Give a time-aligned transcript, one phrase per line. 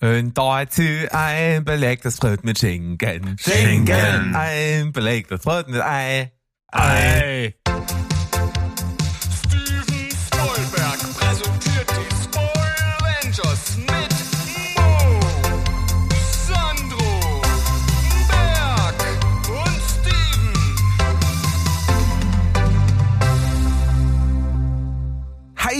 [0.00, 3.36] Und dazu ein belegtes Brot mit Schinken.
[3.38, 4.34] Schinken.
[4.36, 6.30] Ein belegtes Brot mit Ei.
[6.70, 7.54] Ei.
[9.34, 14.17] Steven Spoilberg präsentiert die Spoil Avengers mit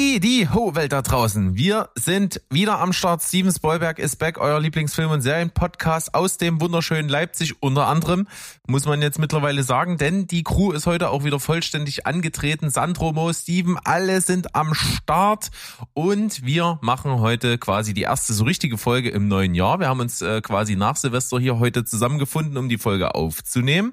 [0.08, 1.56] Hi, die Ho-Welt da draußen.
[1.56, 3.22] Wir sind wieder am Start.
[3.22, 8.26] Steven Spoilberg ist back, euer Lieblingsfilm- und Serienpodcast aus dem wunderschönen Leipzig unter anderem.
[8.66, 12.70] Muss man jetzt mittlerweile sagen, denn die Crew ist heute auch wieder vollständig angetreten.
[12.70, 15.50] Sandro, Mo, Steven, alle sind am Start
[15.92, 19.78] und wir machen heute quasi die erste so richtige Folge im neuen Jahr.
[19.78, 23.92] Wir haben uns äh, quasi nach Silvester hier heute zusammengefunden, um die Folge aufzunehmen.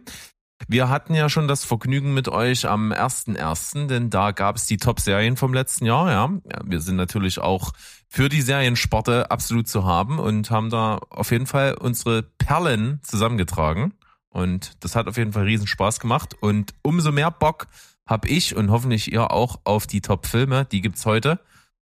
[0.67, 4.77] Wir hatten ja schon das Vergnügen mit euch am 1.1., denn da gab es die
[4.77, 6.09] Top-Serien vom letzten Jahr.
[6.09, 6.29] Ja.
[6.65, 7.71] wir sind natürlich auch
[8.07, 13.93] für die Seriensparte absolut zu haben und haben da auf jeden Fall unsere Perlen zusammengetragen.
[14.29, 16.35] Und das hat auf jeden Fall riesen Spaß gemacht.
[16.39, 17.67] Und umso mehr Bock
[18.07, 20.65] habe ich und hoffentlich ihr auch auf die Top-Filme.
[20.65, 21.39] Die gibt's heute.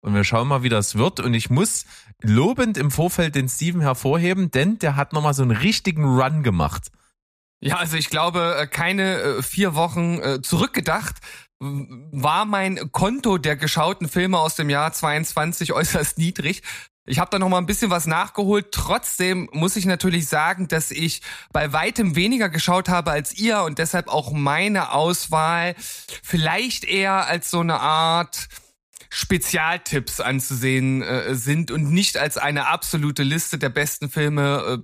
[0.02, 1.20] Und wir schauen mal, wie das wird.
[1.20, 1.86] Und ich muss
[2.22, 6.92] lobend im Vorfeld den Steven hervorheben, denn der hat nochmal so einen richtigen Run gemacht.
[7.66, 11.16] Ja, also ich glaube, äh, keine äh, vier Wochen äh, zurückgedacht
[11.58, 16.62] war mein Konto der geschauten Filme aus dem Jahr 22 äußerst niedrig.
[17.08, 18.68] Ich habe da noch mal ein bisschen was nachgeholt.
[18.72, 21.22] Trotzdem muss ich natürlich sagen, dass ich
[21.54, 25.74] bei weitem weniger geschaut habe als ihr und deshalb auch meine Auswahl
[26.22, 28.48] vielleicht eher als so eine Art
[29.10, 34.84] Spezialtipps anzusehen äh, sind und nicht als eine absolute Liste der besten Filme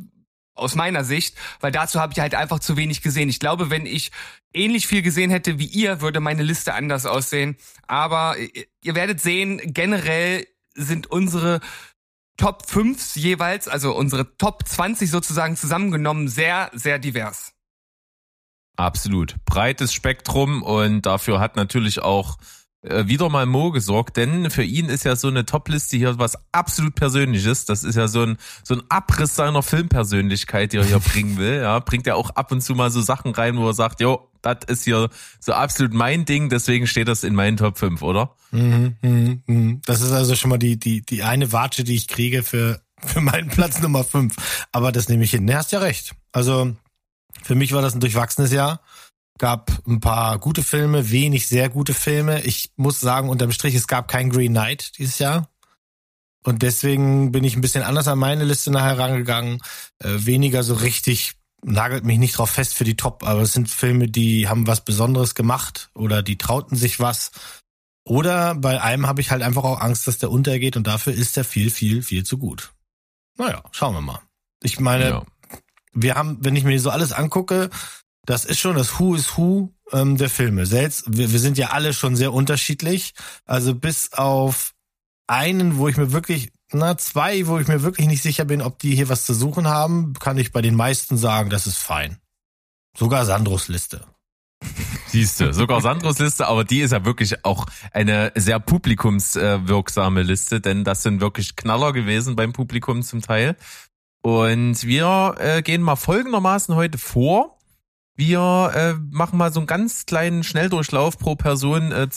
[0.53, 3.29] aus meiner Sicht, weil dazu habe ich halt einfach zu wenig gesehen.
[3.29, 4.11] Ich glaube, wenn ich
[4.53, 7.57] ähnlich viel gesehen hätte wie ihr, würde meine Liste anders aussehen.
[7.87, 11.61] Aber ihr, ihr werdet sehen, generell sind unsere
[12.37, 17.53] Top 5 jeweils, also unsere Top 20 sozusagen zusammengenommen, sehr, sehr divers.
[18.77, 19.35] Absolut.
[19.45, 22.43] Breites Spektrum und dafür hat natürlich auch äh,
[22.83, 26.95] wieder mal Mo gesorgt, denn für ihn ist ja so eine Topliste hier was absolut
[26.95, 27.65] Persönliches.
[27.65, 31.61] Das ist ja so ein, so ein Abriss seiner Filmpersönlichkeit, die er hier bringen will.
[31.61, 34.31] Ja, bringt er auch ab und zu mal so Sachen rein, wo er sagt, jo,
[34.41, 35.09] das ist hier
[35.39, 38.35] so absolut mein Ding, deswegen steht das in meinen Top 5, oder?
[38.49, 39.81] Mhm, mhm, mhm.
[39.85, 43.21] Das ist also schon mal die, die, die eine Watsche, die ich kriege für, für
[43.21, 44.35] meinen Platz Nummer 5.
[44.71, 45.45] Aber das nehme ich hin.
[45.45, 46.15] Ne, hast ja recht.
[46.31, 46.75] Also
[47.43, 48.81] für mich war das ein durchwachsenes Jahr.
[49.41, 52.43] Gab ein paar gute Filme, wenig sehr gute Filme.
[52.43, 55.49] Ich muss sagen, unterm Strich, es gab kein Green Knight dieses Jahr.
[56.43, 59.57] Und deswegen bin ich ein bisschen anders an meine Liste nachher rangegangen.
[59.97, 63.67] Äh, weniger so richtig, nagelt mich nicht drauf fest für die Top, aber es sind
[63.67, 67.31] Filme, die haben was Besonderes gemacht oder die trauten sich was.
[68.05, 71.35] Oder bei einem habe ich halt einfach auch Angst, dass der untergeht und dafür ist
[71.35, 72.73] er viel, viel, viel zu gut.
[73.39, 74.21] Naja, schauen wir mal.
[74.61, 75.25] Ich meine, Ja.
[75.93, 77.71] wir haben, wenn ich mir so alles angucke,
[78.25, 80.65] das ist schon das Who is Who ähm, der Filme.
[80.65, 83.13] Selbst, wir, wir sind ja alle schon sehr unterschiedlich.
[83.45, 84.73] Also bis auf
[85.27, 88.79] einen, wo ich mir wirklich, na, zwei, wo ich mir wirklich nicht sicher bin, ob
[88.79, 92.17] die hier was zu suchen haben, kann ich bei den meisten sagen, das ist fein.
[92.97, 94.05] Sogar Sandros Liste.
[95.07, 100.61] Siehst du, sogar Sandros Liste, aber die ist ja wirklich auch eine sehr publikumswirksame Liste,
[100.61, 103.57] denn das sind wirklich Knaller gewesen beim Publikum zum Teil.
[104.21, 107.57] Und wir äh, gehen mal folgendermaßen heute vor.
[108.15, 112.07] Wir äh, machen mal so einen ganz kleinen Schnelldurchlauf pro Person äh,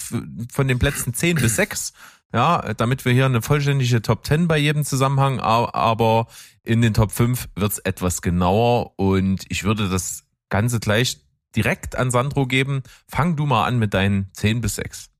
[0.53, 1.93] von den Plätzen 10 bis 6.
[2.33, 6.27] Ja, damit wir hier eine vollständige Top 10 bei jedem Zusammenhang, aber
[6.65, 11.21] in den Top 5 wird's etwas genauer und ich würde das Ganze gleich
[11.55, 12.83] direkt an Sandro geben.
[13.07, 15.11] Fang du mal an mit deinen 10 bis 6.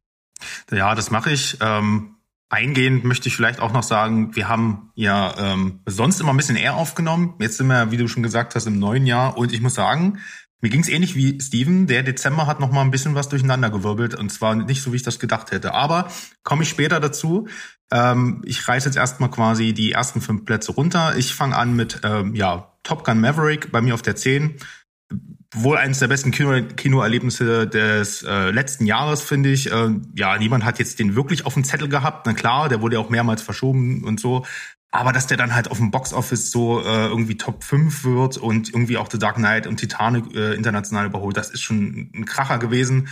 [0.73, 1.59] Ja, das mache ich.
[1.61, 2.17] Ähm,
[2.49, 6.57] eingehend möchte ich vielleicht auch noch sagen, wir haben ja ähm, sonst immer ein bisschen
[6.57, 7.35] eher aufgenommen.
[7.39, 9.37] Jetzt sind wir, wie du schon gesagt hast, im neuen Jahr.
[9.37, 10.19] Und ich muss sagen,
[10.65, 11.87] mir ging es ähnlich wie Steven.
[11.87, 14.15] Der Dezember hat noch mal ein bisschen was durcheinander gewirbelt.
[14.15, 15.75] Und zwar nicht so, wie ich das gedacht hätte.
[15.75, 16.09] Aber
[16.43, 17.49] komme ich später dazu.
[17.93, 21.17] Ähm, ich reiße jetzt erstmal quasi die ersten fünf Plätze runter.
[21.19, 24.57] Ich fange an mit ähm, ja, Top Gun Maverick bei mir auf der 10
[25.55, 29.71] wohl eines der besten Kino Kinoerlebnisse des äh, letzten Jahres, finde ich.
[29.71, 32.27] Äh, ja, niemand hat jetzt den wirklich auf dem Zettel gehabt.
[32.27, 34.47] Na klar, der wurde ja auch mehrmals verschoben und so.
[34.95, 38.69] Aber dass der dann halt auf dem Boxoffice so äh, irgendwie Top 5 wird und
[38.69, 42.59] irgendwie auch The Dark Knight und Titanic äh, international überholt, das ist schon ein Kracher
[42.59, 43.09] gewesen.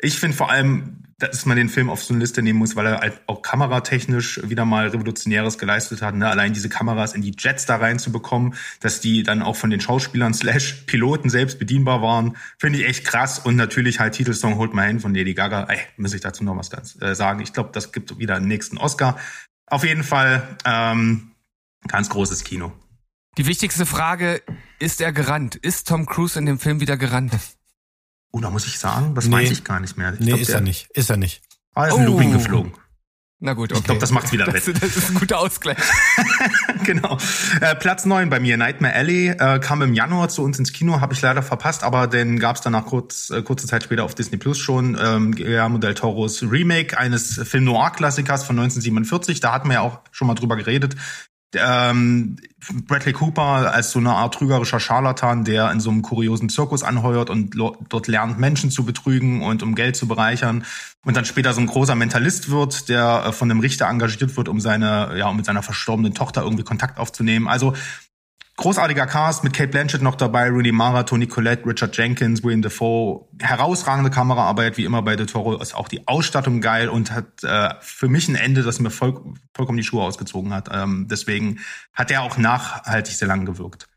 [0.00, 2.86] Ich finde vor allem, dass man den Film auf so eine Liste nehmen muss, weil
[2.86, 6.14] er halt auch kameratechnisch wieder mal Revolutionäres geleistet hat.
[6.14, 6.26] Ne?
[6.26, 10.32] Allein diese Kameras in die Jets da reinzubekommen, dass die dann auch von den Schauspielern
[10.32, 13.38] slash Piloten selbst bedienbar waren, finde ich echt krass.
[13.38, 15.64] Und natürlich halt Titelsong Hold My Hand von Lady Gaga.
[15.64, 17.40] Ey, muss ich dazu noch was ganz äh, sagen.
[17.40, 19.18] Ich glaube, das gibt wieder einen nächsten Oscar.
[19.70, 21.24] Auf jeden Fall, ähm,
[21.86, 22.72] Ganz großes Kino.
[23.38, 24.42] Die wichtigste Frage,
[24.80, 25.54] ist er gerannt?
[25.54, 27.32] Ist Tom Cruise in dem Film wieder gerannt?
[28.32, 29.36] Oh, da muss ich sagen, das Nee.
[29.36, 30.12] weiß ich gar nicht mehr.
[30.14, 30.90] Ich Nee, glaub, ist der- er nicht.
[30.90, 31.40] Ist er nicht.
[31.74, 32.10] Ah, er ist ein Oh.
[32.10, 32.72] Looping geflogen.
[33.40, 33.78] Na gut, okay.
[33.78, 34.82] Ich glaube, das macht's wieder das, wett.
[34.82, 35.78] das ist ein guter Ausgleich.
[36.84, 37.18] genau.
[37.60, 41.00] Äh, Platz neun bei mir, Nightmare Alley, äh, kam im Januar zu uns ins Kino,
[41.00, 44.38] habe ich leider verpasst, aber den gab's danach kurz, äh, kurze Zeit später auf Disney
[44.38, 44.98] Plus schon.
[45.00, 49.38] Ähm, Guillermo del Toros Remake eines Film Noir-Klassikers von 1947.
[49.38, 50.96] Da hatten wir ja auch schon mal drüber geredet.
[51.54, 52.36] Ähm,
[52.86, 57.30] Bradley Cooper als so eine Art trügerischer Scharlatan, der in so einem kuriosen Zirkus anheuert
[57.30, 57.54] und
[57.88, 60.64] dort lernt, Menschen zu betrügen und um Geld zu bereichern
[61.04, 64.48] und dann später so ein großer Mentalist wird, der äh, von einem Richter engagiert wird,
[64.48, 67.48] um seine, ja, um mit seiner verstorbenen Tochter irgendwie Kontakt aufzunehmen.
[67.48, 67.74] Also
[68.58, 73.26] großartiger Cast mit Kate Blanchett noch dabei, Rooney Mara, Tony Collette, Richard Jenkins, William Defoe.
[73.40, 77.74] Herausragende Kameraarbeit, wie immer bei De Toro, ist auch die Ausstattung geil und hat äh,
[77.80, 79.22] für mich ein Ende, das mir voll,
[79.54, 80.68] vollkommen die Schuhe ausgezogen hat.
[80.72, 81.60] Ähm, deswegen
[81.94, 83.88] hat er auch nachhaltig sehr lang gewirkt.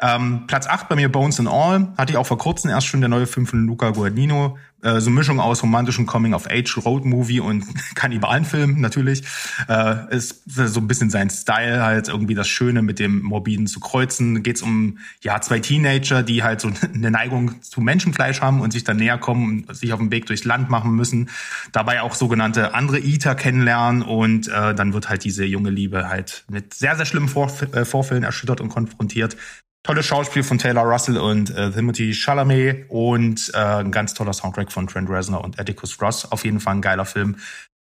[0.00, 1.88] Ähm, Platz 8 bei mir Bones and All.
[1.98, 4.56] Hatte ich auch vor kurzem erst schon der neue Film von Luca Guadagnino.
[4.80, 7.64] Äh, so eine Mischung aus romantischem Coming-of-Age-Road-Movie und
[7.96, 9.24] Kannibalenfilm natürlich.
[9.68, 13.80] Äh, ist so ein bisschen sein Style halt, irgendwie das Schöne mit dem Morbiden zu
[13.80, 14.44] kreuzen.
[14.44, 18.84] Geht's um ja zwei Teenager, die halt so eine Neigung zu Menschenfleisch haben und sich
[18.84, 21.28] dann näher kommen und sich auf den Weg durchs Land machen müssen.
[21.72, 26.44] Dabei auch sogenannte andere Eater kennenlernen und äh, dann wird halt diese junge Liebe halt
[26.48, 29.36] mit sehr, sehr schlimmen Vorf äh, Vorfällen erschüttert und konfrontiert.
[29.82, 34.72] Tolles Schauspiel von Taylor Russell und äh, Timothy Chalamet und äh, ein ganz toller Soundtrack
[34.72, 36.30] von Trent Reznor und Atticus Ross.
[36.30, 37.36] Auf jeden Fall ein geiler Film.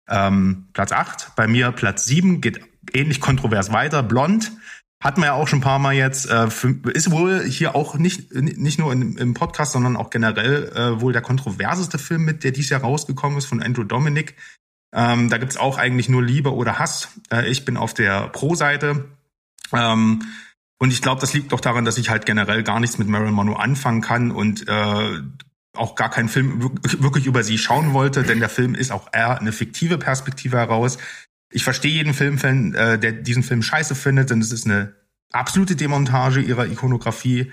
[0.09, 1.33] Ähm, Platz 8.
[1.37, 2.61] Bei mir Platz 7 geht
[2.93, 4.03] ähnlich kontrovers weiter.
[4.03, 4.53] Blond.
[5.03, 6.31] Hatten wir ja auch schon ein paar Mal jetzt.
[6.31, 6.49] Äh,
[6.93, 11.13] ist wohl hier auch nicht, nicht nur in, im Podcast, sondern auch generell äh, wohl
[11.13, 14.37] der kontroverseste Film mit, der dieses Jahr rausgekommen ist von Andrew Dominic.
[14.95, 17.09] Ähm, da gibt's auch eigentlich nur Liebe oder Hass.
[17.31, 19.05] Äh, ich bin auf der Pro-Seite.
[19.73, 20.23] Ähm,
[20.79, 23.35] und ich glaube, das liegt doch daran, dass ich halt generell gar nichts mit Marilyn
[23.35, 25.21] Monroe anfangen kann und äh,
[25.75, 29.09] auch gar keinen Film wirk- wirklich über sie schauen wollte, denn der Film ist auch
[29.13, 30.99] eher eine fiktive Perspektive heraus.
[31.53, 34.95] Ich verstehe jeden Filmfan, äh, der diesen Film scheiße findet, denn es ist eine
[35.33, 37.53] absolute Demontage ihrer Ikonografie.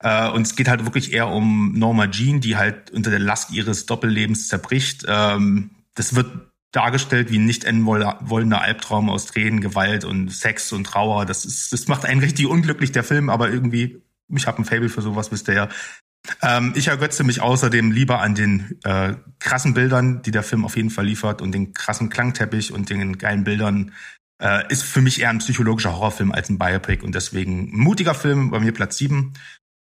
[0.00, 3.52] Äh, und es geht halt wirklich eher um Norma Jean, die halt unter der Last
[3.52, 5.04] ihres Doppellebens zerbricht.
[5.08, 10.30] Ähm, das wird dargestellt wie ein nicht enden woll- wollender Albtraum aus Tränen, Gewalt und
[10.30, 11.24] Sex und Trauer.
[11.24, 14.88] Das ist, das macht einen richtig unglücklich, der Film, aber irgendwie, ich habe ein Fable
[14.88, 15.68] für sowas, wisst ihr ja.
[16.42, 20.76] Ähm, ich ergötze mich außerdem lieber an den äh, krassen Bildern, die der Film auf
[20.76, 23.92] jeden Fall liefert und den krassen Klangteppich und den geilen Bildern.
[24.42, 28.14] Äh, ist für mich eher ein psychologischer Horrorfilm als ein Biopic und deswegen ein mutiger
[28.14, 29.34] Film, bei mir Platz 7.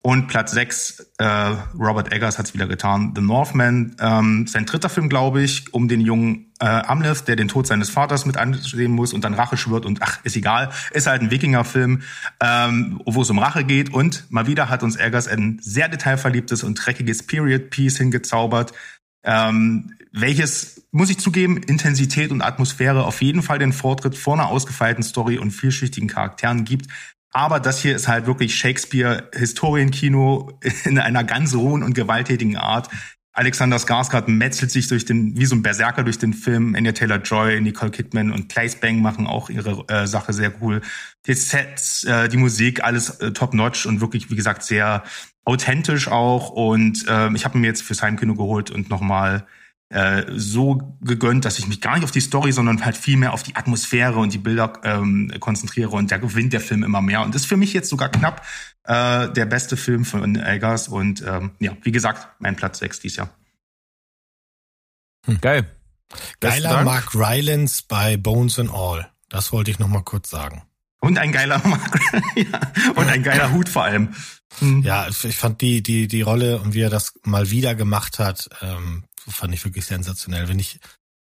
[0.06, 4.88] Und Platz 6, äh, Robert Eggers hat es wieder getan, The Northman, ähm, sein dritter
[4.88, 8.92] Film, glaube ich, um den jungen äh, Amleth, der den Tod seines Vaters mit ansehen
[8.92, 12.04] muss und dann Rache schwört und ach, ist egal, ist halt ein Wikingerfilm,
[12.40, 16.62] ähm, wo es um Rache geht und mal wieder hat uns Eggers ein sehr detailverliebtes
[16.62, 18.74] und dreckiges Period-Piece hingezaubert,
[19.24, 24.50] ähm, welches, muss ich zugeben, Intensität und Atmosphäre auf jeden Fall den Vortritt vor einer
[24.50, 26.92] ausgefeilten Story und vielschichtigen Charakteren gibt.
[27.36, 32.88] Aber das hier ist halt wirklich Shakespeare-Historienkino in einer ganz rohen und gewalttätigen Art.
[33.34, 36.76] Alexander Skarsgård metzelt sich durch den, wie so ein Berserker durch den Film.
[36.76, 40.80] Anya Taylor-Joy, Nicole Kidman und Claes Bang machen auch ihre äh, Sache sehr cool.
[41.28, 45.04] Die Sets, äh, die Musik, alles äh, top-notch und wirklich, wie gesagt, sehr
[45.44, 46.52] authentisch auch.
[46.52, 49.46] Und äh, ich habe mir jetzt fürs Heimkino geholt und nochmal
[49.90, 53.34] äh, so gegönnt, dass ich mich gar nicht auf die Story, sondern halt viel mehr
[53.34, 57.22] auf die Atmosphäre und die Bilder ähm, konzentriere und da gewinnt der Film immer mehr
[57.22, 58.46] und ist für mich jetzt sogar knapp
[58.84, 63.18] äh, der beste Film von Eggers und ähm, ja, wie gesagt, mein Platz 6 dieses
[63.18, 63.30] Jahr.
[65.42, 65.72] Geil.
[66.40, 66.86] Besten Geiler Dank.
[66.86, 69.08] Mark Rylance bei Bones and All.
[69.30, 70.64] Das wollte ich noch mal kurz sagen.
[71.00, 71.62] Und ein geiler
[72.36, 72.62] ja,
[72.96, 74.16] und ein geiler Hut vor allem.
[74.60, 74.82] Hm.
[74.82, 78.50] Ja, ich fand die, die, die Rolle und wie er das mal wieder gemacht hat,
[78.62, 80.48] ähm, fand ich wirklich sensationell.
[80.48, 80.80] Wenn ich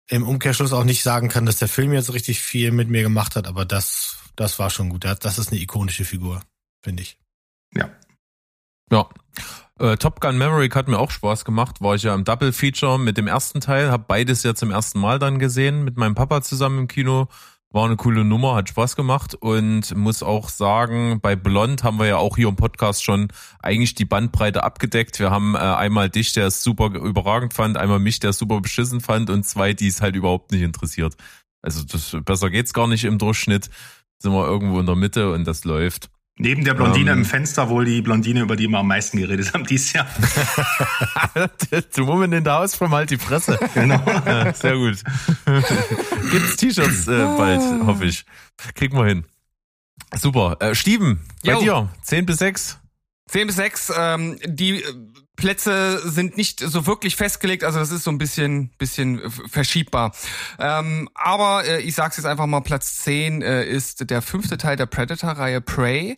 [0.08, 3.36] im Umkehrschluss auch nicht sagen kann, dass der Film jetzt richtig viel mit mir gemacht
[3.36, 5.04] hat, aber das, das war schon gut.
[5.04, 6.42] Das ist eine ikonische Figur,
[6.82, 7.18] finde ich.
[7.74, 7.90] Ja.
[8.90, 9.08] Ja.
[9.78, 11.80] Äh, Top Gun Maverick hat mir auch Spaß gemacht.
[11.80, 15.00] War ich ja im Double Feature mit dem ersten Teil, habe beides ja zum ersten
[15.00, 17.28] Mal dann gesehen mit meinem Papa zusammen im Kino.
[17.76, 22.06] War eine coole Nummer, hat Spaß gemacht und muss auch sagen, bei Blond haben wir
[22.06, 23.28] ja auch hier im Podcast schon
[23.62, 25.18] eigentlich die Bandbreite abgedeckt.
[25.18, 28.62] Wir haben äh, einmal dich, der es super überragend fand, einmal mich, der es super
[28.62, 31.16] beschissen fand und zwei, die es halt überhaupt nicht interessiert.
[31.60, 33.68] Also das, besser geht's gar nicht im Durchschnitt.
[34.22, 36.08] Sind wir irgendwo in der Mitte und das läuft.
[36.38, 37.18] Neben der Blondine Ähm.
[37.20, 40.06] im Fenster wohl die Blondine, über die wir am meisten geredet haben dieses Jahr.
[41.70, 43.58] The Woman in the House from halt die Fresse.
[43.72, 44.02] Genau.
[44.06, 45.02] Ja, sehr gut.
[46.30, 48.24] Gibt's T-Shirts äh, bald, hoffe ich.
[48.74, 49.24] Kriegen wir hin.
[50.14, 50.56] Super.
[50.60, 51.60] Äh, Steven, bei Jo.
[51.60, 52.78] dir, 10 bis 6.
[53.28, 54.94] 10 bis 6, ähm, die äh,
[55.36, 60.14] Plätze sind nicht so wirklich festgelegt, also das ist so ein bisschen, bisschen äh, verschiebbar.
[60.58, 64.76] Ähm, aber äh, ich sag's jetzt einfach mal, Platz 10 äh, ist der fünfte Teil
[64.76, 66.16] der Predator-Reihe Prey.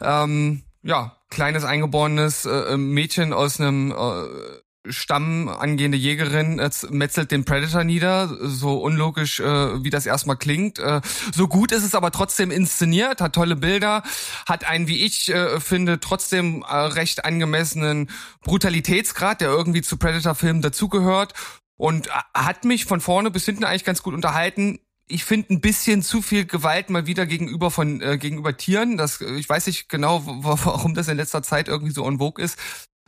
[0.00, 7.44] Ähm, ja, kleines eingeborenes äh, Mädchen aus einem äh, Stamm angehende Jägerin äh, metzelt den
[7.44, 10.78] Predator nieder, so unlogisch, äh, wie das erstmal klingt.
[10.78, 11.00] Äh,
[11.34, 14.02] so gut ist es aber trotzdem inszeniert, hat tolle Bilder,
[14.46, 18.10] hat einen, wie ich äh, finde, trotzdem äh, recht angemessenen
[18.42, 21.34] Brutalitätsgrad, der irgendwie zu Predator-Filmen dazugehört
[21.78, 24.80] und äh, hat mich von vorne bis hinten eigentlich ganz gut unterhalten.
[25.10, 28.98] Ich finde ein bisschen zu viel Gewalt mal wieder gegenüber von äh, gegenüber Tieren.
[28.98, 32.44] Das, äh, ich weiß nicht genau, warum das in letzter Zeit irgendwie so en vogue
[32.44, 32.58] ist.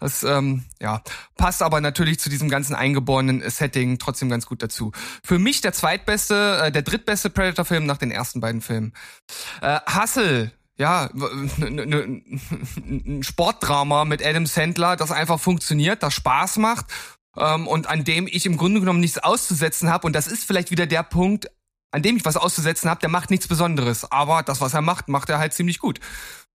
[0.01, 1.03] Das ähm, ja,
[1.37, 4.93] passt aber natürlich zu diesem ganzen eingeborenen Setting trotzdem ganz gut dazu.
[5.23, 8.95] Für mich der zweitbeste, äh, der drittbeste Predator-Film nach den ersten beiden Filmen.
[9.61, 11.11] Äh, Hustle, ja,
[11.61, 16.87] ein Sportdrama mit Adam Sandler, das einfach funktioniert, das Spaß macht
[17.37, 20.07] ähm, und an dem ich im Grunde genommen nichts auszusetzen habe.
[20.07, 21.51] Und das ist vielleicht wieder der Punkt,
[21.91, 23.01] an dem ich was auszusetzen habe.
[23.01, 26.01] Der macht nichts Besonderes, aber das, was er macht, macht er halt ziemlich gut.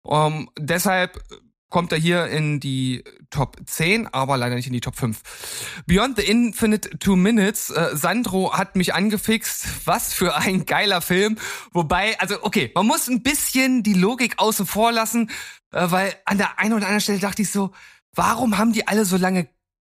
[0.07, 1.21] Ähm, deshalb
[1.69, 5.83] kommt er hier in die Top 10, aber leider nicht in die Top 5.
[5.87, 9.85] Beyond the Infinite Two Minutes, äh, Sandro hat mich angefixt.
[9.85, 11.37] Was für ein geiler Film.
[11.71, 15.29] Wobei, also okay, man muss ein bisschen die Logik außen vor lassen,
[15.71, 17.71] äh, weil an der einen oder anderen Stelle dachte ich so,
[18.13, 19.47] warum haben die alle so lange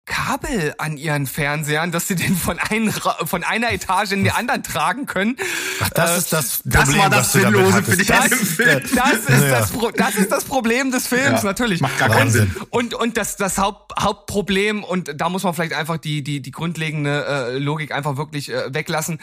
[0.07, 2.91] Kabel an ihren Fernsehern, dass sie den von, ein,
[3.25, 5.37] von einer Etage in die anderen tragen können.
[5.81, 8.07] Ach, das Äh, ist das das Problem, war das was du damit Sinnlose für dich
[8.07, 8.83] Das- Film.
[8.95, 9.49] Das ist, Ja.
[9.51, 11.81] das, das ist das Problem des Films, Ja, natürlich.
[11.81, 12.57] macht gar keinen und, Sinn.
[12.71, 16.51] Und, und das, das Haupt, Hauptproblem, und da muss man vielleicht einfach die, die, die
[16.53, 19.19] grundlegende äh, Logik einfach wirklich äh, weglassen.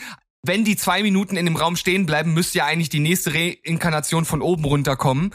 [0.45, 4.25] Wenn die zwei Minuten in dem Raum stehen bleiben, müsste ja eigentlich die nächste Reinkarnation
[4.25, 5.33] von oben runterkommen.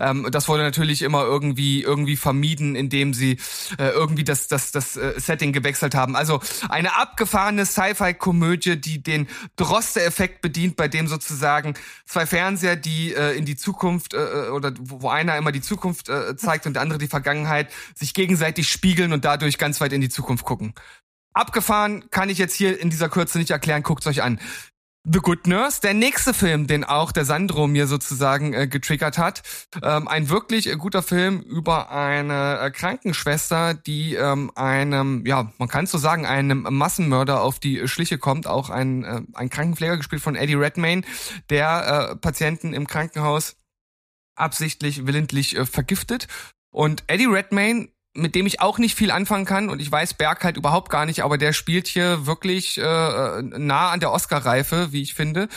[0.00, 3.38] Ähm, das wurde natürlich immer irgendwie irgendwie vermieden, indem sie
[3.78, 6.16] äh, irgendwie das das das äh, Setting gewechselt haben.
[6.16, 11.74] Also eine abgefahrene Sci-Fi-Komödie, die den Droste-Effekt bedient, bei dem sozusagen
[12.06, 16.08] zwei Fernseher, die äh, in die Zukunft äh, oder wo wo einer immer die Zukunft
[16.08, 20.00] äh, zeigt und der andere die Vergangenheit, sich gegenseitig spiegeln und dadurch ganz weit in
[20.00, 20.74] die Zukunft gucken.
[21.32, 24.40] Abgefahren kann ich jetzt hier in dieser Kürze nicht erklären, guckt's euch an.
[25.04, 29.42] The Good Nurse, der nächste Film, den auch der Sandro mir sozusagen äh, getriggert hat.
[29.82, 35.68] Ähm, ein wirklich äh, guter Film über eine äh, Krankenschwester, die ähm, einem, ja, man
[35.68, 38.46] kann so sagen, einem Massenmörder auf die Schliche kommt.
[38.46, 41.02] Auch ein, äh, ein Krankenpfleger gespielt von Eddie Redmayne,
[41.48, 43.56] der äh, Patienten im Krankenhaus
[44.34, 46.28] absichtlich, willentlich vergiftet.
[46.70, 50.42] Und Eddie Redmayne mit dem ich auch nicht viel anfangen kann und ich weiß Berg
[50.42, 52.82] halt überhaupt gar nicht, aber der spielt hier wirklich äh,
[53.42, 55.48] nah an der Oscar-Reife, wie ich finde.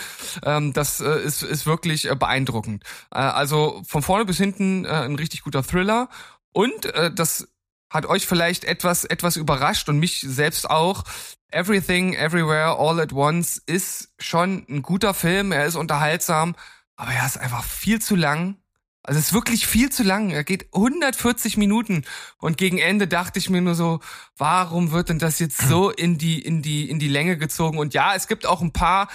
[0.44, 2.84] Ähm, das äh, ist, ist wirklich äh, beeindruckend.
[3.12, 6.10] Äh, also von vorne bis hinten äh, ein richtig guter Thriller
[6.52, 7.48] und äh, das
[7.90, 11.04] hat euch vielleicht etwas etwas überrascht und mich selbst auch.
[11.52, 15.52] Everything, Everywhere, All at Once ist schon ein guter Film.
[15.52, 16.56] Er ist unterhaltsam,
[16.96, 18.58] aber er ist einfach viel zu lang.
[19.04, 20.30] Also es ist wirklich viel zu lang.
[20.30, 22.06] Er geht 140 Minuten
[22.38, 24.00] und gegen Ende dachte ich mir nur so,
[24.38, 27.78] warum wird denn das jetzt so in die in die in die Länge gezogen?
[27.78, 29.10] Und ja, es gibt auch ein paar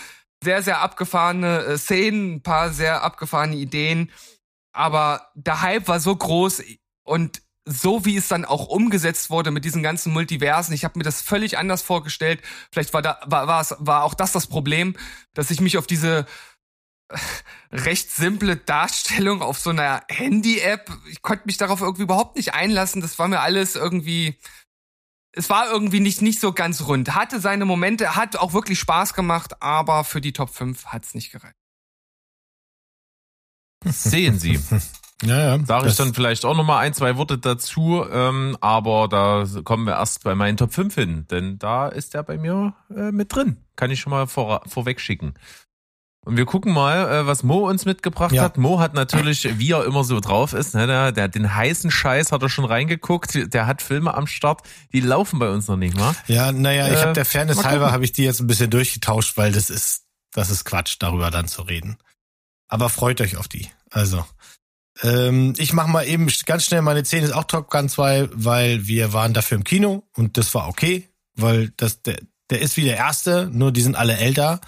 [0.45, 4.13] sehr sehr abgefahrene äh, Szenen, ein paar sehr abgefahrene Ideen,
[4.73, 6.63] aber der Hype war so groß
[7.05, 11.05] und so wie es dann auch umgesetzt wurde mit diesen ganzen Multiversen, ich habe mir
[11.05, 12.43] das völlig anders vorgestellt.
[12.73, 14.97] Vielleicht war da war war, war auch das das Problem,
[15.35, 16.27] dass ich mich auf diese
[17.73, 20.91] recht simple Darstellung auf so einer Handy-App.
[21.11, 23.01] Ich konnte mich darauf irgendwie überhaupt nicht einlassen.
[23.01, 24.39] Das war mir alles irgendwie.
[25.33, 27.15] Es war irgendwie nicht, nicht so ganz rund.
[27.15, 31.31] Hatte seine Momente, hat auch wirklich Spaß gemacht, aber für die Top 5 hat's nicht
[31.31, 31.55] gereicht.
[33.85, 34.59] Sehen Sie.
[35.25, 35.65] Ja, ja.
[35.65, 39.95] Sage ich dann vielleicht auch nochmal ein, zwei Worte dazu, ähm, aber da kommen wir
[39.95, 43.57] erst bei meinen Top 5 hin, denn da ist er bei mir äh, mit drin.
[43.75, 45.35] Kann ich schon mal vor, vorweg schicken.
[46.29, 48.43] Und wir gucken mal, äh, was Mo uns mitgebracht Ja.
[48.43, 48.59] hat.
[48.59, 52.33] Mo hat natürlich, wie er immer so drauf ist, ne, der, der den heißen Scheiß
[52.33, 53.55] hat er schon reingeguckt.
[53.55, 54.61] Der hat Filme am Start,
[54.93, 56.15] die laufen bei uns noch nicht mal.
[56.27, 59.39] Ja, naja, ich Äh, habe der Fairness halber habe ich die jetzt ein bisschen durchgetauscht,
[59.39, 60.03] weil das ist
[60.35, 61.97] das ist Quatsch, darüber dann zu reden.
[62.69, 63.71] Aber freut euch auf die.
[63.91, 64.23] Also
[65.03, 68.87] ähm, ich mache mal eben ganz schnell meine 10 ist auch Top Gun 2, weil
[68.87, 72.19] wir waren dafür im Kino und das war okay, weil das der
[72.51, 74.61] der ist wie der erste, nur die sind alle älter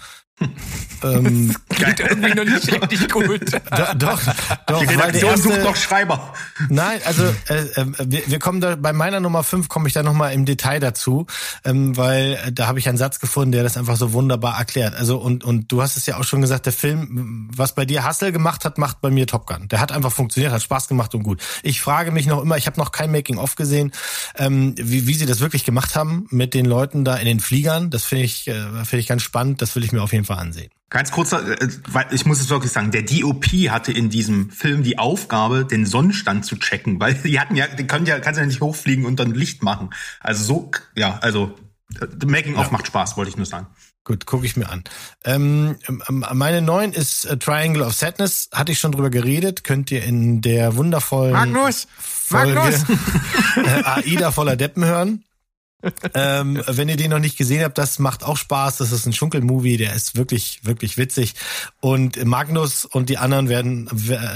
[1.03, 3.53] ähm, Klingt irgendwie noch nicht richtig gut.
[3.53, 3.59] do,
[3.95, 4.21] doch,
[4.67, 6.33] doch, Die Redaktion erste, sucht noch Schreiber.
[6.69, 10.03] Nein, also äh, äh, wir, wir kommen da bei meiner Nummer 5 komme ich da
[10.03, 11.27] nochmal im Detail dazu,
[11.63, 14.95] ähm, weil äh, da habe ich einen Satz gefunden, der das einfach so wunderbar erklärt.
[14.95, 18.07] Also und und du hast es ja auch schon gesagt, der Film, was bei dir
[18.07, 19.67] Hustle gemacht hat, macht bei mir Top Gun.
[19.69, 21.41] Der hat einfach funktioniert, hat Spaß gemacht und gut.
[21.63, 23.91] Ich frage mich noch immer, ich habe noch kein Making of gesehen,
[24.35, 27.89] ähm, wie, wie sie das wirklich gemacht haben mit den Leuten da in den Fliegern.
[27.89, 28.53] Das finde ich äh,
[28.85, 29.61] finde ich ganz spannend.
[29.61, 30.69] Das will ich mir auf jeden Fall ansehen.
[30.89, 34.83] Ganz kurzer, äh, weil ich muss es wirklich sagen, der DOP hatte in diesem Film
[34.83, 38.45] die Aufgabe, den Sonnenstand zu checken, weil die hatten ja, die können ja, kannst ja
[38.45, 39.91] nicht hochfliegen und dann Licht machen.
[40.19, 41.55] Also so, ja, also
[41.99, 43.67] äh, the Making of macht Spaß, wollte ich nur sagen.
[44.03, 44.83] Gut, gucke ich mir an.
[45.23, 48.49] Ähm, ähm, meine neun ist äh, Triangle of Sadness.
[48.51, 49.63] Hatte ich schon drüber geredet.
[49.63, 51.87] Könnt ihr in der wundervollen Magnus!
[51.99, 52.83] Folge Magnus!
[53.85, 55.23] Aida voller Deppen hören.
[56.13, 58.77] Ähm, wenn ihr den noch nicht gesehen habt, das macht auch Spaß.
[58.77, 61.35] Das ist ein Schunkelmovie, der ist wirklich, wirklich witzig.
[61.79, 63.89] Und Magnus und die anderen werden,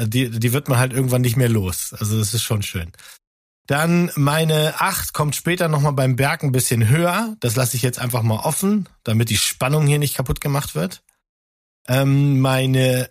[0.07, 1.95] die, die wird man halt irgendwann nicht mehr los.
[1.99, 2.91] Also das ist schon schön.
[3.67, 7.35] Dann meine acht kommt später nochmal beim Berg ein bisschen höher.
[7.39, 11.01] Das lasse ich jetzt einfach mal offen, damit die Spannung hier nicht kaputt gemacht wird.
[11.87, 13.09] Ähm, meine,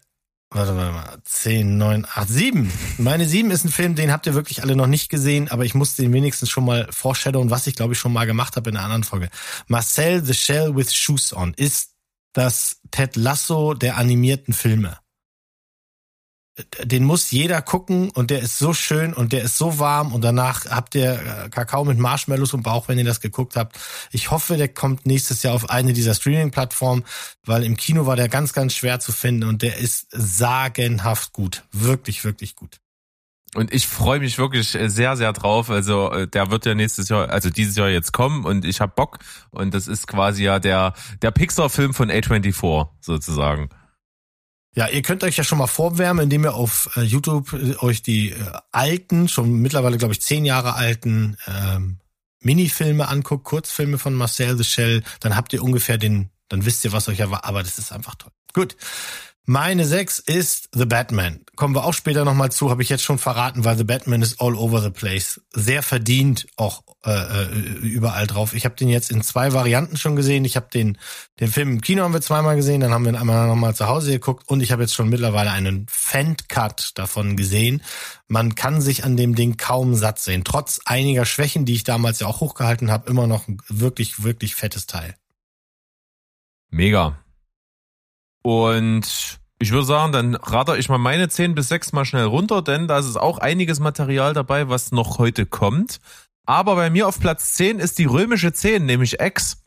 [0.55, 2.73] warte warte mal, zehn, neun, acht, sieben.
[2.99, 5.75] Meine sieben ist ein Film, den habt ihr wirklich alle noch nicht gesehen, aber ich
[5.75, 8.77] musste ihn wenigstens schon mal foreshadowen, was ich glaube ich schon mal gemacht habe in
[8.77, 9.29] einer anderen Folge.
[9.67, 11.91] Marcel the Shell with Shoes on ist
[12.33, 14.99] das Ted Lasso der animierten Filme
[16.85, 20.23] den muss jeder gucken und der ist so schön und der ist so warm und
[20.23, 23.77] danach habt ihr äh, Kakao mit Marshmallows im Bauch, wenn ihr das geguckt habt.
[24.13, 27.05] Ich hoffe, der kommt nächstes Jahr auf eine dieser Streaming-Plattformen,
[27.45, 31.65] weil im Kino war der ganz, ganz schwer zu finden und der ist sagenhaft gut.
[31.73, 32.79] Wirklich, wirklich gut.
[33.55, 35.71] Und ich freue mich wirklich äh, sehr, sehr drauf.
[35.71, 38.95] Also äh, der wird ja nächstes Jahr, also dieses Jahr jetzt kommen und ich hab
[38.95, 39.19] Bock.
[39.51, 40.93] Und das ist quasi ja der,
[41.23, 43.71] der Pixar-Film von A24 sozusagen.
[44.75, 48.03] Ja, ihr könnt euch ja schon mal vorwärmen, indem ihr auf äh, YouTube äh, euch
[48.03, 48.37] die äh,
[48.73, 51.99] alten, schon mittlerweile glaube ich zehn Jahre alten ähm,
[52.41, 56.93] Minifilme anguckt, Kurzfilme von Marcel the Shell, dann habt ihr ungefähr den, dann wisst ihr,
[56.93, 57.49] was euch erwartet.
[57.49, 58.33] Aber das ist einfach toll.
[58.53, 58.77] Gut.
[59.47, 61.41] Meine sechs ist The Batman.
[61.55, 64.41] Kommen wir auch später nochmal zu, habe ich jetzt schon verraten, weil The Batman ist
[64.41, 65.39] all over the place.
[65.53, 67.49] Sehr verdient auch äh, äh,
[67.83, 68.55] überall drauf.
[68.55, 70.47] Ich habe den jetzt in zwei Varianten schon gesehen.
[70.47, 70.97] Ich habe den,
[71.41, 73.87] den Film im Kino haben wir zweimal gesehen, dann haben wir ihn einmal nochmal zu
[73.87, 77.83] Hause geguckt und ich habe jetzt schon mittlerweile einen Fan-Cut davon gesehen.
[78.29, 80.45] Man kann sich an dem Ding kaum satt sehen.
[80.45, 84.55] Trotz einiger Schwächen, die ich damals ja auch hochgehalten habe, immer noch ein wirklich, wirklich
[84.55, 85.15] fettes Teil.
[86.71, 87.24] Mega.
[88.47, 92.61] Und ich würde sagen, dann rater ich mal meine 10 bis 6 mal schnell runter,
[92.61, 95.99] denn da ist auch einiges Material dabei, was noch heute kommt.
[96.45, 99.63] Aber bei mir auf Platz 10 ist die römische 10, nämlich X.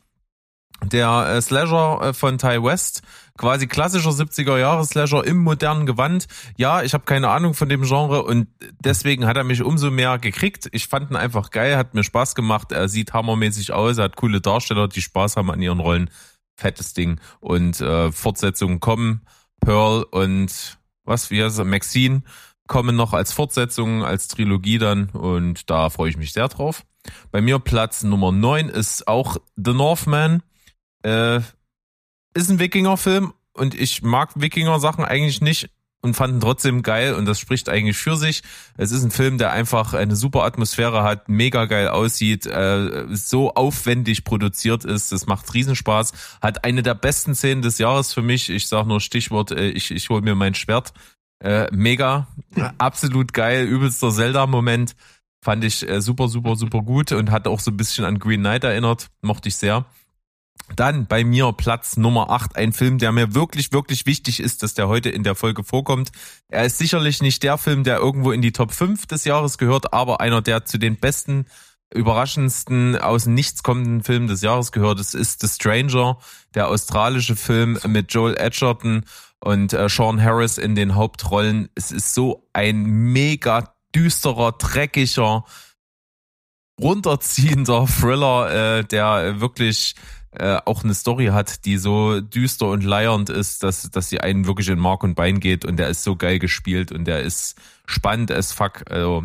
[0.84, 3.02] Der äh, Slasher äh, von Ty West,
[3.36, 6.28] quasi klassischer 70er Jahre Slasher im modernen Gewand.
[6.56, 8.46] Ja, ich habe keine Ahnung von dem Genre und
[8.78, 10.68] deswegen hat er mich umso mehr gekriegt.
[10.70, 12.70] Ich fand ihn einfach geil, hat mir Spaß gemacht.
[12.70, 16.10] Er sieht hammermäßig aus, er hat coole Darsteller, die Spaß haben an ihren Rollen.
[16.58, 17.20] Fettes Ding.
[17.40, 19.22] Und äh, Fortsetzungen kommen.
[19.60, 22.22] Pearl und was, wie heißt Maxine
[22.68, 26.84] kommen noch als Fortsetzung, als Trilogie dann und da freue ich mich sehr drauf.
[27.32, 30.42] Bei mir Platz Nummer 9 ist auch The Northman.
[31.02, 31.40] Äh,
[32.34, 37.40] ist ein Wikinger-Film und ich mag Wikinger-Sachen eigentlich nicht und fanden trotzdem geil und das
[37.40, 38.42] spricht eigentlich für sich.
[38.76, 43.54] Es ist ein Film, der einfach eine super Atmosphäre hat, mega geil aussieht, äh, so
[43.54, 48.48] aufwendig produziert ist, das macht Riesenspaß, hat eine der besten Szenen des Jahres für mich.
[48.48, 50.92] Ich sage nur Stichwort, äh, ich, ich hole mir mein Schwert.
[51.40, 52.26] Äh, mega,
[52.78, 54.96] absolut geil, übelster Zelda-Moment.
[55.40, 58.40] Fand ich äh, super, super, super gut und hat auch so ein bisschen an Green
[58.40, 59.08] Knight erinnert.
[59.22, 59.86] Mochte ich sehr.
[60.76, 64.74] Dann bei mir Platz Nummer 8, ein Film, der mir wirklich, wirklich wichtig ist, dass
[64.74, 66.10] der heute in der Folge vorkommt.
[66.48, 69.92] Er ist sicherlich nicht der Film, der irgendwo in die Top 5 des Jahres gehört,
[69.92, 71.46] aber einer, der zu den besten,
[71.92, 75.00] überraschendsten, aus Nichts kommenden Filmen des Jahres gehört.
[75.00, 76.18] Es ist The Stranger,
[76.54, 79.04] der australische Film mit Joel Edgerton
[79.40, 81.68] und äh, Sean Harris in den Hauptrollen.
[81.74, 85.44] Es ist so ein mega düsterer, dreckiger,
[86.80, 89.94] runterziehender Thriller, äh, der wirklich
[90.32, 94.46] äh, auch eine Story hat, die so düster und leiernd ist, dass, dass sie einen
[94.46, 97.56] wirklich in Mark und Bein geht und der ist so geil gespielt und der ist
[97.86, 98.90] spannend as fuck.
[98.90, 99.24] Also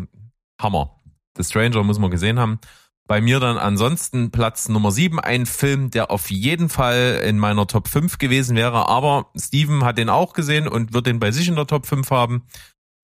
[0.60, 1.00] Hammer.
[1.36, 2.58] The Stranger muss man gesehen haben.
[3.06, 7.66] Bei mir dann ansonsten Platz Nummer 7, ein Film, der auf jeden Fall in meiner
[7.66, 11.48] Top 5 gewesen wäre, aber Steven hat den auch gesehen und wird den bei sich
[11.48, 12.46] in der Top 5 haben.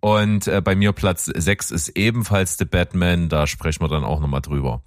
[0.00, 4.20] Und äh, bei mir Platz 6 ist ebenfalls The Batman, da sprechen wir dann auch
[4.20, 4.82] nochmal drüber.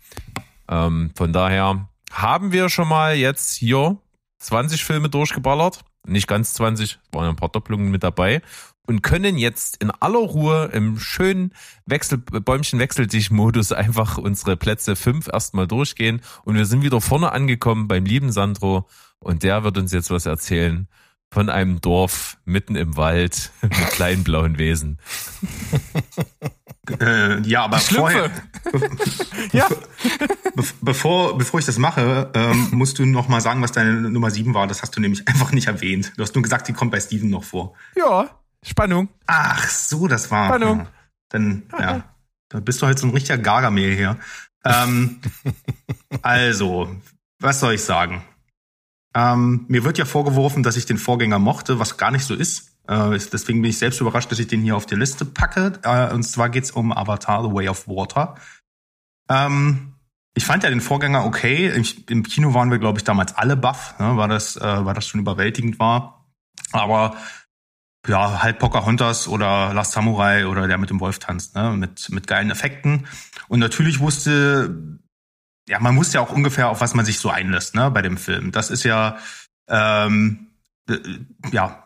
[0.67, 3.97] Ähm, von daher haben wir schon mal jetzt hier
[4.39, 5.83] 20 Filme durchgeballert.
[6.05, 8.41] nicht ganz 20, waren ein paar Doppelungen mit dabei
[8.85, 11.53] und können jetzt in aller Ruhe im schönen
[11.85, 18.05] Wechsel, Bäumchen-Wechseltisch-Modus einfach unsere Plätze fünf erstmal durchgehen und wir sind wieder vorne angekommen beim
[18.05, 18.87] lieben Sandro
[19.19, 20.87] und der wird uns jetzt was erzählen
[21.33, 24.99] von einem Dorf mitten im Wald mit kleinen blauen Wesen.
[26.99, 28.29] Äh, ja, aber vorher,
[29.53, 29.67] Ja,
[30.55, 34.31] be bevor, bevor ich das mache, ähm, musst du noch mal sagen, was deine Nummer
[34.31, 34.67] sieben war.
[34.67, 36.11] Das hast du nämlich einfach nicht erwähnt.
[36.17, 37.73] Du hast nur gesagt, die kommt bei Steven noch vor.
[37.95, 38.29] ja,
[38.65, 39.09] Spannung.
[39.27, 40.47] Ach so, das war.
[40.47, 40.79] Spannung.
[40.79, 40.87] Ja.
[41.29, 42.03] Dann, ja,
[42.49, 44.17] da bist du heute so ein richtiger Gargamel hier.
[44.63, 45.19] Ähm,
[46.21, 46.95] also,
[47.39, 48.23] was soll ich sagen?
[49.15, 52.73] Ähm, mir wird ja vorgeworfen, dass ich den Vorgänger mochte, was gar nicht so ist.
[52.87, 55.73] Äh, deswegen bin ich selbst überrascht, dass ich den hier auf die Liste packe.
[55.83, 58.35] Äh, und zwar geht's um Avatar, The Way of Water.
[59.29, 59.93] Ähm,
[60.35, 61.69] ich fand ja den Vorgänger okay.
[61.69, 64.95] Im, im Kino waren wir, glaube ich, damals alle baff, ne, weil das, äh, weil
[64.95, 66.25] das schon überwältigend war.
[66.71, 67.15] Aber
[68.07, 72.27] ja, halt Pocahontas oder Last Samurai oder der mit dem Wolf tanzt, ne, mit, mit
[72.27, 73.07] geilen Effekten.
[73.47, 74.99] Und natürlich wusste,
[75.67, 78.17] ja, man wusste ja auch ungefähr, auf was man sich so einlässt, ne, bei dem
[78.17, 78.51] Film.
[78.51, 79.17] Das ist ja,
[79.67, 80.47] ähm,
[80.89, 80.97] äh,
[81.51, 81.83] ja,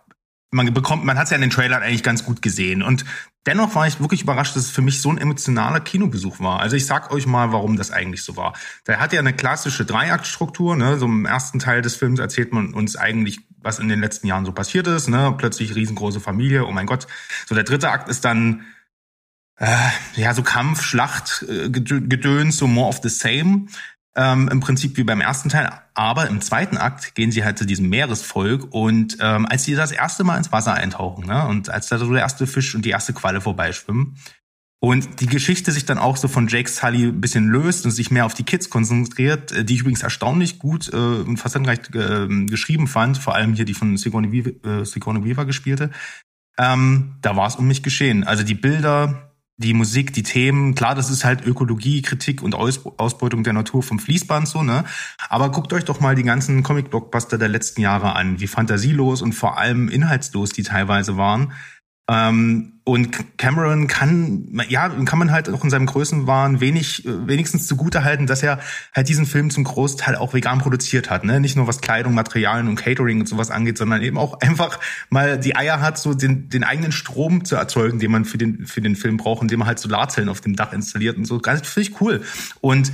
[0.51, 2.81] man bekommt, man hat es ja in den Trailern eigentlich ganz gut gesehen.
[2.81, 3.05] Und
[3.45, 6.59] dennoch war ich wirklich überrascht, dass es für mich so ein emotionaler Kinobesuch war.
[6.59, 8.53] Also ich sag euch mal, warum das eigentlich so war.
[8.87, 10.75] Der hat ja eine klassische Dreiaktstruktur.
[10.75, 10.97] Ne?
[10.97, 14.45] So im ersten Teil des Films erzählt man uns eigentlich, was in den letzten Jahren
[14.45, 15.09] so passiert ist.
[15.09, 15.33] Ne?
[15.37, 17.07] Plötzlich riesengroße Familie, oh mein Gott.
[17.45, 18.63] So der dritte Akt ist dann
[19.57, 23.67] äh, ja so Kampf, Schlacht, äh, Gedö- Gedöns, so more of the same.
[24.15, 25.69] Ähm, Im Prinzip wie beim ersten Teil.
[25.93, 29.91] Aber im zweiten Akt gehen sie halt zu diesem Meeresvolk und ähm, als sie das
[29.91, 32.89] erste Mal ins Wasser eintauchen, ne, und als da so der erste Fisch und die
[32.89, 34.17] erste Qualle vorbeischwimmen,
[34.79, 38.11] und die Geschichte sich dann auch so von Jake Sully ein bisschen löst und sich
[38.11, 42.45] mehr auf die Kids konzentriert, äh, die ich übrigens erstaunlich gut äh, und facettenreich äh,
[42.45, 45.91] geschrieben fand, vor allem hier die von Sigourney Weaver, äh, Sigourney Weaver gespielte,
[46.57, 48.23] ähm, da war es um mich geschehen.
[48.23, 49.26] Also die Bilder,
[49.59, 53.81] die Musik, die Themen, klar, das ist halt Ökologie, Kritik und Aus Ausbeutung der Natur
[53.81, 54.85] vom Fließband so, ne?
[55.29, 59.33] Aber guckt euch doch mal die ganzen Comic-Blockbuster der letzten Jahre an, wie fantasielos und
[59.33, 61.53] vor allem inhaltslos die teilweise waren.
[62.09, 67.67] Ähm, und Cameron kann, ja, kann man halt auch in seinem Größenwahn wenig, äh, wenigstens
[67.67, 68.59] zugute halten, dass er
[68.95, 71.41] halt diesen Film zum Großteil auch vegan produziert hat, ne?
[71.41, 75.37] Nicht nur was Kleidung, Materialien und Catering und sowas angeht, sondern eben auch einfach mal
[75.37, 78.79] die Eier hat, so den, den eigenen Strom zu erzeugen, den man für den, für
[78.79, 81.39] den Film braucht, indem man halt Solarzellen auf dem Dach installiert und so.
[81.39, 82.23] Ganz, ich cool.
[82.61, 82.93] Und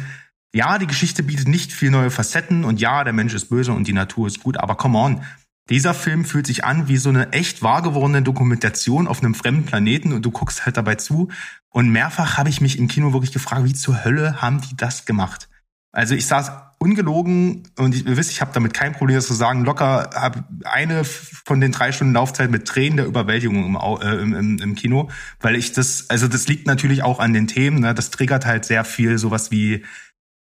[0.56, 3.88] ja, die Geschichte bietet nicht viel neue Facetten und ja, der Mensch ist böse und
[3.88, 5.21] die Natur ist gut, aber come on.
[5.69, 9.65] Dieser Film fühlt sich an wie so eine echt wahr gewordene Dokumentation auf einem fremden
[9.65, 11.30] Planeten und du guckst halt dabei zu.
[11.69, 15.06] Und mehrfach habe ich mich im Kino wirklich gefragt, wie zur Hölle haben die das
[15.06, 15.49] gemacht?
[15.93, 19.34] Also ich saß ungelogen und ich, ihr wisst, ich habe damit kein Problem, das zu
[19.36, 24.15] sagen, locker hab eine von den drei Stunden Laufzeit mit Tränen der Überwältigung im, äh,
[24.15, 27.93] im, im Kino, weil ich das, also das liegt natürlich auch an den Themen, ne?
[27.93, 29.86] das triggert halt sehr viel sowas wie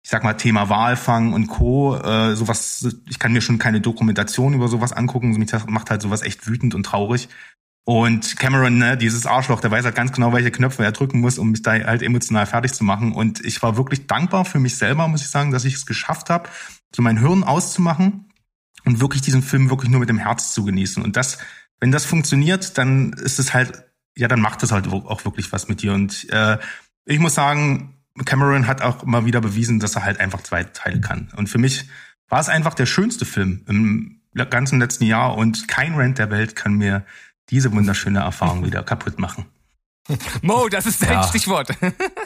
[0.10, 1.96] ich sag mal, Thema Walfang und Co.
[1.96, 5.38] Äh, sowas, ich kann mir schon keine Dokumentation über sowas angucken.
[5.38, 7.30] Mich macht halt sowas echt wütend und traurig.
[7.86, 11.38] Und Cameron, ne, dieses Arschloch, der weiß halt ganz genau, welche Knöpfe er drücken muss,
[11.38, 13.12] um mich da halt emotional fertig zu machen.
[13.12, 16.32] Und ich war wirklich dankbar für mich selber, muss ich sagen, dass ich es geschafft
[16.32, 16.50] habe,
[16.96, 18.32] so mein Hirn auszumachen
[18.86, 21.04] und wirklich diesen Film wirklich nur mit dem Herz zu genießen.
[21.04, 21.38] Und das,
[21.80, 23.86] wenn das funktioniert, dann ist es halt,
[24.18, 25.94] ja, dann macht es halt auch wirklich was mit dir.
[25.94, 26.58] Und äh,
[27.06, 31.02] ich muss sagen, Cameron hat auch mal wieder bewiesen, dass er halt einfach zwei Teile
[31.02, 31.30] kann.
[31.36, 31.86] Und für mich
[32.28, 36.56] war es einfach der schönste Film im ganzen letzten Jahr und kein Rant der Welt
[36.56, 37.04] kann mir
[37.50, 39.46] diese wunderschöne Erfahrung wieder kaputt machen.
[40.42, 41.24] Mo, das ist dein Ja.
[41.24, 41.70] Stichwort.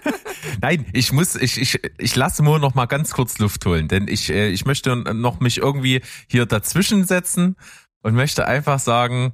[0.62, 4.08] Nein, ich muss, ich, ich, ich lasse Mo noch mal ganz kurz Luft holen, denn
[4.08, 7.56] ich, äh, ich möchte noch mich irgendwie hier dazwischen setzen
[8.02, 9.34] und möchte einfach sagen,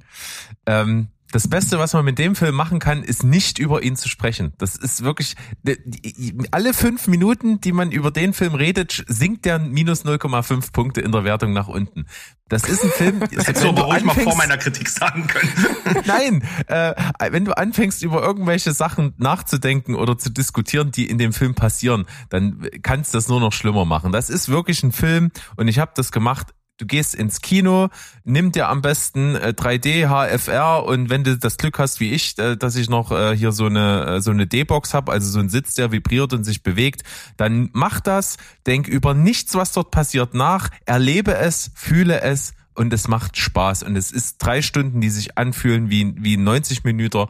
[0.66, 4.08] ähm, das Beste, was man mit dem Film machen kann, ist nicht über ihn zu
[4.08, 4.52] sprechen.
[4.58, 5.36] Das ist wirklich,
[6.50, 11.12] alle fünf Minuten, die man über den Film redet, sinkt der minus 0,5 Punkte in
[11.12, 12.06] der Wertung nach unten.
[12.48, 15.52] Das ist ein Film, Hättest du aber ruhig mal vor meiner Kritik sagen können.
[16.06, 16.94] Nein, äh,
[17.30, 22.06] wenn du anfängst, über irgendwelche Sachen nachzudenken oder zu diskutieren, die in dem Film passieren,
[22.28, 24.10] dann kannst du das nur noch schlimmer machen.
[24.10, 26.48] Das ist wirklich ein Film und ich habe das gemacht.
[26.80, 27.90] Du gehst ins Kino,
[28.24, 32.38] nimm dir am besten äh, 3D HFR und wenn du das Glück hast wie ich,
[32.38, 35.40] äh, dass ich noch äh, hier so eine äh, so eine D-Box habe, also so
[35.40, 37.02] ein Sitz, der vibriert und sich bewegt,
[37.36, 42.94] dann mach das, denk über nichts, was dort passiert nach, erlebe es, fühle es und
[42.94, 43.82] es macht Spaß.
[43.82, 47.26] Und es ist drei Stunden, die sich anfühlen wie wie 90 Minuten.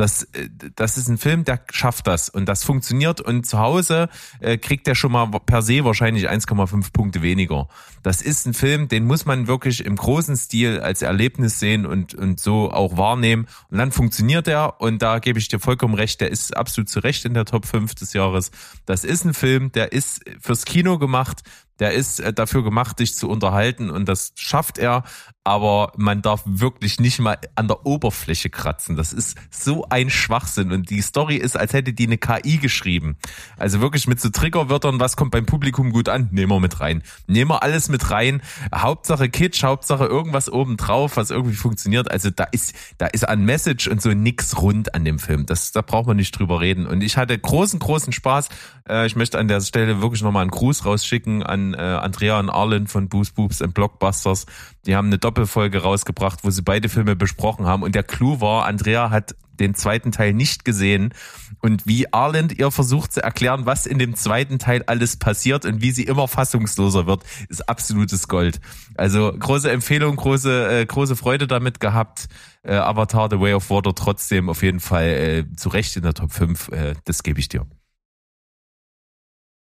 [0.00, 2.30] Das, äh, das ist ein Film, der schafft das.
[2.30, 3.20] Und das funktioniert.
[3.20, 4.08] Und zu Hause
[4.40, 7.68] äh, kriegt er schon mal per se wahrscheinlich 1,5 Punkte weniger.
[8.02, 12.14] Das ist ein Film, den muss man wirklich im großen Stil als Erlebnis sehen und,
[12.14, 13.46] und so auch wahrnehmen.
[13.68, 14.80] Und dann funktioniert er.
[14.80, 17.66] Und da gebe ich dir vollkommen recht, der ist absolut zu Recht in der Top
[17.66, 18.52] 5 des Jahres.
[18.86, 21.42] Das ist ein Film, der ist fürs Kino gemacht,
[21.80, 25.02] der ist äh, dafür gemacht, dich zu unterhalten und das schafft er,
[25.42, 28.94] aber man darf wirklich nicht mal an der Oberfläche kratzen.
[28.94, 33.16] Das ist so ein Schwachsinn und die Story ist, als hätte die eine KI geschrieben.
[33.56, 36.28] Also wirklich mit so Triggerwörtern, was kommt beim Publikum gut an?
[36.30, 37.02] Nehmen wir mit rein.
[37.26, 38.42] Nehmen wir alles mit rein.
[38.74, 42.10] Hauptsache Kitsch, Hauptsache irgendwas oben drauf, was irgendwie funktioniert.
[42.10, 45.46] Also da ist, da ist an Message und so nix rund an dem Film.
[45.46, 46.86] Das, da braucht man nicht drüber reden.
[46.86, 48.50] Und ich hatte großen, großen Spaß.
[48.88, 52.50] Äh, ich möchte an der Stelle wirklich nochmal einen Gruß rausschicken an äh, Andrea und
[52.50, 54.46] Arlen von Boost Boobs and Blockbusters.
[54.86, 57.82] Die haben eine Doppelfolge rausgebracht, wo sie beide Filme besprochen haben.
[57.82, 61.14] Und der Clou war, Andrea hat den zweiten Teil nicht gesehen.
[61.60, 65.82] Und wie Arland ihr versucht zu erklären, was in dem zweiten Teil alles passiert und
[65.82, 68.60] wie sie immer fassungsloser wird, ist absolutes Gold.
[68.96, 72.28] Also große Empfehlung, große, äh, große Freude damit gehabt.
[72.62, 76.14] Äh, Avatar The Way of Water trotzdem auf jeden Fall äh, zu Recht in der
[76.14, 76.68] Top 5.
[76.68, 77.66] Äh, das gebe ich dir.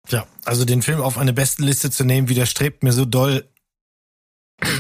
[0.09, 3.49] Ja, also den Film auf eine Bestenliste zu nehmen, widerstrebt mir so doll.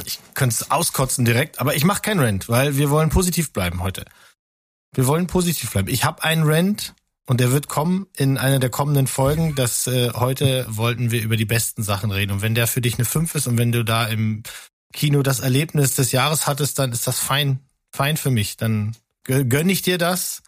[0.04, 3.82] Ich könnte es auskotzen direkt, aber ich mache kein Rent, weil wir wollen positiv bleiben
[3.82, 4.04] heute.
[4.94, 5.88] Wir wollen positiv bleiben.
[5.88, 6.94] Ich habe einen Rent
[7.26, 9.54] und der wird kommen in einer der kommenden Folgen.
[9.54, 12.32] Das äh, heute wollten wir über die besten Sachen reden.
[12.32, 14.42] Und wenn der für dich eine 5 ist und wenn du da im
[14.92, 18.56] Kino das Erlebnis des Jahres hattest, dann ist das fein, fein für mich.
[18.56, 20.42] Dann gönne ich dir das.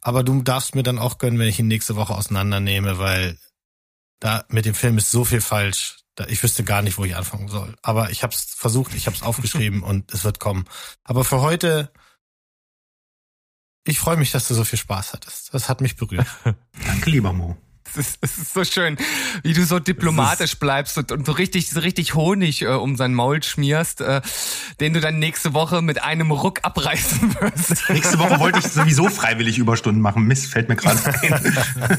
[0.00, 3.36] Aber du darfst mir dann auch gönnen, wenn ich ihn nächste Woche auseinandernehme, weil
[4.22, 5.98] da mit dem Film ist so viel falsch.
[6.14, 7.74] Da, ich wüsste gar nicht, wo ich anfangen soll.
[7.82, 10.64] Aber ich habe es versucht, ich habe es aufgeschrieben und es wird kommen.
[11.02, 11.92] Aber für heute,
[13.84, 15.52] ich freue mich, dass du so viel Spaß hattest.
[15.52, 16.28] Das hat mich berührt.
[16.86, 17.56] Danke, lieber Mo.
[17.94, 18.96] Es ist, es ist so schön,
[19.42, 23.12] wie du so diplomatisch bleibst und, und so richtig, so richtig Honig äh, um sein
[23.12, 24.22] Maul schmierst, äh,
[24.80, 27.90] den du dann nächste Woche mit einem Ruck abreißen wirst.
[27.90, 30.24] Nächste Woche wollte ich sowieso freiwillig Überstunden machen.
[30.24, 31.56] Mist, fällt mir gerade ein.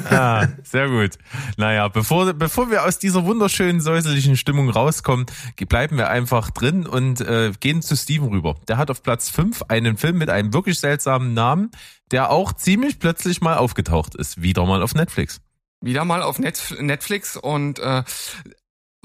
[0.10, 1.12] Ja, sehr gut.
[1.58, 5.28] Naja, bevor, bevor wir aus dieser wunderschönen säusellichen Stimmung rauskommen,
[5.70, 8.56] bleiben wir einfach drin und äh, gehen zu Steven rüber.
[8.68, 11.72] Der hat auf Platz 5 einen Film mit einem wirklich seltsamen Namen,
[12.12, 14.42] der auch ziemlich plötzlich mal aufgetaucht ist.
[14.42, 15.42] Wieder mal auf Netflix.
[15.84, 18.04] Wieder mal auf Netf Netflix und äh,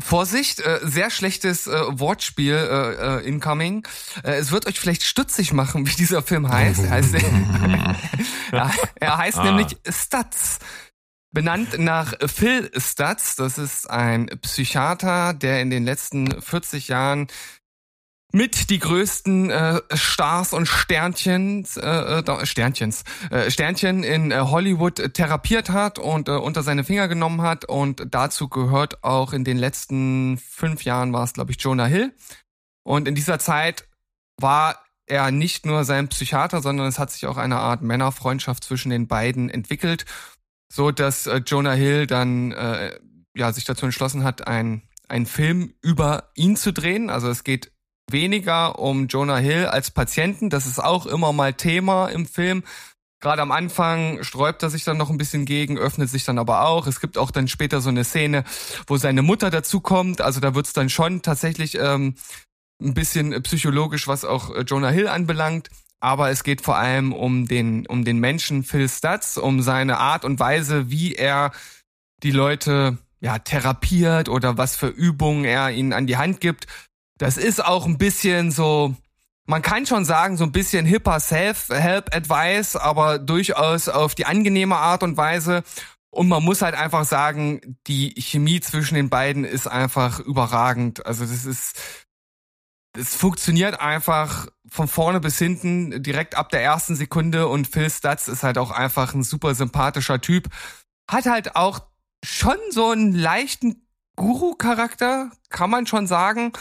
[0.01, 3.85] Vorsicht, äh, sehr schlechtes äh, Wortspiel äh, äh, incoming.
[4.23, 6.85] Äh, es wird euch vielleicht stutzig machen, wie dieser Film heißt.
[6.85, 7.14] Er heißt,
[8.53, 9.45] ja, er heißt Ah.
[9.45, 10.59] nämlich Stutz.
[11.33, 13.35] Benannt nach Phil Stutz.
[13.37, 17.27] Das ist ein Psychiater, der in den letzten 40 Jahren
[18.33, 25.14] mit die größten äh, Stars und Sternchens, äh, äh, Sternchens, äh, Sternchen in äh, Hollywood
[25.14, 27.64] therapiert hat und äh, unter seine Finger genommen hat.
[27.64, 32.14] Und dazu gehört auch in den letzten fünf Jahren war es, glaube ich, Jonah Hill.
[32.83, 33.88] Und in dieser Zeit
[34.38, 38.91] war er nicht nur sein Psychiater, sondern es hat sich auch eine Art Männerfreundschaft zwischen
[38.91, 40.05] den beiden entwickelt,
[40.71, 42.99] so dass äh, Jonah Hill dann äh,
[43.35, 47.09] ja sich dazu entschlossen hat, ein einen Film über ihn zu drehen.
[47.09, 47.73] Also es geht
[48.12, 50.51] weniger um Jonah Hill als Patienten.
[50.51, 52.62] Das ist auch immer mal Thema im Film.
[53.21, 56.66] Gerade am Anfang sträubt er sich dann noch ein bisschen gegen, öffnet sich dann aber
[56.66, 56.87] auch.
[56.87, 58.44] Es gibt auch dann später so eine Szene,
[58.87, 60.21] wo seine Mutter dazukommt.
[60.21, 62.14] Also da wird's dann schon tatsächlich ähm,
[62.81, 65.68] ein bisschen psychologisch, was auch äh, Jonah Hill anbelangt.
[66.01, 70.25] Aber es geht vor allem um den, um den Menschen Phil Stutz, um seine Art
[70.25, 71.51] und Weise, wie er
[72.23, 76.68] die Leute ja therapiert oder was für Übungen er ihnen an die Hand gibt.
[77.18, 78.94] Das ist auch ein bisschen so,
[79.46, 85.02] man kann schon sagen, so ein bisschen hipper Self-Help-Advice, aber durchaus auf die angenehme Art
[85.02, 85.64] und Weise.
[86.11, 91.04] Und man muss halt einfach sagen, die Chemie zwischen den beiden ist einfach überragend.
[91.04, 91.76] Also das ist,
[92.96, 97.48] es funktioniert einfach von vorne bis hinten, direkt ab der ersten Sekunde.
[97.48, 100.48] Und Phil Stutz ist halt auch einfach ein super sympathischer Typ.
[101.11, 101.81] Hat halt auch
[102.24, 106.52] schon so einen leichten Guru-Charakter, kann man schon sagen.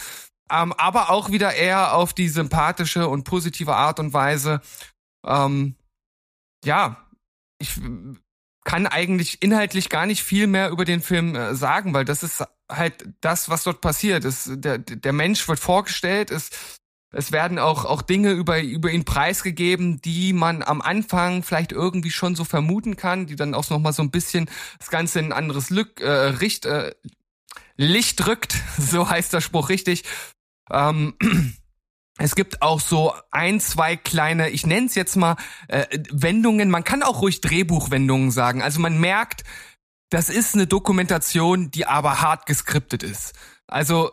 [0.52, 4.62] Ähm, aber auch wieder eher auf die sympathische und positive Art und Weise.
[5.26, 5.76] Ähm,
[6.64, 7.08] ja,
[7.60, 7.80] ich
[8.64, 12.44] kann eigentlich inhaltlich gar nicht viel mehr über den Film äh, sagen, weil das ist
[12.70, 14.26] halt das, was dort passiert.
[14.26, 16.50] Es, der, der Mensch wird vorgestellt, es,
[17.14, 22.12] es werden auch, auch Dinge über, über ihn preisgegeben, die man am Anfang vielleicht irgendwie
[22.12, 25.28] schon so vermuten kann, die dann auch noch mal so ein bisschen das Ganze in
[25.28, 26.94] ein anderes Lück, äh, Richt, äh,
[27.78, 30.04] Licht rückt, so heißt der Spruch richtig.
[30.72, 31.16] Ähm,
[32.20, 35.36] Es gibt auch so ein, zwei kleine, ich nenne es jetzt mal
[35.68, 36.70] äh, Wendungen.
[36.70, 38.64] Man kann auch ruhig Drehbuchwendungen sagen.
[38.64, 39.44] Also man merkt,
[40.10, 43.34] das ist eine Dokumentation, die aber hart geskriptet ist.
[43.68, 44.12] Also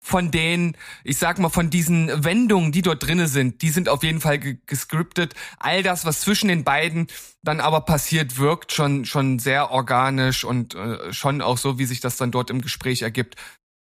[0.00, 4.02] von den, ich sag mal, von diesen Wendungen, die dort drinne sind, die sind auf
[4.02, 5.34] jeden Fall ge gescriptet.
[5.58, 7.06] All das, was zwischen den beiden
[7.42, 12.00] dann aber passiert, wirkt schon schon sehr organisch und äh, schon auch so, wie sich
[12.00, 13.36] das dann dort im Gespräch ergibt.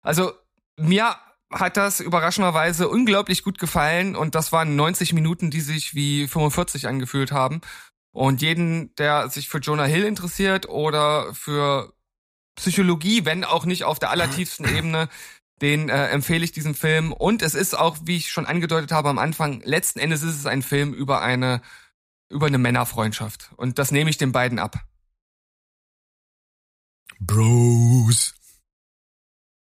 [0.04, 0.34] Also
[0.78, 1.16] mir
[1.52, 6.88] hat das überraschenderweise unglaublich gut gefallen und das waren 90 Minuten, die sich wie 45
[6.88, 7.62] angefühlt haben.
[8.14, 11.94] Und jeden, der sich für Jonah Hill interessiert oder für
[12.56, 15.10] Psychologie, wenn auch nicht auf der allertiefsten Ebene,
[15.62, 17.14] den äh, empfehle ich diesen Film.
[17.14, 20.46] Und es ist auch, wie ich schon angedeutet habe am Anfang, letzten Endes ist es
[20.46, 21.62] ein Film über eine
[22.32, 23.52] über eine Männerfreundschaft.
[23.58, 24.78] Und das nehme ich den beiden ab.
[27.20, 28.34] Bros.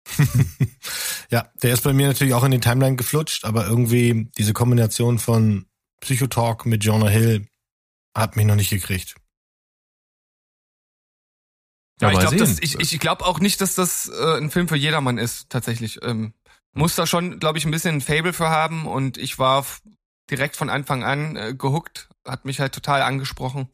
[1.32, 5.20] ja, der ist bei mir natürlich auch in die Timeline geflutscht, aber irgendwie diese Kombination
[5.20, 5.66] von
[6.02, 7.48] Psychotalk mit Jonah Hill
[8.16, 9.16] hat mich noch nicht gekriegt.
[12.02, 14.76] Ja, Ja, ich glaube ich, ich glaube auch nicht, dass das äh, ein Film für
[14.76, 16.00] jedermann ist, tatsächlich.
[16.04, 16.34] Ähm,
[16.74, 19.66] muss da schon, glaube ich, ein bisschen ein Fable für haben und ich war
[20.30, 23.70] direkt von Anfang an äh, gehuckt, hat mich halt total angesprochen.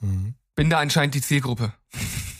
[0.00, 0.34] Mhm.
[0.54, 1.72] Bin da anscheinend die Zielgruppe.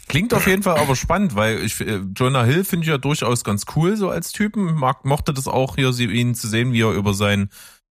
[0.08, 3.44] Klingt auf jeden Fall aber spannend, weil ich äh, Jonah Hill finde ich ja durchaus
[3.44, 4.74] ganz cool so als Typen.
[4.74, 7.50] Mag, mochte das auch hier, sie- ihn zu sehen, wie er über sein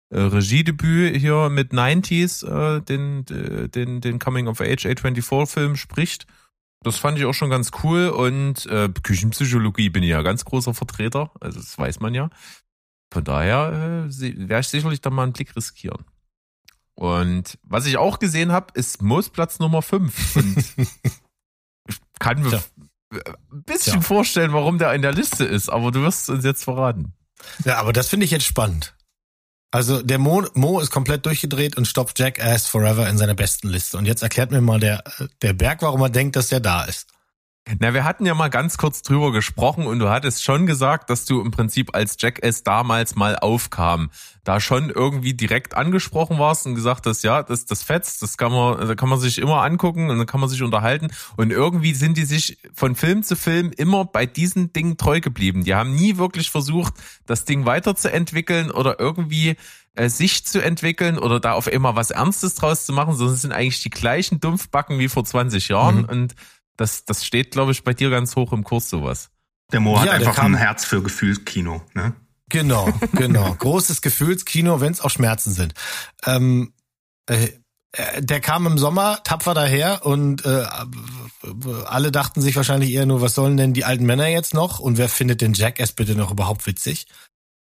[0.09, 6.25] äh, Regiedebüt hier mit 90s, äh, den, den, den Coming of Age A24-Film spricht.
[6.83, 10.73] Das fand ich auch schon ganz cool und äh, Küchenpsychologie bin ich ja ganz großer
[10.73, 12.29] Vertreter, also das weiß man ja.
[13.11, 16.05] Von daher äh, werde ich sicherlich da mal einen Blick riskieren.
[16.93, 20.35] Und was ich auch gesehen habe, ist Moos Platz Nummer 5.
[20.35, 20.65] Und
[22.19, 22.61] kann mir
[23.11, 24.01] ein bisschen Tja.
[24.01, 27.13] vorstellen, warum der in der Liste ist, aber du wirst es uns jetzt verraten.
[27.63, 28.93] Ja, aber das finde ich jetzt spannend.
[29.71, 33.97] Also der Mo, Mo ist komplett durchgedreht und stoppt Jackass Forever in seiner besten Liste.
[33.97, 35.03] Und jetzt erklärt mir mal der,
[35.41, 37.07] der Berg, warum er denkt, dass der da ist.
[37.79, 41.25] Na, wir hatten ja mal ganz kurz drüber gesprochen und du hattest schon gesagt, dass
[41.25, 44.09] du im Prinzip als Jackass damals mal aufkam,
[44.43, 48.51] da schon irgendwie direkt angesprochen warst und gesagt hast, ja, das, das fetzt, das kann
[48.51, 51.93] man, da kann man sich immer angucken und dann kann man sich unterhalten und irgendwie
[51.93, 55.63] sind die sich von Film zu Film immer bei diesen Dingen treu geblieben.
[55.63, 56.93] Die haben nie wirklich versucht,
[57.25, 59.57] das Ding weiterzuentwickeln oder irgendwie
[59.95, 63.41] äh, sich zu entwickeln oder da auf einmal was Ernstes draus zu machen, sondern es
[63.41, 66.05] sind eigentlich die gleichen Dumpfbacken wie vor 20 Jahren Mhm.
[66.05, 66.35] und
[66.77, 69.29] das, das steht, glaube ich, bei dir ganz hoch im Kurs, sowas.
[69.71, 71.81] Der Mo hat Ja, einfach ein Herz für Gefühlskino.
[71.93, 72.13] Ne?
[72.49, 73.53] Genau, genau.
[73.53, 75.73] Großes Gefühlskino, wenn es auch Schmerzen sind.
[76.25, 76.73] Ähm,
[77.29, 77.49] äh,
[77.91, 80.65] äh, der kam im Sommer tapfer daher und äh,
[81.85, 84.97] alle dachten sich wahrscheinlich eher nur, was sollen denn die alten Männer jetzt noch und
[84.97, 87.07] wer findet den Jackass bitte noch überhaupt witzig?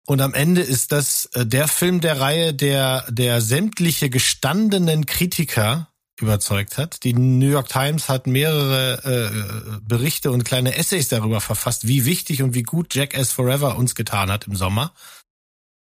[0.06, 5.88] Und am Ende ist das äh, der Film der Reihe, der der sämtliche gestandenen Kritiker
[6.20, 7.04] überzeugt hat.
[7.04, 12.42] Die New York Times hat mehrere äh, Berichte und kleine Essays darüber verfasst, wie wichtig
[12.42, 14.92] und wie gut Jackass Forever uns getan hat im Sommer.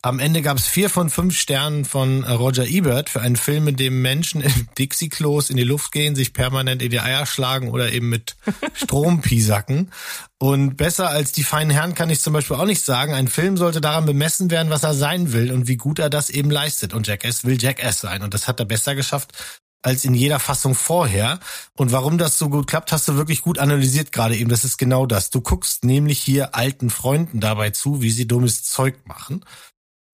[0.01, 3.67] Am Ende gab es vier von fünf Sternen von äh, Roger Ebert für einen Film,
[3.67, 7.71] in dem Menschen im Dixie-Klos in die Luft gehen, sich permanent in die Eier schlagen
[7.71, 8.37] oder eben mit
[8.75, 9.91] Strom piesacken.
[10.39, 13.13] Und besser als die feinen Herren kann ich zum Beispiel auch nicht sagen.
[13.13, 16.31] Ein Film sollte daran bemessen werden, was er sein will und wie gut er das
[16.31, 16.95] eben leistet.
[16.95, 18.23] Und Jackass will Jackass sein.
[18.23, 19.33] Und das hat er besser geschafft
[19.83, 21.41] als in jeder Fassung vorher.
[21.75, 24.51] Und warum das so gut klappt, hast du wirklich gut analysiert gerade eben.
[24.51, 25.31] Das ist genau das.
[25.31, 29.45] Du guckst nämlich hier alten Freunden dabei zu, wie sie dummes Zeug machen.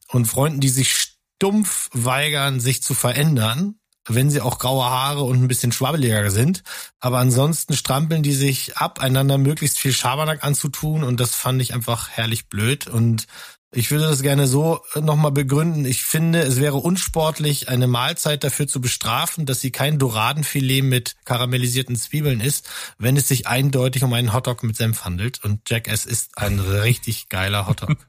[0.08, 5.42] Und Freunden, die sich stumpf weigern, sich zu verändern, wenn sie auch graue Haare und
[5.42, 6.62] ein bisschen schwabbeliger sind.
[7.00, 11.04] Aber ansonsten strampeln die sich ab, einander möglichst viel Schabernack anzutun.
[11.04, 12.86] Und das fand ich einfach herrlich blöd.
[12.86, 13.26] Und
[13.74, 15.84] ich würde das gerne so nochmal begründen.
[15.84, 21.16] Ich finde, es wäre unsportlich, eine Mahlzeit dafür zu bestrafen, dass sie kein Doradenfilet mit
[21.24, 25.44] karamellisierten Zwiebeln ist, wenn es sich eindeutig um einen Hotdog mit Senf handelt.
[25.44, 27.96] Und Jackass ist ein richtig geiler Hotdog.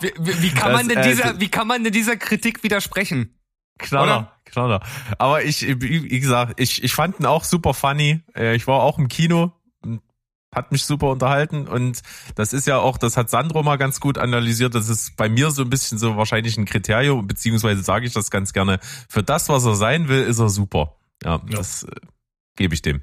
[0.00, 2.62] Wie, wie, wie kann man denn äh, dieser, das- wie kann man denn dieser Kritik
[2.62, 3.32] widersprechen?
[3.78, 4.80] Knaller, knaller.
[5.18, 8.22] Aber ich, wie gesagt, ich, ich fand ihn auch super funny.
[8.34, 9.52] Äh, Ich war auch im Kino,
[10.56, 12.02] hat mich super unterhalten und
[12.34, 15.50] das ist ja auch, das hat Sandro mal ganz gut analysiert, das ist bei mir
[15.50, 19.48] so ein bisschen so wahrscheinlich ein Kriterium, beziehungsweise sage ich das ganz gerne, für das,
[19.48, 20.96] was er sein will, ist er super.
[21.22, 21.58] Ja, Ja.
[21.58, 21.90] das äh,
[22.56, 23.02] gebe ich dem.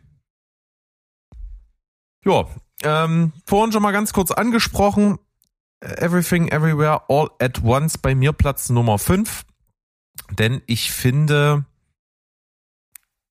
[2.26, 2.46] Ja,
[2.84, 5.20] ähm, vorhin schon mal ganz kurz angesprochen,
[5.82, 9.44] Everything Everywhere All at Once bei mir Platz Nummer 5.
[10.32, 11.66] Denn ich finde,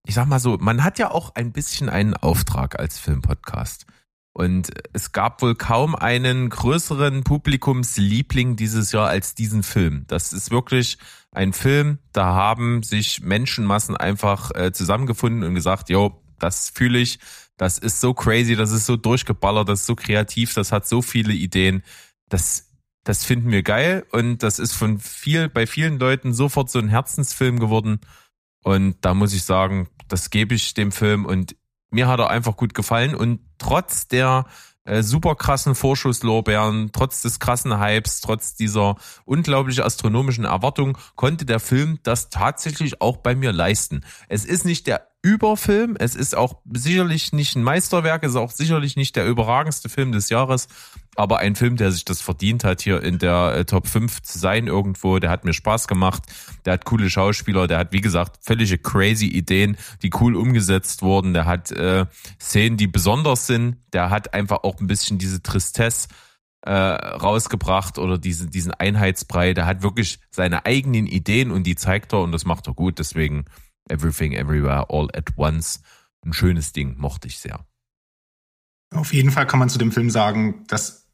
[0.05, 3.87] ich sag mal so, man hat ja auch ein bisschen einen Auftrag als Filmpodcast.
[4.35, 10.05] Und es gab wohl kaum einen größeren Publikumsliebling dieses Jahr als diesen Film.
[10.09, 10.97] Das ist wirklich
[11.33, 17.19] ein Film, da haben sich Menschenmassen einfach äh, zusammengefunden und gesagt, jo, das fühle ich,
[17.57, 21.03] das ist so crazy, das ist so durchgeballert, das ist so kreativ, das hat so
[21.03, 21.83] viele Ideen.
[22.29, 22.71] Das,
[23.05, 26.89] das finden wir geil und das ist von viel, bei vielen Leuten sofort so ein
[26.89, 28.01] Herzensfilm geworden.
[28.65, 31.57] Und da muss ich sagen, das gebe ich dem Film und
[31.93, 34.47] mir hat er einfach gut gefallen und trotz der
[34.85, 41.61] äh, super krassen Vorschusslorbeeren, trotz des krassen Hypes, trotz dieser unglaublich astronomischen Erwartung, konnte der
[41.61, 44.05] Film das tatsächlich auch bei mir leisten.
[44.29, 48.51] Es ist nicht der Überfilm, es ist auch sicherlich nicht ein Meisterwerk, es ist auch
[48.51, 50.67] sicherlich nicht der überragendste Film des Jahres,
[51.15, 54.41] aber ein Film, der sich das verdient hat, hier in der äh, Top 5 zu
[54.41, 56.25] sein irgendwo, der hat mir Spaß gemacht,
[56.65, 61.35] der hat coole Schauspieler, der hat, wie gesagt, völlige crazy Ideen, die cool umgesetzt wurden,
[61.35, 62.07] der hat äh,
[62.41, 66.09] Szenen, die besonders sind, der hat einfach auch ein bisschen diese Tristesse
[66.63, 72.13] äh, rausgebracht oder diesen, diesen Einheitsbrei, der hat wirklich seine eigenen Ideen und die zeigt
[72.13, 73.45] er und das macht er gut, deswegen
[73.89, 75.81] Everything Everywhere All at Once,
[76.25, 77.67] ein schönes Ding, mochte ich sehr.
[78.95, 81.09] Auf jeden Fall kann man zu dem Film sagen, dass,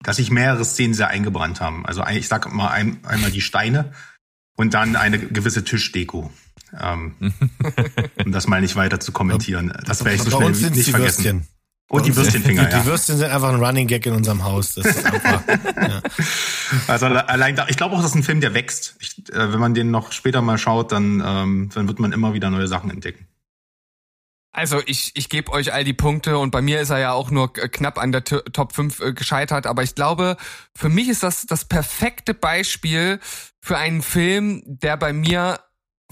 [0.00, 1.84] dass sich mehrere Szenen sehr eingebrannt haben.
[1.86, 3.92] Also ich sag mal ein, einmal die Steine
[4.56, 6.32] und dann eine gewisse Tischdeko.
[6.78, 7.14] Ähm,
[8.24, 9.72] um das mal nicht weiter zu kommentieren.
[9.84, 11.24] Das werde ich so schnell nicht vergessen.
[11.24, 11.53] Würstchen.
[11.88, 12.80] Und die Würstchenfinger, die, ja.
[12.80, 14.74] Die Würstchen sind einfach ein Running Gag in unserem Haus.
[14.74, 15.42] Das ist einfach,
[15.76, 16.02] ja.
[16.88, 18.96] Also alle- allein da, ich glaube auch, das ist ein Film, der wächst.
[19.00, 22.32] Ich, äh, wenn man den noch später mal schaut, dann, ähm, dann wird man immer
[22.34, 23.28] wieder neue Sachen entdecken.
[24.56, 27.30] Also ich, ich gebe euch all die Punkte und bei mir ist er ja auch
[27.30, 30.36] nur knapp an der T Top 5 äh, gescheitert, aber ich glaube,
[30.76, 33.18] für mich ist das das perfekte Beispiel
[33.60, 35.58] für einen Film, der bei mir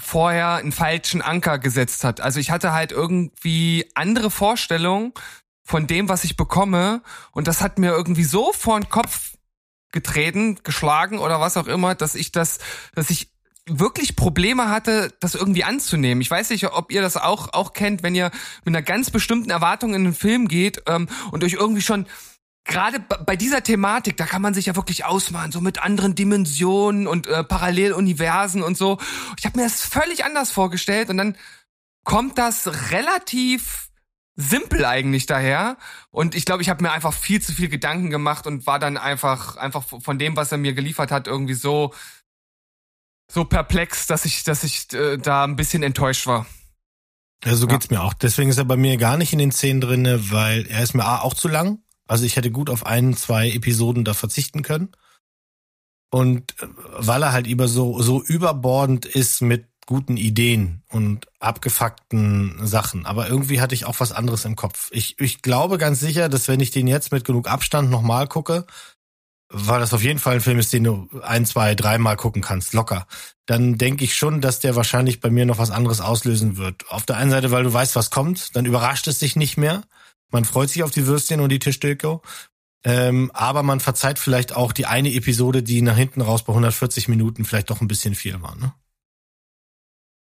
[0.00, 2.20] vorher einen falschen Anker gesetzt hat.
[2.20, 5.12] Also ich hatte halt irgendwie andere Vorstellungen
[5.64, 7.02] von dem, was ich bekomme
[7.32, 9.32] und das hat mir irgendwie so vor den Kopf
[9.92, 12.58] getreten, geschlagen oder was auch immer, dass ich das,
[12.94, 13.30] dass ich
[13.66, 16.20] wirklich Probleme hatte, das irgendwie anzunehmen.
[16.20, 18.30] Ich weiß nicht, ob ihr das auch auch kennt, wenn ihr
[18.64, 22.06] mit einer ganz bestimmten Erwartung in einen Film geht ähm, und euch irgendwie schon
[22.64, 27.06] gerade bei dieser Thematik, da kann man sich ja wirklich ausmalen, so mit anderen Dimensionen
[27.06, 28.98] und äh, Paralleluniversen und so.
[29.38, 31.36] Ich habe mir das völlig anders vorgestellt und dann
[32.04, 33.88] kommt das relativ
[34.36, 35.76] simpel eigentlich daher
[36.10, 38.96] und ich glaube, ich habe mir einfach viel zu viel Gedanken gemacht und war dann
[38.96, 41.92] einfach einfach von dem, was er mir geliefert hat, irgendwie so
[43.30, 46.46] so perplex, dass ich dass ich äh, da ein bisschen enttäuscht war.
[47.44, 47.72] Ja, so Ja.
[47.72, 48.14] geht's mir auch.
[48.14, 51.04] Deswegen ist er bei mir gar nicht in den zehn drinne, weil er ist mir
[51.04, 51.82] A, auch zu lang.
[52.06, 54.92] Also ich hätte gut auf ein, zwei Episoden da verzichten können.
[56.10, 56.66] Und äh,
[56.98, 63.06] weil er halt über so, so überbordend ist mit guten Ideen und abgefuckten Sachen.
[63.06, 64.88] Aber irgendwie hatte ich auch was anderes im Kopf.
[64.92, 68.66] Ich, ich glaube ganz sicher, dass wenn ich den jetzt mit genug Abstand nochmal gucke,
[69.48, 72.72] weil das auf jeden Fall ein Film ist, den du ein, zwei, dreimal gucken kannst,
[72.72, 73.06] locker,
[73.44, 76.88] dann denke ich schon, dass der wahrscheinlich bei mir noch was anderes auslösen wird.
[76.88, 79.82] Auf der einen Seite, weil du weißt, was kommt, dann überrascht es dich nicht mehr.
[80.30, 82.22] Man freut sich auf die Würstchen und die Tischdeko.
[82.84, 87.08] Ähm, aber man verzeiht vielleicht auch die eine Episode, die nach hinten raus bei 140
[87.08, 88.56] Minuten vielleicht doch ein bisschen viel war.
[88.56, 88.72] Ne?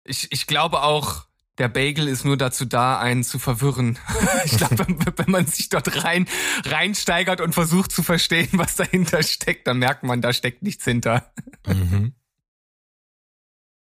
[0.05, 1.27] Ich, ich glaube auch,
[1.59, 3.99] der Bagel ist nur dazu da, einen zu verwirren.
[4.45, 6.27] ich glaube, wenn, wenn man sich dort rein
[6.65, 11.33] reinsteigert und versucht zu verstehen, was dahinter steckt, dann merkt man, da steckt nichts hinter.
[11.67, 12.15] Mhm.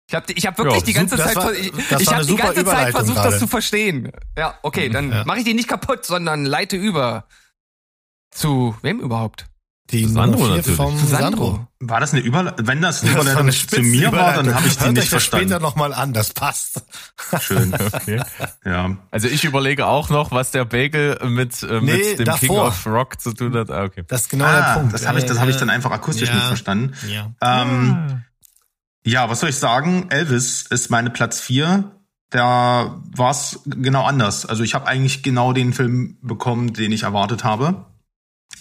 [0.07, 2.65] Ich habe ich hab wirklich Ja, die ganze Zeit, war- ich, ich eine die ganze
[2.65, 3.29] Zeit versucht, gerade.
[3.31, 4.11] das zu verstehen.
[4.37, 5.25] Ja, okay, dann Ja.
[5.25, 7.27] mache ich die nicht kaputt, sondern leite über
[8.29, 9.45] zu wem überhaupt?
[9.91, 10.77] Die Sandro natürlich.
[10.77, 11.67] vom Sandro.
[11.81, 12.65] War das eine Überleitung?
[12.67, 14.99] Wenn das eine Das Überleitung eine zu mir war, dann habe ich die Hört nicht
[14.99, 15.47] euch das verstanden.
[15.49, 16.81] später nochmal an, das passt.
[17.41, 17.73] Schön.
[17.93, 18.21] Okay.
[18.65, 18.97] Ja.
[19.11, 22.67] Also ich überlege auch noch, was der Bagel mit, äh, Nee, mit dem King davor.
[22.67, 23.69] of Rock zu tun hat.
[23.69, 24.03] Ah, okay.
[24.07, 24.93] Das ist genau der Ah, Punkt.
[24.93, 26.35] das habe ich, das habe ich dann einfach akustisch Ja.
[26.35, 26.93] nicht verstanden.
[27.09, 27.31] Ja.
[27.41, 28.23] Ähm,
[29.05, 30.07] ja, was soll ich sagen?
[30.09, 31.91] Elvis ist meine Platz vier.
[32.29, 34.45] Da war es genau anders.
[34.45, 37.85] Also ich habe eigentlich genau den Film bekommen, den ich erwartet habe.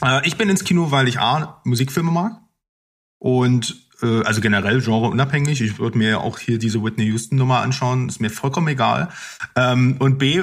[0.04, 2.40] Äh, ich bin ins Kino, weil ich A, Musikfilme mag
[3.18, 5.60] und äh, also generell Genre unabhängig.
[5.60, 9.08] Ich würde mir auch hier diese Whitney Houston Nummer anschauen, ist mir vollkommen egal.
[9.56, 10.42] Ähm, und B,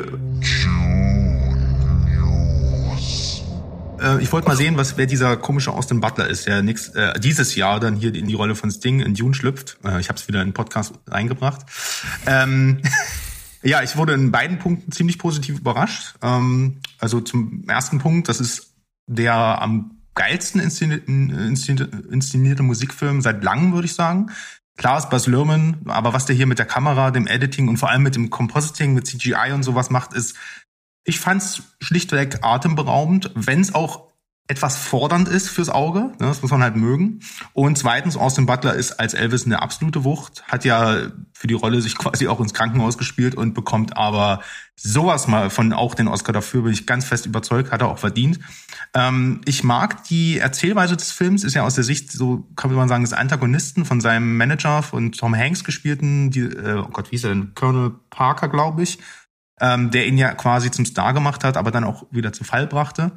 [4.01, 7.19] äh, ich wollte mal sehen, was wer dieser komische Austin Butler ist, der nix, äh,
[7.19, 9.77] dieses Jahr dann hier in die Rolle von Sting in Dune schlüpft.
[9.83, 11.65] Äh, ich habe es wieder in den Podcast eingebracht.
[12.25, 12.81] Ähm,
[13.63, 16.15] ja, ich wurde in beiden Punkten ziemlich positiv überrascht.
[16.21, 18.68] Ähm, also zum ersten Punkt, das ist
[19.09, 24.31] der am geilsten inszenierte, inszenierte, Musikfilm seit langem, würde ich sagen.
[24.77, 27.89] Klar ist Baz Luhrmann, aber was der hier mit der Kamera, dem Editing und vor
[27.89, 30.37] allem mit dem Compositing, mit CGI und sowas macht, ist
[31.03, 34.08] ich fand's schlichtweg atemberaubend, wenn es auch
[34.49, 37.19] etwas fordernd ist fürs Auge, ne, das muss man halt mögen.
[37.53, 41.81] Und zweitens, Austin Butler ist als Elvis eine absolute Wucht, hat ja für die Rolle
[41.81, 44.41] sich quasi auch ins Krankenhaus gespielt und bekommt aber
[44.75, 47.99] sowas mal von auch den Oscar dafür, bin ich ganz fest überzeugt, hat er auch
[47.99, 48.39] verdient.
[48.95, 52.89] Ähm, ich mag die Erzählweise des Films, ist ja aus der Sicht, so kann man
[52.89, 57.17] sagen, des Antagonisten von seinem Manager von Tom Hanks gespielten, die, äh, oh Gott, wie
[57.17, 57.53] ist er denn?
[57.53, 58.97] Colonel Parker, glaube ich,
[59.61, 62.65] ähm, der ihn ja quasi zum Star gemacht hat, aber dann auch wieder zu Fall
[62.65, 63.11] brachte.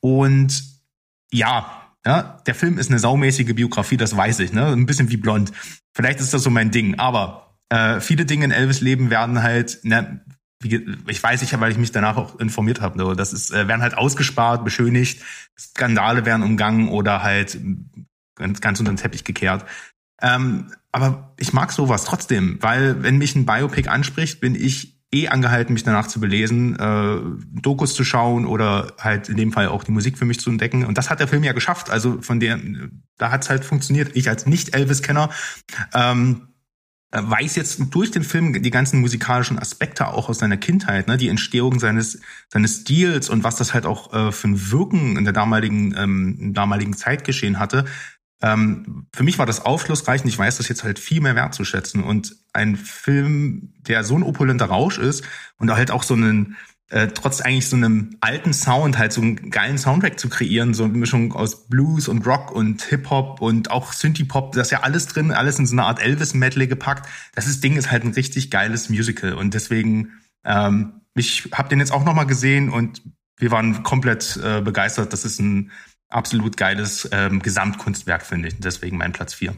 [0.00, 0.62] Und
[1.32, 4.66] ja, ja, der Film ist eine saumäßige Biografie, das weiß ich, ne?
[4.66, 5.52] Ein bisschen wie blond.
[5.94, 9.80] Vielleicht ist das so mein Ding, aber äh, viele Dinge in Elvis Leben werden halt,
[9.82, 10.24] ne,
[10.60, 13.68] wie, ich weiß ich, weil ich mich danach auch informiert habe, ne, das ist, äh,
[13.68, 15.22] werden halt ausgespart, beschönigt,
[15.58, 17.58] Skandale werden umgangen oder halt
[18.36, 19.64] ganz, ganz unter den Teppich gekehrt.
[20.22, 25.28] Ähm, aber ich mag sowas trotzdem, weil wenn mich ein Biopic anspricht, bin ich eh
[25.28, 27.18] angehalten, mich danach zu belesen, äh,
[27.60, 30.84] Dokus zu schauen oder halt in dem Fall auch die Musik für mich zu entdecken.
[30.84, 31.90] Und das hat der Film ja geschafft.
[31.90, 32.60] Also von der,
[33.16, 34.10] da hat's halt funktioniert.
[34.14, 35.30] Ich als Nicht-Elvis-Kenner
[35.94, 36.48] ähm,
[37.10, 41.16] äh, weiß jetzt durch den Film die ganzen musikalischen Aspekte auch aus seiner Kindheit, ne,
[41.16, 45.24] die Entstehung seines seines Stils und was das halt auch äh, für ein Wirken in
[45.24, 47.86] der damaligen ähm, damaligen Zeitgeschehen hatte.
[48.40, 52.02] Ähm, für mich war das aufschlussreich und ich weiß das jetzt halt viel mehr wertzuschätzen.
[52.04, 55.24] Und ein Film, der so ein opulenter Rausch ist
[55.58, 56.56] und halt auch so einen,
[56.90, 60.84] äh, trotz eigentlich so einem alten Sound halt so einen geilen Soundtrack zu kreieren, so
[60.84, 65.06] eine Mischung aus Blues und Rock und Hip-Hop und auch Synthie-Pop, das ist ja alles
[65.06, 67.08] drin, alles in so eine Art Elvis-Medley gepackt.
[67.34, 70.12] Das ist, Ding ist halt ein richtig geiles Musical und deswegen,
[70.44, 73.02] ähm, ich habe den jetzt auch nochmal gesehen und
[73.38, 75.12] wir waren komplett äh, begeistert.
[75.12, 75.70] Das ist ein
[76.08, 78.54] absolut geiles ähm, Gesamtkunstwerk, finde ich.
[78.54, 79.54] Und deswegen mein Platz vier.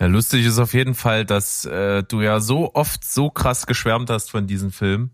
[0.00, 4.10] Ja, lustig ist auf jeden Fall, dass äh, du ja so oft so krass geschwärmt
[4.10, 5.10] hast von diesem Film.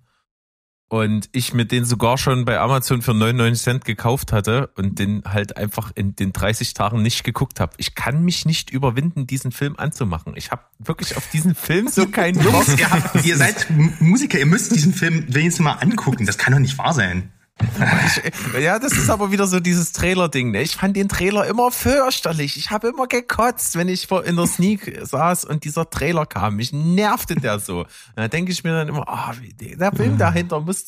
[0.90, 5.22] Und ich mir den sogar schon bei Amazon für 99 Cent gekauft hatte und den
[5.24, 7.72] halt einfach in den 30 Tagen nicht geguckt habe.
[7.78, 10.34] Ich kann mich nicht überwinden, diesen Film anzumachen.
[10.36, 12.52] Ich habe wirklich auf diesen Film so keinen Bock.
[12.52, 13.66] Jungs, ihr, habt, ihr seid
[13.98, 16.26] Musiker, ihr müsst diesen Film wenigstens mal angucken.
[16.26, 17.32] Das kann doch nicht wahr sein.
[17.60, 20.50] Ich, ja, das ist aber wieder so dieses Trailer-Ding.
[20.50, 20.62] Ne?
[20.62, 22.56] Ich fand den Trailer immer fürchterlich.
[22.56, 26.56] Ich habe immer gekotzt, wenn ich vor in der Sneak saß und dieser Trailer kam.
[26.56, 27.86] Mich nervte der so.
[28.16, 30.86] Da denke ich mir dann immer, ah, wie- der Film dahinter muss,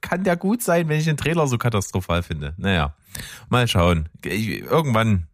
[0.00, 2.54] kann der gut sein, wenn ich den Trailer so katastrophal finde.
[2.58, 2.94] Naja,
[3.48, 4.08] mal schauen.
[4.22, 5.26] Irgendwann,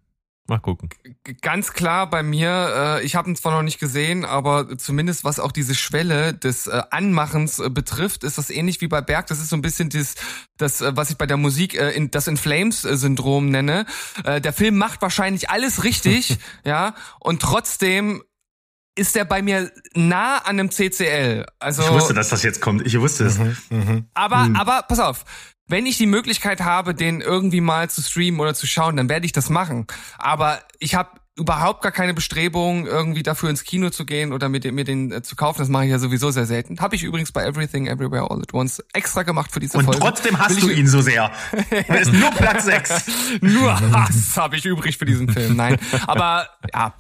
[0.47, 0.91] mal gucken.
[1.41, 5.41] Ganz klar bei mir, äh, ich habe ihn zwar noch nicht gesehen, aber zumindest was
[5.41, 9.27] auch diese Schwelle des äh, Anmachens äh, betrifft, ist das ähnlich wie bei Berg.
[9.29, 10.15] Das ist so ein bisschen das,
[10.57, 13.87] das äh, was ich bei der Musik äh, in, das In Flames-Syndrom nenne.
[14.25, 18.23] Äh, der Film macht wahrscheinlich alles richtig, ja, und trotzdem
[18.97, 21.47] ist er bei mir nah an einem CCL.
[21.59, 22.87] Also, Ich wusste, dass das jetzt kommt.
[22.87, 23.41] Ich wusste es.
[24.15, 25.25] aber, aber pass auf.
[25.67, 29.25] Wenn ich die Möglichkeit habe, den irgendwie mal zu streamen oder zu schauen, dann werde
[29.27, 29.87] ich das machen.
[30.19, 34.61] Aber ich habe überhaupt gar keine Bestrebung, irgendwie dafür ins Kino zu gehen oder mir
[34.61, 35.59] den, mir den äh, zu kaufen.
[35.59, 36.79] Das mache ich ja sowieso sehr selten.
[36.81, 40.01] Habe ich übrigens bei Everything Everywhere All at Once extra gemacht für diese Und Folge.
[40.01, 41.33] trotzdem hast du ich- ihn so sehr.
[41.71, 43.05] Er ist nur Platz 6.
[43.41, 45.57] Nur Hass habe ich übrig für diesen Film.
[45.57, 46.95] Nein, aber ja,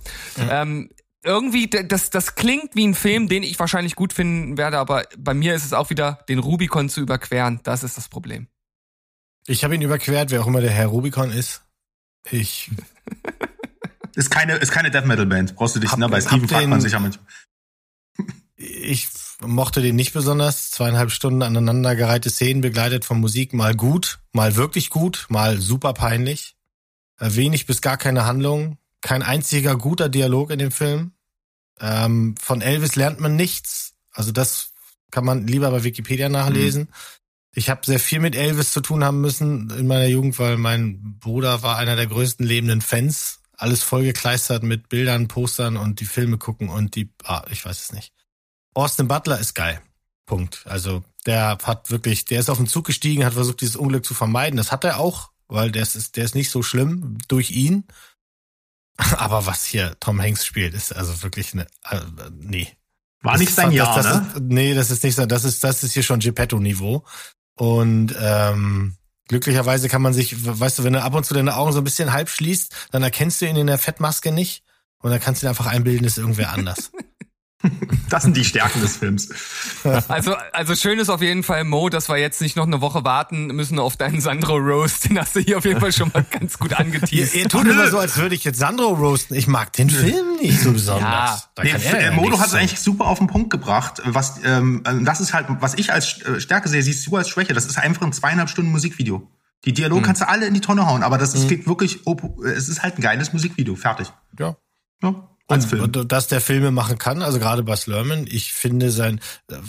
[0.50, 0.90] ähm,
[1.22, 5.32] irgendwie das das klingt wie ein Film, den ich wahrscheinlich gut finden werde, aber bei
[5.32, 7.60] mir ist es auch wieder den Rubicon zu überqueren.
[7.62, 8.48] Das ist das Problem.
[9.46, 11.62] Ich habe ihn überquert, wer auch immer der Herr Rubicon ist.
[12.30, 12.70] Ich
[14.14, 15.56] Ist keine, ist keine Death Metal Band.
[15.56, 16.08] Brauchst du dich, Hab- ne?
[16.08, 17.26] Bei Steven fragt man sich ja manchmal.
[18.56, 19.08] ich
[19.40, 20.70] mochte den nicht besonders.
[20.70, 26.56] Zweieinhalb Stunden aneinandergereihte Szenen begleitet von Musik, mal gut, mal wirklich gut, mal super peinlich.
[27.18, 28.78] Äh, Wenig bis gar keine Handlung.
[29.00, 31.12] Kein einziger guter Dialog in dem Film.
[31.80, 33.94] Ähm, von Elvis lernt man nichts.
[34.12, 34.70] Also das
[35.10, 36.88] kann man lieber bei Wikipedia nachlesen.
[37.56, 41.18] Ich habe sehr viel mit Elvis zu tun haben müssen in meiner Jugend, weil mein
[41.20, 43.40] Bruder war einer der größten lebenden Fans.
[43.56, 47.92] Alles vollgekleistert mit Bildern, Postern und die Filme gucken und die, ah, ich weiß es
[47.92, 48.12] nicht.
[48.74, 49.80] Austin Butler ist geil.
[50.26, 50.64] Punkt.
[50.66, 54.14] Also der hat wirklich, der ist auf den Zug gestiegen, hat versucht, dieses Unglück zu
[54.14, 54.56] vermeiden.
[54.56, 57.84] Das hat er auch, weil der ist, der ist nicht so schlimm durch ihn.
[59.16, 62.00] Aber was hier Tom Hanks spielt, ist also wirklich eine, äh,
[62.32, 62.68] nee.
[63.22, 64.26] War nicht Das- sein das, Jahr, das, ne?
[64.34, 67.04] Ist, nee, das ist nicht sein, das ist, das ist hier schon Geppetto-Niveau.
[67.56, 68.96] Und ähm,
[69.28, 71.84] glücklicherweise kann man sich, weißt du, wenn du ab und zu deine Augen so ein
[71.84, 74.64] bisschen halb schließt, dann erkennst du ihn in der Fettmaske nicht
[74.98, 76.90] und dann kannst du dir einfach einbilden, ist irgendwer anders.
[78.10, 79.28] Das sind die Stärken des Films.
[80.08, 83.04] Also, also schön ist auf jeden Fall, Mo, dass wir jetzt nicht noch eine Woche
[83.04, 85.08] warten müssen auf deinen Sandro Roast.
[85.08, 87.34] Den hast du hier auf jeden Fall schon mal ganz gut Ihr, angeteased.
[87.34, 89.36] ihr tut immer so, als würde ich jetzt Sandro roasten.
[89.36, 91.02] Ich mag den Film nicht so besonders.
[91.02, 91.42] Ja.
[91.54, 94.00] Da Nee, kann ja äh, Modo hat es eigentlich super auf den Punkt gebracht.
[94.04, 97.52] Was, ähm, das ist halt, was ich als äh, Stärke sehe, siehst du als Schwäche.
[97.54, 99.28] Das ist einfach ein zweieinhalb Stunden Musikvideo.
[99.64, 100.04] Die Dialoge Mhm.
[100.06, 102.82] kannst du alle in die Tonne hauen, aber das ist geht wirklich, op- es ist
[102.82, 103.76] halt ein geiles Musikvideo.
[103.76, 104.12] Fertig.
[104.38, 104.56] Ja.
[105.02, 105.82] Ja, als Und, Film.
[105.82, 109.20] und dass der Filme machen kann, also gerade Bas Lerman, ich finde sein,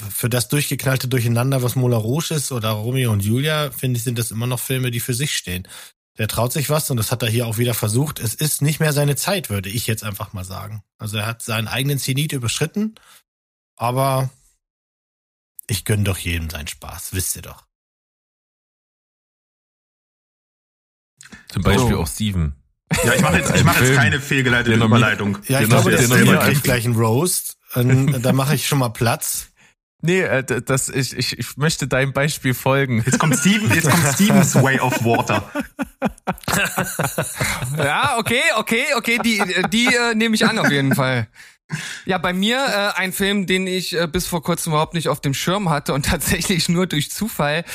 [0.09, 4.17] für das durchgeknallte Durcheinander, was Mola Rouge ist oder Romeo und Julia, finde ich, sind
[4.17, 5.67] das immer noch Filme, die für sich stehen.
[6.17, 8.19] Der traut sich was und das hat er hier auch wieder versucht.
[8.19, 10.81] Es ist nicht mehr seine Zeit, würde ich jetzt einfach mal sagen.
[10.97, 12.95] Also er hat seinen eigenen Zenit überschritten,
[13.75, 14.29] aber
[15.67, 17.65] ich gönn doch jedem seinen Spaß, wisst ihr doch.
[21.49, 21.99] Zum Beispiel So.
[21.99, 22.55] auch Steven.
[23.03, 25.37] Ja, ich mache jetzt, ich mach jetzt keine fehlgeleitete er Überleitung.
[25.47, 27.57] Ja, ich Genau, glaube, der der noch selber nie kriegt gleich einen Roast.
[27.75, 29.47] Ähm, da mache ich schon mal Platz.
[30.01, 33.01] Nee, äh, das, ich, ich, ich möchte deinem Beispiel folgen.
[33.05, 35.49] Jetzt kommt Steven, jetzt kommt Stevens Way of Water.
[37.77, 41.27] Ja, okay, okay, okay, die, die äh, nehme ich an auf jeden Fall.
[42.05, 45.19] Ja, bei mir äh, ein Film, den ich äh, bis vor kurzem überhaupt nicht auf
[45.19, 47.65] dem Schirm hatte und tatsächlich nur durch Zufall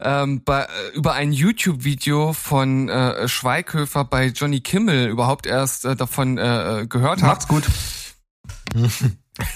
[0.00, 5.96] ähm, bei, äh, über ein YouTube-Video von äh, Schweighöfer bei Johnny Kimmel überhaupt erst äh,
[5.96, 7.32] davon äh, gehört habe.
[7.32, 7.64] Macht's gut.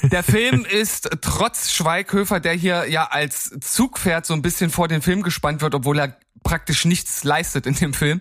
[0.02, 5.02] Der Film ist trotz Schweighöfer, der hier ja als Zugpferd so ein bisschen vor den
[5.02, 8.20] Film gespannt wird, obwohl er praktisch nichts leistet in dem Film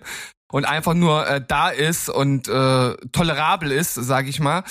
[0.50, 4.64] und einfach nur äh, da ist und äh, tolerabel ist, sage ich mal.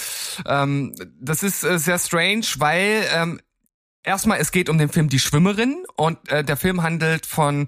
[0.45, 3.39] Ähm, das ist äh, sehr strange, weil ähm,
[4.10, 7.68] erstmal es geht um den Film Die Schwimmerin und äh, der Film handelt von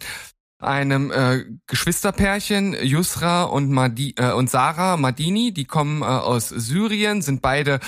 [0.57, 7.21] einem äh, Geschwisterpärchen, Yusra und, Madi äh, und Sarah Madini, die kommen äh, aus Syrien,
[7.21, 7.79] sind beide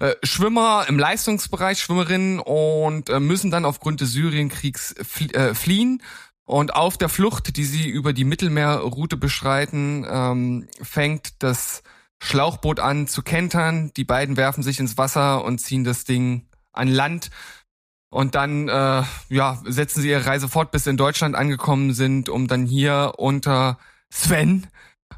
[0.00, 6.02] äh, Schwimmer im Leistungsbereich, Schwimmerinnen und äh, müssen dann aufgrund des Syrienkriegs flie äh, fliehen.
[6.44, 11.82] Und auf der Flucht, die sie über die Mittelmeerroute beschreiten, ähm, fängt das
[12.20, 13.90] Schlauchboot an zu kentern.
[13.96, 17.30] Die beiden werfen sich ins Wasser und ziehen das Ding an Land.
[18.10, 22.28] Und dann äh, ja, setzen sie ihre Reise fort, bis sie in Deutschland angekommen sind,
[22.28, 23.78] um dann hier unter
[24.10, 24.68] Sven,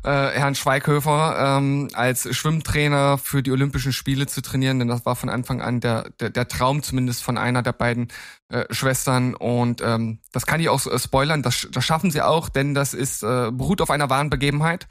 [0.05, 4.79] äh, Herrn Schweighöfer, ähm, als Schwimmtrainer für die Olympischen Spiele zu trainieren.
[4.79, 8.09] Denn das war von Anfang an der, der, der Traum zumindest von einer der beiden
[8.49, 9.35] äh, Schwestern.
[9.35, 12.95] Und ähm, das kann ich auch äh, spoilern, das, das schaffen sie auch, denn das
[12.95, 14.89] ist äh, beruht auf einer wahren Begebenheit.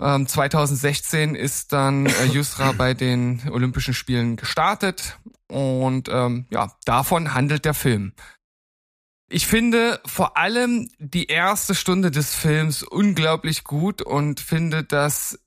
[0.00, 5.18] Ähm, 2016 ist dann äh, Yusra bei den Olympischen Spielen gestartet
[5.48, 8.12] und ähm, ja, davon handelt der Film.
[9.28, 15.38] Ich finde vor allem die erste Stunde des Films unglaublich gut und finde, dass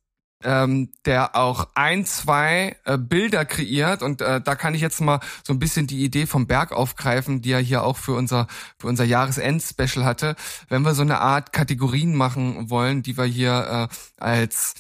[0.43, 5.19] ähm, der auch ein, zwei äh, Bilder kreiert und äh, da kann ich jetzt mal
[5.43, 8.87] so ein bisschen die Idee vom Berg aufgreifen, die er hier auch für unser für
[8.87, 10.35] unser Jahresend-Special hatte.
[10.69, 14.75] Wenn wir so eine Art Kategorien machen wollen, die wir hier äh, als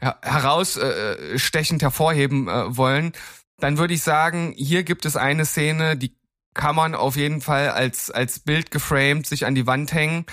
[0.00, 3.12] ja, herausstechend hervorheben äh, wollen,
[3.58, 6.16] dann würde ich sagen, hier gibt es eine Szene, die
[6.54, 10.26] kann man auf jeden Fall als als Bild geframed sich an die Wand hängen.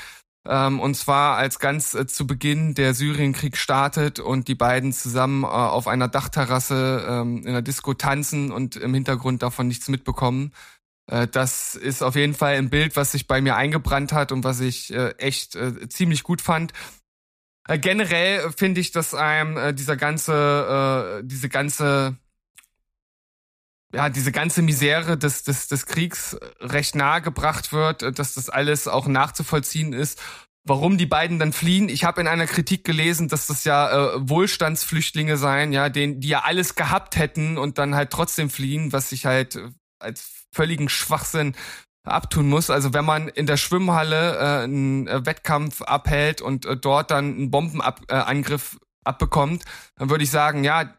[0.48, 5.44] Ähm, und zwar als ganz äh, zu Beginn der Syrienkrieg startet und die beiden zusammen
[5.44, 10.54] äh, auf einer Dachterrasse ähm, in einer Disco tanzen und im Hintergrund davon nichts mitbekommen.
[11.08, 14.46] Äh, das ist auf jeden Fall ein Bild, was sich bei mir eingebrannt hat und
[14.46, 16.72] was ich äh, echt äh, ziemlich gut fand.
[17.68, 22.18] Äh, generell finde ich, dass einem dieser ganze, diese ganze
[23.94, 28.50] ja, diese ganze Misere des, des, des Kriegs recht nahe gebracht wird, äh, dass das
[28.50, 30.22] alles auch nachzuvollziehen ist.
[30.64, 31.88] Warum die beiden dann fliehen?
[31.88, 36.28] Ich habe in einer Kritik gelesen, dass das ja äh, Wohlstandsflüchtlinge seien, ja, den, die
[36.28, 39.70] ja alles gehabt hätten und dann halt trotzdem fliehen, was sich halt äh,
[40.00, 41.56] als völligen Schwachsinn
[42.04, 42.70] abtun muss.
[42.70, 47.36] Also wenn man in der Schwimmhalle äh, einen äh, Wettkampf abhält und äh, dort dann
[47.36, 49.64] einen Bombenangriff äh, Angriff abbekommt,
[49.96, 50.94] dann würde ich sagen, ja,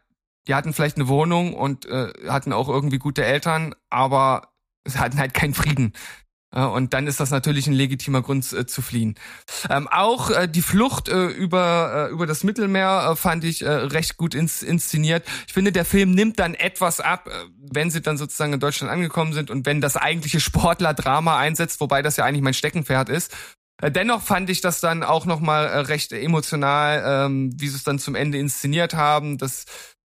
[0.47, 4.53] die hatten vielleicht eine Wohnung und äh, hatten auch irgendwie gute Eltern, aber
[4.85, 5.93] sie hatten halt keinen Frieden.
[6.51, 9.15] Äh, und dann ist das natürlich ein legitimer Grund äh, zu fliehen.
[9.69, 13.69] Ähm, auch äh, die Flucht äh, über, äh, über das Mittelmeer äh, fand ich äh,
[13.69, 15.25] recht gut ins, inszeniert.
[15.47, 17.31] Ich finde, der Film nimmt dann etwas ab, äh,
[17.71, 22.01] wenn sie dann sozusagen in Deutschland angekommen sind und wenn das eigentliche Sportler-Drama einsetzt, wobei
[22.01, 23.35] das ja eigentlich mein Steckenpferd ist.
[23.81, 27.83] Äh, Dennoch fand ich das dann auch nochmal äh, recht emotional, ähm, wie sie es
[27.83, 29.37] dann zum Ende inszeniert haben.
[29.37, 29.65] Das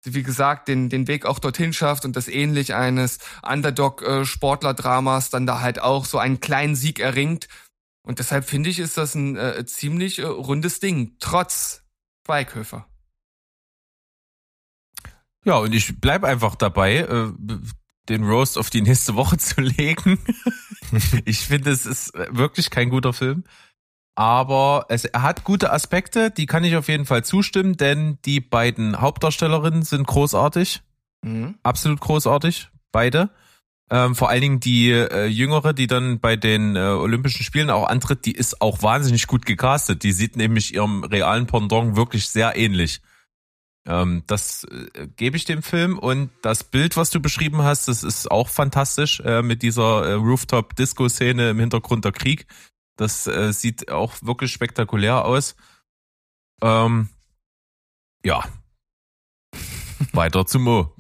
[0.04, 5.60] wie gesagt, den, den Weg auch dorthin schafft und das ähnlich eines Underdog-Sportler-Dramas dann da
[5.60, 7.48] halt auch so einen kleinen Sieg erringt.
[8.02, 11.84] Und deshalb finde ich, ist das ein äh, ziemlich äh, rundes Ding, trotz
[12.26, 12.86] Schweighöfer.
[15.44, 16.98] Ja, und ich bleib einfach dabei.
[16.98, 17.32] Äh,
[18.08, 20.18] den Roast auf die nächste Woche zu legen.
[21.24, 23.44] ich finde, es ist wirklich kein guter Film.
[24.20, 29.00] Aber es, hat gute Aspekte, die kann ich auf jeden Fall zustimmen, denn die beiden
[29.00, 30.82] Hauptdarstellerinnen sind großartig.
[31.22, 31.54] Mhm.
[31.62, 32.68] Absolut großartig.
[32.92, 33.30] Beide.
[33.90, 37.88] Ähm, vor allen Dingen die äh, Jüngere, die dann bei den äh, Olympischen Spielen auch
[37.88, 40.02] antritt, die ist auch wahnsinnig gut gecastet.
[40.02, 43.00] Die sieht nämlich ihrem realen Pendant wirklich sehr ähnlich.
[43.86, 48.02] Ähm, das äh, gebe ich dem Film und das Bild, was du beschrieben hast, das
[48.02, 52.46] ist auch fantastisch äh, mit dieser äh, Rooftop-Disco-Szene im Hintergrund der Krieg.
[53.00, 55.56] Das äh, sieht auch wirklich spektakulär aus.
[56.60, 57.08] Ähm,
[58.22, 58.44] ja.
[60.12, 60.94] Weiter zu Mo.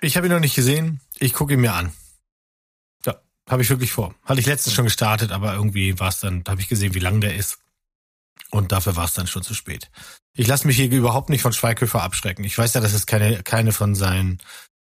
[0.00, 1.00] Ich habe ihn noch nicht gesehen.
[1.18, 1.92] Ich gucke ihn mir an.
[3.04, 4.14] Ja, habe ich wirklich vor.
[4.22, 7.00] Hatte ich letztens schon gestartet, aber irgendwie war es dann, da habe ich gesehen, wie
[7.00, 7.58] lang der ist.
[8.52, 9.90] Und dafür war es dann schon zu spät.
[10.34, 12.44] Ich lasse mich hier überhaupt nicht von Schweighöfer abschrecken.
[12.44, 14.38] Ich weiß ja, dass es keine, keine von seinen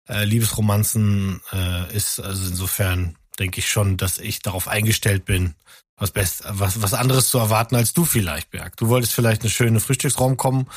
[0.08, 2.20] äh, Liebesromanzen äh, ist.
[2.20, 5.56] Also insofern denke ich schon, dass ich darauf eingestellt bin,
[5.98, 8.78] was best, was, was anderes zu erwarten als du vielleicht, Berg.
[8.78, 10.68] Du wolltest vielleicht eine schöne Frühstücksraum kommen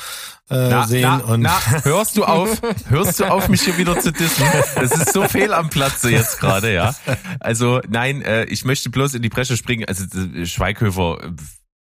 [0.49, 4.11] äh, sehen na, und na, hörst du auf, hörst du auf, mich hier wieder zu
[4.11, 4.43] dissen?
[4.75, 6.93] Das ist so fehl am Platze jetzt gerade, ja.
[7.39, 9.85] Also nein, äh, ich möchte bloß in die Bresche springen.
[9.85, 11.31] Also äh, Schweighöfer, äh,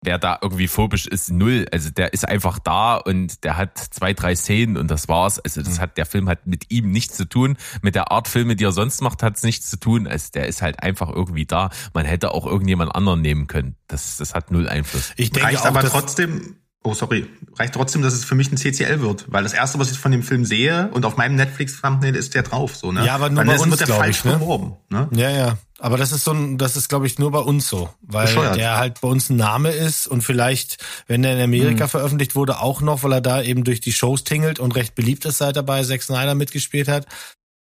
[0.02, 1.66] wer da irgendwie phobisch ist, null.
[1.72, 5.38] Also der ist einfach da und der hat zwei, drei Szenen und das war's.
[5.38, 7.56] Also das hat, der Film hat mit ihm nichts zu tun.
[7.82, 10.06] Mit der Art Filme, die er sonst macht, hat es nichts zu tun.
[10.06, 11.70] Also der ist halt einfach irgendwie da.
[11.94, 13.76] Man hätte auch irgendjemand anderen nehmen können.
[13.88, 15.12] Das, das hat null Einfluss.
[15.16, 17.26] ich denke Reicht auch, aber trotzdem, oh sorry,
[17.58, 20.12] reicht trotzdem, dass es für mich ein CCL wird, weil das erste, was ich von
[20.12, 23.04] dem Film sehe und auf meinem Netflix-Thumbnail ist der drauf, so, ne?
[23.04, 24.32] Ja, aber nur Weil bei das uns, wird der falsch ich, ne?
[24.34, 25.08] beworben, ne?
[25.12, 25.58] Ja, ja.
[25.80, 27.88] Aber das ist so ein, das ist, glaube ich, nur bei uns so.
[28.00, 28.56] Weil Bescheuert.
[28.56, 31.88] der halt bei uns ein Name ist und vielleicht, wenn der in Amerika Mhm.
[31.90, 35.24] veröffentlicht wurde, auch noch, weil er da eben durch die Shows tingelt und recht beliebt
[35.24, 37.06] ist, seit er bei Zack Snyder mitgespielt hat.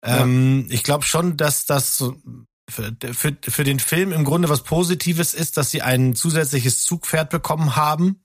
[0.03, 2.03] Ähm, ich glaube schon, dass das
[2.70, 7.30] für, für, für den Film im Grunde was Positives ist, dass sie ein zusätzliches Zugpferd
[7.30, 8.24] bekommen haben.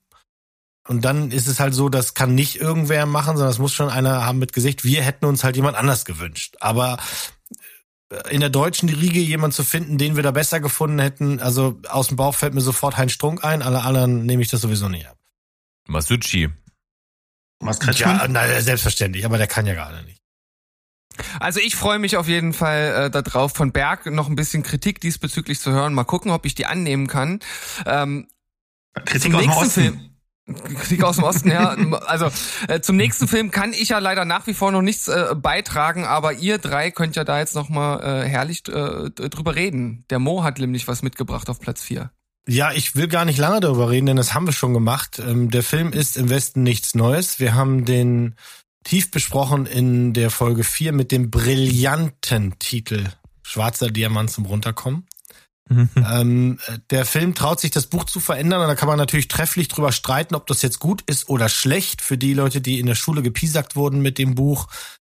[0.85, 3.89] Und dann ist es halt so, das kann nicht irgendwer machen, sondern es muss schon
[3.89, 4.83] einer haben mit Gesicht.
[4.83, 6.55] Wir hätten uns halt jemand anders gewünscht.
[6.59, 6.97] Aber
[8.29, 11.39] in der deutschen Riege jemand zu finden, den wir da besser gefunden hätten.
[11.39, 14.61] Also aus dem Bauch fällt mir sofort Heinz Strunk ein, alle anderen nehme ich das
[14.61, 15.17] sowieso nicht ab.
[15.87, 16.49] Masucci.
[17.59, 18.17] Was Kretschmann?
[18.17, 20.21] Ja, na, selbstverständlich, aber der kann ja gerade nicht.
[21.39, 24.99] Also ich freue mich auf jeden Fall äh, darauf, von Berg noch ein bisschen Kritik
[24.99, 25.93] diesbezüglich zu hören.
[25.93, 27.39] Mal gucken, ob ich die annehmen kann.
[27.85, 28.27] Ähm,
[29.05, 29.81] Kritik zum aus dem nächsten Osten.
[29.81, 30.12] Film.
[30.45, 31.69] Kritik aus dem Osten, ja.
[32.05, 32.29] Also
[32.67, 36.05] äh, zum nächsten Film kann ich ja leider nach wie vor noch nichts äh, beitragen,
[36.05, 40.03] aber ihr drei könnt ja da jetzt noch mal äh, herrlich äh, drüber reden.
[40.09, 42.11] Der Mo hat nämlich was mitgebracht auf Platz vier.
[42.45, 45.21] Ja, ich will gar nicht lange darüber reden, denn das haben wir schon gemacht.
[45.25, 47.39] Ähm, der Film ist im Westen nichts Neues.
[47.39, 48.35] Wir haben den
[48.83, 53.05] tief besprochen in der Folge 4 mit dem brillanten Titel
[53.43, 55.07] Schwarzer Diamant zum Runterkommen.
[55.95, 56.59] Ähm,
[56.89, 59.91] der Film traut sich das Buch zu verändern und da kann man natürlich trefflich drüber
[59.91, 63.21] streiten, ob das jetzt gut ist oder schlecht für die Leute, die in der Schule
[63.21, 64.67] gepiesackt wurden mit dem Buch.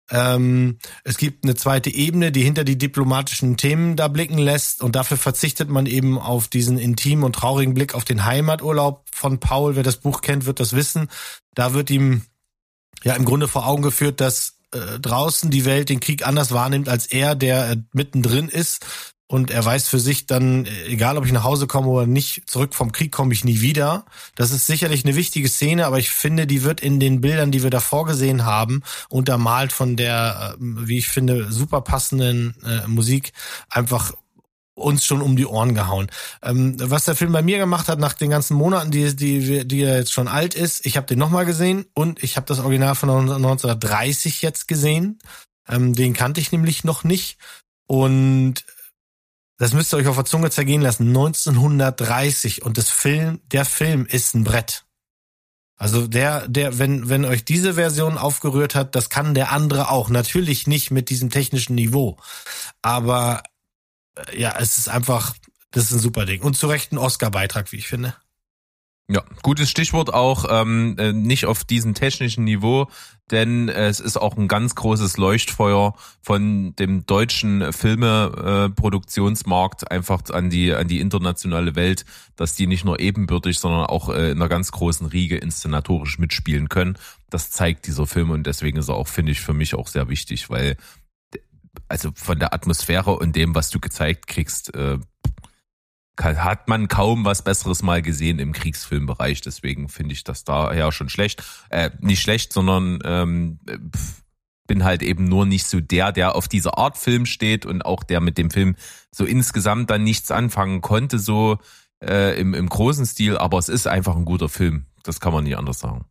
[0.10, 4.96] Ähm, es gibt eine zweite Ebene, die hinter die diplomatischen Themen da blicken lässt und
[4.96, 9.76] dafür verzichtet man eben auf diesen intimen und traurigen Blick auf den Heimaturlaub von Paul.
[9.76, 11.10] Wer das Buch kennt, wird das wissen.
[11.54, 12.22] Da wird ihm
[13.04, 16.90] ja im Grunde vor Augen geführt, dass äh, draußen die Welt den Krieg anders wahrnimmt
[16.90, 18.86] als er, der äh, mittendrin ist.
[19.30, 22.50] Und er weiß für sich dann, äh, egal ob ich nach Hause komme oder nicht,
[22.50, 24.06] zurück vom Krieg komme ich nie wieder.
[24.36, 27.62] Das ist sicherlich eine wichtige Szene, aber ich finde, die wird in den Bildern, die
[27.62, 33.34] wir davor gesehen haben, untermalt von der, äh, wie ich finde, super passenden äh, Musik
[33.70, 34.14] einfach
[34.78, 36.08] uns schon um die Ohren gehauen.
[36.44, 39.82] Ähm, was der Film bei mir gemacht hat nach den ganzen Monaten, die, die, die
[39.82, 42.96] er jetzt schon alt ist, ich habe den nochmal gesehen und ich habe das Original
[42.96, 45.20] von 1930 jetzt gesehen.
[45.68, 47.38] Ähm, den kannte ich nämlich noch nicht.
[47.88, 48.64] Und
[49.58, 51.08] das müsst ihr euch auf der Zunge zergehen lassen.
[51.08, 54.86] 1930 und das Film, der Film ist ein Brett.
[55.78, 60.10] Also der, der, wenn, wenn euch diese Version aufgerührt hat, das kann der andere auch.
[60.10, 62.18] Natürlich nicht mit diesem technischen Niveau.
[62.82, 63.44] Aber
[64.16, 65.36] äh, ja, es ist einfach,
[65.72, 66.42] das ist ein super Ding.
[66.42, 68.16] Und zu Recht ein Oscar-Beitrag, wie ich finde.
[69.10, 72.90] Ja, gutes Stichwort auch ähm, äh, nicht auf diesem technischen Niveau,
[73.32, 80.50] denn es ist auch ein ganz großes Leuchtfeuer von dem deutschen Filmeproduktionsmarkt äh, einfach an
[80.50, 82.04] die an die internationale Welt,
[82.36, 86.68] dass die nicht nur ebenbürtig, sondern auch äh, in einer ganz großen Riege inszenatorisch mitspielen
[86.68, 86.98] können.
[87.30, 90.10] Das zeigt dieser Film und deswegen ist er auch finde ich für mich auch sehr
[90.10, 90.76] wichtig, weil
[91.88, 94.98] also von der Atmosphäre und dem, was du gezeigt kriegst, äh,
[96.18, 99.42] hat man kaum was Besseres mal gesehen im Kriegsfilmbereich.
[99.42, 101.44] Deswegen finde ich das daher schon schlecht.
[101.70, 103.60] Äh, nicht schlecht, sondern ähm,
[104.68, 108.04] bin halt eben nur nicht so der, der auf dieser Art Film steht und auch
[108.04, 108.76] der mit dem Film
[109.12, 111.58] so insgesamt dann nichts anfangen konnte, so
[112.04, 114.86] äh, im, im großen Stil, aber es ist einfach ein guter Film.
[115.04, 116.06] Das kann man nicht anders sagen.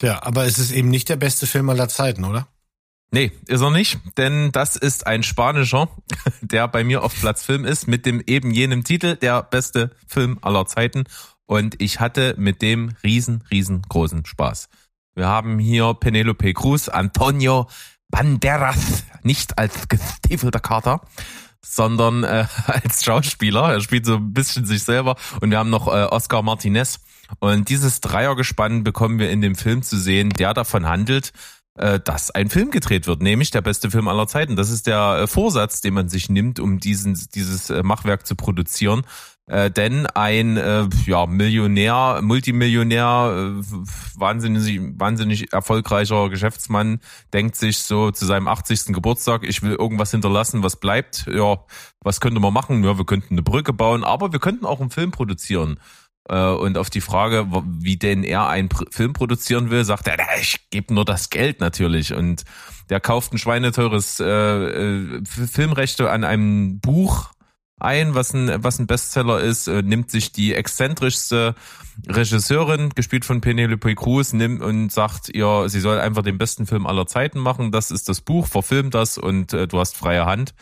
[0.00, 2.48] Ja, aber es ist eben nicht der beste Film aller Zeiten, oder?
[3.10, 5.88] Nee, ist er nicht, denn das ist ein spanischer,
[6.42, 10.38] der bei mir auf Platz Film ist, mit dem eben jenem Titel, der beste Film
[10.42, 11.04] aller Zeiten.
[11.46, 14.68] Und ich hatte mit dem riesen, riesengroßen Spaß.
[15.14, 17.68] Wir haben hier Penelope Cruz, Antonio
[18.10, 21.00] Banderas, nicht als gestiefelter Kater,
[21.64, 23.72] sondern äh, als Schauspieler.
[23.72, 25.16] Er spielt so ein bisschen sich selber.
[25.40, 27.00] Und wir haben noch äh, Oscar Martinez.
[27.40, 31.32] Und dieses Dreiergespann bekommen wir in dem Film zu sehen, der davon handelt,
[32.04, 34.56] dass ein Film gedreht wird, nämlich der beste Film aller Zeiten.
[34.56, 38.34] Das ist der äh, Vorsatz, den man sich nimmt, um diesen, dieses äh, Machwerk zu
[38.34, 39.04] produzieren.
[39.48, 43.62] Äh, denn ein äh, ja, Millionär, Multimillionär, äh,
[44.14, 47.00] wahnsinnig, wahnsinnig erfolgreicher Geschäftsmann
[47.32, 48.92] denkt sich so zu seinem 80.
[48.92, 51.26] Geburtstag, ich will irgendwas hinterlassen, was bleibt.
[51.32, 51.64] Ja,
[52.00, 52.84] was könnte man machen?
[52.84, 55.80] Ja, wir könnten eine Brücke bauen, aber wir könnten auch einen Film produzieren.
[56.28, 57.46] Äh, Und auf die Frage,
[57.80, 61.60] wie denn er einen Film produzieren will, sagt er, "Na, ich gebe nur das Geld
[61.60, 62.12] natürlich.
[62.14, 62.44] Und
[62.90, 67.30] der kauft ein schweineteures äh, äh, Filmrechte an einem Buch
[67.80, 71.54] ein, was ein, was ein Bestseller ist, nimmt sich die exzentrischste
[72.08, 76.86] Regisseurin, gespielt von Penelope Cruz, nimmt und sagt ihr, sie soll einfach den besten Film
[76.88, 77.70] aller Zeiten machen.
[77.70, 80.54] Das ist das Buch, verfilmt das und äh, du hast freie Hand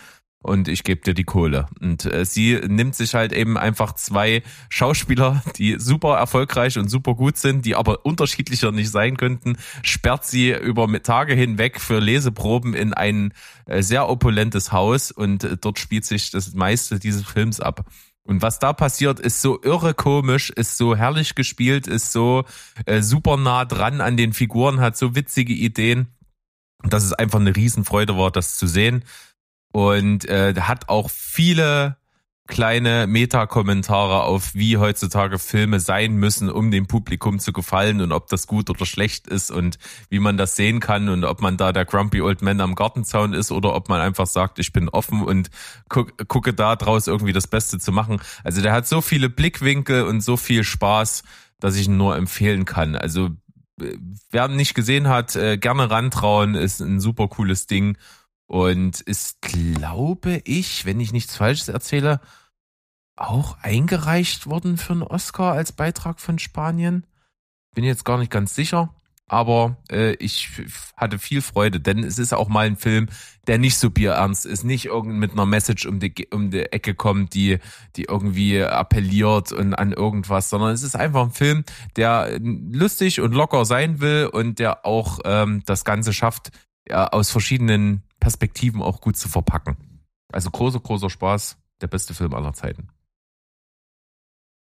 [0.47, 1.67] und ich gebe dir die Kohle.
[1.81, 7.15] Und äh, sie nimmt sich halt eben einfach zwei Schauspieler, die super erfolgreich und super
[7.15, 12.75] gut sind, die aber unterschiedlicher nicht sein könnten, sperrt sie über Tage hinweg für Leseproben
[12.75, 13.33] in ein
[13.67, 17.85] äh, sehr opulentes Haus und äh, dort spielt sich das meiste dieses Films ab.
[18.23, 22.45] Und was da passiert, ist so irre komisch, ist so herrlich gespielt, ist so
[22.85, 26.09] äh, super nah dran an den Figuren, hat so witzige Ideen.
[26.83, 29.03] Dass es einfach eine Riesenfreude war, das zu sehen
[29.77, 31.99] und äh, hat auch viele
[32.47, 38.27] kleine Meta-Kommentare auf, wie heutzutage Filme sein müssen, um dem Publikum zu gefallen und ob
[38.29, 39.77] das gut oder schlecht ist und
[40.09, 43.35] wie man das sehen kann und ob man da der Grumpy Old Man am Gartenzaun
[43.35, 45.51] ist oder ob man einfach sagt, ich bin offen und
[45.91, 48.23] guck, gucke da draus irgendwie das Beste zu machen.
[48.45, 51.23] Also der hat so viele Blickwinkel und so viel Spaß,
[51.61, 52.97] dass ich ihn nur empfehlen kann.
[52.97, 53.29] Also
[53.79, 53.99] äh,
[54.31, 57.99] wer ihn nicht gesehen hat, äh, gerne rantrauen, ist ein super cooles Ding
[58.47, 62.21] und ist, glaube ich, wenn ich nichts Falsches erzähle,
[63.17, 67.07] auch eingereicht worden für einen Oscar als Beitrag von Spanien.
[67.75, 68.95] Bin jetzt gar nicht ganz sicher,
[69.27, 70.51] aber äh, ich
[70.97, 73.09] hatte viel Freude, denn es ist auch mal ein Film,
[73.47, 76.95] der nicht so bierernst ist, nicht irgend mit einer Message um die, um die Ecke
[76.95, 77.59] kommt, die,
[77.97, 81.65] die irgendwie appelliert und an irgendwas, sondern es ist einfach ein Film,
[81.97, 86.51] der lustig und locker sein will und der auch ähm, das Ganze schafft,
[86.89, 89.77] ja, aus verschiedenen Perspektiven auch gut zu verpacken.
[90.33, 92.89] Also großer, großer Spaß, der beste Film aller Zeiten.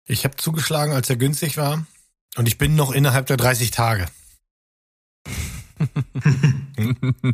[0.05, 1.87] Ich habe zugeschlagen, als er günstig war.
[2.37, 4.07] Und ich bin noch innerhalb der 30 Tage.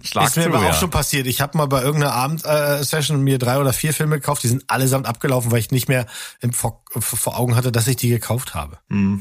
[0.05, 0.71] Schlag ist mir zu, aber ja.
[0.71, 1.27] auch schon passiert.
[1.27, 4.45] Ich habe mal bei irgendeiner Abendsession mir drei oder vier Filme gekauft.
[4.45, 6.07] Die sind allesamt abgelaufen, weil ich nicht mehr
[6.39, 8.79] im, vor, vor Augen hatte, dass ich die gekauft habe.
[8.89, 9.21] Hm.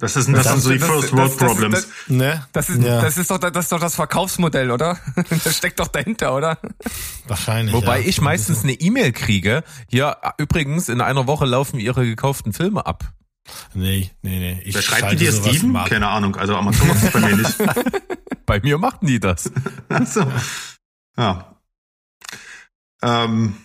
[0.00, 1.88] Das, ist, das, sind so die das- First das- World das- das- Problems.
[2.08, 2.46] Ne?
[2.52, 4.98] Das ist, ja, das ist doch, das ist doch das Verkaufsmodell, oder?
[5.44, 6.58] Das steckt doch dahinter, oder?
[7.28, 7.74] wahrscheinlich.
[7.74, 8.08] Wobei ja.
[8.08, 9.62] ich meistens eine E-Mail kriege.
[9.88, 13.04] Hier, übrigens, in einer Woche laufen ihre gekauften Filme ab.
[13.74, 14.62] Nee, nee, nee.
[14.64, 15.72] Ich Wer schreibt die schalte dir, Steven?
[15.72, 15.88] mal.
[15.88, 16.36] Keine Ahnung.
[16.36, 17.54] Also Amazon macht es bei mir nicht.
[18.46, 19.50] Bei mir machten die das.
[19.88, 20.24] Also,
[21.16, 21.56] ja.
[23.02, 23.56] Ähm,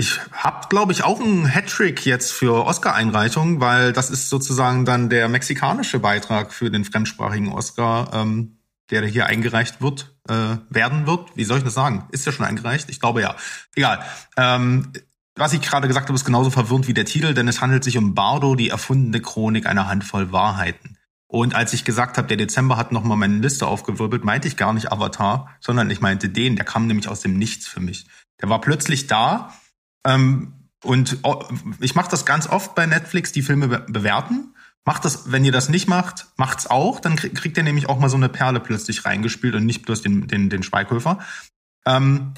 [0.00, 5.10] ich habe, glaube ich, auch einen Hattrick jetzt für Oscar-Einreichung, weil das ist sozusagen dann
[5.10, 8.56] der mexikanische Beitrag für den fremdsprachigen Oscar, ähm,
[8.88, 11.36] der hier eingereicht wird, äh, werden wird.
[11.36, 12.08] Wie soll ich das sagen?
[12.12, 12.88] Ist ja schon eingereicht?
[12.88, 13.36] Ich glaube ja.
[13.76, 14.02] Egal.
[14.38, 14.90] Ähm,
[15.36, 17.98] was ich gerade gesagt habe, ist genauso verwirrend wie der Titel, denn es handelt sich
[17.98, 20.96] um Bardo, die erfundene Chronik einer Handvoll Wahrheiten.
[21.26, 24.72] Und als ich gesagt habe, der Dezember hat nochmal meine Liste aufgewirbelt, meinte ich gar
[24.72, 28.06] nicht Avatar, sondern ich meinte den, der kam nämlich aus dem Nichts für mich.
[28.40, 29.52] Der war plötzlich da
[30.06, 31.44] ähm, und oh,
[31.80, 34.54] ich mache das ganz oft bei Netflix, die Filme be bewerten.
[34.86, 37.98] Macht das, wenn ihr das nicht macht, macht's auch, dann krieg, kriegt ihr nämlich auch
[37.98, 41.18] mal so eine Perle plötzlich reingespielt und nicht bloß den, den, den Schweighöfer.
[41.84, 42.32] Ähm,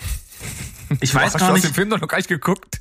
[1.01, 1.65] ich weiß gar du nicht.
[1.65, 2.81] hast den Film doch noch gar nicht geguckt.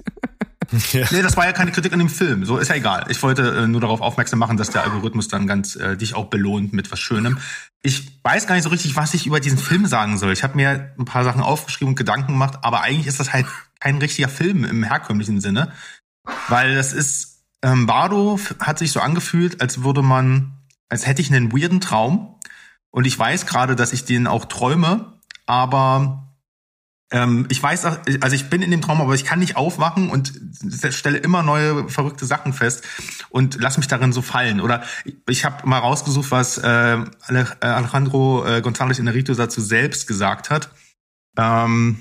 [1.11, 2.45] Nee, das war ja keine Kritik an dem Film.
[2.45, 3.05] So ist ja egal.
[3.09, 6.25] Ich wollte äh, nur darauf aufmerksam machen, dass der Algorithmus dann ganz äh, dich auch
[6.25, 7.37] belohnt mit was Schönem.
[7.81, 10.31] Ich weiß gar nicht so richtig, was ich über diesen Film sagen soll.
[10.31, 13.45] Ich habe mir ein paar Sachen aufgeschrieben und Gedanken gemacht, aber eigentlich ist das halt
[13.79, 15.71] kein richtiger Film im herkömmlichen Sinne,
[16.47, 17.31] weil das ist
[17.63, 20.53] ähm, Bardo hat sich so angefühlt, als würde man,
[20.89, 22.39] als hätte ich einen weirden Traum
[22.91, 25.13] Und ich weiß gerade, dass ich den auch träume,
[25.45, 26.30] aber
[27.11, 30.33] ähm, ich weiß, also ich bin in dem Traum, aber ich kann nicht aufwachen und
[30.91, 32.87] stelle immer neue verrückte Sachen fest
[33.29, 34.61] und lass mich darin so fallen.
[34.61, 34.83] Oder
[35.27, 37.05] ich habe mal rausgesucht, was äh,
[37.59, 40.71] Alejandro äh, González Inarito dazu selbst gesagt hat.
[41.37, 41.99] Ähm,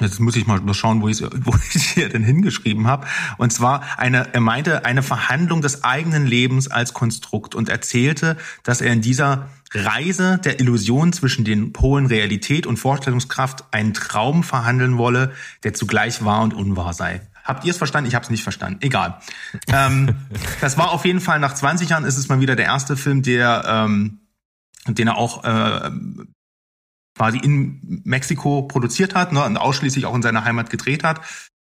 [0.00, 3.06] Jetzt muss ich mal schauen, wo ich wo ich hier denn hingeschrieben habe.
[3.38, 8.80] Und zwar eine, er meinte eine Verhandlung des eigenen Lebens als Konstrukt und erzählte, dass
[8.80, 14.98] er in dieser Reise der Illusion zwischen den Polen Realität und Vorstellungskraft einen Traum verhandeln
[14.98, 17.20] wolle, der zugleich wahr und unwahr sei.
[17.44, 18.08] Habt ihr es verstanden?
[18.08, 18.78] Ich habe es nicht verstanden.
[18.82, 19.20] Egal.
[19.68, 20.16] ähm,
[20.60, 23.22] das war auf jeden Fall nach 20 Jahren ist es mal wieder der erste Film,
[23.22, 24.20] der ähm,
[24.86, 25.90] den er auch äh,
[27.16, 31.20] quasi in Mexiko produziert hat ne, und ausschließlich auch in seiner Heimat gedreht hat.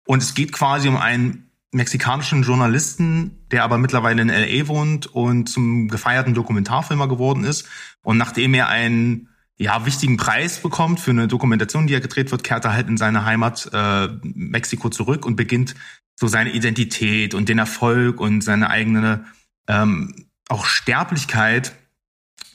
[0.05, 5.49] Und es geht quasi um einen mexikanischen Journalisten, der aber mittlerweile in LA wohnt und
[5.49, 7.67] zum gefeierten Dokumentarfilmer geworden ist.
[8.03, 12.43] Und nachdem er einen ja, wichtigen Preis bekommt für eine Dokumentation, die er gedreht wird,
[12.43, 15.75] kehrt er halt in seine Heimat äh, Mexiko zurück und beginnt
[16.15, 19.25] so seine Identität und den Erfolg und seine eigene
[19.67, 21.73] ähm, auch Sterblichkeit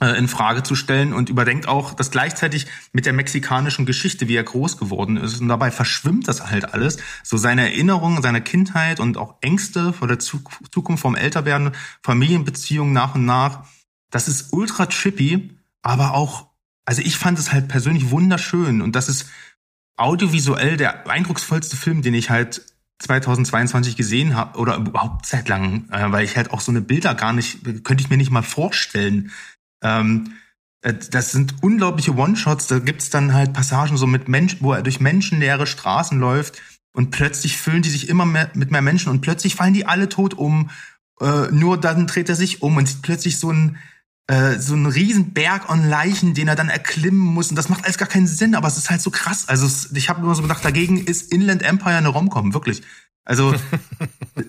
[0.01, 4.45] in Frage zu stellen und überdenkt auch das gleichzeitig mit der mexikanischen Geschichte, wie er
[4.45, 5.41] groß geworden ist.
[5.41, 6.99] Und dabei verschwimmt das halt alles.
[7.25, 11.73] So seine Erinnerungen, seine Kindheit und auch Ängste vor der Zukunft vom Älterwerden,
[12.03, 13.65] Familienbeziehungen nach und nach.
[14.11, 16.47] Das ist ultra trippy, aber auch,
[16.85, 19.27] also ich fand es halt persönlich wunderschön und das ist
[19.97, 22.63] audiovisuell der eindrucksvollste Film, den ich halt
[23.01, 27.15] 2022 gesehen habe oder überhaupt seit langem, äh, weil ich halt auch so eine Bilder
[27.15, 29.31] gar nicht, könnte ich mir nicht mal vorstellen,
[29.83, 30.33] ähm,
[30.83, 32.67] äh, das sind unglaubliche One-Shots.
[32.67, 36.61] Da gibt's dann halt Passagen so mit Menschen, wo er durch menschenleere Straßen läuft
[36.93, 40.09] und plötzlich füllen die sich immer mehr mit mehr Menschen und plötzlich fallen die alle
[40.09, 40.71] tot um.
[41.21, 43.79] Äh, nur dann dreht er sich um und sieht plötzlich so ein
[44.29, 47.51] äh, so ein riesen Berg an Leichen, den er dann erklimmen muss.
[47.51, 49.49] Und das macht alles gar keinen Sinn, aber es ist halt so krass.
[49.49, 52.83] Also ich habe immer so gedacht, dagegen ist Inland Empire eine Romcom, wirklich.
[53.29, 53.55] Also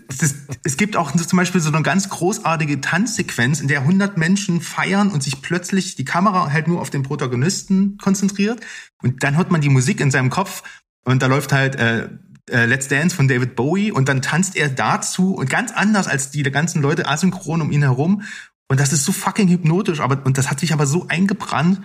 [0.08, 4.62] es, es, gibt auch zum Beispiel so eine ganz großartige Tanzsequenz, in der 100 Menschen
[4.62, 8.62] feiern und sich plötzlich die Kamera halt nur auf den Protagonisten konzentriert
[9.04, 10.64] und dann hört man die Musik in seinem Kopf
[11.04, 12.08] und da läuft halt äh,
[12.50, 16.32] äh, Let's Dance von David Bowie und dann tanzt er dazu und ganz anders als
[16.32, 18.24] die ganzen Leute asynchron um ihn herum
[18.70, 21.82] und das ist so fucking hypnotisch, aber und das hat sich aber so eingebrannt.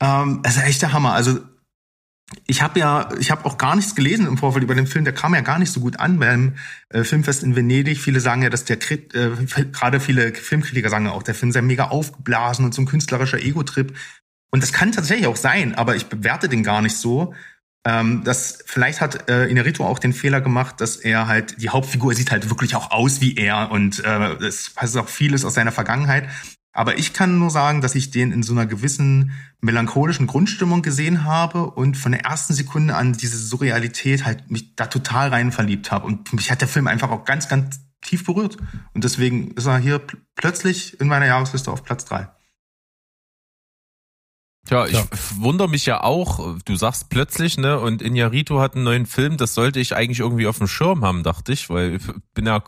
[0.00, 1.12] Ähm, das ist echt der Hammer.
[1.12, 1.38] Also
[2.46, 5.04] ich habe ja, ich habe auch gar nichts gelesen im Vorfeld über den Film.
[5.04, 6.54] Der kam ja gar nicht so gut an beim
[6.88, 7.98] äh, Filmfest in Venedig.
[7.98, 9.30] Viele sagen ja, dass der äh,
[9.72, 13.38] gerade viele Filmkritiker sagen ja auch, der Film sei mega aufgeblasen und so ein künstlerischer
[13.38, 13.94] Ego-Trip.
[14.50, 17.34] Und das kann tatsächlich auch sein, aber ich bewerte den gar nicht so.
[17.86, 22.14] Ähm, das vielleicht hat äh, Inerito auch den Fehler gemacht, dass er halt die Hauptfigur
[22.14, 25.72] sieht halt wirklich auch aus wie er und äh, es ist auch vieles aus seiner
[25.72, 26.28] Vergangenheit.
[26.74, 31.24] Aber ich kann nur sagen, dass ich den in so einer gewissen melancholischen Grundstimmung gesehen
[31.24, 35.92] habe und von der ersten Sekunde an diese Surrealität halt mich da total rein verliebt
[35.92, 36.04] habe.
[36.06, 38.56] Und mich hat der Film einfach auch ganz, ganz tief berührt.
[38.92, 42.28] Und deswegen ist er hier pl plötzlich in meiner Jahresliste auf Platz drei.
[44.66, 45.04] Tja, ich ja.
[45.36, 49.54] wundere mich ja auch, du sagst plötzlich, ne, und Inyarito hat einen neuen Film, das
[49.54, 52.02] sollte ich eigentlich irgendwie auf dem Schirm haben, dachte ich, weil ich
[52.32, 52.64] bin ja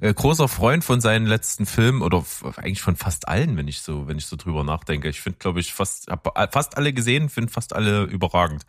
[0.00, 2.24] großer Freund von seinen letzten Filmen oder
[2.56, 5.08] eigentlich von fast allen, wenn ich so, wenn ich so drüber nachdenke.
[5.08, 8.64] Ich finde, glaube ich, fast, habe fast alle gesehen, finde fast alle überragend.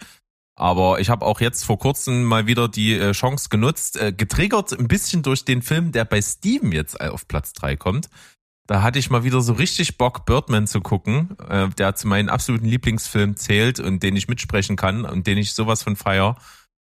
[0.58, 4.72] Aber ich habe auch jetzt vor kurzem mal wieder die äh, Chance genutzt, äh, getriggert
[4.72, 8.10] ein bisschen durch den Film, der bei Steven jetzt auf Platz drei kommt.
[8.68, 11.38] Da hatte ich mal wieder so richtig Bock, Birdman zu gucken,
[11.78, 15.84] der zu meinen absoluten Lieblingsfilmen zählt und den ich mitsprechen kann und den ich sowas
[15.84, 16.36] von feier.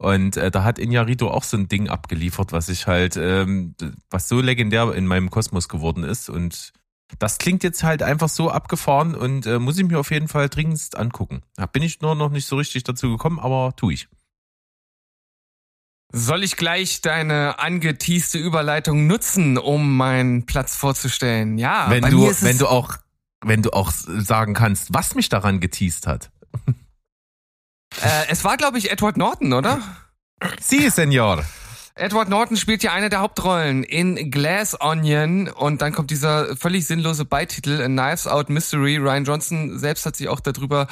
[0.04, 3.74] Und äh, da hat Inyarito auch so ein Ding abgeliefert, was ich halt, ähm,
[4.10, 6.30] was so legendär in meinem Kosmos geworden ist.
[6.30, 6.74] Und
[7.20, 10.49] das klingt jetzt halt einfach so abgefahren und äh, muss ich mir auf jeden Fall
[10.49, 11.41] dringendst angucken.
[11.56, 14.10] Da bin ich nur noch nicht so richtig dazu gekommen, aber tu ich.
[16.12, 21.58] Soll ich gleich deine angeteaste Überleitung nutzen, um meinen Platz vorzustellen?
[21.58, 22.97] Ja, wenn du, wenn du auch,
[23.39, 26.30] wenn du auch sagen kannst, was mich daran geteased hat.
[28.04, 29.80] Äh, es war, glaube ich, Edward Norton, oder?
[30.60, 31.43] Sie, Senor.
[31.95, 36.88] Edward Norton spielt ja eine der Hauptrollen in Glass Onion und dann kommt dieser völlig
[36.88, 38.97] sinnlose Beititel A Knives Out Mystery.
[38.97, 40.88] Ryan Johnson selbst hat sich auch darüber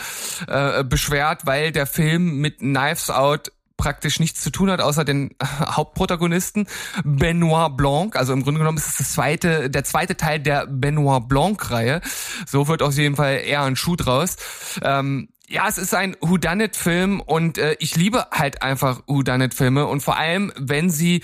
[0.48, 5.32] äh, beschwert, weil der Film mit Knives Out praktisch nichts zu tun hat, außer den
[5.44, 6.68] Hauptprotagonisten
[7.04, 8.16] Benoit Blanc.
[8.16, 12.02] Also im Grunde genommen ist es das zweite, der zweite Teil der Benoit Blanc-Reihe.
[12.46, 14.36] So wird auf jeden Fall eher ein Schuh draus.
[14.84, 20.16] Ähm, Ja, es ist ein Whodunit-Film und äh, ich liebe halt einfach Whodunit-Filme und vor
[20.16, 21.24] allem, wenn sie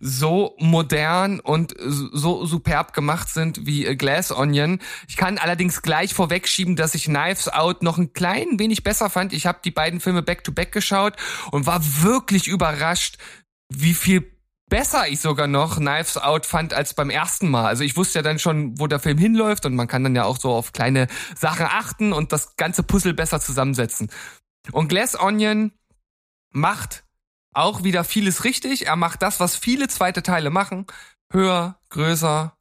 [0.00, 4.80] so modern und so superb gemacht sind wie äh, Glass Onion.
[5.06, 9.32] Ich kann allerdings gleich vorwegschieben, dass ich Knives Out noch ein klein wenig besser fand.
[9.32, 11.14] Ich habe die beiden Filme back-to-back geschaut
[11.52, 13.18] und war wirklich überrascht,
[13.68, 14.37] wie viel
[14.68, 17.66] besser ich sogar noch Knives Out fand als beim ersten Mal.
[17.66, 20.24] Also ich wusste ja dann schon, wo der Film hinläuft und man kann dann ja
[20.24, 21.06] auch so auf kleine
[21.36, 24.10] Sachen achten und das ganze Puzzle besser zusammensetzen.
[24.72, 25.72] Und Glass Onion
[26.52, 27.04] macht
[27.52, 28.86] auch wieder vieles richtig.
[28.86, 30.86] Er macht das, was viele zweite Teile machen.
[31.30, 32.56] Höher, größer,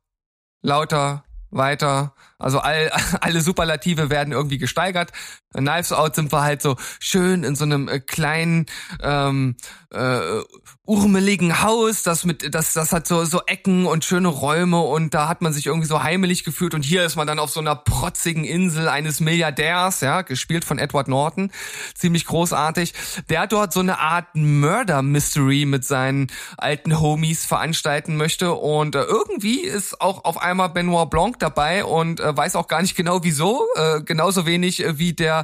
[0.62, 2.14] lauter, weiter.
[2.40, 2.92] Also all,
[3.22, 5.12] alle Superlative werden irgendwie gesteigert.
[5.54, 8.66] Knives Out sind wir halt so schön in so einem äh, kleinen
[9.02, 9.56] ähm,
[9.92, 10.42] äh,
[10.88, 15.28] urmeligen Haus, das mit das das hat so so Ecken und schöne Räume und da
[15.28, 17.76] hat man sich irgendwie so heimelig gefühlt und hier ist man dann auf so einer
[17.76, 21.52] protzigen Insel eines Milliardärs, ja, gespielt von Edward Norton,
[21.94, 22.94] ziemlich großartig.
[23.30, 26.28] Der dort so eine Art Murder Mystery mit seinen
[26.58, 32.22] alten Homies veranstalten möchte und äh, irgendwie ist auch auf einmal Benoit Blanc dabei und
[32.22, 35.44] äh, weiß auch gar nicht genau wieso, äh, genauso wenig wie der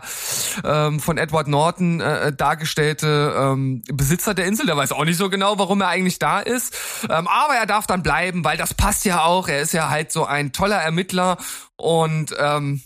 [0.63, 2.01] ähm, von Edward Norton
[2.37, 6.39] dargestellte ähm, Besitzer der Insel, der weiß auch nicht so genau, warum er eigentlich da
[6.39, 6.75] ist.
[7.09, 9.47] Ähm, aber er darf dann bleiben, weil das passt ja auch.
[9.47, 11.37] Er ist ja halt so ein toller Ermittler
[11.75, 12.83] und ähm,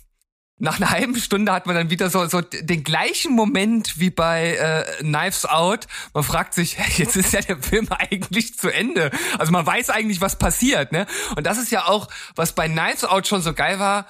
[0.59, 4.55] nach einer halben Stunde hat man dann wieder so, so den gleichen Moment wie bei
[4.55, 5.87] äh, Knives Out.
[6.13, 9.11] Man fragt sich, jetzt ist ja der Film eigentlich zu Ende.
[9.37, 11.05] Also man weiß eigentlich, was passiert, ne?
[11.35, 14.07] Und das ist ja auch, was bei Knives Out schon so geil war.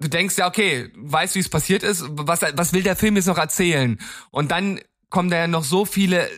[0.00, 2.04] Du denkst ja, okay, weißt, wie es passiert ist.
[2.08, 4.00] Was, was will der Film jetzt noch erzählen?
[4.30, 6.28] Und dann kommen da ja noch so viele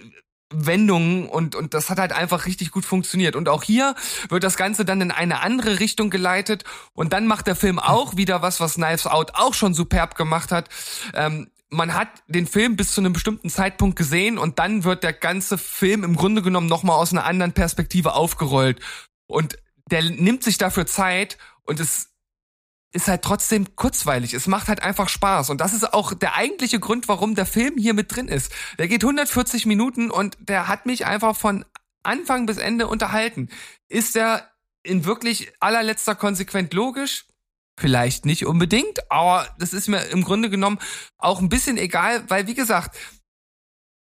[0.64, 3.36] Wendungen und, und das hat halt einfach richtig gut funktioniert.
[3.36, 3.94] Und auch hier
[4.28, 8.16] wird das Ganze dann in eine andere Richtung geleitet und dann macht der Film auch
[8.16, 10.68] wieder was, was Knives Out auch schon superb gemacht hat.
[11.14, 15.12] Ähm, man hat den Film bis zu einem bestimmten Zeitpunkt gesehen und dann wird der
[15.12, 18.80] ganze Film im Grunde genommen nochmal aus einer anderen Perspektive aufgerollt.
[19.26, 19.58] Und
[19.90, 22.15] der nimmt sich dafür Zeit und es
[22.96, 24.32] ist halt trotzdem kurzweilig.
[24.34, 25.50] Es macht halt einfach Spaß.
[25.50, 28.50] Und das ist auch der eigentliche Grund, warum der Film hier mit drin ist.
[28.78, 31.64] Der geht 140 Minuten und der hat mich einfach von
[32.02, 33.50] Anfang bis Ende unterhalten.
[33.88, 34.50] Ist er
[34.82, 37.26] in wirklich allerletzter Konsequent logisch?
[37.78, 40.78] Vielleicht nicht unbedingt, aber das ist mir im Grunde genommen
[41.18, 42.96] auch ein bisschen egal, weil wie gesagt,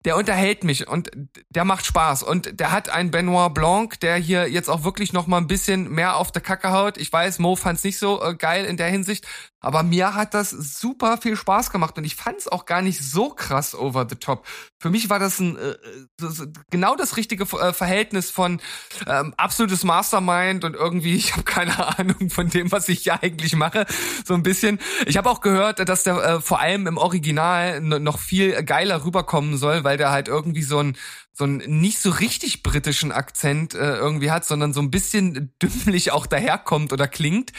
[0.05, 1.11] der unterhält mich und
[1.49, 5.25] der macht Spaß und der hat einen Benoit Blanc, der hier jetzt auch wirklich noch
[5.25, 6.97] mal ein bisschen mehr auf der Kacke haut.
[6.97, 9.25] Ich weiß, Mo fand's nicht so äh, geil in der Hinsicht,
[9.65, 13.29] aber mir hat das super viel Spaß gemacht und ich fand's auch gar nicht so
[13.29, 14.45] krass over the top.
[14.77, 15.75] Für mich war das ein äh,
[16.19, 18.61] so, so, genau das richtige äh, Verhältnis von
[19.07, 23.55] ähm, absolutes Mastermind und irgendwie ich habe keine Ahnung von dem, was ich hier eigentlich
[23.55, 23.87] mache,
[24.23, 24.79] so ein bisschen.
[25.07, 29.57] Ich habe auch gehört, dass der äh, vor allem im Original noch viel geiler rüberkommen
[29.57, 30.95] soll, weil der halt irgendwie so ein
[31.37, 36.11] so einen nicht so richtig britischen Akzent äh, irgendwie hat, sondern so ein bisschen dümmlich
[36.11, 37.51] auch daherkommt oder klingt,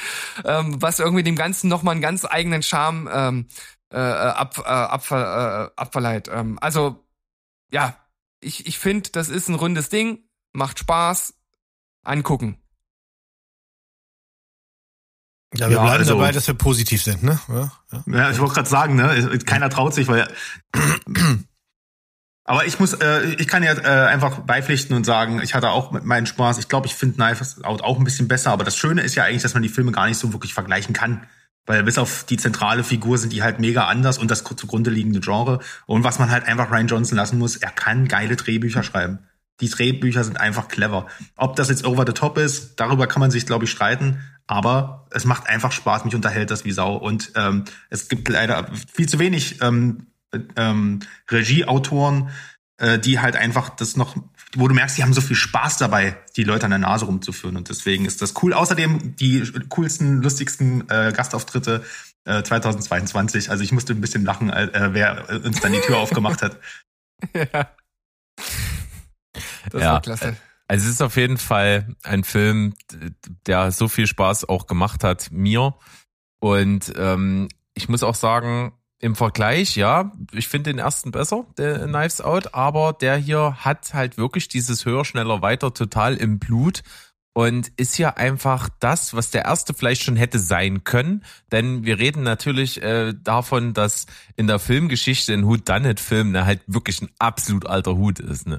[0.44, 3.48] ähm, was irgendwie dem Ganzen nochmal einen ganz eigenen Charme ähm,
[3.90, 6.28] äh, ab, äh, abver, äh, abverleiht.
[6.32, 7.06] Ähm, also,
[7.70, 7.96] ja,
[8.40, 10.20] ich, ich finde, das ist ein rundes Ding,
[10.52, 11.34] macht Spaß,
[12.02, 12.58] angucken.
[15.54, 17.38] Ja, wir Ja, bleiben also- dabei, dass wir positiv sind, ne?
[17.48, 18.04] Ja, ja.
[18.06, 20.32] Ja, ich wollte gerade sagen, ne, keiner traut sich, weil.
[22.48, 25.90] Aber ich muss, äh, ich kann ja äh, einfach beipflichten und sagen, ich hatte auch
[25.90, 26.58] meinen Spaß.
[26.58, 28.52] Ich glaube, ich finde Knives Out auch ein bisschen besser.
[28.52, 30.94] Aber das Schöne ist ja eigentlich, dass man die Filme gar nicht so wirklich vergleichen
[30.94, 31.26] kann.
[31.66, 35.18] Weil bis auf die zentrale Figur sind die halt mega anders und das zugrunde liegende
[35.18, 35.58] Genre.
[35.86, 39.18] Und was man halt einfach Ryan Johnson lassen muss, er kann geile Drehbücher schreiben.
[39.60, 41.06] Die Drehbücher sind einfach clever.
[41.36, 44.20] Ob das jetzt over the top ist, darüber kann man sich, glaube ich, streiten.
[44.46, 46.94] Aber es macht einfach Spaß, mich unterhält das wie Sau.
[46.94, 50.06] Und ähm, es gibt leider viel zu wenig ähm,
[50.56, 51.00] ähm,
[51.30, 52.30] Regieautoren,
[52.78, 54.16] äh, die halt einfach das noch,
[54.54, 57.56] wo du merkst, die haben so viel Spaß dabei, die Leute an der Nase rumzuführen.
[57.56, 58.52] Und deswegen ist das cool.
[58.52, 61.84] Außerdem die coolsten, lustigsten äh, Gastauftritte
[62.24, 63.50] äh, 2022.
[63.50, 66.58] Also ich musste ein bisschen lachen, äh, wer uns dann die Tür aufgemacht hat.
[67.34, 67.70] ja.
[69.70, 69.92] Das Ja.
[69.92, 70.36] war klasse.
[70.68, 72.74] Also es ist auf jeden Fall ein Film,
[73.46, 75.74] der so viel Spaß auch gemacht hat, mir.
[76.40, 81.86] Und ähm, ich muss auch sagen, im Vergleich, ja, ich finde den ersten besser, der
[81.86, 86.82] Knives Out, aber der hier hat halt wirklich dieses höher, schneller, weiter total im Blut
[87.36, 91.22] und ist hier einfach das, was der erste vielleicht schon hätte sein können.
[91.52, 94.06] Denn wir reden natürlich äh, davon, dass
[94.36, 98.46] in der Filmgeschichte ein Whodunit-Film ne, halt wirklich ein absolut alter Hut ist.
[98.46, 98.56] Ne?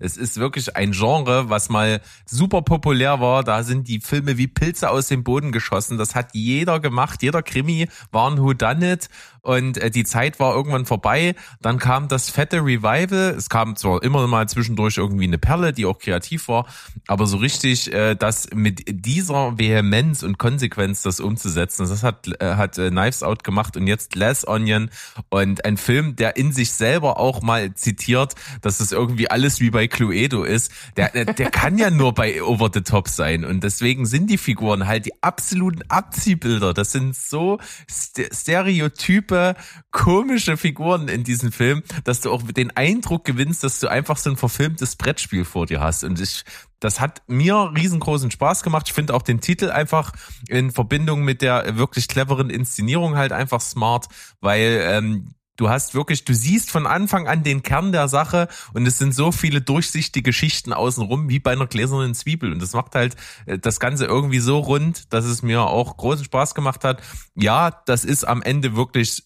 [0.00, 3.44] Es ist wirklich ein Genre, was mal super populär war.
[3.44, 5.98] Da sind die Filme wie Pilze aus dem Boden geschossen.
[5.98, 7.22] Das hat jeder gemacht.
[7.22, 9.08] Jeder Krimi war ein Whodunit
[9.42, 11.34] und äh, die Zeit war irgendwann vorbei.
[11.60, 13.34] Dann kam das fette Revival.
[13.36, 16.66] Es kam zwar immer mal zwischendurch irgendwie eine Perle, die auch kreativ war,
[17.06, 22.54] aber so richtig äh, das mit dieser Vehemenz und Konsequenz das umzusetzen, das hat äh,
[22.54, 24.90] hat Knives Out gemacht und jetzt Less Onion
[25.28, 29.70] und ein Film, der in sich selber auch mal zitiert, dass es irgendwie alles wie
[29.70, 30.72] bei Cluedo ist.
[30.96, 34.86] Der der, kann ja nur bei Over the Top sein und deswegen sind die Figuren
[34.86, 36.72] halt die absoluten Abziehbilder.
[36.72, 37.58] Das sind so
[37.90, 39.56] st stereotype
[39.90, 44.30] komische Figuren in diesem Film, dass du auch den Eindruck gewinnst, dass du einfach so
[44.30, 46.44] ein verfilmtes Brettspiel vor dir hast und ich
[46.80, 48.88] das hat mir riesengroßen Spaß gemacht.
[48.88, 50.12] Ich finde auch den Titel einfach
[50.48, 54.06] in Verbindung mit der wirklich cleveren Inszenierung halt einfach smart,
[54.40, 58.86] weil ähm, du hast wirklich, du siehst von Anfang an den Kern der Sache und
[58.86, 62.52] es sind so viele durchsichtige Schichten außenrum wie bei einer gläsernen Zwiebel.
[62.52, 63.14] Und das macht halt
[63.44, 67.02] äh, das Ganze irgendwie so rund, dass es mir auch großen Spaß gemacht hat.
[67.34, 69.24] Ja, das ist am Ende wirklich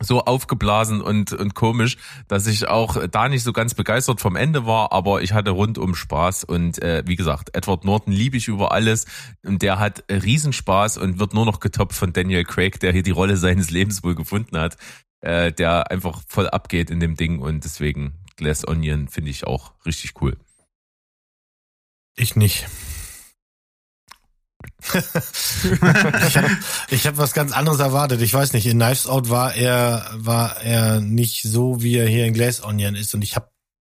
[0.00, 1.96] so aufgeblasen und, und komisch,
[2.28, 5.94] dass ich auch da nicht so ganz begeistert vom Ende war, aber ich hatte rundum
[5.94, 6.44] Spaß.
[6.44, 9.06] Und äh, wie gesagt, Edward Norton liebe ich über alles
[9.44, 13.10] und der hat Riesenspaß und wird nur noch getoppt von Daniel Craig, der hier die
[13.10, 14.76] Rolle seines Lebens wohl gefunden hat,
[15.22, 19.72] äh, der einfach voll abgeht in dem Ding und deswegen Glass Onion finde ich auch
[19.86, 20.36] richtig cool.
[22.16, 22.66] Ich nicht.
[24.82, 24.92] ich
[26.36, 26.58] habe
[26.90, 28.20] ich hab was ganz anderes erwartet.
[28.20, 32.26] Ich weiß nicht, in Knives Out war er, war er nicht so, wie er hier
[32.26, 33.14] in Glass Onion ist.
[33.14, 33.50] Und ich habe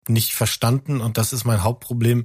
[0.07, 2.23] nicht verstanden, und das ist mein Hauptproblem,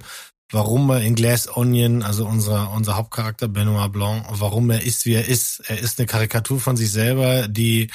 [0.50, 5.14] warum er in Glass Onion, also unser, unser Hauptcharakter Benoit Blanc, warum er ist, wie
[5.14, 5.60] er ist.
[5.66, 7.90] Er ist eine Karikatur von sich selber, die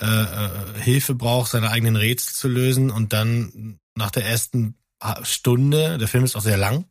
[0.00, 4.76] äh, äh, Hilfe braucht, seine eigenen Rätsel zu lösen und dann nach der ersten
[5.22, 6.86] Stunde, der Film ist auch sehr lang,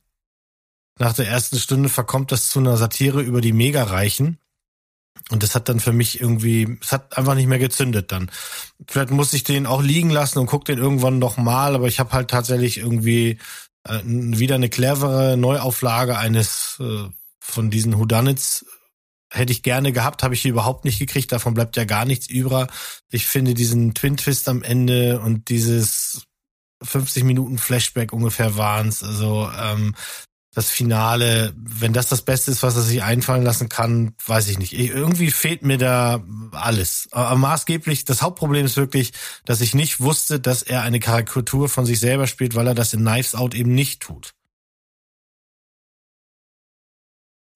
[1.00, 4.38] nach der ersten Stunde verkommt das zu einer Satire über die Megareichen.
[5.30, 8.30] Und das hat dann für mich irgendwie, es hat einfach nicht mehr gezündet dann.
[8.88, 12.00] Vielleicht muss ich den auch liegen lassen und guck den irgendwann noch mal, aber ich
[12.00, 13.40] habe halt tatsächlich irgendwie
[13.84, 17.10] äh, wieder eine clevere Neuauflage eines äh,
[17.40, 18.66] von diesen Houdanits
[19.32, 21.32] hätte ich gerne gehabt, habe ich hier überhaupt nicht gekriegt.
[21.32, 22.68] Davon bleibt ja gar nichts über.
[23.10, 26.28] Ich finde diesen Twin Twist am Ende und dieses
[26.84, 29.04] 50 Minuten Flashback ungefähr waren's.
[29.04, 29.96] Also ähm,
[30.54, 34.60] das Finale, wenn das das Beste ist, was er sich einfallen lassen kann, weiß ich
[34.60, 34.74] nicht.
[34.74, 36.22] Irgendwie fehlt mir da
[36.52, 37.08] alles.
[37.12, 39.14] Aber maßgeblich, das Hauptproblem ist wirklich,
[39.46, 42.94] dass ich nicht wusste, dass er eine Karikatur von sich selber spielt, weil er das
[42.94, 44.34] in Knives Out eben nicht tut.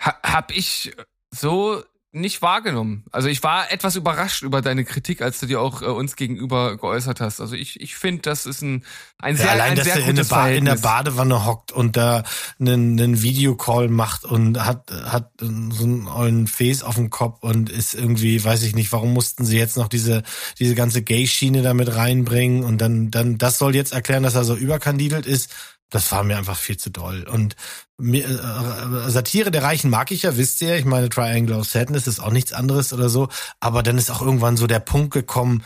[0.01, 0.93] Ha, hab ich
[1.35, 1.83] so
[2.15, 3.03] nicht wahrgenommen.
[3.11, 6.77] Also ich war etwas überrascht über deine Kritik, als du dir auch äh, uns gegenüber
[6.77, 7.41] geäußert hast.
[7.41, 8.85] Also ich, ich finde, das ist ein,
[9.19, 10.75] ein sehr, ja, allein, ein dass sehr er in, gutes der ba in der.
[10.75, 12.23] Badewanne hockt und da
[12.57, 15.45] einen, einen Videocall macht und hat, hat so
[15.83, 19.57] einen ollen Face auf dem Kopf und ist irgendwie, weiß ich nicht, warum mussten sie
[19.57, 20.23] jetzt noch diese,
[20.57, 24.55] diese ganze Gay-Schiene damit reinbringen und dann, dann, das soll jetzt erklären, dass er so
[24.55, 25.51] überkandidelt ist.
[25.89, 27.27] Das war mir einfach viel zu doll.
[27.27, 27.55] Und
[27.97, 30.75] mir, äh, Satire der Reichen mag ich ja, wisst ihr.
[30.75, 33.29] Ich meine, Triangle of Sadness ist auch nichts anderes oder so.
[33.59, 35.63] Aber dann ist auch irgendwann so der Punkt gekommen,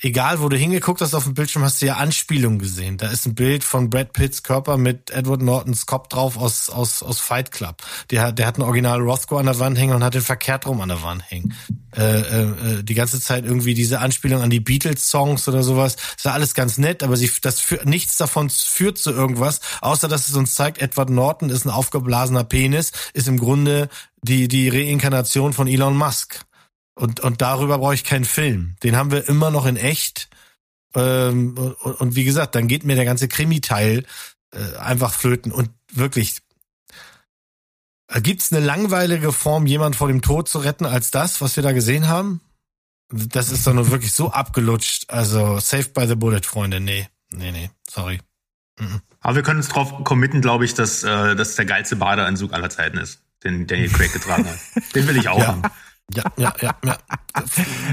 [0.00, 2.96] egal wo du hingeguckt hast auf dem Bildschirm, hast du ja Anspielungen gesehen.
[2.96, 7.02] Da ist ein Bild von Brad Pitts Körper mit Edward Nortons Kopf drauf aus, aus,
[7.02, 7.76] aus Fight Club.
[8.10, 10.66] Der, hat- der hat ein Original Rothko an der Wand hängen und hat den verkehrt
[10.66, 11.54] rum an der Wand hängen.
[11.96, 12.42] Äh, äh,
[12.78, 15.96] äh, die ganze Zeit irgendwie diese Anspielung an die Beatles-Songs oder sowas.
[16.16, 20.06] Das war alles ganz nett, aber sie, das führt, nichts davon führt zu irgendwas, außer
[20.08, 23.88] dass es uns zeigt, Edward Norton ist ein aufgeblasener Penis, ist im Grunde
[24.22, 26.40] die, die Reinkarnation von Elon Musk.
[27.00, 28.76] Und, und darüber brauche ich keinen Film.
[28.82, 30.28] Den haben wir immer noch in echt.
[30.94, 34.04] Ähm, und, und wie gesagt, dann geht mir der ganze Krimi-Teil
[34.52, 35.50] äh, einfach flöten.
[35.50, 36.40] Und wirklich,
[38.22, 41.62] gibt es eine langweilige Form, jemand vor dem Tod zu retten, als das, was wir
[41.62, 42.42] da gesehen haben?
[43.08, 45.08] Das ist doch nur wirklich so abgelutscht.
[45.08, 46.80] Also, saved by the bullet, Freunde.
[46.80, 48.20] Nee, nee, nee, sorry.
[48.78, 49.00] Mhm.
[49.20, 52.68] Aber wir können uns drauf committen, glaube ich, dass äh, das der geilste Badeanzug aller
[52.68, 54.58] Zeiten ist, den Daniel Craig getragen hat.
[54.94, 55.46] Den will ich auch Ja.
[55.46, 55.62] haben.
[56.14, 56.96] Ja, ja, ja, ja.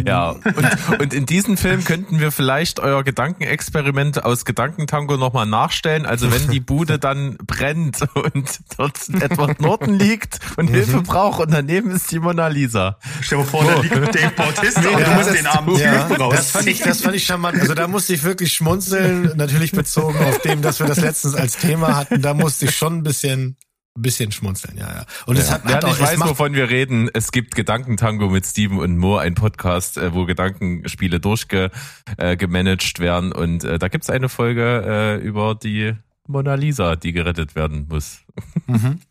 [0.06, 6.06] Ja, und, und in diesem Film könnten wir vielleicht euer Gedankenexperiment aus Gedankentango nochmal nachstellen.
[6.06, 11.52] Also wenn die Bude dann brennt und dort Edward Norton liegt und Hilfe braucht und
[11.52, 12.98] daneben ist die Mona Lisa.
[13.22, 16.30] Stell dir vor, da liegt Dave Bautista und du Ja, musst den armen Ja, Typen
[16.31, 17.60] das fand ich, das fand ich charmant.
[17.60, 21.57] Also da musste ich wirklich schmunzeln, natürlich bezogen auf dem, dass wir das letztens als
[21.57, 22.22] Thema hatten.
[22.22, 23.57] Da musste ich schon ein bisschen,
[24.02, 25.06] bisschen schmunzeln, ja, ja.
[25.26, 28.30] Und es hat, Wer hat auch, nicht es weiß, wovon wir reden, es gibt Gedankentango
[28.30, 33.32] mit Steven und Mo, ein Podcast, äh, wo Gedankenspiele durchgemanagt werden.
[33.32, 35.94] Und äh, da gibt's eine Folge äh, über die
[36.28, 38.22] Mona Lisa, die gerettet werden muss.
[38.68, 39.02] Mhm.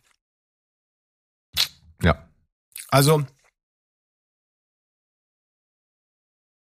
[2.03, 2.29] Ja.
[2.91, 3.25] Also,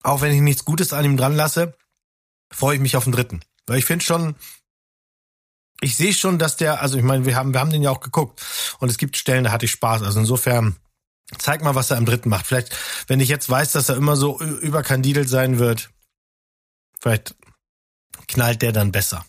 [0.03, 1.75] auch wenn ich nichts Gutes an ihm dran lasse,
[2.51, 3.41] freue ich mich auf den dritten.
[3.65, 4.35] Weil ich finde schon,
[5.84, 7.99] ich sehe schon, dass der, also ich meine, wir haben, wir haben den ja auch
[7.99, 8.41] geguckt
[8.80, 10.01] und es gibt Stellen, da hatte ich Spaß.
[10.03, 10.77] Also insofern,
[11.38, 12.47] zeig mal, was er im dritten macht.
[12.47, 12.76] Vielleicht,
[13.07, 15.89] wenn ich jetzt weiß, dass er immer so überkandidelt sein wird,
[17.01, 17.35] vielleicht
[18.27, 19.26] knallt der dann besser.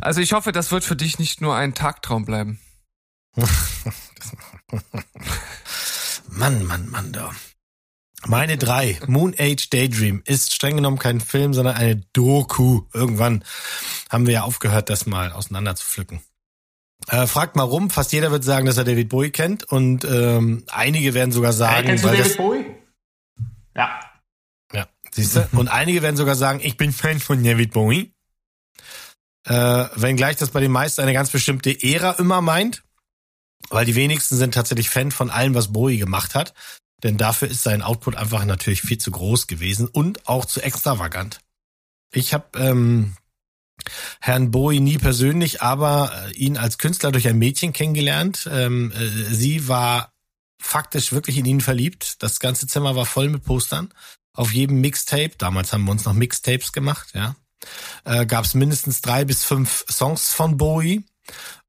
[0.00, 2.60] Also ich hoffe, das wird für dich nicht nur ein Tagtraum bleiben.
[6.28, 7.32] Mann, Mann, Mann, da.
[8.26, 8.98] Meine drei.
[9.06, 12.82] Moon Age Daydream ist streng genommen kein Film, sondern eine Doku.
[12.92, 13.44] Irgendwann
[14.10, 16.20] haben wir ja aufgehört, das mal auseinander zu pflücken.
[17.08, 20.64] Äh, fragt mal rum, fast jeder wird sagen, dass er David Bowie kennt und ähm,
[20.70, 22.64] einige werden sogar sagen, weil das, Bowie?
[23.76, 24.00] Ja.
[24.72, 25.46] ja, siehst du?
[25.52, 28.14] Und einige werden sogar sagen, ich bin Fan von David Bowie.
[29.46, 29.52] Äh,
[29.96, 32.84] wenngleich das bei den meisten eine ganz bestimmte Ära immer meint,
[33.68, 36.54] weil die wenigsten sind tatsächlich Fan von allem, was Bowie gemacht hat.
[37.04, 41.38] Denn dafür ist sein Output einfach natürlich viel zu groß gewesen und auch zu extravagant.
[42.12, 43.16] Ich habe ähm,
[44.20, 48.48] Herrn Bowie nie persönlich, aber äh, ihn als Künstler durch ein Mädchen kennengelernt.
[48.50, 50.12] Ähm, äh, sie war
[50.58, 52.22] faktisch wirklich in ihn verliebt.
[52.22, 53.92] Das ganze Zimmer war voll mit Postern.
[54.32, 57.36] Auf jedem Mixtape, damals haben wir uns noch Mixtapes gemacht, ja,
[58.04, 61.04] äh, gab es mindestens drei bis fünf Songs von Bowie.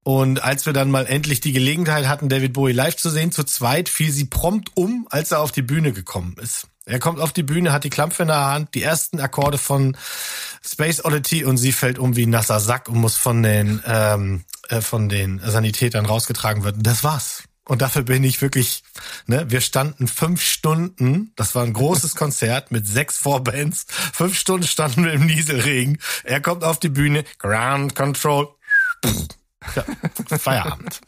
[0.07, 3.43] Und als wir dann mal endlich die Gelegenheit hatten, David Bowie live zu sehen, zu
[3.43, 6.67] zweit, fiel sie prompt um, als er auf die Bühne gekommen ist.
[6.85, 9.97] Er kommt auf die Bühne, hat die Klampfe in der Hand, die ersten Akkorde von
[10.63, 14.43] Space Oddity und sie fällt um wie ein nasser Sack und muss von den ähm,
[14.69, 16.83] äh, von den Sanitätern rausgetragen werden.
[16.83, 17.41] Das war's.
[17.67, 18.83] Und dafür bin ich wirklich,
[19.25, 24.67] ne, wir standen fünf Stunden, das war ein großes Konzert mit sechs Vorbands, fünf Stunden
[24.67, 25.97] standen wir im Nieselregen.
[26.23, 28.49] Er kommt auf die Bühne, Ground Control,
[29.75, 31.01] ja, Feierabend.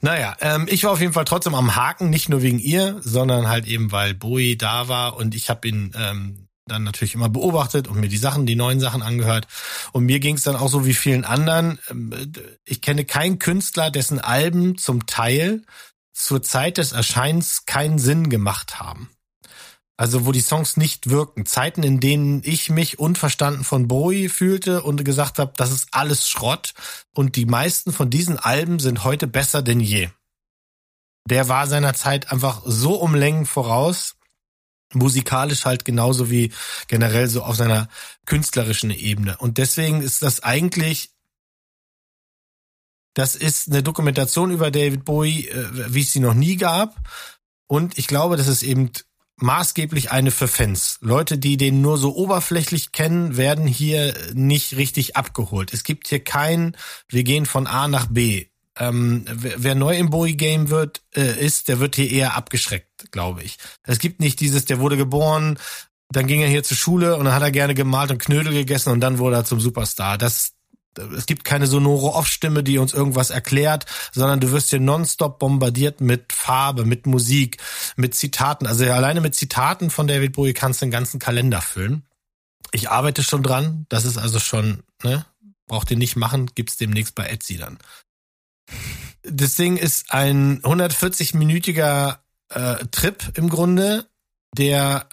[0.00, 3.48] Naja, ähm, ich war auf jeden Fall trotzdem am Haken, nicht nur wegen ihr, sondern
[3.48, 7.86] halt eben, weil Bowie da war und ich habe ihn ähm, dann natürlich immer beobachtet
[7.88, 9.46] und mir die Sachen, die neuen Sachen angehört.
[9.92, 11.78] Und mir ging es dann auch so wie vielen anderen.
[11.88, 12.32] ähm,
[12.64, 15.62] Ich kenne keinen Künstler, dessen Alben zum Teil
[16.12, 19.10] zur Zeit des Erscheinens keinen Sinn gemacht haben.
[20.02, 21.46] Also wo die Songs nicht wirken.
[21.46, 26.28] Zeiten, in denen ich mich unverstanden von Bowie fühlte und gesagt habe, das ist alles
[26.28, 26.74] Schrott.
[27.14, 30.08] Und die meisten von diesen Alben sind heute besser denn je.
[31.30, 34.16] Der war seiner Zeit einfach so um Längen voraus.
[34.92, 36.52] Musikalisch halt genauso wie
[36.88, 37.88] generell so auf seiner
[38.26, 39.36] künstlerischen Ebene.
[39.38, 41.10] Und deswegen ist das eigentlich
[43.14, 46.96] das ist eine Dokumentation über David Bowie, äh, wie es sie noch nie gab.
[47.68, 48.90] Und ich glaube, das ist eben
[49.42, 50.98] maßgeblich eine für Fans.
[51.00, 55.74] Leute, die den nur so oberflächlich kennen, werden hier nicht richtig abgeholt.
[55.74, 56.76] Es gibt hier kein,
[57.08, 58.46] wir gehen von A nach B.
[58.78, 63.42] Ähm, wer, wer neu im Bowie-Game wird, äh, ist, der wird hier eher abgeschreckt, glaube
[63.42, 63.58] ich.
[63.82, 65.58] Es gibt nicht dieses, der wurde geboren,
[66.08, 68.90] dann ging er hier zur Schule und dann hat er gerne gemalt und Knödel gegessen
[68.90, 70.16] und dann wurde er zum Superstar.
[70.18, 70.52] Das,
[71.16, 76.00] es gibt keine sonore Off-Stimme, die uns irgendwas erklärt, sondern du wirst hier nonstop bombardiert
[76.00, 77.58] mit Farbe, mit Musik,
[77.96, 78.66] mit Zitaten.
[78.66, 82.04] Also alleine mit Zitaten von David Bowie kannst du den ganzen Kalender füllen.
[82.72, 83.86] Ich arbeite schon dran.
[83.88, 85.24] Das ist also schon, ne?
[85.66, 87.78] Braucht ihr nicht machen, gibt's demnächst bei Etsy dann.
[89.22, 94.06] Das Ding ist ein 140-minütiger äh, Trip im Grunde,
[94.56, 95.08] der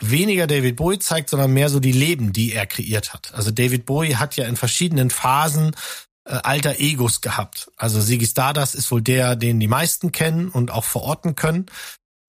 [0.00, 3.32] weniger David Bowie zeigt, sondern mehr so die Leben, die er kreiert hat.
[3.34, 5.74] Also David Bowie hat ja in verschiedenen Phasen
[6.24, 7.70] äh, alter Egos gehabt.
[7.76, 11.66] Also Ziggy Stardust ist wohl der, den die meisten kennen und auch verorten können.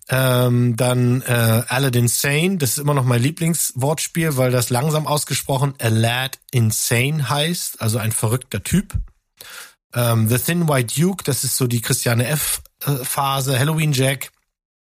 [0.09, 5.73] Ähm, dann äh, Aladdin Sane, das ist immer noch mein Lieblingswortspiel, weil das langsam ausgesprochen
[5.79, 8.93] Alad Insane heißt, also ein verrückter Typ.
[9.93, 12.61] Ähm, The Thin White Duke, das ist so die Christiane F.
[12.85, 14.31] äh, Phase, Halloween Jack.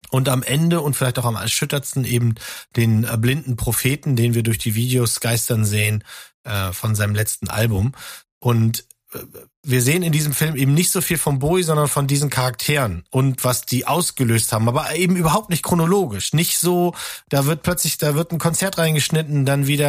[0.09, 2.35] Und am Ende und vielleicht auch am erschüttertsten eben
[2.75, 6.03] den äh, blinden Propheten, den wir durch die Videos geistern sehen
[6.43, 7.93] äh, von seinem letzten Album.
[8.39, 9.19] Und äh,
[9.65, 13.05] wir sehen in diesem Film eben nicht so viel von Bowie, sondern von diesen Charakteren
[13.09, 16.33] und was die ausgelöst haben, aber eben überhaupt nicht chronologisch.
[16.33, 16.93] Nicht so,
[17.29, 19.87] da wird plötzlich, da wird ein Konzert reingeschnitten, dann wieder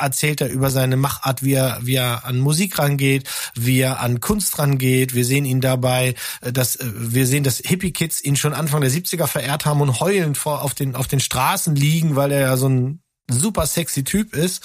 [0.00, 4.20] erzählt er über seine Machart, wie er, wie er an Musik rangeht, wie er an
[4.20, 5.14] Kunst rangeht.
[5.14, 8.90] Wir sehen ihn dabei, äh, dass äh, wir sehen, dass Hippie-Kids ihn schon Anfang der
[8.90, 12.56] 70er verehrt haben und heulend vor auf den auf den Straßen liegen, weil er ja
[12.56, 14.64] so ein super sexy Typ ist.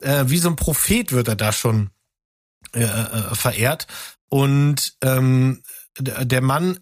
[0.00, 1.90] Äh, wie so ein Prophet wird er da schon
[2.72, 3.86] äh, äh, verehrt.
[4.28, 5.62] Und ähm,
[5.98, 6.80] der Mann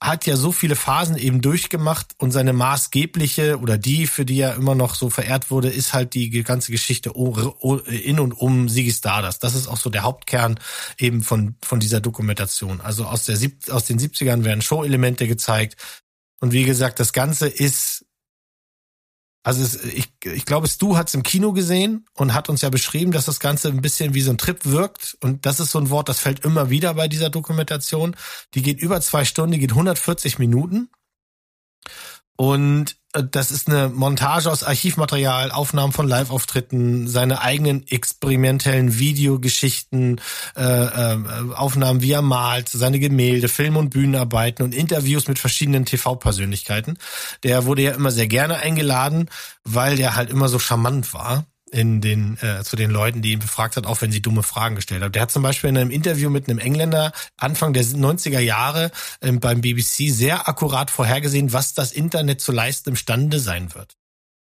[0.00, 4.54] hat ja so viele Phasen eben durchgemacht und seine maßgebliche oder die, für die er
[4.54, 9.42] immer noch so verehrt wurde, ist halt die ganze Geschichte in und um Ziggy Stardust.
[9.42, 10.60] Das ist auch so der Hauptkern
[10.98, 12.82] eben von, von dieser Dokumentation.
[12.82, 13.38] Also aus, der,
[13.70, 15.76] aus den 70ern werden Show-Elemente gezeigt.
[16.40, 17.93] Und wie gesagt, das Ganze ist
[19.44, 22.70] also es, ich, ich glaube, Stu hat es im Kino gesehen und hat uns ja
[22.70, 25.18] beschrieben, dass das Ganze ein bisschen wie so ein Trip wirkt.
[25.20, 28.16] Und das ist so ein Wort, das fällt immer wieder bei dieser Dokumentation.
[28.54, 30.88] Die geht über zwei Stunden, die geht 140 Minuten.
[32.36, 40.20] Und das ist eine Montage aus Archivmaterial, Aufnahmen von Live-Auftritten, seine eigenen experimentellen Videogeschichten,
[40.56, 41.18] äh, äh,
[41.54, 46.98] Aufnahmen, wie er malt, seine Gemälde, Film- und Bühnenarbeiten und Interviews mit verschiedenen TV-Persönlichkeiten.
[47.44, 49.30] Der wurde ja immer sehr gerne eingeladen,
[49.62, 53.40] weil der halt immer so charmant war in den äh, zu den Leuten, die ihn
[53.40, 55.10] befragt hat, auch wenn sie dumme Fragen gestellt haben.
[55.10, 59.40] Der hat zum Beispiel in einem Interview mit einem Engländer Anfang der 90er Jahre ähm,
[59.40, 63.96] beim BBC sehr akkurat vorhergesehen, was das Internet zu leisten imstande sein wird.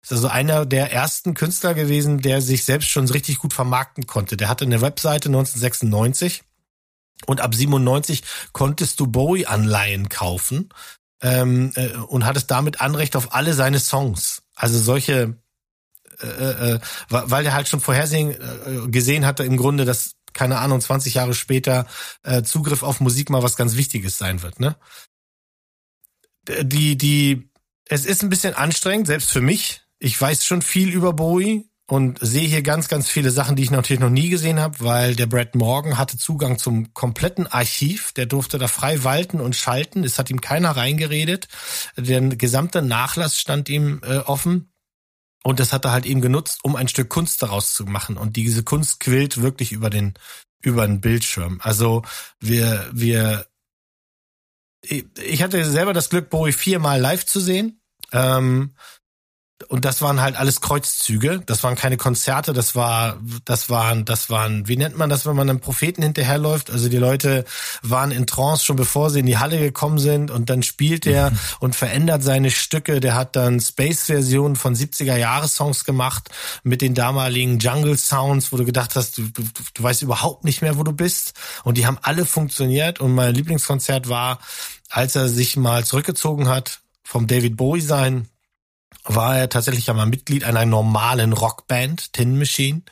[0.02, 4.36] Ist also einer der ersten Künstler gewesen, der sich selbst schon richtig gut vermarkten konnte.
[4.36, 6.42] Der hatte eine Webseite 1996
[7.26, 8.22] und ab 97
[8.52, 10.68] konntest du Bowie-Anleihen kaufen
[11.22, 14.42] ähm, äh, und hattest damit Anrecht auf alle seine Songs.
[14.54, 15.38] Also solche
[16.22, 20.80] äh, äh, weil der halt schon vorhersehen äh, gesehen hatte im Grunde, dass keine Ahnung
[20.80, 21.86] 20 Jahre später
[22.22, 24.60] äh, Zugriff auf Musik mal was ganz Wichtiges sein wird.
[24.60, 24.76] Ne?
[26.46, 27.50] Die die
[27.86, 29.82] es ist ein bisschen anstrengend, selbst für mich.
[29.98, 33.70] Ich weiß schon viel über Bowie und sehe hier ganz, ganz viele Sachen, die ich
[33.70, 38.12] natürlich noch nie gesehen habe, weil der Brad Morgan hatte Zugang zum kompletten Archiv.
[38.12, 40.02] Der durfte da frei walten und schalten.
[40.02, 41.48] Es hat ihm keiner reingeredet.
[41.96, 44.72] Der gesamte Nachlass stand ihm äh, offen.
[45.46, 48.16] Und das hat er halt eben genutzt, um ein Stück Kunst daraus zu machen.
[48.16, 50.14] Und diese Kunst quillt wirklich über den,
[50.62, 51.60] über den Bildschirm.
[51.62, 52.02] Also
[52.40, 53.46] wir, wir,
[54.82, 57.82] ich hatte selber das Glück, Bowie viermal live zu sehen.
[58.10, 58.74] Ähm,
[59.68, 61.42] und das waren halt alles Kreuzzüge.
[61.46, 62.52] Das waren keine Konzerte.
[62.52, 66.70] Das war, das waren, das waren, wie nennt man das, wenn man einem Propheten hinterherläuft?
[66.70, 67.44] Also die Leute
[67.82, 71.30] waren in Trance schon bevor sie in die Halle gekommen sind und dann spielt er
[71.30, 71.38] mhm.
[71.60, 73.00] und verändert seine Stücke.
[73.00, 76.30] Der hat dann Space-Versionen von 70er Jahres-Songs gemacht
[76.62, 79.42] mit den damaligen Jungle Sounds, wo du gedacht hast, du, du,
[79.74, 81.34] du weißt überhaupt nicht mehr, wo du bist.
[81.64, 83.00] Und die haben alle funktioniert.
[83.00, 84.38] Und mein Lieblingskonzert war,
[84.90, 88.28] als er sich mal zurückgezogen hat vom David Bowie sein
[89.04, 92.82] war er tatsächlich einmal Mitglied einer normalen Rockband, Tin Machine.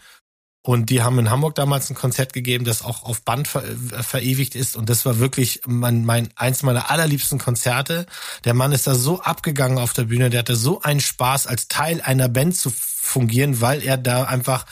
[0.64, 4.02] Und die haben in Hamburg damals ein Konzert gegeben, das auch auf Band ver äh,
[4.02, 4.76] verewigt ist.
[4.76, 8.06] Und das war wirklich mein, mein, eins meiner allerliebsten Konzerte.
[8.44, 10.30] Der Mann ist da so abgegangen auf der Bühne.
[10.30, 14.66] Der hatte so einen Spaß, als Teil einer Band zu fungieren, weil er da einfach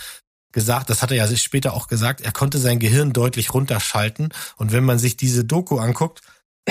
[0.52, 4.32] gesagt, das hat er ja später auch gesagt, er konnte sein Gehirn deutlich runterschalten.
[4.56, 6.22] Und wenn man sich diese Doku anguckt,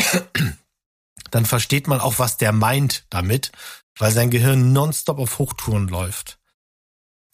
[1.32, 3.52] dann versteht man auch, was der meint damit
[4.00, 6.40] weil sein Gehirn nonstop auf Hochtouren läuft.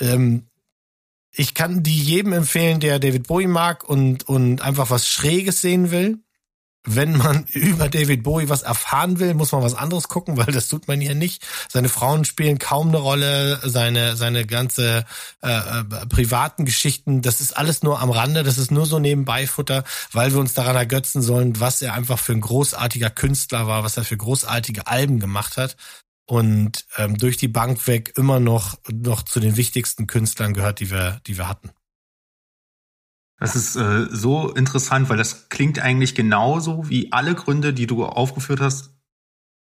[0.02, 0.48] Ähm,
[1.32, 5.92] ich kann die jedem empfehlen, der David Bowie mag und, und einfach was Schräges sehen
[5.92, 6.20] will.
[6.88, 10.68] Wenn man über David Bowie was erfahren will, muss man was anderes gucken, weil das
[10.68, 11.46] tut man hier nicht.
[11.70, 15.06] Seine Frauen spielen kaum eine Rolle, seine, seine ganze
[15.44, 19.46] äh, äh, privaten Geschichten, das ist alles nur am Rande, das ist nur so nebenbei
[19.46, 19.84] Futter,
[20.14, 23.98] weil wir uns daran ergötzen sollen, was er einfach für ein großartiger Künstler war, was
[23.98, 25.76] er für großartige Alben gemacht hat
[26.26, 30.90] und ähm, durch die Bank weg immer noch noch zu den wichtigsten Künstlern gehört, die
[30.92, 31.72] wir die wir hatten.
[33.40, 38.06] Das ist äh, so interessant, weil das klingt eigentlich genauso wie alle Gründe, die du
[38.06, 38.96] aufgeführt hast,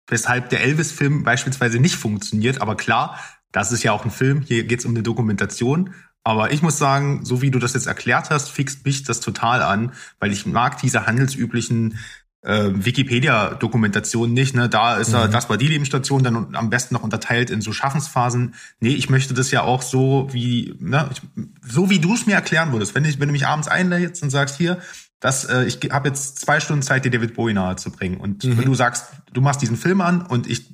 [0.07, 2.61] weshalb der Elvis-Film beispielsweise nicht funktioniert.
[2.61, 3.19] Aber klar,
[3.51, 5.93] das ist ja auch ein Film, hier geht es um eine Dokumentation.
[6.23, 9.61] Aber ich muss sagen, so wie du das jetzt erklärt hast, fixt mich das total
[9.61, 11.99] an, weil ich mag diese handelsüblichen
[12.47, 14.55] äh, Wikipedia-Dokumentation nicht.
[14.55, 14.69] Ne?
[14.69, 15.15] Da ist mhm.
[15.15, 18.55] er, das war die Lebensstation, dann am besten noch unterteilt in so Schaffensphasen.
[18.79, 21.21] Nee, ich möchte das ja auch so wie, ne, ich,
[21.67, 22.95] so wie du es mir erklären würdest.
[22.95, 24.79] Wenn, ich, wenn du mich abends einlädst und sagst, hier,
[25.19, 28.17] das, äh, ich habe jetzt zwei Stunden Zeit, dir David Bowie nahe zu bringen.
[28.17, 28.57] Und mhm.
[28.57, 30.73] wenn du sagst, du machst diesen Film an und ich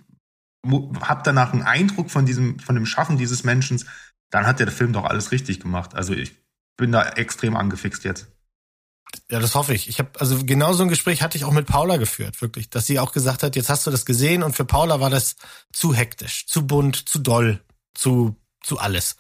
[1.02, 3.84] habe danach einen Eindruck von diesem, von dem Schaffen dieses Menschen,
[4.30, 5.96] dann hat der Film doch alles richtig gemacht.
[5.96, 6.34] Also ich
[6.78, 8.28] bin da extrem angefixt jetzt.
[9.30, 9.88] Ja, das hoffe ich.
[9.88, 12.86] Ich habe also genau so ein Gespräch hatte ich auch mit Paula geführt, wirklich, dass
[12.86, 15.36] sie auch gesagt hat, jetzt hast du das gesehen und für Paula war das
[15.72, 17.62] zu hektisch, zu bunt, zu doll,
[17.94, 19.18] zu zu alles.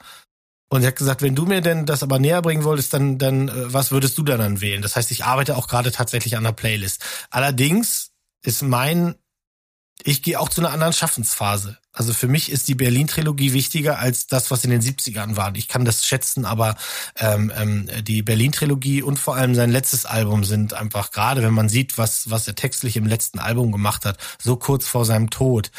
[0.69, 3.49] Und sie hat gesagt, wenn du mir denn das aber näher bringen wolltest, dann dann
[3.49, 4.81] äh, was würdest du dann wählen?
[4.81, 7.03] Das heißt, ich arbeite auch gerade tatsächlich an der Playlist.
[7.29, 8.11] Allerdings
[8.41, 9.15] ist mein
[10.03, 11.77] ich gehe auch zu einer anderen Schaffensphase.
[11.95, 15.55] Also für mich ist die Berlin-Trilogie wichtiger als das, was in den 70ern war.
[15.55, 16.75] Ich kann das schätzen, aber
[17.19, 21.69] ähm, ähm, die Berlin-Trilogie und vor allem sein letztes Album sind einfach gerade, wenn man
[21.69, 25.69] sieht, was, was er textlich im letzten Album gemacht hat, so kurz vor seinem Tod.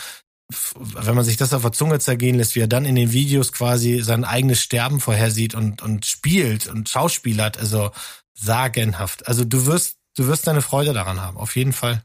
[0.76, 3.52] Wenn man sich das auf der Zunge zergehen lässt, wie er dann in den Videos
[3.52, 7.90] quasi sein eigenes Sterben vorhersieht und, und spielt und schauspielert, also
[8.34, 9.26] sagenhaft.
[9.26, 12.04] Also du wirst, du wirst deine Freude daran haben, auf jeden Fall.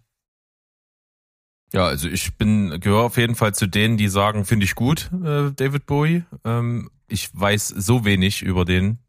[1.73, 5.09] Ja, also ich bin gehöre auf jeden Fall zu denen, die sagen, finde ich gut,
[5.13, 6.23] äh, David Bowie.
[6.43, 8.99] Ähm, ich weiß so wenig über den.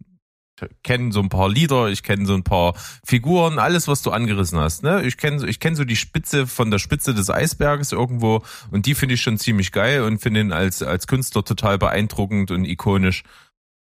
[0.61, 4.11] Ich kenne so ein paar Lieder, ich kenne so ein paar Figuren, alles, was du
[4.11, 4.82] angerissen hast.
[4.82, 5.03] Ne?
[5.07, 8.95] Ich kenne ich kenn so die Spitze von der Spitze des Eisberges irgendwo und die
[8.95, 13.23] finde ich schon ziemlich geil und finde ihn als, als Künstler total beeindruckend und ikonisch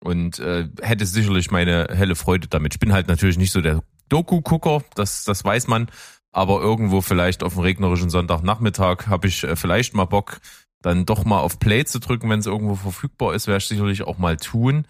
[0.02, 2.76] und äh, hätte sicherlich meine helle Freude damit.
[2.76, 5.88] Ich bin halt natürlich nicht so der Doku-Gucker, das, das weiß man,
[6.32, 10.40] aber irgendwo vielleicht auf dem regnerischen Sonntagnachmittag habe ich äh, vielleicht mal Bock,
[10.82, 14.04] dann doch mal auf Play zu drücken, wenn es irgendwo verfügbar ist, werde ich sicherlich
[14.04, 14.86] auch mal tun.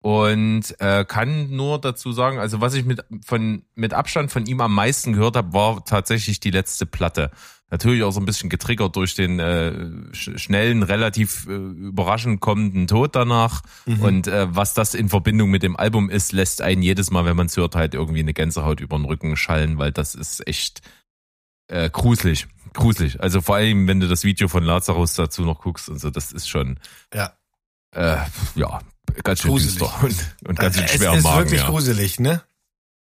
[0.00, 4.60] Und äh, kann nur dazu sagen, also was ich mit, von, mit Abstand von ihm
[4.60, 7.30] am meisten gehört habe, war tatsächlich die letzte Platte.
[7.70, 9.72] Natürlich auch so ein bisschen getriggert durch den äh,
[10.14, 13.62] sch schnellen, relativ äh, überraschend kommenden Tod danach.
[13.86, 17.36] Und äh, was das in Verbindung mit dem Album ist, lässt einen jedes Mal, wenn
[17.36, 20.82] man es hört, halt irgendwie eine Gänsehaut über den Rücken schallen, weil das ist echt
[21.68, 22.46] äh, gruselig.
[22.74, 23.20] Gruselig.
[23.20, 26.32] Also vor allem, wenn du das Video von Lazarus dazu noch guckst und so, das
[26.32, 26.78] ist schon,
[27.14, 27.32] Ja.
[27.94, 28.18] äh,
[28.56, 28.80] ja,
[29.22, 29.78] ganz schön Gruselig.
[29.78, 31.38] düster und, und ganz schön es schwer am ist Magen.
[31.38, 31.68] wirklich ja.
[31.70, 32.42] gruselig, ne?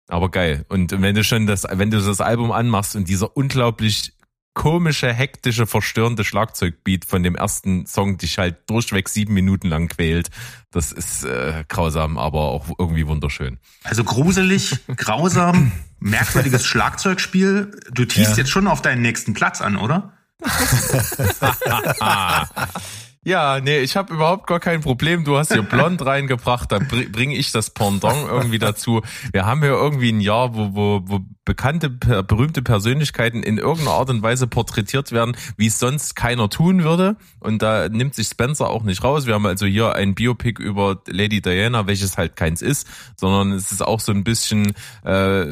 [0.08, 0.66] Aber geil.
[0.68, 4.12] Und wenn du schon das, wenn du das Album anmachst und dieser unglaublich
[4.54, 10.30] komische, hektische, verstörende Schlagzeugbeat von dem ersten Song dich halt durchweg sieben Minuten lang quält,
[10.70, 13.58] das ist äh, grausam, aber auch irgendwie wunderschön.
[13.82, 17.78] Also gruselig, grausam, merkwürdiges Schlagzeugspiel.
[17.92, 18.36] Du tiest Ja.
[18.38, 20.12] jetzt schon auf deinen nächsten Platz an, oder?
[23.26, 25.24] Ja, nee, ich habe überhaupt gar kein Problem.
[25.24, 29.00] Du hast hier blond reingebracht, da br bringe ich das Pendant irgendwie dazu.
[29.32, 34.10] Wir haben hier irgendwie ein Jahr, wo, wo, wo bekannte, berühmte Persönlichkeiten in irgendeiner Art
[34.10, 37.16] und Weise porträtiert werden, wie es sonst keiner tun würde.
[37.40, 39.26] Und da nimmt sich Spencer auch nicht raus.
[39.26, 43.72] Wir haben also hier ein Biopic über Lady Diana, welches halt keins ist, sondern es
[43.72, 44.72] ist auch so ein bisschen,
[45.04, 45.46] äh,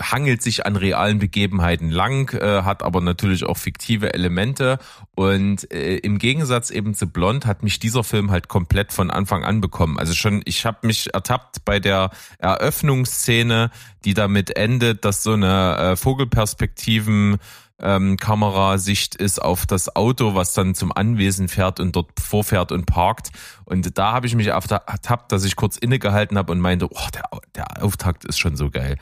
[0.00, 4.78] hangelt sich an realen Begebenheiten lang, äh, hat aber natürlich auch fiktive Elemente.
[5.14, 9.44] Und äh, im Gegensatz eben zu Blond hat mich dieser Film halt komplett von Anfang
[9.44, 9.98] an bekommen.
[9.98, 13.70] Also schon, ich habe mich ertappt bei der Eröffnungsszene,
[14.04, 17.38] die damit endet, dass so eine äh, Vogelperspektiven
[17.80, 22.86] ähm, Kamerasicht ist auf das Auto, was dann zum Anwesen fährt und dort vorfährt und
[22.86, 23.30] parkt.
[23.64, 26.86] Und da habe ich mich auf der- ertappt, dass ich kurz innegehalten habe und meinte,
[26.90, 27.24] oh, der,
[27.54, 28.96] der Auftakt ist schon so geil.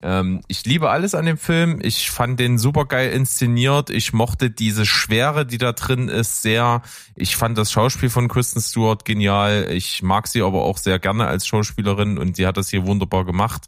[0.00, 1.80] Ähm, ich liebe alles an dem Film.
[1.82, 3.90] Ich fand den super geil inszeniert.
[3.90, 6.82] Ich mochte diese Schwere, die da drin ist, sehr.
[7.16, 9.68] Ich fand das Schauspiel von Kristen Stewart genial.
[9.70, 13.24] Ich mag sie aber auch sehr gerne als Schauspielerin und sie hat das hier wunderbar
[13.24, 13.64] gemacht.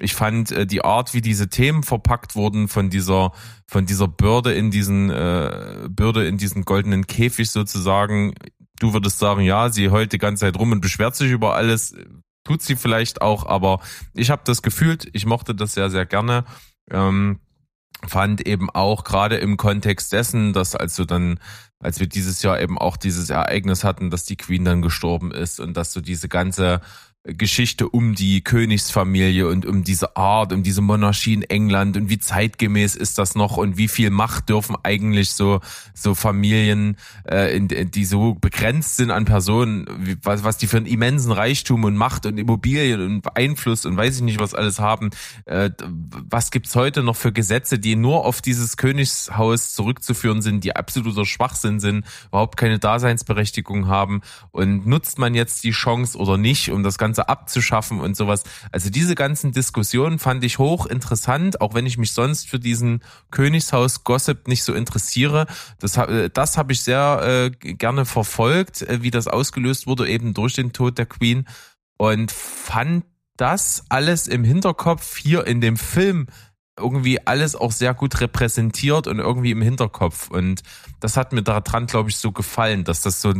[0.00, 3.32] Ich fand äh, die Art, wie diese Themen verpackt wurden von dieser
[3.66, 8.34] von dieser Bürde in diesen äh, Bürde in diesen goldenen Käfig sozusagen.
[8.78, 11.94] Du würdest sagen, ja, sie heult die ganze Zeit rum und beschwert sich über alles.
[12.44, 13.80] Tut sie vielleicht auch, aber
[14.14, 15.08] ich habe das gefühlt.
[15.12, 16.44] Ich mochte das sehr sehr gerne.
[16.90, 17.40] Ähm,
[18.06, 21.38] fand eben auch gerade im Kontext dessen, dass also dann,
[21.78, 25.60] als wir dieses Jahr eben auch dieses Ereignis hatten, dass die Queen dann gestorben ist
[25.60, 26.80] und dass so diese ganze
[27.24, 32.18] Geschichte um die Königsfamilie und um diese Art, um diese Monarchie in England und wie
[32.18, 35.60] zeitgemäß ist das noch und wie viel Macht dürfen eigentlich so
[35.92, 36.96] so Familien,
[37.30, 41.30] äh, in, die so begrenzt sind an Personen, wie, was, was die für einen immensen
[41.30, 45.10] Reichtum und Macht und Immobilien und Einfluss und weiß ich nicht was alles haben.
[45.44, 50.74] Äh, was gibt's heute noch für Gesetze, die nur auf dieses Königshaus zurückzuführen sind, die
[50.74, 54.22] absoluter Schwachsinn sind, überhaupt keine Daseinsberechtigung haben
[54.52, 58.44] und nutzt man jetzt die Chance oder nicht, um das Ganze abzuschaffen und sowas.
[58.72, 63.02] Also diese ganzen Diskussionen fand ich hoch interessant, auch wenn ich mich sonst für diesen
[63.30, 65.46] Königshaus-Gossip nicht so interessiere.
[65.78, 70.34] Das, äh, das habe ich sehr äh, gerne verfolgt, äh, wie das ausgelöst wurde, eben
[70.34, 71.46] durch den Tod der Queen
[71.96, 73.04] und fand
[73.36, 76.26] das alles im Hinterkopf hier in dem Film
[76.78, 80.30] irgendwie alles auch sehr gut repräsentiert und irgendwie im Hinterkopf.
[80.30, 80.62] Und
[80.98, 83.32] das hat mir daran, glaube ich, so gefallen, dass das so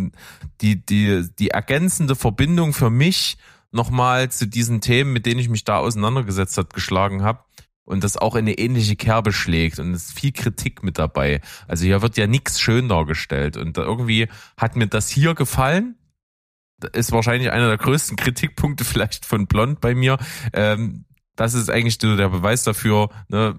[0.61, 3.39] die, die, die ergänzende Verbindung für mich
[3.73, 7.45] nochmal zu diesen Themen, mit denen ich mich da auseinandergesetzt hat, geschlagen habe.
[7.85, 9.81] Und das auch in eine ähnliche Kerbe schlägt.
[9.81, 11.41] Und es ist viel Kritik mit dabei.
[11.67, 13.57] Also hier wird ja nichts schön dargestellt.
[13.57, 15.97] Und irgendwie hat mir das hier gefallen.
[16.79, 20.19] Das ist wahrscheinlich einer der größten Kritikpunkte vielleicht von Blond bei mir.
[20.53, 23.59] Ähm, das ist eigentlich der Beweis dafür, ne,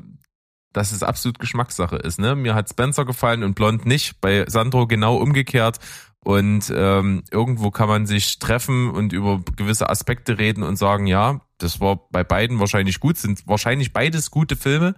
[0.71, 2.19] dass es absolut Geschmackssache ist.
[2.19, 2.35] Ne?
[2.35, 4.21] Mir hat Spencer gefallen und Blond nicht.
[4.21, 5.79] Bei Sandro genau umgekehrt.
[6.23, 11.41] Und ähm, irgendwo kann man sich treffen und über gewisse Aspekte reden und sagen, ja,
[11.57, 14.95] das war bei beiden wahrscheinlich gut, sind wahrscheinlich beides gute Filme.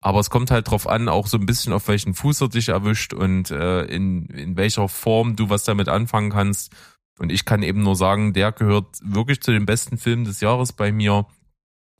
[0.00, 2.68] Aber es kommt halt drauf an, auch so ein bisschen auf welchen Fuß er dich
[2.68, 6.72] erwischt und äh, in, in welcher Form du was damit anfangen kannst.
[7.18, 10.72] Und ich kann eben nur sagen, der gehört wirklich zu den besten Filmen des Jahres
[10.72, 11.26] bei mir.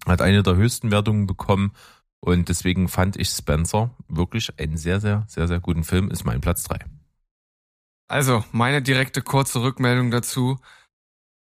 [0.06, 1.72] Hat eine der höchsten Wertungen bekommen.
[2.20, 6.10] Und deswegen fand ich Spencer wirklich einen sehr, sehr, sehr, sehr guten Film.
[6.10, 6.78] Ist mein Platz drei.
[8.08, 10.58] Also, meine direkte kurze Rückmeldung dazu.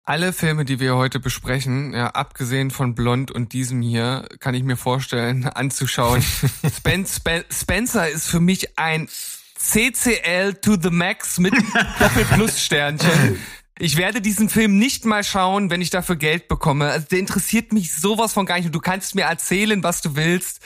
[0.04, 4.64] Alle Filme, die wir heute besprechen, ja, abgesehen von Blond und diesem hier, kann ich
[4.64, 6.22] mir vorstellen, anzuschauen.
[6.22, 9.10] Spen Spen Spencer ist für mich ein
[9.58, 11.54] CCL to the max mit
[12.00, 13.40] Doppel-Plus-Sternchen.
[13.80, 16.90] Ich werde diesen Film nicht mal schauen, wenn ich dafür Geld bekomme.
[16.90, 18.66] Also der interessiert mich sowas von gar nicht.
[18.68, 20.62] Und du kannst mir erzählen, was du willst.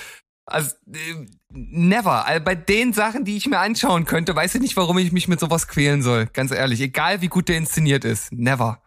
[0.45, 2.25] Also äh, never.
[2.25, 5.27] Also bei den Sachen, die ich mir anschauen könnte, weiß ich nicht, warum ich mich
[5.27, 6.27] mit sowas quälen soll.
[6.27, 8.81] Ganz ehrlich, egal wie gut der inszeniert ist, never.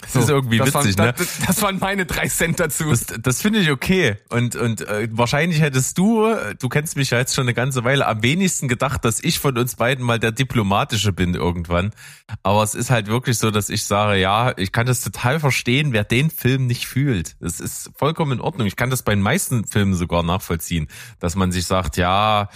[0.00, 1.14] Das ist irgendwie das witzig, waren, ne?
[1.16, 2.90] Das, das waren meine drei Cent dazu.
[2.90, 4.16] Das, das finde ich okay.
[4.28, 8.06] Und, und äh, wahrscheinlich hättest du, du kennst mich ja jetzt schon eine ganze Weile,
[8.06, 11.90] am wenigsten gedacht, dass ich von uns beiden mal der Diplomatische bin irgendwann.
[12.44, 15.92] Aber es ist halt wirklich so, dass ich sage, ja, ich kann das total verstehen,
[15.92, 17.36] wer den Film nicht fühlt.
[17.40, 18.68] Das ist vollkommen in Ordnung.
[18.68, 20.86] Ich kann das bei den meisten Filmen sogar nachvollziehen,
[21.18, 22.48] dass man sich sagt, ja,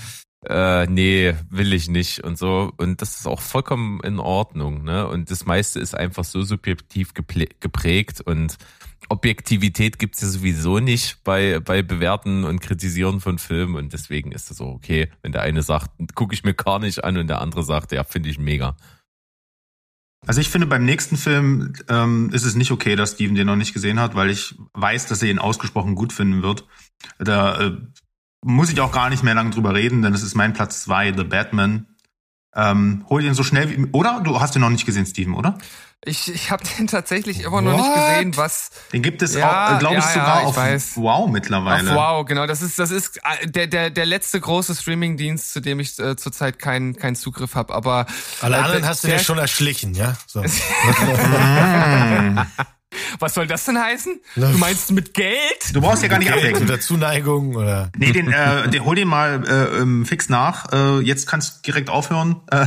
[0.49, 2.73] äh, nee, will ich nicht und so.
[2.77, 4.85] Und das ist auch vollkommen in Ordnung.
[4.85, 5.07] Ne?
[5.07, 8.57] Und das meiste ist einfach so subjektiv geprägt und
[9.09, 14.51] Objektivität gibt's ja sowieso nicht bei, bei Bewerten und Kritisieren von Filmen und deswegen ist
[14.51, 17.41] das auch okay, wenn der eine sagt, gucke ich mir gar nicht an und der
[17.41, 18.77] andere sagt, ja, finde ich mega.
[20.25, 23.57] Also ich finde, beim nächsten Film ähm, ist es nicht okay, dass Steven den noch
[23.57, 26.65] nicht gesehen hat, weil ich weiß, dass er ihn ausgesprochen gut finden wird.
[27.19, 27.77] Da äh,
[28.45, 31.13] muss ich auch gar nicht mehr lange drüber reden, denn es ist mein Platz zwei,
[31.17, 31.87] The Batman.
[32.55, 33.87] Ähm, hol den so schnell wie...
[33.93, 34.21] Oder?
[34.23, 35.57] Du hast den noch nicht gesehen, Steven, oder?
[36.05, 37.95] Ich, ich habe den tatsächlich immer noch nicht What?
[37.95, 40.97] gesehen, was Den gibt es Ja, auch, glaube ich, ja, ja, sogar ich auf weiß.
[40.97, 41.95] Wow Auf mittlerweile.
[41.95, 42.47] wow, genau.
[42.47, 46.17] Das ist das ist äh, der der der letzte große Streamingdienst, zu dem ich äh,
[46.17, 47.73] zurzeit keinen keinen Zugriff habe.
[47.73, 48.07] Aber
[48.41, 50.15] Alle äh, anderen hast du ja schon erschlichen, ja?
[50.27, 50.43] So.
[53.19, 54.21] Was soll das denn heißen?
[54.37, 55.75] Du meinst mit Geld?
[55.75, 56.65] Du brauchst ja gar nicht Geld ablenken.
[56.65, 57.91] oder Zuneigung oder.
[57.97, 60.73] Nee, den, äh, den hol den mal äh, ähm, fix nach.
[60.73, 62.41] Äh, jetzt kannst du direkt aufhören.
[62.51, 62.67] Äh,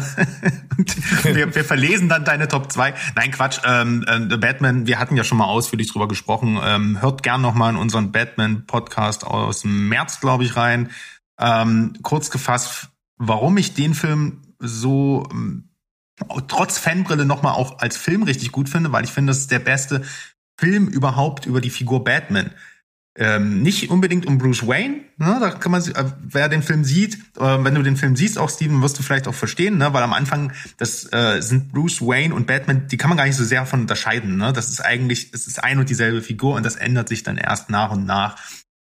[1.24, 2.94] wir, wir verlesen dann deine Top 2.
[3.16, 3.60] Nein, Quatsch.
[3.66, 6.60] Ähm, äh, The Batman, wir hatten ja schon mal ausführlich drüber gesprochen.
[6.64, 10.92] Ähm, hört gern noch mal in unseren Batman-Podcast aus dem März, glaube ich, rein.
[11.40, 15.70] Ähm, kurz gefasst, warum ich den Film so ähm,
[16.48, 19.52] trotz Fanbrille noch mal auch als Film richtig gut finde, weil ich finde, das ist
[19.52, 20.04] der beste
[20.58, 22.52] Film überhaupt über die Figur Batman
[23.18, 25.02] ähm, nicht unbedingt um Bruce Wayne.
[25.18, 25.38] Ne?
[25.40, 28.50] Da kann man, äh, wer den Film sieht, äh, wenn du den Film siehst, auch
[28.50, 29.94] Steven, wirst du vielleicht auch verstehen, ne?
[29.94, 33.38] weil am Anfang das äh, sind Bruce Wayne und Batman, die kann man gar nicht
[33.38, 34.38] so sehr von unterscheiden.
[34.38, 34.52] Ne?
[34.52, 37.70] Das ist eigentlich, es ist ein und dieselbe Figur und das ändert sich dann erst
[37.70, 38.38] nach und nach.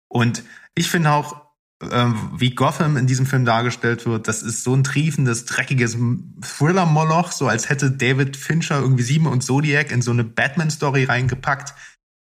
[0.10, 0.44] Und
[0.76, 1.45] ich finde auch,
[1.82, 5.98] wie Gotham in diesem Film dargestellt wird, das ist so ein triefendes, dreckiges
[6.42, 11.74] Thriller-Moloch, so als hätte David Fincher irgendwie Sieben und Zodiac in so eine Batman-Story reingepackt.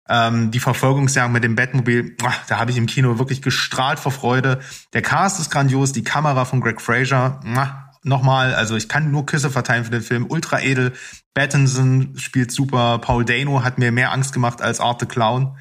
[0.09, 4.13] Ähm, die Verfolgungsjagd mit dem Batmobil, ah, da habe ich im Kino wirklich gestrahlt vor
[4.13, 4.61] Freude.
[4.93, 9.27] Der Cast ist grandios, die Kamera von Greg Fraser, ah, nochmal, also ich kann nur
[9.27, 10.93] Küsse verteilen für den Film, ultra edel.
[11.35, 15.57] Pattinson spielt super, Paul Dano hat mir mehr Angst gemacht als Art the Clown.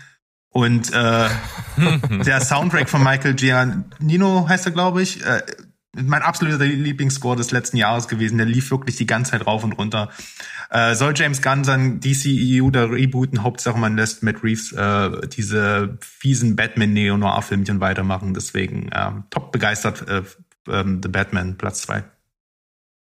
[0.51, 1.29] Und äh,
[2.25, 5.41] der Soundtrack von Michael Giannino heißt er, glaube ich, äh,
[5.93, 8.37] mein absoluter Lieblingsscore des letzten Jahres gewesen.
[8.37, 10.09] Der lief wirklich die ganze Zeit rauf und runter.
[10.69, 13.43] Äh, soll James Gunn sein DCEU da rebooten?
[13.43, 18.33] Hauptsache man lässt Matt Reeves äh, diese fiesen Batman-Neo-Noir-Filmchen weitermachen.
[18.33, 20.23] Deswegen ähm, top begeistert äh,
[20.69, 22.03] ähm, The Batman, Platz zwei.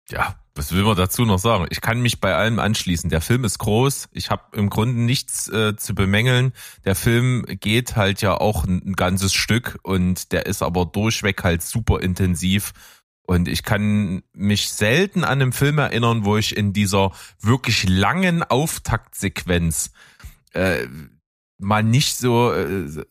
[0.10, 1.65] Ja, was will man dazu noch sagen?
[1.69, 3.09] Ich kann mich bei allem anschließen.
[3.09, 4.09] Der Film ist groß.
[4.11, 6.53] Ich habe im Grunde nichts äh, zu bemängeln.
[6.85, 11.43] Der Film geht halt ja auch ein, ein ganzes Stück und der ist aber durchweg
[11.43, 12.73] halt super intensiv.
[13.25, 18.43] Und ich kann mich selten an einen Film erinnern, wo ich in dieser wirklich langen
[18.43, 19.91] Auftaktsequenz
[20.51, 20.88] äh,
[21.57, 23.05] mal nicht so äh,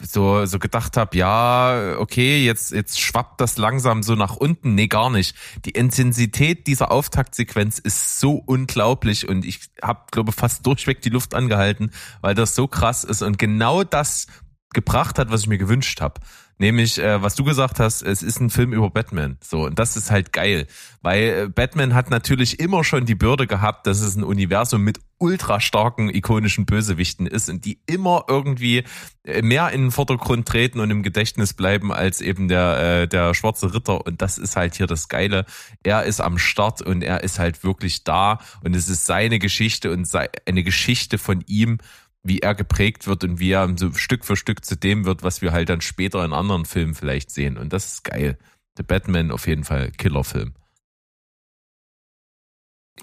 [0.00, 4.74] so so gedacht habe, ja, okay, jetzt jetzt schwappt das langsam so nach unten.
[4.74, 5.34] Nee, gar nicht.
[5.64, 11.34] Die Intensität dieser Auftaktsequenz ist so unglaublich und ich habe glaube fast durchweg die Luft
[11.34, 14.26] angehalten, weil das so krass ist und genau das
[14.72, 16.20] gebracht hat, was ich mir gewünscht habe.
[16.60, 19.38] Nämlich, äh, was du gesagt hast, es ist ein Film über Batman.
[19.40, 20.66] So, und das ist halt geil.
[21.02, 24.98] Weil äh, Batman hat natürlich immer schon die Bürde gehabt, dass es ein Universum mit
[25.18, 28.82] ultra starken, ikonischen Bösewichten ist und die immer irgendwie
[29.22, 33.34] äh, mehr in den Vordergrund treten und im Gedächtnis bleiben als eben der, äh, der
[33.34, 34.04] schwarze Ritter.
[34.04, 35.46] Und das ist halt hier das Geile.
[35.84, 39.92] Er ist am Start und er ist halt wirklich da und es ist seine Geschichte
[39.92, 41.78] und sei, eine Geschichte von ihm
[42.22, 45.42] wie er geprägt wird und wie er so Stück für Stück zu dem wird, was
[45.42, 47.56] wir halt dann später in anderen Filmen vielleicht sehen.
[47.56, 48.38] Und das ist geil.
[48.76, 50.54] The Batman auf jeden Fall Killerfilm.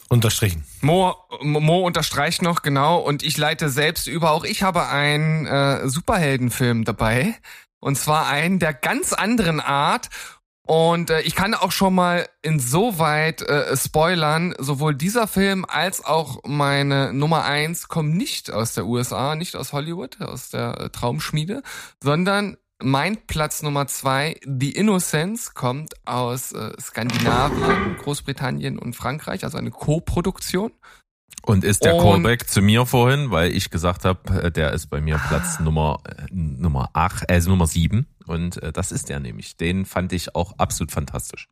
[0.10, 0.64] Unterstrichen.
[0.82, 4.32] Mo, Mo unterstreicht noch genau und ich leite selbst über.
[4.32, 7.36] Auch ich habe einen äh, Superheldenfilm dabei
[7.80, 10.10] und zwar einen der ganz anderen Art.
[10.68, 16.40] Und äh, ich kann auch schon mal insoweit äh, spoilern, sowohl dieser Film als auch
[16.44, 21.62] meine Nummer eins kommen nicht aus der USA, nicht aus Hollywood, aus der äh, Traumschmiede,
[22.02, 29.58] sondern mein Platz Nummer zwei, The Innocence, kommt aus äh, Skandinavien, Großbritannien und Frankreich, also
[29.60, 30.72] eine Co-Produktion.
[31.44, 35.00] Und ist der Und- Callback zu mir vorhin, weil ich gesagt habe, der ist bei
[35.00, 39.58] mir Platz Nummer äh, Nummer 8, also Nummer 7 und äh, das ist der nämlich.
[39.58, 41.48] Den fand ich auch absolut fantastisch.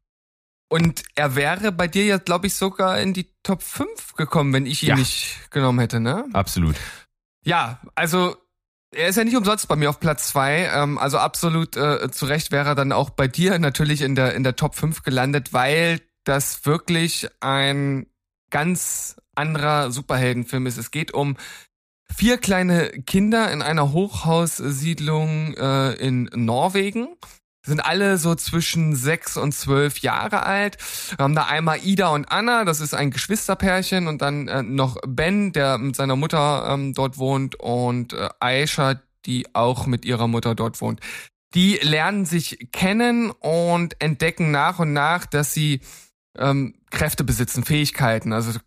[0.70, 4.66] Und er wäre bei dir jetzt, glaube ich, sogar in die Top 5 gekommen, wenn
[4.66, 4.95] ich ihn Ja.
[4.95, 6.26] nicht genommen hätte, ne?
[6.34, 6.76] Absolut.
[7.45, 8.36] Ja, also
[8.95, 10.70] er ist ja nicht umsonst bei mir auf Platz zwei.
[10.74, 14.34] Ähm, also absolut äh, zu Recht wäre er dann auch bei dir natürlich in der,
[14.34, 18.08] in der Top 5 gelandet, weil das wirklich ein
[18.50, 20.78] ganz anderer Superheldenfilm ist.
[20.78, 21.38] Es geht um
[22.15, 27.07] vier kleine Kinder in einer Hochhaussiedlung äh, in Norwegen.
[27.65, 30.77] Sind alle so zwischen sechs und zwölf Jahre alt.
[31.15, 34.98] Wir haben da einmal Ida und Anna, das ist ein Geschwisterpärchen, und dann äh, noch
[35.07, 40.27] Ben, der mit seiner Mutter ähm, dort wohnt, und äh, Aisha, die auch mit ihrer
[40.27, 40.99] Mutter dort wohnt.
[41.53, 45.80] Die lernen sich kennen und entdecken nach und nach, dass sie
[46.38, 48.34] ähm, Kräfte besitzen, Fähigkeiten.
[48.34, 48.60] Also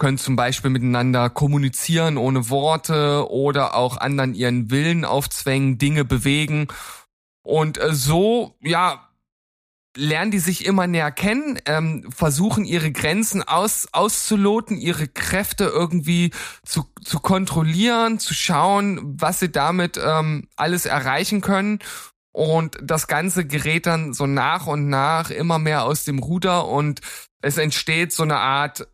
[0.00, 6.66] können zum Beispiel miteinander kommunizieren ohne Worte oder auch anderen ihren Willen aufzwängen, Dinge bewegen.
[7.42, 9.06] Und äh, so, ja,
[9.96, 16.30] lernen die sich immer näher kennen, ähm, versuchen ihre Grenzen aus, auszuloten, ihre Kräfte irgendwie
[16.64, 21.80] zu, zu kontrollieren, zu schauen, was sie damit ähm, alles erreichen können.
[22.32, 27.00] Und das Ganze gerät dann so nach und nach immer mehr aus dem Ruder und
[27.42, 28.86] es entsteht so eine Art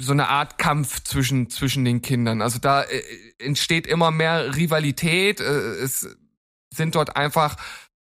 [0.00, 2.42] so eine Art Kampf zwischen zwischen den Kindern.
[2.42, 3.02] Also da äh,
[3.38, 5.40] entsteht immer mehr Rivalität.
[5.40, 6.16] Äh, es
[6.72, 7.56] sind dort einfach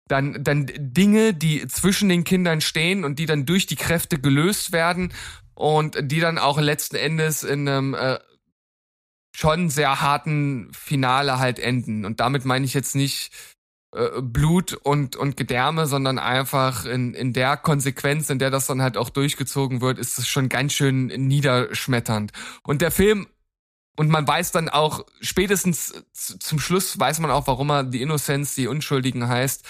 [0.07, 4.73] dann dann Dinge, die zwischen den Kindern stehen und die dann durch die Kräfte gelöst
[4.73, 5.12] werden
[5.55, 8.19] und die dann auch letzten Endes in einem äh,
[9.35, 12.05] schon sehr harten Finale halt enden.
[12.05, 13.32] Und damit meine ich jetzt nicht
[13.92, 18.82] äh, Blut und, und Gedärme, sondern einfach in, in der Konsequenz, in der das dann
[18.82, 22.32] halt auch durchgezogen wird, ist es schon ganz schön niederschmetternd.
[22.62, 23.26] Und der Film,
[23.96, 28.54] und man weiß dann auch, spätestens zum Schluss weiß man auch, warum er die Innocence,
[28.54, 29.64] die Unschuldigen heißt.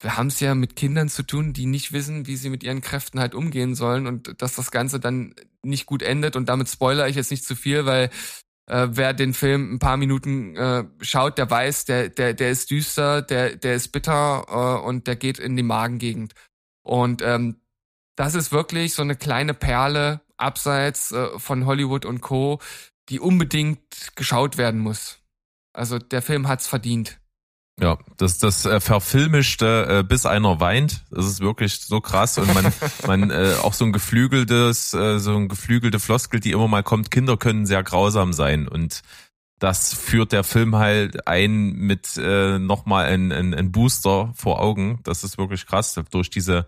[0.00, 2.80] Wir haben es ja mit Kindern zu tun, die nicht wissen, wie sie mit ihren
[2.80, 6.34] Kräften halt umgehen sollen und dass das Ganze dann nicht gut endet.
[6.36, 8.10] Und damit spoilere ich jetzt nicht zu viel, weil
[8.66, 12.70] äh, wer den Film ein paar Minuten äh, schaut, der weiß, der, der, der ist
[12.70, 16.34] düster, der, der ist bitter äh, und der geht in die Magengegend.
[16.82, 17.60] Und ähm,
[18.16, 22.60] das ist wirklich so eine kleine Perle abseits äh, von Hollywood und Co.,
[23.10, 25.18] die unbedingt geschaut werden muss.
[25.74, 27.20] Also der Film hat's verdient.
[27.80, 31.04] Ja, das das äh, verfilmischte, äh, bis einer weint.
[31.10, 32.72] Das ist wirklich so krass und man
[33.06, 37.10] man äh, auch so ein geflügeltes, äh, so ein geflügelte Floskel, die immer mal kommt.
[37.10, 39.02] Kinder können sehr grausam sein und
[39.58, 45.00] das führt der Film halt ein mit äh, nochmal ein, ein, ein Booster vor Augen.
[45.04, 46.66] Das ist wirklich krass durch diese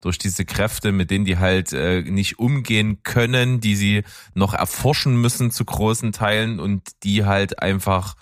[0.00, 4.04] durch diese Kräfte, mit denen die halt äh, nicht umgehen können, die sie
[4.34, 8.14] noch erforschen müssen zu großen Teilen und die halt einfach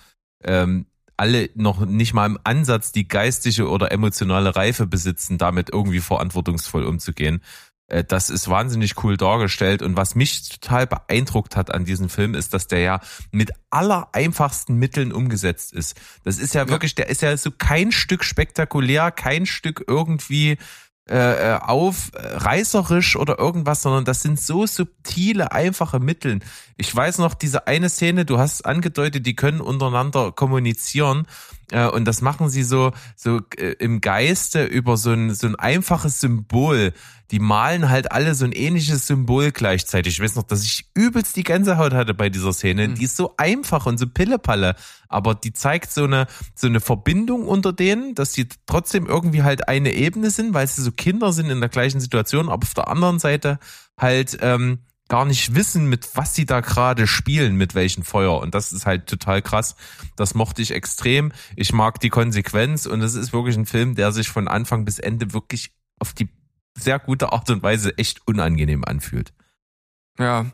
[0.42, 6.00] ähm, alle noch nicht mal im Ansatz die geistige oder emotionale Reife besitzen, damit irgendwie
[6.00, 7.42] verantwortungsvoll umzugehen.
[7.88, 12.34] Äh, Das ist wahnsinnig cool dargestellt und was mich total beeindruckt hat an diesem Film
[12.34, 15.96] ist, dass der ja mit aller einfachsten Mitteln umgesetzt ist.
[16.24, 20.58] Das ist ja wirklich, der ist ja so kein Stück spektakulär, kein Stück irgendwie
[21.08, 26.40] äh, äh, auf äh, reißerisch oder irgendwas, sondern das sind so subtile, einfache Mittel.
[26.76, 31.28] Ich weiß noch, diese eine Szene, du hast angedeutet, die können untereinander kommunizieren
[31.70, 35.56] Äh, und das machen sie so, so äh, im Geiste über so ein, so ein
[35.56, 36.92] einfaches Symbol.
[37.32, 40.14] Die malen halt alle so ein ähnliches Symbol gleichzeitig.
[40.14, 42.90] Ich weiß noch, dass ich übelst die Gänsehaut hatte bei dieser Szene.
[42.90, 44.76] Die ist so einfach und so pillepalle,
[45.08, 49.68] aber die zeigt so eine, so eine Verbindung unter denen, dass sie trotzdem irgendwie halt
[49.68, 52.86] eine Ebene sind, weil sie so Kinder sind in der gleichen Situation, aber auf der
[52.86, 53.58] anderen Seite
[53.98, 54.78] halt ähm,
[55.08, 58.40] gar nicht wissen, mit was sie da gerade spielen, mit welchem Feuer.
[58.40, 59.76] Und das ist halt total krass.
[60.16, 61.32] Das mochte ich extrem.
[61.54, 64.98] Ich mag die Konsequenz und es ist wirklich ein Film, der sich von Anfang bis
[64.98, 66.28] Ende wirklich auf die
[66.76, 69.32] sehr gute Art und Weise echt unangenehm anfühlt.
[70.18, 70.46] Ja.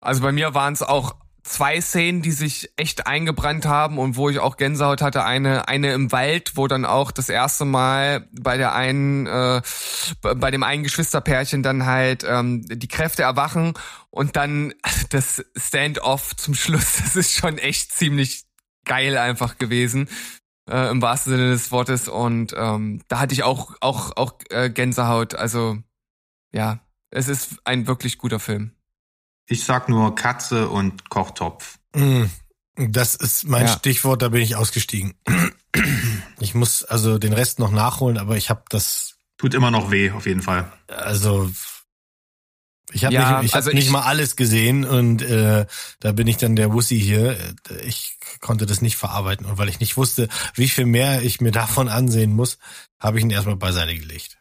[0.00, 1.16] Also bei mir waren es auch
[1.46, 5.24] zwei Szenen, die sich echt eingebrannt haben und wo ich auch Gänsehaut hatte.
[5.24, 9.62] Eine, eine im Wald, wo dann auch das erste Mal bei der einen, äh,
[10.20, 13.74] bei dem einen Geschwisterpärchen dann halt ähm, die Kräfte erwachen
[14.10, 14.74] und dann
[15.10, 16.96] das Stand-off zum Schluss.
[16.96, 18.44] Das ist schon echt ziemlich
[18.84, 20.08] geil einfach gewesen.
[20.68, 24.68] Äh, im wahrsten Sinne des Wortes und ähm, da hatte ich auch auch auch äh,
[24.68, 25.78] Gänsehaut also
[26.52, 28.72] ja es ist ein wirklich guter Film
[29.48, 31.78] Ich sag nur Katze und Kochtopf.
[31.94, 32.24] Mm,
[32.78, 33.72] Das ist mein Ja.
[33.72, 35.14] Stichwort, da bin ich ausgestiegen.
[36.40, 40.10] Ich muss also den Rest noch nachholen, aber ich habe das, Tut immer noch weh,
[40.10, 40.70] auf jeden Fall.
[40.88, 41.50] also
[42.92, 45.66] ich habe Ja, nicht, ich also hab nicht ich- mal alles gesehen und äh,
[46.00, 47.36] da bin ich dann der Wussi hier.
[47.84, 51.50] Ich konnte das nicht verarbeiten und weil ich nicht wusste, wie viel mehr ich mir
[51.52, 52.58] davon ansehen muss,
[53.00, 54.38] habe ich ihn erstmal beiseite gelegt.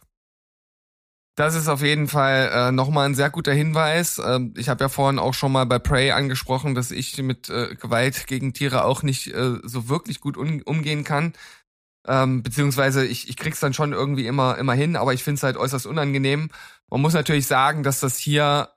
[1.37, 4.21] Das ist auf jeden Fall äh, nochmal ein sehr guter Hinweis.
[4.25, 7.75] Ähm, ich habe ja vorhin auch schon mal bei Prey angesprochen, dass ich mit äh,
[7.75, 11.33] Gewalt gegen Tiere auch nicht äh, so wirklich gut umgehen kann.
[12.07, 15.57] Ähm, beziehungsweise ich, ich krieg's dann schon irgendwie immer, immer hin, aber ich find's halt
[15.57, 16.51] äußerst unangenehm.
[16.89, 18.69] Man muss natürlich sagen, dass das hier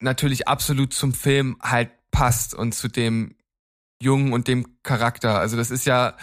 [0.00, 3.36] natürlich absolut zum Film halt passt und zu dem
[4.00, 5.38] Jungen und dem Charakter.
[5.38, 6.16] Also das ist ja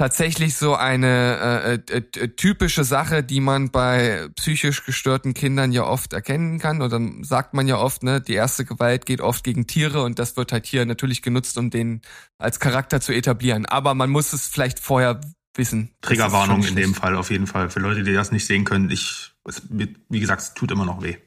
[0.00, 5.84] tatsächlich so eine äh, äh, äh, typische Sache, die man bei psychisch gestörten Kindern ja
[5.84, 6.80] oft erkennen kann.
[6.80, 10.38] Oder sagt man ja oft, ne, die erste Gewalt geht oft gegen Tiere und das
[10.38, 12.00] wird halt hier natürlich genutzt, um den
[12.38, 13.66] als Charakter zu etablieren.
[13.66, 15.20] Aber man muss es vielleicht vorher
[15.54, 15.90] wissen.
[16.00, 17.68] Triggerwarnung in dem Fall auf jeden Fall.
[17.68, 21.02] Für Leute, die das nicht sehen können, ich, es, wie gesagt, es tut immer noch
[21.02, 21.18] weh.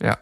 [0.00, 0.18] Ja.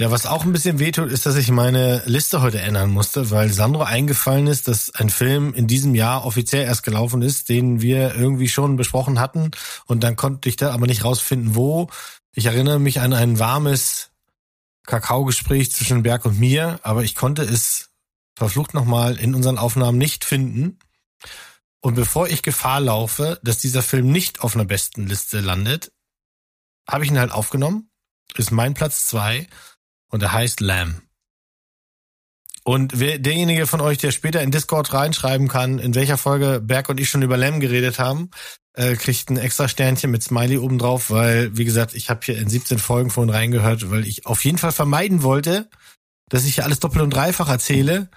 [0.00, 3.52] Ja, was auch ein bisschen wehtut, ist, dass ich meine Liste heute ändern musste, weil
[3.52, 8.14] Sandro eingefallen ist, dass ein Film in diesem Jahr offiziell erst gelaufen ist, den wir
[8.14, 9.50] irgendwie schon besprochen hatten.
[9.84, 11.90] Und dann konnte ich da aber nicht rausfinden, wo.
[12.34, 14.08] Ich erinnere mich an ein warmes
[14.86, 17.90] Kakaogespräch zwischen Berg und mir, aber ich konnte es
[18.36, 20.78] verflucht nochmal in unseren Aufnahmen nicht finden.
[21.82, 25.92] Und bevor ich Gefahr laufe, dass dieser Film nicht auf einer besten Liste landet,
[26.88, 27.90] habe ich ihn halt aufgenommen.
[28.38, 29.46] Ist mein Platz zwei
[30.10, 31.02] und er heißt Lamb.
[32.62, 36.88] Und wer, derjenige von euch, der später in Discord reinschreiben kann, in welcher Folge Berg
[36.88, 38.30] und ich schon über Lamb geredet haben,
[38.74, 42.38] äh, kriegt ein extra Sternchen mit Smiley oben drauf, weil, wie gesagt, ich habe hier
[42.38, 45.68] in 17 Folgen vorhin reingehört, weil ich auf jeden Fall vermeiden wollte,
[46.28, 48.08] dass ich hier alles doppelt und dreifach erzähle.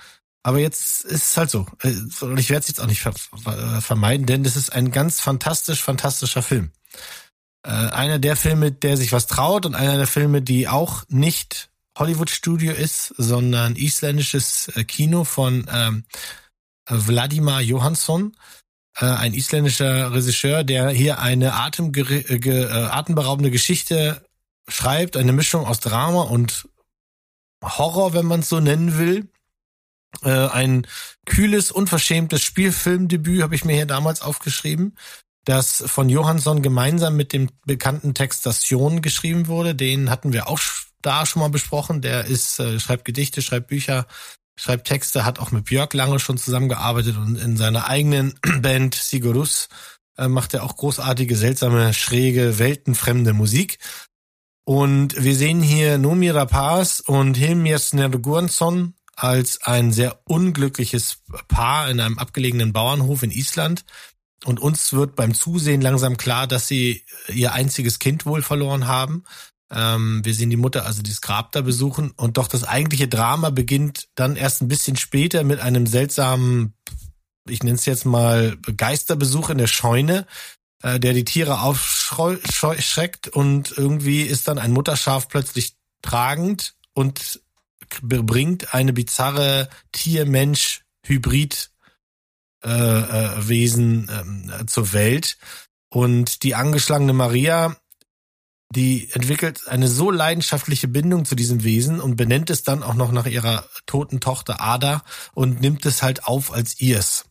[0.44, 1.66] Aber jetzt ist es halt so.
[1.82, 4.92] Äh, Und ich werde es jetzt auch nicht ver ver vermeiden, denn das ist ein
[4.92, 6.72] ganz fantastisch, fantastischer Film.
[7.66, 11.70] Äh, einer der Filme, der sich was traut und einer der Filme, die auch nicht
[11.98, 16.06] Hollywood-Studio ist, sondern isländisches äh, Kino von ähm,
[16.86, 18.36] Vladimir Johansson,
[18.98, 21.90] äh, ein isländischer Regisseur, der hier eine äh,
[22.40, 24.26] ge- äh, atemberaubende Geschichte
[24.68, 26.68] schreibt, eine Mischung aus Drama und
[27.64, 29.30] Horror, wenn man es so nennen will.
[30.24, 30.88] Äh, ein
[31.26, 34.98] kühles, unverschämtes Spielfilmdebüt habe ich mir hier damals aufgeschrieben,
[35.46, 39.76] das von Johansson gemeinsam mit dem bekannten Text Station geschrieben wurde.
[39.76, 40.60] Den hatten wir auch
[41.06, 42.02] da schon mal besprochen.
[42.02, 44.08] Der ist, äh, schreibt Gedichte, schreibt Bücher,
[44.56, 49.70] schreibt Texte, hat auch mit Björk lange schon zusammengearbeitet und in seiner eigenen Band Sigurus
[50.18, 53.80] äh, macht er auch großartige, seltsame, schräge, weltenfremde Musik.
[54.66, 62.00] Und wir sehen hier Nomi Rapaz und Hilmir Snergurnsson als ein sehr unglückliches Paar in
[62.00, 63.86] einem abgelegenen Bauernhof in Island.
[64.46, 69.24] Und uns wird beim Zusehen langsam klar, dass sie ihr einziges Kind wohl verloren haben.
[69.74, 72.12] Ähm, wir sehen die Mutter also dieses Grab da besuchen.
[72.12, 76.74] Und doch das eigentliche Drama beginnt dann erst ein bisschen später mit einem seltsamen,
[77.50, 80.28] ich nenne es jetzt mal Geisterbesuch in der Scheune,
[80.84, 83.30] äh, der die Tiere aufschreckt.
[83.30, 87.42] Und irgendwie ist dann ein Mutterschaf plötzlich tragend und
[88.02, 91.72] bringt eine bizarre Tier-Mensch-Hybrid
[92.64, 95.38] äh, äh, Wesen ähm, zur Welt.
[95.90, 97.76] Und die angeschlagene Maria,
[98.74, 103.12] die entwickelt eine so leidenschaftliche Bindung zu diesem Wesen und benennt es dann auch noch
[103.12, 107.26] nach ihrer toten Tochter Ada und nimmt es halt auf als ihrs.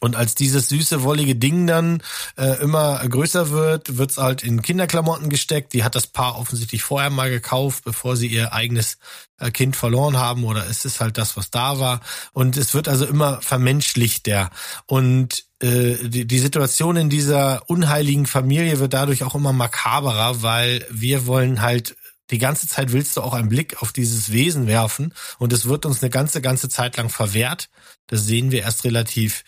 [0.00, 2.02] Und als dieses süße, wollige Ding dann
[2.36, 5.72] äh, immer größer wird, wird's halt in Kinderklamotten gesteckt.
[5.72, 8.98] Die hat das Paar offensichtlich vorher mal gekauft, bevor sie ihr eigenes
[9.38, 10.44] äh, Kind verloren haben.
[10.44, 12.00] Oder es ist halt das, was da war.
[12.32, 14.50] Und es wird also immer vermenschlichter.
[14.86, 20.84] Und äh, die, die Situation in dieser unheiligen Familie wird dadurch auch immer makaberer, weil
[20.90, 21.96] wir wollen halt
[22.30, 25.86] die ganze Zeit willst du auch einen Blick auf dieses Wesen werfen und es wird
[25.86, 27.68] uns eine ganze, ganze Zeit lang verwehrt.
[28.08, 29.44] Das sehen wir erst relativ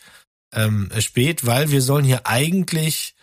[0.52, 3.14] ähm, spät, weil wir sollen hier eigentlich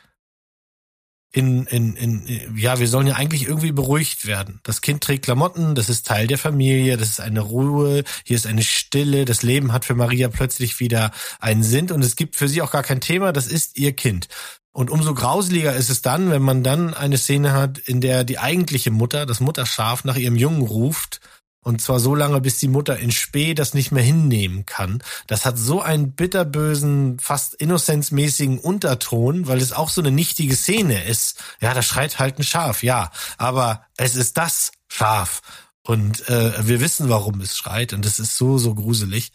[1.35, 4.61] in, in, in, ja, wir sollen ja eigentlich irgendwie beruhigt werden.
[4.64, 8.47] Das Kind trägt Klamotten, das ist Teil der Familie, das ist eine Ruhe, hier ist
[8.47, 11.11] eine Stille, das Leben hat für Maria plötzlich wieder
[11.41, 14.30] einen Sinn und es gibt für sie auch gar kein Thema, das ist ihr Kind.
[14.72, 18.39] Und umso grauseliger ist es dann, wenn man dann eine Szene hat, in der die
[18.39, 21.19] eigentliche Mutter, das Mutterschaf, nach ihrem Jungen ruft
[21.65, 25.01] und zwar so lange, bis die Mutter in Spee das nicht mehr hinnehmen kann.
[25.25, 31.03] Das hat so einen bitterbösen, fast innocenzmäßigen Unterton, weil es auch so eine nichtige Szene
[31.05, 31.43] ist.
[31.61, 33.09] Ja, da schreit halt ein Schaf, ja.
[33.39, 35.41] Aber es ist das Schaf.
[35.81, 37.93] Und äh, wir wissen, warum es schreit.
[37.93, 39.31] Und es ist so, so gruselig.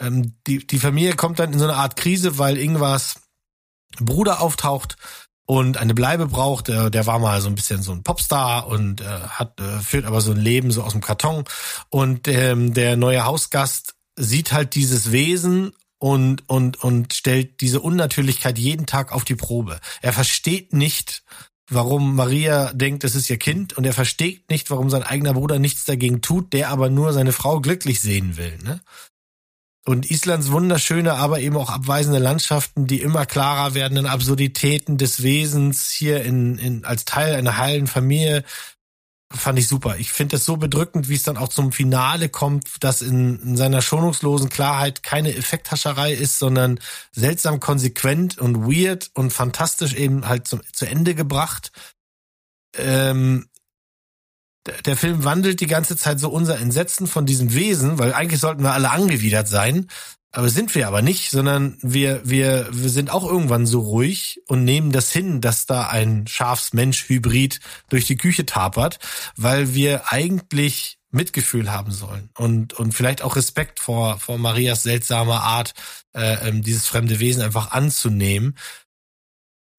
[0.00, 3.20] Ähm, die, die Familie kommt dann in so eine Art Krise, weil irgendwas
[4.00, 4.96] Bruder auftaucht
[5.46, 6.68] und eine Bleibe braucht.
[6.68, 10.04] Der, der war mal so ein bisschen so ein Popstar und äh, hat äh, führt
[10.06, 11.44] aber so ein Leben so aus dem Karton.
[11.90, 18.58] Und ähm, der neue Hausgast sieht halt dieses Wesen und und und stellt diese Unnatürlichkeit
[18.58, 19.80] jeden Tag auf die Probe.
[20.02, 21.24] Er versteht nicht,
[21.68, 25.58] warum Maria denkt, es ist ihr Kind und er versteht nicht, warum sein eigener Bruder
[25.58, 28.58] nichts dagegen tut, der aber nur seine Frau glücklich sehen will.
[28.62, 28.80] Ne?
[29.86, 35.90] Und Islands wunderschöne, aber eben auch abweisende Landschaften, die immer klarer werdenden Absurditäten des Wesens
[35.90, 38.44] hier in, in als Teil einer heilen Familie,
[39.30, 39.96] fand ich super.
[39.98, 43.56] Ich finde es so bedrückend, wie es dann auch zum Finale kommt, dass in, in
[43.56, 46.80] seiner schonungslosen Klarheit keine Effekthascherei ist, sondern
[47.12, 51.72] seltsam konsequent und weird und fantastisch eben halt zum, zu Ende gebracht.
[52.76, 53.48] Ähm,
[54.84, 58.62] der Film wandelt die ganze Zeit so unser Entsetzen von diesem Wesen, weil eigentlich sollten
[58.62, 59.88] wir alle angewidert sein,
[60.34, 64.64] aber sind wir aber nicht, sondern wir, wir, wir sind auch irgendwann so ruhig und
[64.64, 68.98] nehmen das hin, dass da ein Schafsmensch-Hybrid durch die Küche tapert,
[69.36, 75.42] weil wir eigentlich Mitgefühl haben sollen und, und vielleicht auch Respekt vor, vor Marias seltsamer
[75.42, 75.72] Art,
[76.12, 78.56] äh, ähm, dieses fremde Wesen einfach anzunehmen.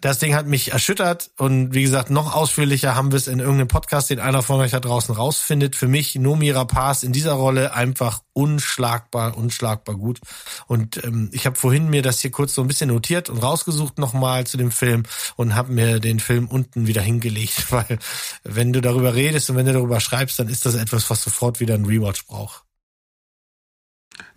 [0.06, 3.70] Das Ding hat mich erschüttert und wie gesagt, noch ausführlicher haben wir es in irgendeinem
[3.70, 5.76] Podcast, den einer von euch da draußen rausfindet.
[5.76, 10.20] Für mich Nomi Rapaz in dieser Rolle einfach unschlagbar, unschlagbar gut.
[10.68, 13.98] Und ähm, ich habe vorhin mir das hier kurz so ein bisschen notiert und rausgesucht
[13.98, 15.06] nochmal zu dem Film
[15.38, 17.98] und habe mir den Film unten wieder hingelegt, weil
[18.44, 21.60] wenn du darüber redest und wenn du darüber schreibst, dann ist das etwas, was sofort
[21.60, 22.65] wieder ein Rewatch braucht.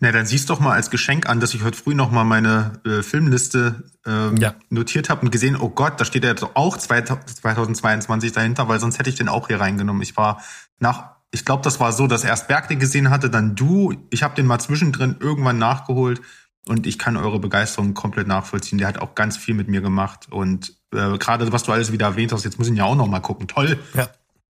[0.01, 2.81] Na, dann siehst doch mal als Geschenk an, dass ich heute früh noch mal meine
[2.85, 4.55] äh, Filmliste ähm, Ja.
[4.71, 8.99] notiert habe und gesehen, oh Gott, da steht ja jetzt auch 2022 dahinter, weil sonst
[8.99, 10.03] hätte ich den auch hier reingenommen.
[10.03, 10.43] Ich war
[10.79, 13.95] nach, ich glaube, das war so, dass erst Berg den gesehen hatte, dann du.
[14.11, 16.21] Ich habe den mal zwischendrin irgendwann nachgeholt
[16.67, 18.79] und ich kann eure Begeisterung komplett nachvollziehen.
[18.79, 22.07] Der hat auch ganz viel mit mir gemacht und äh, gerade was du alles wieder
[22.07, 23.47] erwähnt hast, jetzt muss ich ihn ja auch noch mal gucken.
[23.49, 23.79] Toll.
[23.95, 24.09] Ja.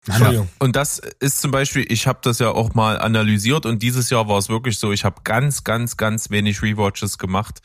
[0.06, 0.46] Ja.
[0.58, 4.28] Und das ist zum Beispiel, ich habe das ja auch mal analysiert und dieses Jahr
[4.28, 7.60] war es wirklich so, ich habe ganz, ganz, ganz wenig Rewatches gemacht,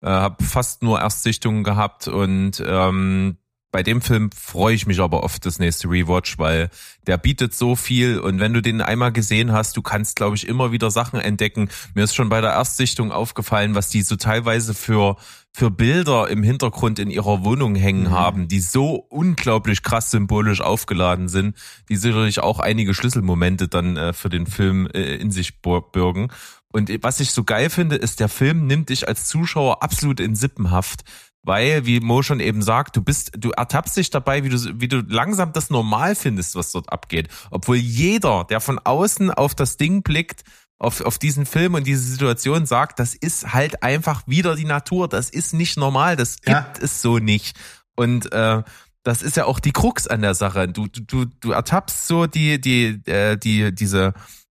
[0.00, 3.36] äh, habe fast nur Erstsichtungen gehabt und ähm,
[3.72, 6.68] bei dem Film freue ich mich aber auf das nächste Rewatch, weil
[7.06, 10.46] der bietet so viel und wenn du den einmal gesehen hast, du kannst, glaube ich,
[10.46, 11.70] immer wieder Sachen entdecken.
[11.94, 15.16] Mir ist schon bei der Erstsichtung aufgefallen, was die so teilweise für
[15.54, 21.28] für Bilder im Hintergrund in ihrer Wohnung hängen haben, die so unglaublich krass symbolisch aufgeladen
[21.28, 21.56] sind,
[21.90, 26.28] die sicherlich auch einige Schlüsselmomente dann äh, für den Film äh, in sich bürgen.
[26.72, 30.34] Und was ich so geil finde, ist, der Film nimmt dich als Zuschauer absolut in
[30.34, 31.04] Sippenhaft.
[31.44, 34.86] Weil, wie Mo schon eben sagt, du bist, du ertappst dich dabei, wie du, wie
[34.86, 37.28] du langsam das normal findest, was dort abgeht.
[37.50, 40.44] Obwohl jeder, der von außen auf das Ding blickt,
[40.78, 45.08] auf, auf diesen Film und diese Situation sagt, das ist halt einfach wieder die Natur.
[45.08, 46.16] Das ist nicht normal.
[46.16, 46.72] Das gibt Ja.
[46.80, 47.56] es so nicht.
[47.96, 48.62] Und äh,
[49.04, 50.68] das ist ja auch die Krux an der Sache.
[50.68, 54.14] Du, du, du, du ertappst so die, die, äh, die, diese,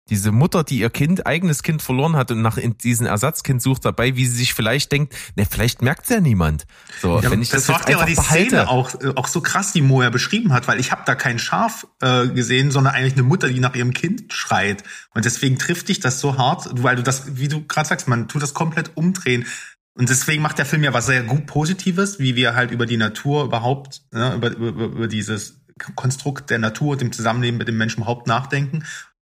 [0.10, 4.16] diese Mutter, die ihr Kind, eigenes Kind verloren hat und nach diesen Ersatzkind sucht dabei,
[4.16, 6.66] wie sie sich vielleicht denkt, ne, vielleicht merkt's ja niemand.
[7.02, 8.48] So, Ja, wenn ich das, das, macht ja aber die behalte.
[8.48, 11.16] Szene auch, äh, auch so krass, die Mo ja beschrieben hat, weil ich habe da
[11.16, 14.84] kein Schaf äh, gesehen, sondern eigentlich eine Mutter, die nach ihrem Kind schreit.
[15.14, 18.28] Und deswegen trifft dich das so hart, weil du das, wie du gerade sagst, man
[18.28, 19.46] tut das komplett umdrehen.
[19.96, 22.98] Und deswegen macht der Film ja was sehr gut Positives, wie wir halt über die
[22.98, 25.60] Natur überhaupt, ne, über, über, über dieses
[25.96, 28.84] Konstrukt der Natur, dem Zusammenleben mit dem Menschen überhaupt nachdenken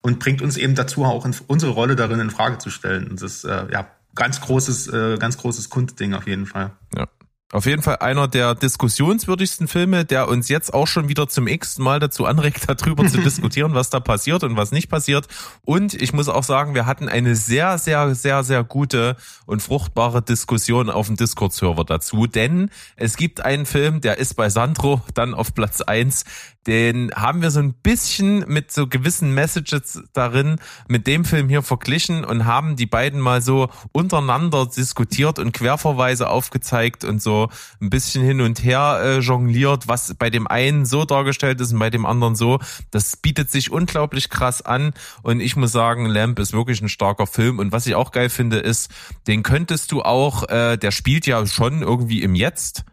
[0.03, 3.07] und bringt uns eben dazu, auch unsere Rolle darin in Frage zu stellen.
[3.07, 6.71] Und das ist äh, ja ganz großes, äh, ganz großes Kunstding auf jeden Fall.
[6.95, 7.07] Ja.
[7.53, 11.77] Auf jeden Fall einer der diskussionswürdigsten Filme, der uns jetzt auch schon wieder zum x
[11.77, 15.27] Mal dazu anregt, darüber zu diskutieren, was da passiert und was nicht passiert.
[15.61, 20.23] Und ich muss auch sagen, wir hatten eine sehr, sehr, sehr, sehr gute und fruchtbare
[20.23, 22.25] Diskussion auf dem Discord-Server dazu.
[22.25, 26.25] Denn es gibt einen Film, der ist bei Sandro dann auf Platz eins.
[26.67, 31.61] Den haben wir so ein bisschen mit so gewissen Messages darin mit dem Film hier
[31.61, 37.49] verglichen und haben die beiden mal so untereinander diskutiert und Querverweise aufgezeigt und so
[37.81, 41.79] ein bisschen hin und her äh, jongliert, was bei dem einen so dargestellt ist und
[41.79, 42.59] bei dem anderen so.
[42.91, 47.27] Das bietet sich unglaublich krass an und ich muss sagen, Lamp ist wirklich ein starker
[47.27, 48.89] Film und was ich auch geil finde ist,
[49.27, 52.85] den könntest du auch, äh, der spielt ja schon irgendwie im Jetzt.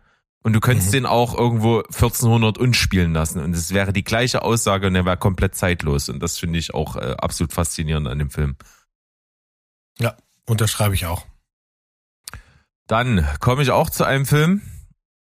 [0.43, 0.93] Und du könntest Mhm.
[0.93, 3.43] den auch irgendwo 1400 und spielen lassen.
[3.43, 6.09] Und es wäre die gleiche Aussage und er wäre komplett zeitlos.
[6.09, 8.57] Und das finde ich auch äh, absolut faszinierend an dem Film.
[9.99, 11.27] Ja, unterschreibe ich auch.
[12.87, 14.63] Dann komme ich auch zu einem Film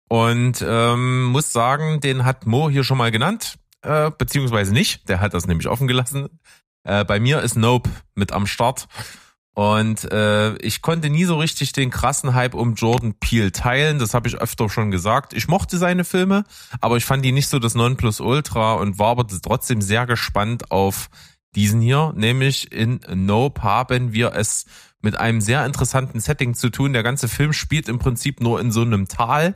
[0.09, 5.07] und ähm, muss sagen, den hat Mo hier schon mal genannt, äh, beziehungsweise nicht.
[5.09, 6.29] Der hat das nämlich offen gelassen.
[6.83, 8.87] Äh, bei mir ist Nope mit am Start.
[9.56, 13.99] Und äh, ich konnte nie so richtig den krassen Hype um Jordan Peele teilen.
[13.99, 15.34] Das habe ich öfter schon gesagt.
[15.34, 16.44] Ich mochte seine Filme,
[16.82, 21.10] aber ich fand die nicht so das Nonplusultra und war aber trotzdem sehr gespannt auf
[21.56, 22.11] diesen hier.
[22.18, 24.65] Nämlich in Nope haben wir es
[25.02, 26.91] mit einem sehr interessanten Setting zu tun.
[26.91, 29.56] Der ganze Film spielt im Prinzip nur in so einem Tal.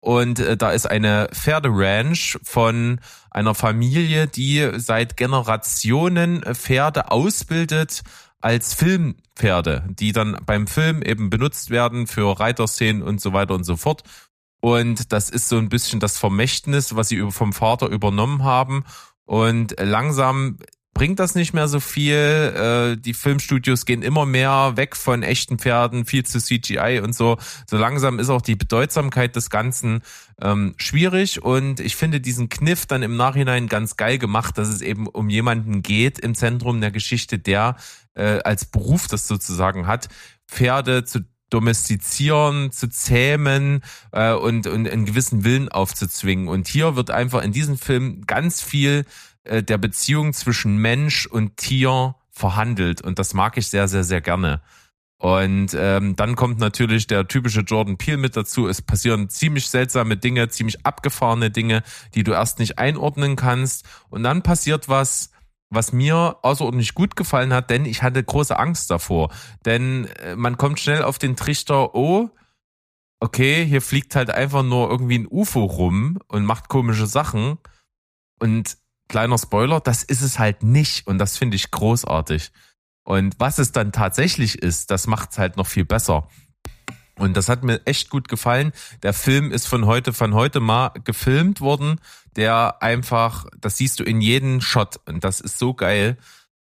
[0.00, 3.00] Und äh, da ist eine Pferderanch von
[3.30, 8.02] einer Familie, die seit Generationen Pferde ausbildet
[8.40, 13.64] als Filmpferde, die dann beim Film eben benutzt werden für Reiterszenen und so weiter und
[13.64, 14.02] so fort.
[14.60, 18.84] Und das ist so ein bisschen das Vermächtnis, was sie vom Vater übernommen haben.
[19.24, 20.58] Und langsam
[20.98, 22.14] bringt das nicht mehr so viel.
[22.14, 27.38] Äh, die Filmstudios gehen immer mehr weg von echten Pferden, viel zu CGI und so.
[27.70, 30.02] So langsam ist auch die Bedeutsamkeit des Ganzen
[30.42, 34.80] ähm, schwierig und ich finde diesen Kniff dann im Nachhinein ganz geil gemacht, dass es
[34.80, 37.76] eben um jemanden geht im Zentrum der Geschichte, der
[38.18, 40.08] äh, als Beruf das sozusagen hat,
[40.46, 41.20] Pferde zu
[41.50, 43.82] domestizieren, zu zähmen
[44.12, 46.48] äh, und, und einen gewissen Willen aufzuzwingen.
[46.48, 49.06] Und hier wird einfach in diesem Film ganz viel
[49.44, 53.00] äh, der Beziehung zwischen Mensch und Tier verhandelt.
[53.00, 54.60] Und das mag ich sehr, sehr, sehr gerne.
[55.20, 58.68] Und ähm, dann kommt natürlich der typische Jordan Peele mit dazu.
[58.68, 61.82] Es passieren ziemlich seltsame Dinge, ziemlich abgefahrene Dinge,
[62.14, 63.84] die du erst nicht einordnen kannst.
[64.10, 65.30] Und dann passiert was,
[65.70, 69.30] was mir außerordentlich gut gefallen hat, denn ich hatte große Angst davor.
[69.64, 72.30] Denn äh, man kommt schnell auf den Trichter, oh,
[73.20, 77.58] okay, hier fliegt halt einfach nur irgendwie ein UFO rum und macht komische Sachen.
[78.40, 78.78] Und
[79.08, 81.06] kleiner Spoiler, das ist es halt nicht.
[81.06, 82.50] Und das finde ich großartig.
[83.04, 86.28] Und was es dann tatsächlich ist, das macht es halt noch viel besser.
[87.18, 88.72] Und das hat mir echt gut gefallen.
[89.02, 92.00] Der Film ist von heute, von heute mal gefilmt worden,
[92.36, 95.00] der einfach, das siehst du in jedem Shot.
[95.06, 96.16] Und das ist so geil,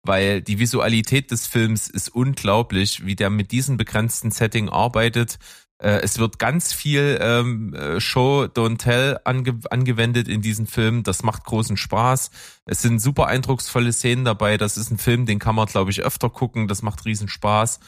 [0.02, 5.38] weil die Visualität des Films ist unglaublich, wie der mit diesem begrenzten Setting arbeitet.
[5.78, 11.02] Äh, Es wird ganz viel ähm, äh, Show, Don't Tell ange angewendet in diesem Film.
[11.02, 12.30] Das macht großen Spaß.
[12.66, 14.56] Es sind super eindrucksvolle Szenen dabei.
[14.58, 16.68] Das ist ein Film, den kann man, glaube ich, öfter gucken.
[16.68, 17.80] Das macht riesen Spaß.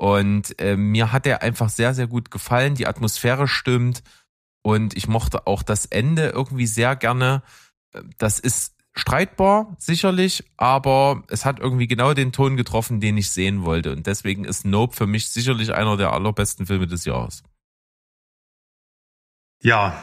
[0.00, 2.74] Und äh, mir hat er einfach sehr, sehr gut gefallen.
[2.74, 4.02] Die Atmosphäre stimmt.
[4.62, 7.42] Und ich mochte auch das Ende irgendwie sehr gerne.
[8.16, 13.62] Das ist streitbar, sicherlich, aber es hat irgendwie genau den Ton getroffen, den ich sehen
[13.62, 13.92] wollte.
[13.92, 17.42] Und deswegen ist Nope für mich sicherlich einer der allerbesten Filme des Jahres.
[19.62, 20.02] Ja,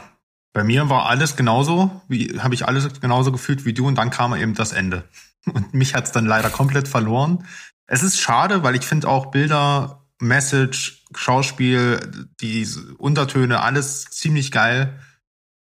[0.54, 4.12] bei mir war alles genauso, wie habe ich alles genauso gefühlt wie du und dann
[4.12, 5.10] kam eben das Ende.
[5.52, 7.48] Und mich hat's dann leider komplett verloren.
[7.88, 15.00] Es ist schade, weil ich finde auch Bilder, Message, Schauspiel, die Untertöne, alles ziemlich geil.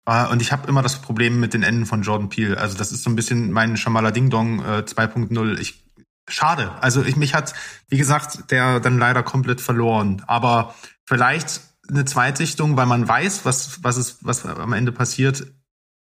[0.07, 2.59] Äh, Und ich habe immer das Problem mit den Enden von Jordan Peele.
[2.59, 5.59] Also das ist so ein bisschen mein Shamala Ding Dong äh, 2.0.
[5.59, 5.83] Ich
[6.29, 6.73] schade.
[6.81, 7.55] Also ich mich hat,
[7.89, 10.23] wie gesagt, der dann leider komplett verloren.
[10.27, 10.75] Aber
[11.05, 15.47] vielleicht eine Zweitsichtung, weil man weiß, was was ist, was am Ende passiert,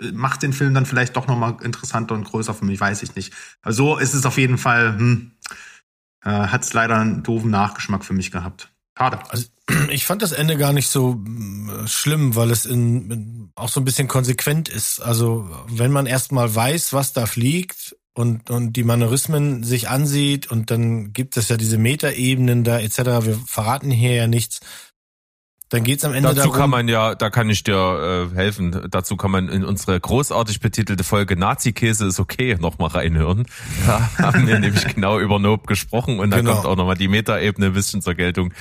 [0.02, 2.80] äh, macht den Film dann vielleicht doch noch mal interessanter und größer für mich.
[2.80, 3.34] Weiß ich nicht.
[3.61, 4.98] Also so ist es auf jeden Fall.
[4.98, 5.31] Hm,
[6.23, 8.69] äh, hat es leider einen doofen Nachgeschmack für mich gehabt.
[8.97, 9.19] Schade.
[9.29, 9.45] Also
[9.89, 13.81] ich fand das Ende gar nicht so mm, schlimm, weil es in, in auch so
[13.81, 14.99] ein bisschen konsequent ist.
[14.99, 20.71] Also wenn man erstmal weiß, was da fliegt und, und die Manierismen sich ansieht und
[20.71, 23.25] dann gibt es ja diese Metaebenen da etc.
[23.25, 24.59] Wir verraten hier ja nichts.
[25.73, 28.87] Dann geht's am Ende Dazu darum, kann man ja, da kann ich dir äh, helfen.
[28.91, 33.47] Dazu kann man in unsere großartig betitelte Folge Nazi-Käse ist okay nochmal reinhören.
[33.87, 36.53] Da haben wir nämlich genau über Nope gesprochen und da Genau.
[36.53, 38.53] kommt auch nochmal die Metaebene ein bisschen zur Geltung.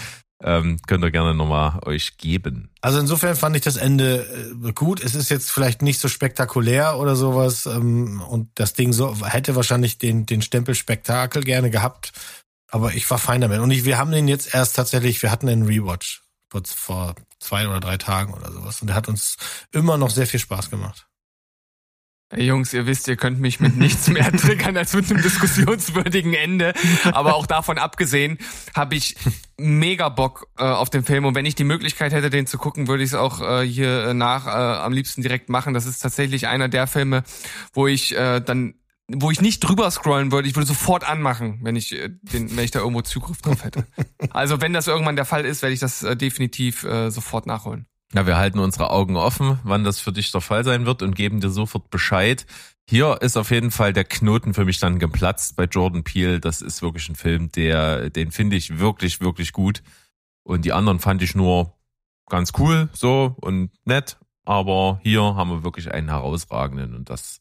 [0.43, 2.71] Ähm, könnt ihr gerne nochmal euch geben.
[2.81, 4.27] Also insofern fand ich das Ende
[4.67, 5.05] äh, gut.
[5.05, 9.55] Es ist jetzt vielleicht nicht so spektakulär oder sowas ähm, und das Ding so hätte
[9.55, 12.13] wahrscheinlich den den Stempel Spektakel gerne gehabt,
[12.71, 13.61] aber ich war fein damit.
[13.61, 16.22] Und ich, wir haben den jetzt erst tatsächlich, wir hatten einen Rewatch
[16.53, 19.37] vor, vor zwei oder drei Tagen oder sowas und der hat uns
[19.73, 21.07] immer noch sehr viel Spaß gemacht.
[22.35, 26.73] Jungs, ihr wisst, ihr könnt mich mit nichts mehr triggern als mit einem diskussionswürdigen Ende.
[27.13, 28.39] Aber auch davon abgesehen
[28.75, 29.17] habe ich
[29.59, 31.27] mega Bock äh, auf den Film.
[31.27, 34.15] Und wenn ich die Möglichkeit hätte, den zu gucken, würde ich es auch äh, hier
[34.15, 35.75] nach äh, am liebsten direkt machen.
[35.75, 37.23] Das ist tatsächlich einer der Filme,
[37.75, 38.77] wo ich äh, dann
[39.17, 42.65] wo ich nicht drüber scrollen würde, ich würde sofort anmachen, wenn ich äh, den, wenn
[42.65, 43.87] ich da irgendwo Zugriff drauf hätte.
[44.31, 47.87] Also wenn das irgendwann der Fall ist, werde ich das äh, definitiv äh, sofort nachholen.
[48.15, 51.15] Ja, wir halten unsere Augen offen, wann das für dich der Fall sein wird und
[51.15, 52.47] geben dir sofort Bescheid.
[52.89, 56.41] Hier ist auf jeden Fall der Knoten für mich dann geplatzt bei Jordan Peele.
[56.41, 59.83] Das ist wirklich ein Film, der, den finde ich wirklich, wirklich gut.
[60.43, 61.75] Und die anderen fand ich nur
[62.29, 64.19] ganz cool, so und nett.
[64.45, 67.39] Aber hier haben wir wirklich einen herausragenden und das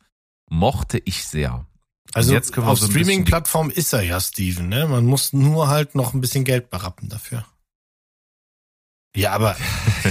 [0.52, 1.66] mochte ich sehr.
[2.14, 4.68] Also jetzt auf so Streaming-Plattform ist er ja, Steven.
[4.68, 4.86] Ne?
[4.86, 7.46] Man muss nur halt noch ein bisschen Geld berappen dafür.
[9.14, 9.58] Ja, aber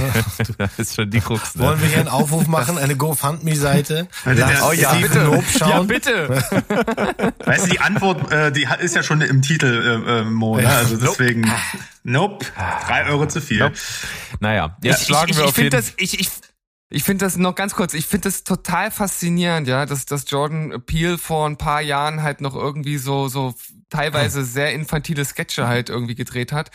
[0.58, 1.54] das ist schon die Krux.
[1.54, 1.64] Ne?
[1.64, 4.08] wollen wir hier einen Aufruf machen, eine GoFundMe-Seite?
[4.24, 5.58] Also Oh ja, Steven bitte.
[5.58, 6.28] Ja, bitte.
[7.46, 10.68] Weißt du, die Antwort, äh, die ist ja schon im Titel, äh, äh, Mo, ne?
[10.68, 11.50] Also deswegen,
[12.02, 12.44] nope,
[12.86, 13.60] drei Euro zu viel.
[13.60, 13.74] Nope.
[14.40, 16.28] Naja, jetzt ich, schlagen ich, wir ich auf finde jeden das, ich, ich,
[16.92, 20.82] ich finde das noch ganz kurz, ich finde das total faszinierend, ja, dass, dass Jordan
[20.84, 23.54] Peele vor ein paar Jahren halt noch irgendwie so, so
[23.90, 26.70] teilweise sehr infantile Sketche halt irgendwie gedreht hat.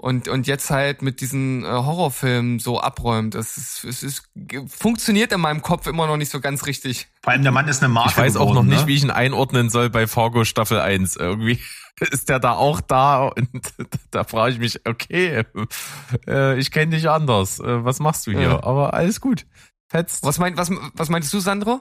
[0.00, 3.34] Und, und jetzt halt mit diesen äh, Horrorfilmen so abräumt.
[3.34, 4.30] Das ist, es ist,
[4.68, 7.08] funktioniert in meinem Kopf immer noch nicht so ganz richtig.
[7.20, 8.86] Vor allem der Mann ist eine Marke Ich weiß auch noch geworden, nicht, ne?
[8.86, 11.16] wie ich ihn einordnen soll bei Fargo Staffel 1.
[11.16, 11.58] Irgendwie
[12.12, 13.48] ist der da auch da und
[14.12, 15.42] da frage ich mich, okay,
[16.28, 17.58] äh, ich kenne dich anders.
[17.58, 18.42] Äh, was machst du hier?
[18.42, 18.62] Ja.
[18.62, 19.46] Aber alles gut.
[19.88, 20.22] Fetzt.
[20.22, 21.80] Was, mein, was, was meintest du, Sandro?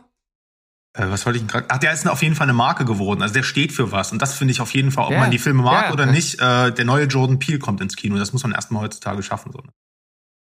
[0.94, 1.66] Äh, was wollte ich denn gerade?
[1.70, 3.22] Ach, der ist auf jeden Fall eine Marke geworden.
[3.22, 4.12] Also der steht für was.
[4.12, 5.20] Und das finde ich auf jeden Fall, ob Ja.
[5.20, 5.94] man die Filme mag Ja.
[5.94, 8.18] oder nicht, äh, der neue Jordan Peele kommt ins Kino.
[8.18, 9.52] Das muss man erstmal heutzutage schaffen.
[9.52, 9.60] So.
[9.60, 9.70] ne?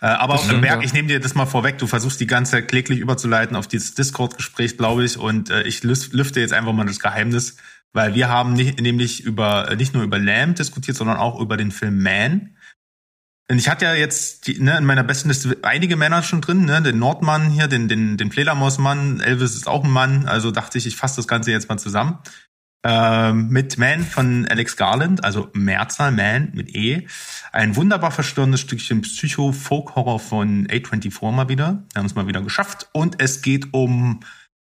[0.03, 0.85] Äh, aber stimmt, Berg, ja.
[0.87, 1.79] ich nehme dir das mal vorweg.
[1.79, 5.17] Du versuchst die ganze Zeit kläglich überzuleiten auf dieses Discord-Gespräch, glaube ich.
[5.19, 7.57] Und äh, ich lüf- lüfte jetzt einfach mal das Geheimnis,
[7.95, 11.57] weil wir haben nicht, nämlich über äh, nicht nur über Lamb diskutiert, sondern auch über
[11.57, 12.56] den Film Man.
[13.49, 16.65] Und ich hatte ja jetzt die, ne, in meiner besten Liste einige Männer schon drin,
[16.65, 20.79] ne, den Nordmann hier, den, den, den Fledermausmann, Elvis ist auch ein Mann, also dachte
[20.79, 22.19] ich, ich fasse das Ganze jetzt mal zusammen.
[22.89, 27.09] Ähm, mit Man von Alex Garland, also Mehrzahl Man mit E.
[27.51, 31.83] Ein wunderbar verstörendes Stückchen Psycho-Folk-Horror von A24 mal wieder.
[31.93, 32.89] Wir haben es mal wieder geschafft.
[32.93, 34.21] Und es geht um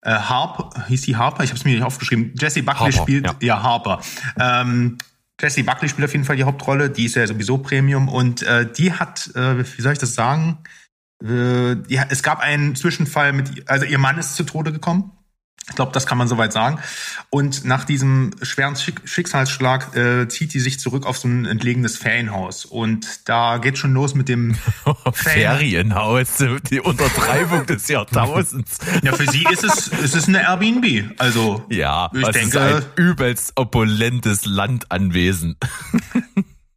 [0.01, 1.43] äh, Harper, hieß die Harper?
[1.43, 2.33] Ich habe es mir nicht aufgeschrieben.
[2.37, 3.35] Jesse Buckley Harper, spielt, ja.
[3.41, 4.01] ja, Harper.
[4.39, 4.99] Ähm,
[5.41, 8.72] Jessie Buckley spielt auf jeden Fall die Hauptrolle, die ist ja sowieso Premium und äh,
[8.72, 10.60] die hat, äh, wie soll ich das sagen?
[11.23, 15.11] Äh, die, es gab einen Zwischenfall mit, also ihr Mann ist zu Tode gekommen.
[15.69, 16.77] Ich glaube, das kann man soweit sagen.
[17.30, 21.95] Und nach diesem schweren Schick Schicksalsschlag äh, zieht die sich zurück auf so ein entlegenes
[21.97, 22.65] Ferienhaus.
[22.65, 24.55] Und da geht schon los mit dem
[25.13, 28.77] Ferienhaus, die Untertreibung des Jahrtausends.
[29.03, 31.11] Ja, für sie ist es, es ist eine Airbnb.
[31.17, 35.55] Also Ja, Ich es denke- ist ein übelst opulentes Landanwesen.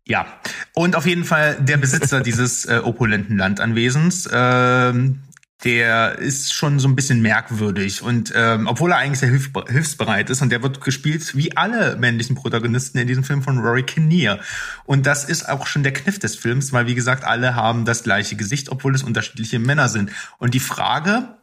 [0.09, 0.25] Ja,
[0.73, 5.19] und auf jeden Fall der Besitzer dieses äh, opulenten Landanwesens, ähm,
[5.65, 10.29] der ist schon so ein bisschen merkwürdig und ähm, obwohl er eigentlich sehr hilf hilfsbereit
[10.29, 14.39] ist und der wird gespielt wie alle männlichen Protagonisten in diesem Film von Rory Kinnear
[14.85, 18.03] und das ist auch schon der Kniff des Films, weil wie gesagt alle haben das
[18.03, 21.39] gleiche Gesicht, obwohl es unterschiedliche Männer sind und die Frage,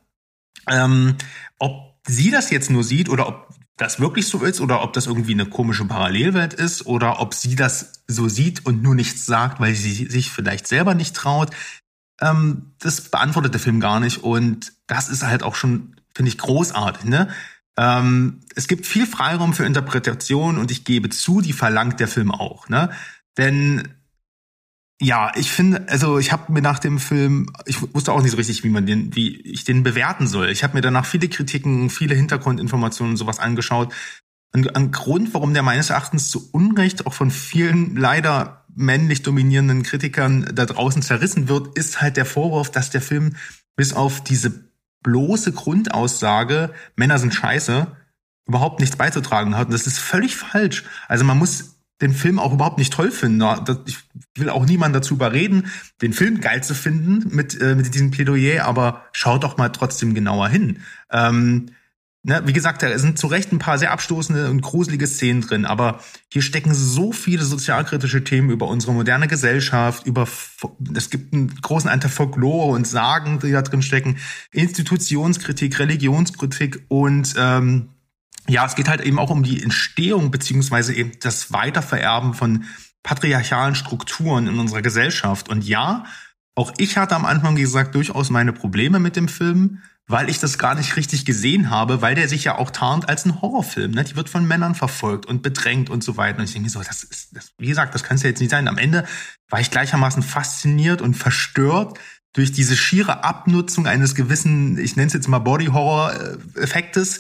[0.70, 1.16] ähm,
[1.58, 5.08] ob sie das jetzt nur sieht oder ob das wirklich so ist oder ob das
[5.08, 9.60] irgendwie eine komische Parallelwelt ist oder ob sie das so sieht und nur nichts sagt,
[9.60, 11.50] weil sie sich vielleicht selber nicht traut.
[12.22, 16.38] Ähm, das beantwortet der Film gar nicht und das ist halt auch schon, finde ich,
[16.38, 17.06] großartig.
[17.06, 17.30] Ne?
[17.78, 22.32] Ähm, es gibt viel Freiraum für Interpretation und ich gebe zu, die verlangt der Film
[22.32, 22.70] auch.
[22.70, 22.92] Ne?
[23.38, 23.96] Denn
[25.02, 28.38] ja, ich finde, also ich habe mir nach dem Film, ich wusste auch nicht so
[28.38, 30.50] richtig, wie man den, wie ich den bewerten soll.
[30.50, 33.94] Ich habe mir danach viele Kritiken, viele Hintergrundinformationen und sowas angeschaut.
[34.54, 39.84] Ein, ein Grund, warum der meines Erachtens zu Unrecht auch von vielen leider männlich dominierenden
[39.84, 43.36] Kritikern da draußen zerrissen wird, ist halt der Vorwurf, dass der Film
[43.76, 44.52] bis auf diese
[45.04, 47.88] bloße Grundaussage, Männer sind scheiße,
[48.48, 49.68] überhaupt nichts beizutragen hat.
[49.68, 50.84] Und das ist völlig falsch.
[51.08, 53.62] Also man muss den Film auch überhaupt nicht toll finde.
[53.66, 53.98] Das- Ich
[54.36, 55.68] will auch niemanden dazu überreden,
[56.02, 60.14] den Film geil zu finden mit, äh, mit diesem Plädoyer, aber schaut doch mal trotzdem
[60.14, 60.80] genauer hin.
[61.12, 61.68] Ähm,
[62.24, 65.66] ne, wie gesagt, da sind zu Recht ein paar sehr abstoßende und gruselige Szenen drin,
[65.66, 66.00] aber
[66.32, 70.28] hier stecken so viele sozialkritische Themen über unsere moderne Gesellschaft, über
[70.96, 74.18] es gibt einen großen Anteil Folklore und Sagen, die da drin stecken,
[74.52, 77.90] Institutionskritik, Religionskritik und ähm,
[78.48, 82.66] ja, es geht halt eben auch um die Entstehung beziehungsweise eben das Weitervererben von
[83.04, 85.50] patriarchalen Strukturen in unserer Gesellschaft.
[85.50, 86.06] Und ja,
[86.56, 90.40] auch ich hatte am Anfang, wie gesagt, durchaus meine Probleme mit dem Film, weil ich
[90.40, 93.92] das gar nicht richtig gesehen habe, weil der sich ja auch tarnt als ein Horrorfilm.
[93.92, 94.04] Ne?
[94.04, 96.40] Die wird von Männern verfolgt und bedrängt und so weiter.
[96.40, 98.52] Und ich denke so, das ist, das, wie gesagt, das kann es ja jetzt nicht
[98.52, 98.68] sein.
[98.68, 99.06] Am Ende
[99.50, 101.98] war ich gleichermaßen fasziniert und verstört
[102.34, 107.20] durch diese schiere Abnutzung eines gewissen, ich nenne es jetzt mal Body-Horror-Effektes,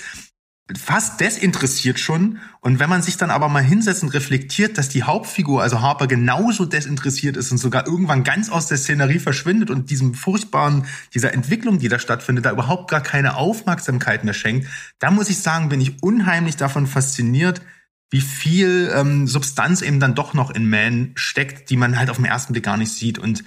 [0.78, 2.40] fast desinteressiert schon.
[2.62, 6.08] Und wenn man sich dann aber mal hinsetzt und reflektiert, dass die Hauptfigur, also Harper,
[6.08, 11.34] genauso desinteressiert ist und sogar irgendwann ganz aus der Szenerie verschwindet und diesem furchtbaren, dieser
[11.34, 14.68] Entwicklung, die da stattfindet, da überhaupt gar keine Aufmerksamkeit mehr schenkt,
[15.00, 17.62] da muss ich sagen, bin ich unheimlich davon fasziniert,
[18.10, 22.18] wie viel ähm, Substanz eben dann doch noch in Man steckt, die man halt auf
[22.18, 23.18] den ersten Blick gar nicht sieht.
[23.18, 23.44] Und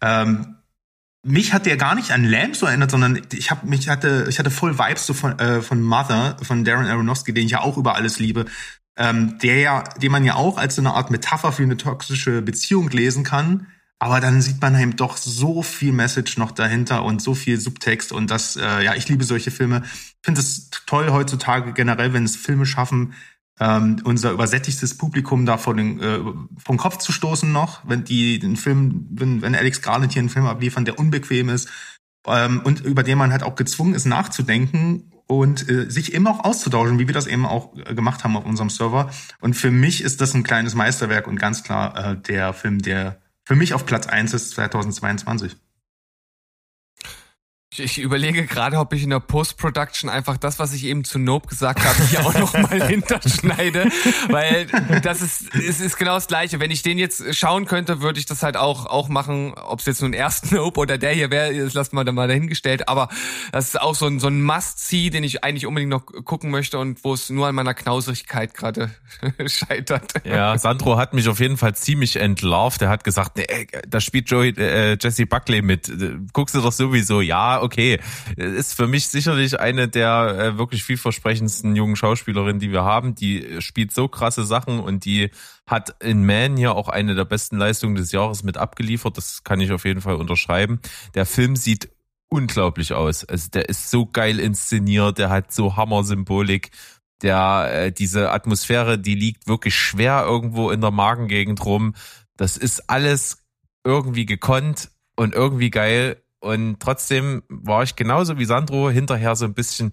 [0.00, 0.56] ähm,
[1.22, 4.38] mich hat der gar nicht an Lamb so erinnert, sondern ich habe mich hatte ich
[4.38, 7.76] hatte voll Vibes so von äh, von Mother von Darren Aronofsky, den ich ja auch
[7.76, 8.46] über alles liebe,
[8.96, 12.42] ähm, der ja, den man ja auch als so eine Art Metapher für eine toxische
[12.42, 13.68] Beziehung lesen kann.
[13.98, 18.10] Aber dann sieht man eben doch so viel Message noch dahinter und so viel Subtext
[18.10, 19.84] und das, äh, ja, ich liebe solche Filme.
[20.22, 23.14] Finde es toll heutzutage generell, wenn es Filme schaffen,
[23.62, 26.18] ähm, unser übersättigtes Publikum da vor den, äh,
[26.58, 30.30] vom Kopf zu stoßen noch, wenn die den Film, wenn, wenn Alex Garland hier einen
[30.30, 31.68] Film abliefern, der unbequem ist
[32.26, 36.44] ähm, und über den man halt auch gezwungen ist nachzudenken und äh, sich immer auch
[36.44, 39.10] auszutauschen, wie wir das eben auch äh, gemacht haben auf unserem Server.
[39.40, 43.20] Und für mich ist das ein kleines Meisterwerk und ganz klar äh, der Film, der
[43.44, 45.56] für mich auf Platz eins ist 2022.
[47.78, 51.48] Ich, überlege gerade, ob ich in der Post-Production einfach das, was ich eben zu Nope
[51.48, 53.88] gesagt habe, hier auch noch mal hinterschneide,
[54.28, 54.66] weil
[55.02, 56.60] das ist, es ist genau das Gleiche.
[56.60, 59.86] Wenn ich den jetzt schauen könnte, würde ich das halt auch, auch machen, ob es
[59.86, 63.08] jetzt nun erst Nope oder der hier wäre, das lassen wir dann mal dahingestellt, aber
[63.52, 66.78] das ist auch so ein, so ein Must-See, den ich eigentlich unbedingt noch gucken möchte
[66.78, 68.90] und wo es nur an meiner Knauserigkeit gerade
[69.46, 70.12] scheitert.
[70.24, 72.82] Ja, Sandro hat mich auf jeden Fall ziemlich entlarvt.
[72.82, 75.88] Er hat gesagt, nee, ey, da spielt Joey, äh, Jesse Buckley mit.
[75.88, 77.22] Äh, Guckst du doch sowieso.
[77.22, 78.00] Ja, okay.
[78.36, 83.14] Ist für mich sicherlich eine der äh, wirklich vielversprechendsten jungen Schauspielerinnen, die wir haben.
[83.14, 85.30] Die äh, spielt so krasse Sachen und die
[85.66, 89.16] hat in Man hier auch eine der besten Leistungen des Jahres mit abgeliefert.
[89.16, 90.80] Das kann ich auf jeden Fall unterschreiben.
[91.14, 91.90] Der Film sieht
[92.28, 93.24] unglaublich aus.
[93.24, 96.70] Also der ist so geil inszeniert, der hat so Hammer-Symbolik.
[97.20, 101.94] Der, äh, diese Atmosphäre, die liegt wirklich schwer irgendwo in der Magengegend rum.
[102.36, 103.38] Das ist alles
[103.84, 106.21] irgendwie gekonnt und irgendwie geil.
[106.42, 109.92] Und trotzdem war ich genauso wie Sandro hinterher so ein bisschen,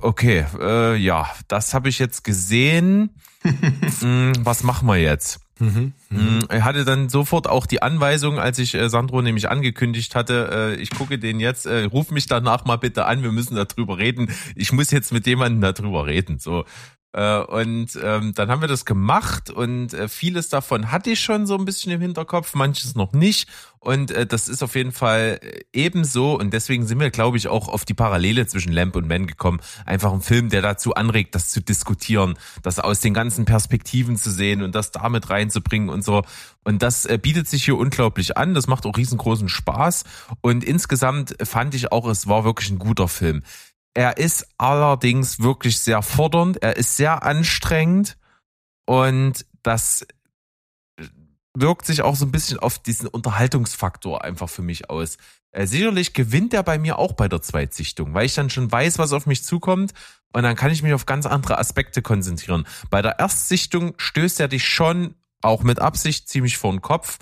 [0.00, 3.10] okay, äh, ja, das habe ich jetzt gesehen.
[4.00, 5.38] Hm, was machen wir jetzt?
[5.60, 5.92] Mhm.
[6.10, 10.74] Mm, Er hatte dann sofort auch die Anweisung, als ich äh, Sandro nämlich angekündigt hatte,
[10.76, 13.96] äh, ich gucke den jetzt, äh, ruf mich danach mal bitte an, wir müssen darüber
[13.98, 14.30] reden.
[14.56, 16.38] Ich muss jetzt mit jemandem darüber reden.
[16.40, 16.64] So.
[17.12, 21.46] Äh, und ähm, dann haben wir das gemacht und äh, vieles davon hatte ich schon
[21.46, 23.48] so ein bisschen im Hinterkopf, manches noch nicht.
[23.80, 26.38] Und äh, das ist auf jeden Fall äh, ebenso.
[26.38, 29.60] Und deswegen sind wir, glaube ich, auch auf die Parallele zwischen Lamp und Man gekommen.
[29.86, 34.30] Einfach ein Film, der dazu anregt, das zu diskutieren, das aus den ganzen Perspektiven zu
[34.30, 36.22] sehen und das damit reinzubringen und so.
[36.64, 38.52] Und das äh, bietet sich hier unglaublich an.
[38.52, 40.04] Das macht auch riesengroßen Spaß.
[40.42, 43.42] Und insgesamt fand ich auch, es war wirklich ein guter Film.
[43.94, 48.16] Er ist allerdings wirklich sehr fordernd, er ist sehr anstrengend
[48.86, 50.06] und das
[51.54, 55.18] wirkt sich auch so ein bisschen auf diesen Unterhaltungsfaktor einfach für mich aus.
[55.50, 58.98] Äh, sicherlich gewinnt er bei mir auch bei der Zweitsichtung, weil ich dann schon weiß,
[58.98, 59.92] was auf mich zukommt
[60.32, 62.66] und dann kann ich mich auf ganz andere Aspekte konzentrieren.
[62.90, 67.18] Bei der Erstsichtung stößt er dich schon auch mit Absicht ziemlich vor den Kopf,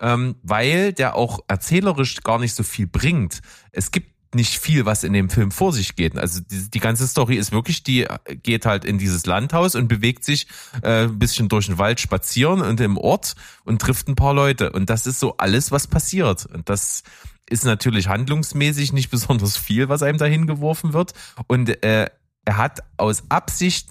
[0.00, 3.40] ähm, weil der auch erzählerisch gar nicht so viel bringt.
[3.72, 6.18] Es gibt nicht viel, was in dem Film vor sich geht.
[6.18, 8.06] Also die, die ganze Story ist wirklich, die
[8.42, 10.46] geht halt in dieses Landhaus und bewegt sich
[10.82, 13.34] äh, ein bisschen durch den Wald spazieren und im Ort
[13.64, 14.72] und trifft ein paar Leute.
[14.72, 16.46] Und das ist so alles, was passiert.
[16.46, 17.02] Und das
[17.48, 21.12] ist natürlich handlungsmäßig nicht besonders viel, was einem dahin geworfen wird.
[21.46, 22.10] Und äh,
[22.44, 23.88] er hat aus Absicht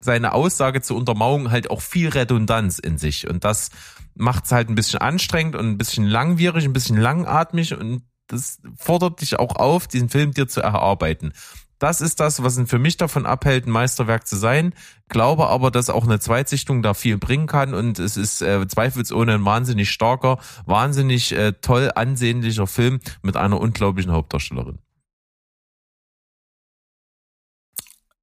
[0.00, 3.28] seine Aussage zur Untermauung halt auch viel Redundanz in sich.
[3.28, 3.70] Und das
[4.14, 8.60] macht es halt ein bisschen anstrengend und ein bisschen langwierig, ein bisschen langatmig und das
[8.76, 11.32] fordert dich auch auf, diesen Film dir zu erarbeiten.
[11.78, 14.72] Das ist das, was ihn für mich davon abhält, ein Meisterwerk zu sein.
[15.08, 19.34] Glaube aber, dass auch eine Zweitsichtung da viel bringen kann und es ist äh, zweifelsohne
[19.34, 24.78] ein wahnsinnig starker, wahnsinnig äh, toll ansehnlicher Film mit einer unglaublichen Hauptdarstellerin.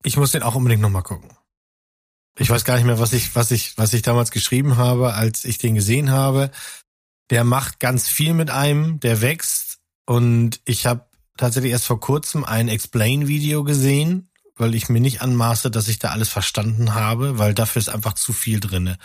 [0.04, 1.30] Ich muss den auch unbedingt nochmal gucken.
[2.38, 5.44] Ich weiß gar nicht mehr, was ich, was ich, was ich damals geschrieben habe, als
[5.44, 6.50] ich den gesehen habe.
[7.30, 9.69] Der macht ganz viel mit einem, der wächst.
[10.10, 11.06] Und ich habe
[11.38, 16.10] tatsächlich erst vor kurzem ein Explain-Video gesehen, weil ich mir nicht anmaße, dass ich da
[16.10, 18.98] alles verstanden habe, weil dafür ist einfach zu viel drinne.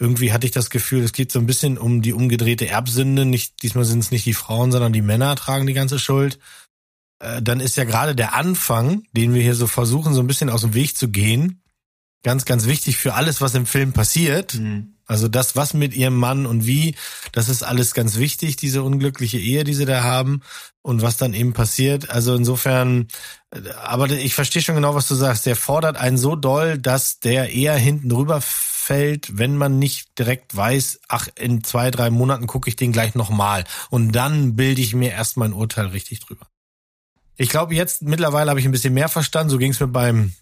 [0.00, 3.26] Irgendwie hatte ich das Gefühl, es geht so ein bisschen um die umgedrehte Erbsünde.
[3.26, 6.38] Nicht, diesmal sind es nicht die Frauen, sondern die Männer tragen die ganze Schuld.
[7.18, 10.48] Äh, dann ist ja gerade der Anfang, den wir hier so versuchen, so ein bisschen
[10.48, 11.62] aus dem Weg zu gehen,
[12.22, 14.54] ganz, ganz wichtig für alles, was im Film passiert.
[14.54, 14.95] Mhm.
[15.06, 16.96] Also das, was mit ihrem Mann und wie,
[17.32, 20.42] das ist alles ganz wichtig, diese unglückliche Ehe, die sie da haben
[20.82, 22.10] und was dann eben passiert.
[22.10, 23.06] Also insofern,
[23.50, 25.46] äh, aber ich verstehe schon genau, was du sagst.
[25.46, 30.56] Der fordert einen so doll, dass der eher hinten rüber fällt, wenn man nicht direkt
[30.56, 33.64] weiß, ach, in zwei, drei Monaten gucke ich den gleich nochmal.
[33.90, 36.46] Und dann bilde ich mir erst mein Urteil richtig drüber.
[37.36, 39.50] Ich glaube, jetzt mittlerweile habe ich ein bisschen mehr verstanden.
[39.50, 40.32] So ging es mir beim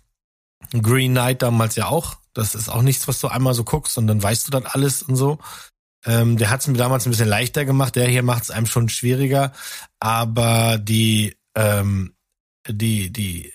[0.72, 2.16] Green Knight damals ja auch.
[2.34, 5.02] Das ist auch nichts, was du einmal so guckst und dann weißt du dann alles
[5.02, 5.38] und so.
[6.04, 7.96] Ähm, der hat es mir damals ein bisschen leichter gemacht.
[7.96, 9.52] Der hier macht es einem schon schwieriger.
[10.00, 12.14] Aber die, ähm,
[12.68, 13.52] die, die,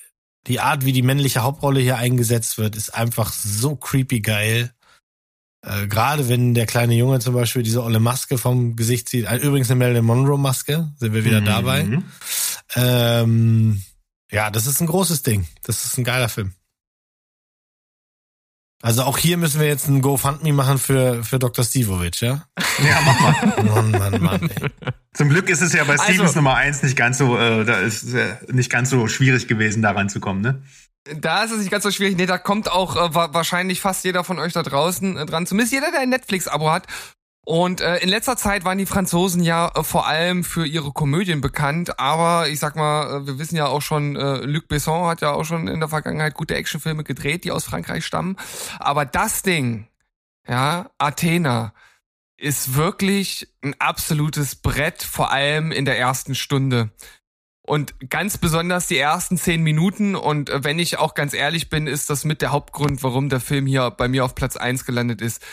[0.48, 4.74] die Art, wie die männliche Hauptrolle hier eingesetzt wird, ist einfach so creepy geil.
[5.62, 9.26] Äh, Gerade wenn der kleine Junge zum Beispiel diese olle Maske vom Gesicht zieht.
[9.26, 11.46] Äh, Übrigens eine Marilyn Monroe Maske, sind wir wieder Mhm.
[11.46, 12.00] dabei.
[12.76, 13.84] Ähm,
[14.32, 15.48] ja, das ist ein großes Ding.
[15.64, 16.54] Das ist ein geiler Film.
[18.82, 21.66] Also auch hier müssen wir jetzt ein GoFundMe machen für, für Dr.
[21.66, 22.46] Stivovic, ja?
[22.80, 23.64] Ja, mach mal.
[23.64, 24.50] Mann, Mann, Mann.
[24.50, 24.70] Ey.
[25.14, 27.80] Zum Glück ist es ja bei Also- Stevens Nummer eins nicht ganz so, äh, da
[27.80, 30.64] ist äh, nicht ganz so schwierig gewesen, da ranzukommen, ne?
[31.18, 32.18] Da ist es nicht ganz so schwierig.
[32.18, 35.46] Nee, da kommt auch äh, wa wahrscheinlich fast jeder von euch da draußen äh, dran.
[35.48, 36.88] Zumindest jeder, der ein Netflix-Abo hat.
[37.46, 41.42] Und äh, in letzter Zeit waren die Franzosen ja äh, vor allem für ihre Komödien
[41.42, 42.00] bekannt.
[42.00, 45.32] Aber ich sag mal, äh, wir wissen ja auch schon, äh, Luc Besson hat ja
[45.32, 48.38] auch schon in der Vergangenheit gute Actionfilme gedreht, die aus Frankreich stammen.
[48.78, 49.88] Aber das Ding,
[50.48, 51.74] ja, Athena,
[52.38, 56.92] ist wirklich ein absolutes Brett, vor allem in der ersten Stunde.
[57.70, 60.16] Und ganz besonders die ersten zehn Minuten.
[60.16, 63.40] Und äh, wenn ich auch ganz ehrlich bin, ist das mit der Hauptgrund, warum der
[63.40, 65.44] Film hier bei mir auf Platz eins gelandet ist.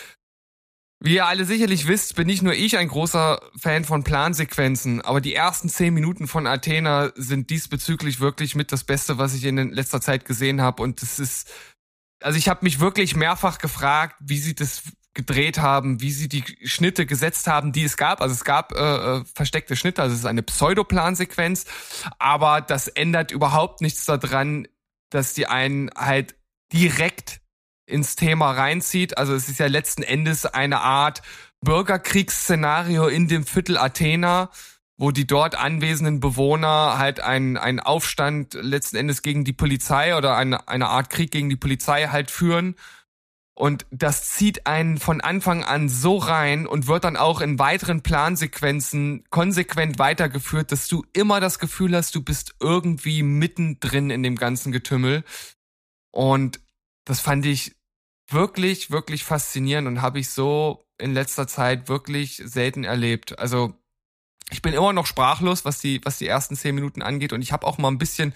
[0.98, 5.20] Wie ihr alle sicherlich wisst, bin nicht nur ich ein großer Fan von Plansequenzen, aber
[5.20, 9.72] die ersten zehn Minuten von Athena sind diesbezüglich wirklich mit das Beste, was ich in
[9.72, 10.82] letzter Zeit gesehen habe.
[10.82, 11.50] Und das ist,
[12.22, 16.44] also ich habe mich wirklich mehrfach gefragt, wie sie das gedreht haben, wie sie die
[16.64, 18.22] Schnitte gesetzt haben, die es gab.
[18.22, 18.76] Also es gab äh,
[19.18, 21.66] äh, versteckte Schnitte, also es ist eine Pseudoplansequenz,
[22.18, 24.66] aber das ändert überhaupt nichts daran,
[25.10, 26.36] dass die einen halt
[26.72, 27.40] direkt
[27.86, 29.16] ins Thema reinzieht.
[29.16, 31.22] Also es ist ja letzten Endes eine Art
[31.60, 34.50] Bürgerkriegsszenario in dem Viertel Athena,
[34.98, 40.68] wo die dort anwesenden Bewohner halt einen, Aufstand letzten Endes gegen die Polizei oder eine,
[40.68, 42.76] eine Art Krieg gegen die Polizei halt führen.
[43.58, 48.02] Und das zieht einen von Anfang an so rein und wird dann auch in weiteren
[48.02, 54.36] Plansequenzen konsequent weitergeführt, dass du immer das Gefühl hast, du bist irgendwie mittendrin in dem
[54.36, 55.24] ganzen Getümmel.
[56.10, 56.60] Und
[57.06, 57.75] das fand ich
[58.28, 63.38] wirklich, wirklich faszinierend und habe ich so in letzter Zeit wirklich selten erlebt.
[63.38, 63.74] Also
[64.50, 67.32] ich bin immer noch sprachlos, was die, was die ersten zehn Minuten angeht.
[67.32, 68.34] Und ich habe auch mal ein bisschen,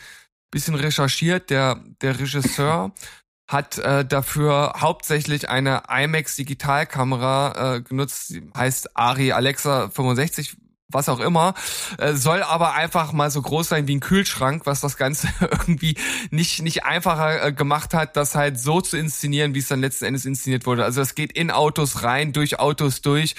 [0.50, 1.50] bisschen recherchiert.
[1.50, 2.92] Der, der Regisseur
[3.48, 10.56] hat äh, dafür hauptsächlich eine IMAX Digitalkamera äh, genutzt, heißt Ari Alexa 65,
[10.92, 11.54] was auch immer,
[11.98, 15.96] äh, soll aber einfach mal so groß sein wie ein Kühlschrank, was das Ganze irgendwie
[16.30, 20.06] nicht nicht einfacher äh, gemacht hat, das halt so zu inszenieren, wie es dann letzten
[20.06, 20.84] Endes inszeniert wurde.
[20.84, 23.34] Also es geht in Autos rein, durch Autos durch,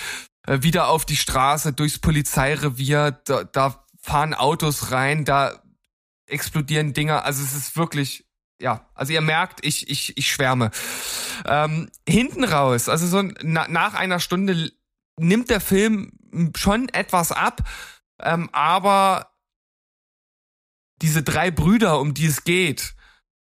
[0.47, 5.61] äh, wieder auf die Straße, durchs Polizeirevier, da, da fahren Autos rein, da
[6.27, 7.25] explodieren Dinger.
[7.25, 8.25] Also es ist wirklich
[8.61, 10.69] ja, also ihr merkt, ich, ich, ich schwärme.
[11.45, 14.71] Ähm, hinten raus, also so na, nach einer Stunde
[15.19, 16.11] nimmt der Film
[16.55, 17.61] schon etwas ab,
[18.21, 19.31] ähm, aber
[21.01, 22.95] diese drei Brüder, um die es geht,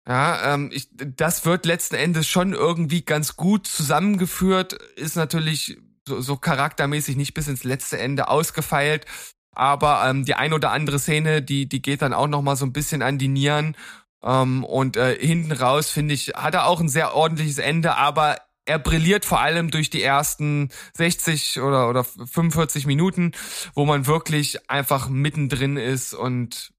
[0.09, 6.21] ja, ähm, ich, das wird letzten Endes schon irgendwie ganz gut zusammengeführt, ist natürlich so,
[6.21, 9.05] so charaktermäßig nicht bis ins letzte Ende ausgefeilt,
[9.53, 12.65] aber ähm, die ein oder andere Szene, die, die geht dann auch noch mal so
[12.65, 13.77] ein bisschen an die Nieren
[14.23, 18.39] ähm, und äh, hinten raus, finde ich, hat er auch ein sehr ordentliches Ende, aber
[18.69, 23.33] er brilliert vor allem durch die ersten 60 oder, oder 45 Minuten,
[23.75, 26.73] wo man wirklich einfach mittendrin ist und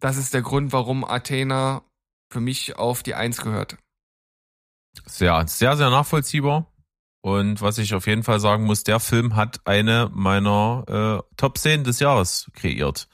[0.00, 1.82] das ist der Grund, warum Athena
[2.30, 3.76] für mich auf die Eins gehört.
[5.04, 6.72] Sehr, sehr, sehr nachvollziehbar.
[7.20, 10.84] Und was ich auf jeden Fall sagen muss, der Film hat eine meiner
[11.26, 13.08] äh, Top-Szenen des Jahres kreiert.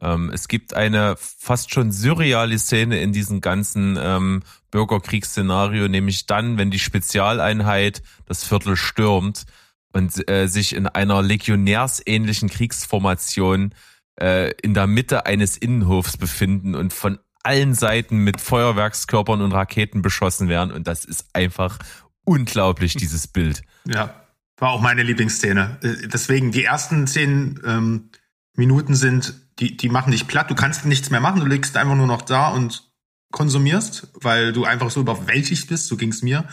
[0.00, 6.58] Ähm, es gibt eine fast schon surreale Szene in diesem ganzen ähm, Bürgerkriegsszenario, nämlich dann,
[6.58, 9.44] wenn die Spezialeinheit das Viertel stürmt
[9.92, 13.74] und äh, sich in einer legionärsähnlichen Kriegsformation
[14.20, 20.02] äh, in der Mitte eines Innenhofs befinden und von allen Seiten mit Feuerwerkskörpern und Raketen
[20.02, 20.72] beschossen werden.
[20.72, 21.78] Und das ist einfach
[22.24, 23.62] unglaublich, dieses Bild.
[23.86, 24.14] Ja,
[24.58, 25.78] war auch meine Lieblingsszene.
[25.82, 28.10] Äh, Deswegen, die ersten zehn ähm,
[28.56, 30.50] Minuten sind, die, die machen dich platt.
[30.50, 31.40] Du kannst nichts mehr machen.
[31.40, 32.90] Du liegst einfach nur noch da und
[33.32, 35.86] konsumierst, weil du einfach so überwältigt bist.
[35.86, 36.46] So ging's mir.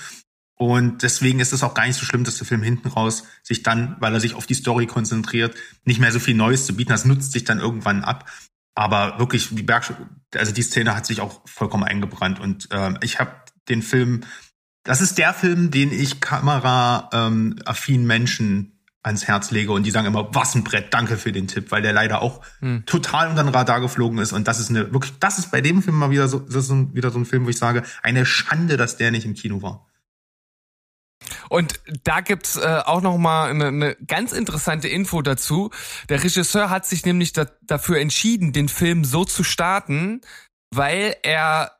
[0.55, 3.63] Und deswegen ist es auch gar nicht so schlimm, dass der Film hinten raus sich
[3.63, 6.91] dann, weil er sich auf die Story konzentriert, nicht mehr so viel Neues zu bieten.
[6.91, 8.29] Das nutzt sich dann irgendwann ab.
[8.75, 9.93] Aber wirklich, die Berg,
[10.35, 12.39] also die Szene hat sich auch vollkommen eingebrannt.
[12.39, 13.31] Und ähm, ich habe
[13.69, 14.21] den Film,
[14.83, 18.72] das ist der Film, den ich kamera-affinen ähm, Menschen
[19.03, 21.81] ans Herz lege und die sagen immer, was ein Brett, danke für den Tipp, weil
[21.81, 22.85] der leider auch Hm.
[22.85, 24.31] total unter den Radar geflogen ist.
[24.31, 26.71] Und das ist eine, wirklich, das ist bei dem Film mal wieder so, das ist
[26.71, 29.61] ein, wieder so ein Film, wo ich sage, eine Schande, dass der nicht im Kino
[29.61, 29.87] war.
[31.49, 35.69] Und da gibt's äh, auch noch mal eine, eine ganz interessante Info dazu.
[36.09, 40.21] Der Regisseur hat sich nämlich da, dafür entschieden, den Film so zu starten,
[40.71, 41.71] weil er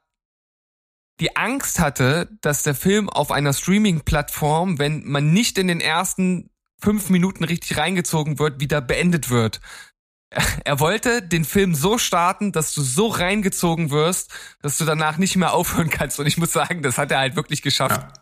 [1.20, 6.50] die Angst hatte, dass der Film auf einer Streaming-Plattform, wenn man nicht in den ersten
[6.84, 9.62] fünf Minuten richtig reingezogen wird, wieder beendet wird.
[10.66, 14.32] Er wollte den Film so starten, dass du so reingezogen wirst,
[14.62, 16.20] dass du danach nicht mehr aufhören kannst.
[16.20, 18.02] Und ich muss sagen, das hat er halt wirklich geschafft.
[18.02, 18.14] Ja.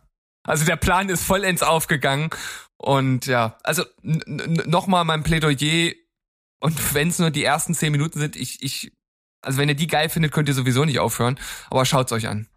[0.43, 2.29] Also der Plan ist vollends aufgegangen.
[2.77, 5.93] Und ja, also nochmal mein Plädoyer.
[6.59, 8.91] Und wenn es nur die ersten zehn Minuten sind, ich, ich,
[9.41, 11.39] also wenn ihr die geil findet, könnt ihr sowieso nicht aufhören.
[11.69, 12.47] Aber schaut's euch an.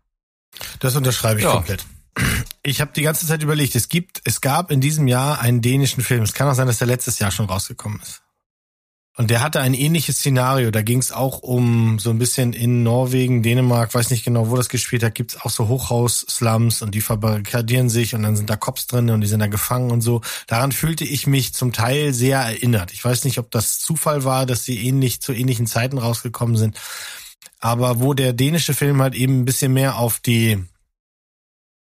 [0.81, 1.52] Das unterschreibe ich Ja.
[1.52, 1.86] komplett.
[2.66, 6.03] Ich habe die ganze Zeit überlegt, es gibt, es gab in diesem Jahr einen dänischen
[6.03, 6.23] Film.
[6.23, 8.23] Es kann auch sein, dass der letztes Jahr schon rausgekommen ist.
[9.16, 10.70] Und der hatte ein ähnliches Szenario.
[10.70, 14.57] Da ging es auch um so ein bisschen in Norwegen, Dänemark, weiß nicht genau, wo
[14.57, 18.57] das gespielt hat, gibt's auch so Hochhaus-Slums und die verbarrikadieren sich und dann sind da
[18.57, 20.23] Cops drin und die sind da gefangen und so.
[20.47, 22.93] Daran fühlte ich mich zum Teil sehr erinnert.
[22.93, 26.81] Ich weiß nicht, ob das Zufall war, dass sie ähnlich zu ähnlichen Zeiten rausgekommen sind.
[27.61, 30.65] Aber wo der dänische Film halt eben ein bisschen mehr auf die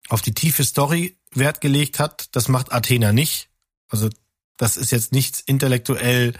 [0.09, 3.49] auf die tiefe Story Wert gelegt hat, das macht Athena nicht.
[3.89, 4.09] Also
[4.57, 6.35] das ist jetzt nichts intellektuell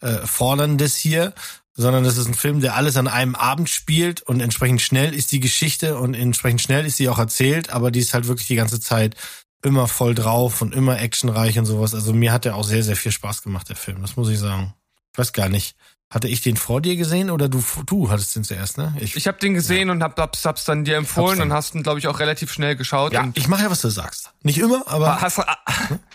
[0.00, 1.34] äh, forderndes hier,
[1.74, 5.32] sondern das ist ein Film, der alles an einem Abend spielt und entsprechend schnell ist
[5.32, 8.56] die Geschichte und entsprechend schnell ist sie auch erzählt, aber die ist halt wirklich die
[8.56, 9.14] ganze Zeit
[9.62, 11.94] immer voll drauf und immer actionreich und sowas.
[11.94, 14.38] Also mir hat der auch sehr, sehr viel Spaß gemacht, der Film, das muss ich
[14.38, 14.74] sagen.
[15.12, 15.76] Ich weiß gar nicht.
[16.08, 18.94] Hatte ich den vor dir gesehen oder du du hattest den zuerst, ne?
[19.00, 21.82] Ich habe den gesehen und hab, hab's, hab's dann dir empfohlen dann- und hast ihn,
[21.82, 23.12] glaube ich, auch relativ schnell geschaut.
[23.12, 24.30] ja, und ich mache ja, was du sagst.
[24.44, 25.58] Nicht immer, aber hast, ah,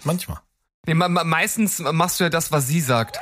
[0.05, 0.39] manchmal.
[0.87, 3.19] nee, me- meistens machst du ja das, was sie sagt.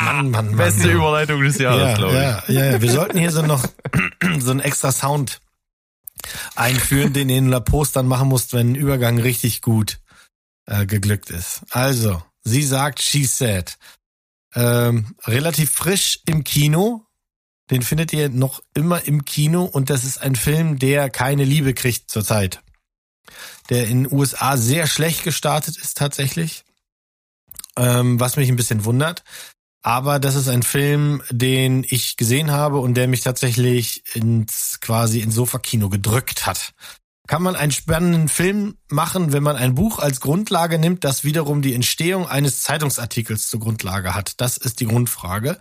[0.00, 0.56] Mann, Mann, Mann.
[0.56, 2.54] Beste Überleitung des Jahres, ja, glaube ich.
[2.54, 2.82] ja, ja, ja.
[2.82, 3.64] Wir sollten hier so noch
[4.38, 5.40] so einen extra Sound
[6.54, 10.00] einführen, den ihr in La Post dann machen musst, wenn ein Übergang richtig gut
[10.66, 11.62] äh, geglückt ist.
[11.70, 13.76] Also, sie sagt, she said.
[14.54, 17.06] Ähm, relativ frisch im Kino.
[17.70, 21.74] Den findet ihr noch immer im Kino und das ist ein Film, der keine Liebe
[21.74, 22.62] kriegt zurzeit.
[23.70, 26.64] Der in den USA sehr schlecht gestartet ist tatsächlich.
[27.76, 29.24] Ähm, was mich ein bisschen wundert.
[29.86, 35.20] Aber das ist ein Film, den ich gesehen habe und der mich tatsächlich ins quasi
[35.20, 36.72] ins Sofakino gedrückt hat.
[37.26, 41.60] Kann man einen spannenden Film machen, wenn man ein Buch als Grundlage nimmt, das wiederum
[41.60, 44.40] die Entstehung eines Zeitungsartikels zur Grundlage hat?
[44.40, 45.58] Das ist die Grundfrage.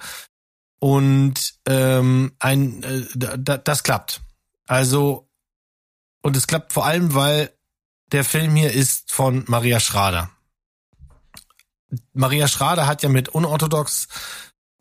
[0.79, 4.21] Und ähm, ein äh, da- da- das klappt.
[4.67, 5.29] Also
[6.21, 7.53] und es klappt vor allem, weil
[8.13, 10.29] der Film hier ist von Maria Schrader.
[12.13, 14.07] Maria Schrader hat ja mit Unorthodox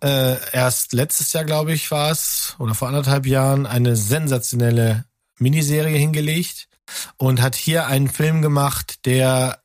[0.02, 5.04] äh, erst letztes Jahr, glaube ich, war es, oder vor anderthalb Jahren, eine sensationelle
[5.38, 6.68] Miniserie hingelegt
[7.16, 9.62] und hat hier einen Film gemacht, der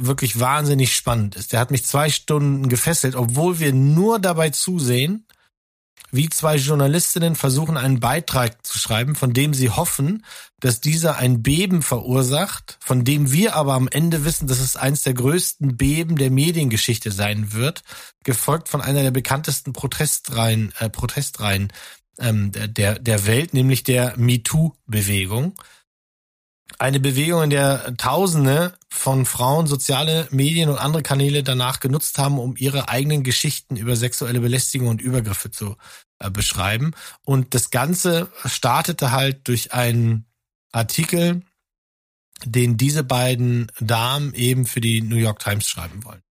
[0.00, 1.52] wirklich wahnsinnig spannend ist.
[1.52, 5.26] Der hat mich zwei Stunden gefesselt, obwohl wir nur dabei zusehen,
[6.10, 10.24] wie zwei Journalistinnen versuchen, einen Beitrag zu schreiben, von dem sie hoffen,
[10.60, 15.02] dass dieser ein Beben verursacht, von dem wir aber am Ende wissen, dass es eins
[15.02, 17.82] der größten Beben der Mediengeschichte sein wird,
[18.24, 21.72] gefolgt von einer der bekanntesten Protestreihen, äh, Protestreihen
[22.18, 25.54] ähm, der, der, Welt, nämlich der MeToo-Bewegung.
[26.78, 32.38] Eine Bewegung, in der Tausende von Frauen soziale Medien und andere Kanäle danach genutzt haben,
[32.38, 35.76] um ihre eigenen Geschichten über sexuelle Belästigung und Übergriffe zu
[36.18, 36.92] äh, beschreiben.
[37.24, 40.26] Und das Ganze startete halt durch einen
[40.72, 41.42] Artikel,
[42.44, 46.22] den diese beiden Damen eben für die New York Times schreiben wollen.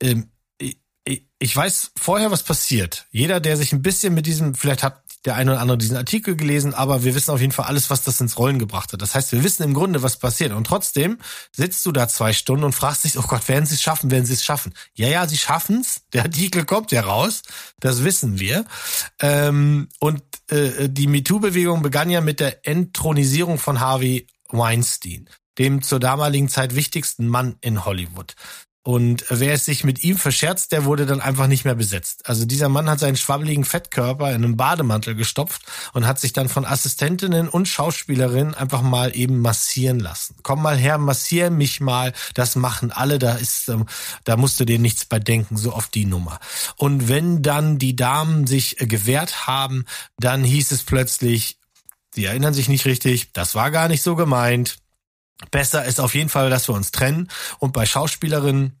[0.00, 3.06] Ähm, ich, ich weiß vorher, was passiert.
[3.10, 6.36] Jeder, der sich ein bisschen mit diesem, vielleicht hat der eine oder andere diesen Artikel
[6.36, 9.02] gelesen, aber wir wissen auf jeden Fall alles, was das ins Rollen gebracht hat.
[9.02, 10.52] Das heißt, wir wissen im Grunde, was passiert.
[10.52, 11.18] Und trotzdem
[11.52, 14.26] sitzt du da zwei Stunden und fragst dich, oh Gott, werden sie es schaffen, werden
[14.26, 14.74] sie es schaffen?
[14.94, 16.02] Ja, ja, sie schaffen's.
[16.12, 17.42] Der Artikel kommt ja raus.
[17.80, 18.64] Das wissen wir.
[19.20, 25.28] Ähm, und äh, die MeToo-Bewegung begann ja mit der Entthronisierung von Harvey Weinstein,
[25.58, 28.34] dem zur damaligen Zeit wichtigsten Mann in Hollywood.
[28.84, 32.26] Und wer es sich mit ihm verscherzt, der wurde dann einfach nicht mehr besetzt.
[32.26, 36.48] Also dieser Mann hat seinen schwabbeligen Fettkörper in einem Bademantel gestopft und hat sich dann
[36.48, 40.36] von Assistentinnen und Schauspielerinnen einfach mal eben massieren lassen.
[40.42, 42.14] Komm mal her, massier mich mal.
[42.34, 43.18] Das machen alle.
[43.18, 43.84] Da ist, ähm,
[44.24, 45.56] da musst du dir nichts bei denken.
[45.56, 46.40] So auf die Nummer.
[46.76, 49.84] Und wenn dann die Damen sich äh, gewehrt haben,
[50.18, 51.58] dann hieß es plötzlich,
[52.14, 53.32] sie erinnern sich nicht richtig.
[53.32, 54.78] Das war gar nicht so gemeint.
[55.50, 57.28] Besser ist auf jeden Fall, dass wir uns trennen.
[57.58, 58.78] Und bei Schauspielerinnen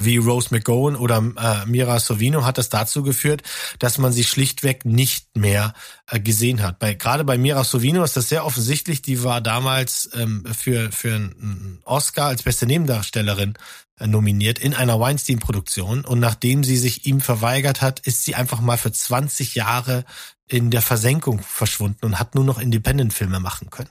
[0.00, 3.42] wie Rose McGowan oder äh, Mira Sorvino hat das dazu geführt,
[3.78, 5.74] dass man sie schlichtweg nicht mehr
[6.06, 6.78] äh, gesehen hat.
[6.78, 9.02] Bei, gerade bei Mira Sorvino ist das sehr offensichtlich.
[9.02, 13.54] Die war damals ähm, für, für einen Oscar als beste Nebendarstellerin
[13.98, 16.06] äh, nominiert in einer Weinstein-Produktion.
[16.06, 20.04] Und nachdem sie sich ihm verweigert hat, ist sie einfach mal für 20 Jahre
[20.48, 23.90] in der Versenkung verschwunden und hat nur noch Independent-Filme machen können.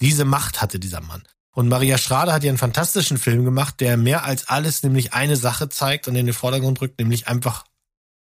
[0.00, 1.22] Diese Macht hatte dieser Mann.
[1.52, 5.36] Und Maria Schrader hat ja einen fantastischen Film gemacht, der mehr als alles nämlich eine
[5.36, 7.64] Sache zeigt und in den Vordergrund rückt, nämlich einfach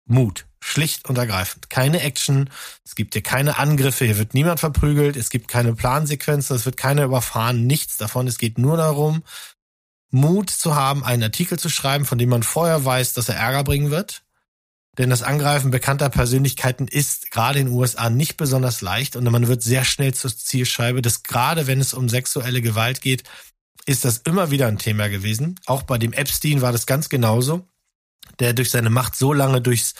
[0.05, 0.47] Mut.
[0.61, 1.69] Schlicht und ergreifend.
[1.69, 2.51] Keine Action,
[2.85, 6.78] es gibt hier keine Angriffe, hier wird niemand verprügelt, es gibt keine Plansequenzen, es wird
[6.78, 8.27] keiner überfahren, nichts davon.
[8.27, 9.23] Es geht nur darum,
[10.11, 13.65] Mut zu haben, einen Artikel zu schreiben, von dem man vorher weiß, dass er Ärger
[13.65, 14.23] bringen wird
[14.98, 19.48] denn das Angreifen bekannter Persönlichkeiten ist gerade in den USA nicht besonders leicht und man
[19.48, 21.02] wird sehr schnell zur Zielscheibe.
[21.02, 23.24] Das gerade wenn es um sexuelle Gewalt geht,
[23.86, 25.58] ist das immer wieder ein Thema gewesen.
[25.66, 27.68] Auch bei dem Epstein war das ganz genauso,
[28.38, 29.94] der durch seine Macht so lange durchs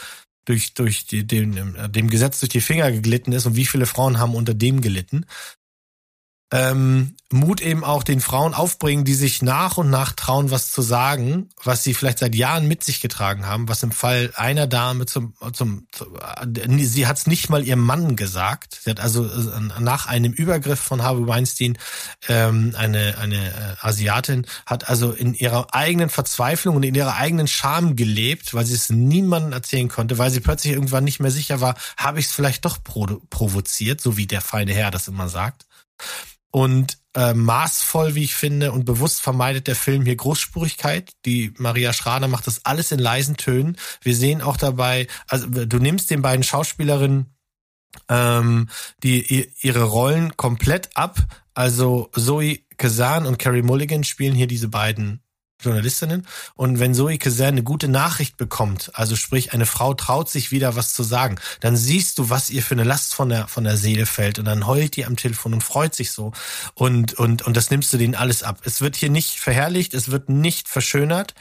[0.46, 4.18] durch, durch die, dem, dem Gesetz durch die Finger geglitten ist und wie viele Frauen
[4.18, 5.24] haben unter dem gelitten
[6.52, 10.82] ähm, Mut eben auch den Frauen aufbringen, die sich nach und nach trauen, was zu
[10.82, 15.06] sagen, was sie vielleicht seit Jahren mit sich getragen haben, was im Fall einer Dame
[15.06, 18.78] zum, zum, zum äh, sie hat es nicht mal ihrem Mann gesagt.
[18.84, 21.76] Sie hat also äh, nach einem Übergriff von Harvey Weinstein
[22.28, 27.48] ähm, eine, eine äh, Asiatin hat also in ihrer eigenen Verzweiflung und in ihrer eigenen
[27.48, 31.60] Scham gelebt, weil sie es niemandem erzählen konnte, weil sie plötzlich irgendwann nicht mehr sicher
[31.60, 35.64] war, habe ich es vielleicht doch provoziert, so wie der feine Herr das immer sagt
[36.55, 41.10] und äh, maßvoll, wie ich finde, und bewusst vermeidet der Film hier Großspurigkeit.
[41.24, 43.76] Die Maria Schrader macht das alles in leisen Tönen.
[44.02, 47.35] Wir sehen auch dabei, also du nimmst den beiden Schauspielerinnen
[48.09, 48.68] ähm,
[49.02, 51.18] die ihre Rollen komplett ab.
[51.55, 55.23] Also Zoe Kazan und Carrie Mulligan spielen hier diese beiden
[55.65, 56.27] Journalistinnen.
[56.55, 60.77] Und wenn Zoe Kazan eine gute Nachricht bekommt, also sprich, eine Frau traut sich wieder
[60.77, 63.77] was zu sagen, dann siehst du, was ihr für eine Last von der, von der
[63.77, 64.39] Seele fällt.
[64.39, 66.32] Und dann heult die am Telefon und freut sich so.
[66.74, 68.61] Und, und, und das nimmst du denen alles ab.
[68.65, 71.35] Es wird hier nicht verherrlicht, es wird nicht verschönert.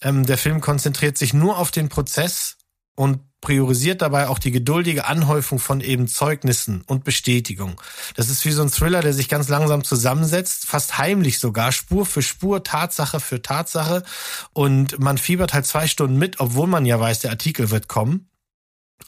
[0.00, 2.56] Ähm, der Film konzentriert sich nur auf den Prozess
[2.96, 7.78] und priorisiert dabei auch die geduldige Anhäufung von eben Zeugnissen und Bestätigung.
[8.14, 12.06] Das ist wie so ein Thriller, der sich ganz langsam zusammensetzt, fast heimlich sogar, Spur
[12.06, 14.04] für Spur, Tatsache für Tatsache.
[14.54, 18.30] Und man fiebert halt zwei Stunden mit, obwohl man ja weiß, der Artikel wird kommen.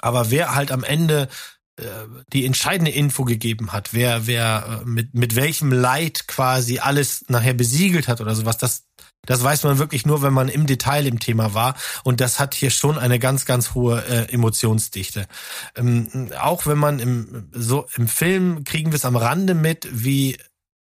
[0.01, 1.29] Aber wer halt am Ende
[1.77, 1.85] äh,
[2.33, 7.55] die entscheidende Info gegeben hat, wer, wer äh, mit, mit welchem Leid quasi alles nachher
[7.55, 8.85] besiegelt hat oder sowas, das,
[9.27, 11.75] das weiß man wirklich nur, wenn man im Detail im Thema war.
[12.03, 15.27] Und das hat hier schon eine ganz, ganz hohe äh, Emotionsdichte.
[15.77, 20.37] Ähm, auch wenn man im, so im Film kriegen wir es am Rande mit, wie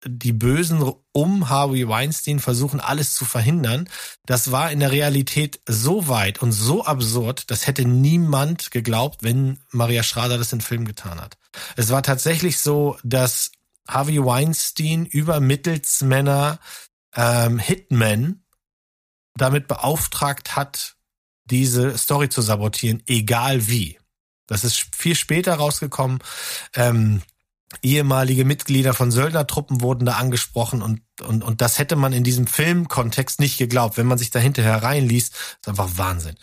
[0.07, 3.89] die Bösen um Harvey Weinstein versuchen, alles zu verhindern.
[4.27, 9.61] Das war in der Realität so weit und so absurd, das hätte niemand geglaubt, wenn
[9.71, 11.37] Maria Schrader das im Film getan hat.
[11.77, 13.53] Es war tatsächlich so, dass
[13.89, 16.59] Harvey Weinstein über Mittelsmänner
[17.15, 18.44] ähm, Hitman
[19.37, 20.97] damit beauftragt hat,
[21.45, 23.99] diese Story zu sabotieren, egal wie.
[24.47, 26.19] Das ist viel später rausgekommen.
[26.75, 27.23] Ähm,
[27.83, 32.47] ehemalige Mitglieder von Söldnertruppen wurden da angesprochen und, und, und das hätte man in diesem
[32.47, 33.97] Filmkontext nicht geglaubt.
[33.97, 36.37] Wenn man sich da hinterher reinliest, ist einfach Wahnsinn.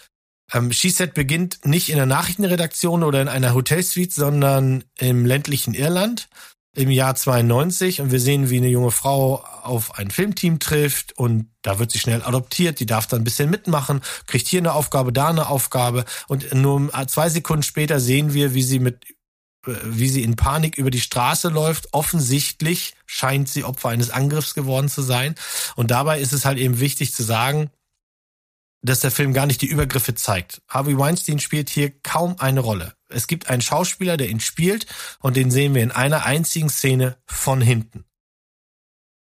[0.52, 6.28] Ähm, She-Set beginnt nicht in der Nachrichtenredaktion oder in einer Hotelsuite, sondern im ländlichen Irland
[6.74, 11.50] im Jahr 92 und wir sehen, wie eine junge Frau auf ein Filmteam trifft und
[11.61, 15.11] da wird sie schnell adoptiert, die darf dann ein bisschen mitmachen, kriegt hier eine Aufgabe,
[15.11, 19.06] da eine Aufgabe und nur zwei Sekunden später sehen wir, wie sie mit
[19.67, 21.93] äh, wie sie in Panik über die Straße läuft.
[21.93, 25.35] Offensichtlich scheint sie Opfer eines Angriffs geworden zu sein.
[25.75, 27.69] Und dabei ist es halt eben wichtig zu sagen,
[28.82, 30.61] dass der Film gar nicht die Übergriffe zeigt.
[30.68, 32.95] Harvey Weinstein spielt hier kaum eine Rolle.
[33.10, 34.88] Es gibt einen Schauspieler, der ihn spielt
[35.19, 38.06] und den sehen wir in einer einzigen Szene von hinten.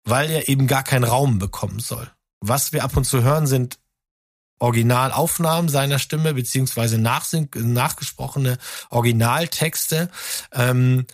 [0.03, 2.09] Weil er eben gar keinen Raum bekommen soll.
[2.39, 3.77] Was wir ab und zu hören, sind
[4.59, 8.57] Originalaufnahmen seiner Stimme beziehungsweise nachgesprochene
[8.89, 10.09] Originaltexte.
[10.53, 11.05] Ähm,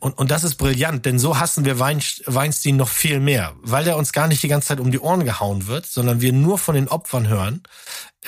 [0.00, 3.96] und, und das ist brillant, denn so hassen wir Weinstein noch viel mehr, weil er
[3.96, 6.74] uns gar nicht die ganze Zeit um die Ohren gehauen wird, sondern wir nur von
[6.74, 7.62] den Opfern hören,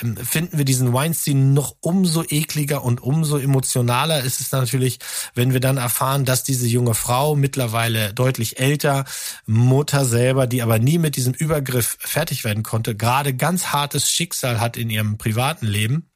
[0.01, 4.99] ähm, finden wir diesen Weinstein noch umso ekliger und umso emotionaler ist es natürlich,
[5.33, 9.05] wenn wir dann erfahren, dass diese junge Frau mittlerweile deutlich älter,
[9.45, 14.59] Mutter selber, die aber nie mit diesem Übergriff fertig werden konnte, gerade ganz hartes Schicksal
[14.59, 16.09] hat in ihrem privaten Leben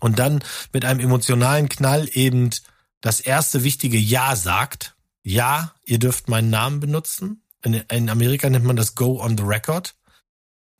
[0.00, 2.50] und dann mit einem emotionalen Knall eben
[3.04, 4.96] das erste wichtige Ja sagt.
[5.22, 7.42] Ja, ihr dürft meinen Namen benutzen.
[7.62, 9.94] In, in Amerika nennt man das Go on the Record.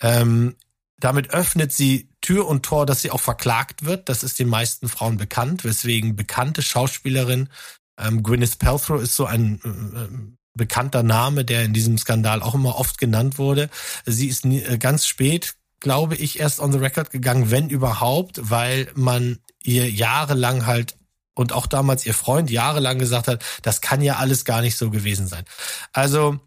[0.00, 0.56] Ähm,
[0.98, 4.08] damit öffnet sie Tür und Tor, dass sie auch verklagt wird.
[4.08, 7.50] Das ist den meisten Frauen bekannt, weswegen bekannte Schauspielerin
[7.98, 12.76] ähm, Gwyneth Paltrow ist so ein äh, bekannter Name, der in diesem Skandal auch immer
[12.76, 13.68] oft genannt wurde.
[14.06, 18.50] Sie ist nie, äh, ganz spät, glaube ich, erst on the record gegangen, wenn überhaupt,
[18.50, 20.96] weil man ihr jahrelang halt
[21.34, 24.90] und auch damals ihr Freund jahrelang gesagt hat, das kann ja alles gar nicht so
[24.90, 25.44] gewesen sein.
[25.92, 26.40] Also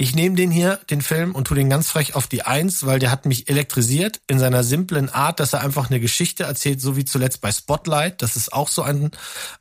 [0.00, 2.98] ich nehme den hier, den Film, und tu den ganz frech auf die Eins, weil
[2.98, 6.96] der hat mich elektrisiert in seiner simplen Art, dass er einfach eine Geschichte erzählt, so
[6.96, 8.22] wie zuletzt bei Spotlight.
[8.22, 9.10] Das ist auch so ein,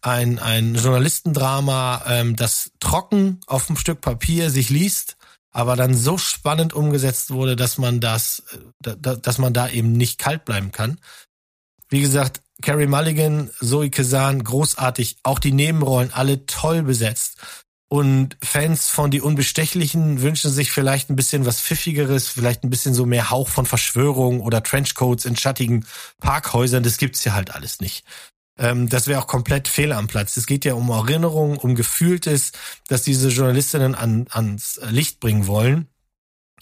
[0.02, 5.18] ein, ein Journalistendrama, ähm, das trocken auf dem Stück Papier sich liest,
[5.52, 8.44] aber dann so spannend umgesetzt wurde, dass man das,
[8.86, 11.02] äh, dass man da eben nicht kalt bleiben kann.
[11.90, 15.18] Wie gesagt, Carrie Mulligan, Zoe Kazan, großartig.
[15.24, 17.38] Auch die Nebenrollen alle toll besetzt.
[17.92, 22.94] Und Fans von Die Unbestechlichen wünschen sich vielleicht ein bisschen was Pfiffigeres, vielleicht ein bisschen
[22.94, 25.86] so mehr Hauch von Verschwörung oder Trenchcoats in schattigen
[26.20, 26.84] Parkhäusern.
[26.84, 28.06] Das gibt's ja halt alles nicht.
[28.60, 30.38] Ähm, das wäre auch komplett fehl am Platz.
[30.38, 32.52] Es geht ja um Erinnerungen, um Gefühltes,
[32.88, 35.88] dass diese Journalistinnen an, ans Licht bringen wollen.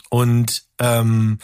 [0.09, 1.39] Und ähm,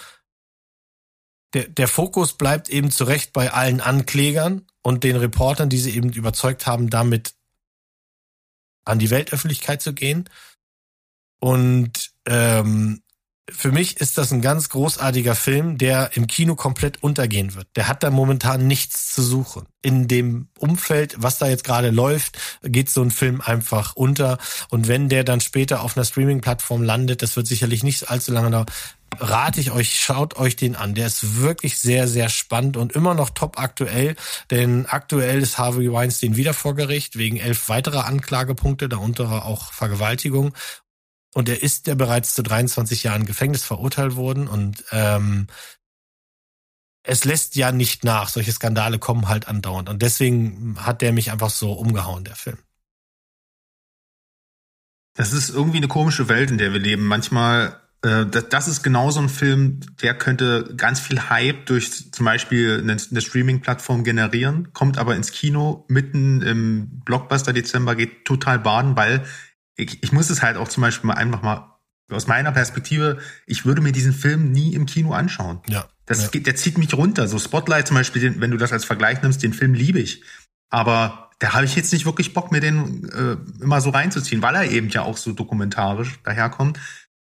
[1.53, 5.95] der, der Fokus bleibt eben zu Recht bei allen Anklägern und den Reportern, die sie
[5.95, 7.35] eben überzeugt haben, damit
[8.85, 10.29] an die Weltöffentlichkeit zu gehen.
[11.39, 13.02] Und ähm,
[13.51, 17.67] für mich ist das ein ganz großartiger Film, der im Kino komplett untergehen wird.
[17.75, 19.65] Der hat da momentan nichts zu suchen.
[19.81, 24.37] In dem Umfeld, was da jetzt gerade läuft, geht so ein Film einfach unter.
[24.69, 28.49] Und wenn der dann später auf einer Streaming-Plattform landet, das wird sicherlich nicht allzu lange
[28.49, 28.65] dauern,
[29.19, 30.95] rate ich euch, schaut euch den an.
[30.95, 34.15] Der ist wirklich sehr, sehr spannend und immer noch top aktuell,
[34.51, 40.53] denn aktuell ist Harvey Weinstein wieder vor Gericht wegen elf weiterer Anklagepunkte, darunter auch Vergewaltigung.
[41.33, 45.47] Und er ist ja bereits zu 23 Jahren Gefängnis verurteilt worden und ähm,
[47.03, 48.29] es lässt ja nicht nach.
[48.29, 49.89] Solche Skandale kommen halt andauernd.
[49.89, 52.59] Und deswegen hat der mich einfach so umgehauen, der Film.
[55.15, 57.05] Das ist irgendwie eine komische Welt, in der wir leben.
[57.05, 62.11] Manchmal äh, das, das ist genau so ein Film, der könnte ganz viel Hype durch
[62.11, 68.25] zum Beispiel eine, eine Streaming-Plattform generieren, kommt aber ins Kino mitten im Blockbuster Dezember, geht
[68.25, 69.23] total baden, weil
[69.75, 71.73] ich, ich muss es halt auch zum Beispiel mal einfach mal
[72.11, 75.61] aus meiner Perspektive, ich würde mir diesen Film nie im Kino anschauen.
[75.67, 75.87] Ja.
[76.05, 76.27] Das ja.
[76.29, 77.27] geht, der zieht mich runter.
[77.27, 80.21] So Spotlight zum Beispiel, wenn du das als Vergleich nimmst, den Film liebe ich.
[80.69, 84.55] Aber da habe ich jetzt nicht wirklich Bock, mir den äh, immer so reinzuziehen, weil
[84.55, 86.79] er eben ja auch so dokumentarisch daherkommt.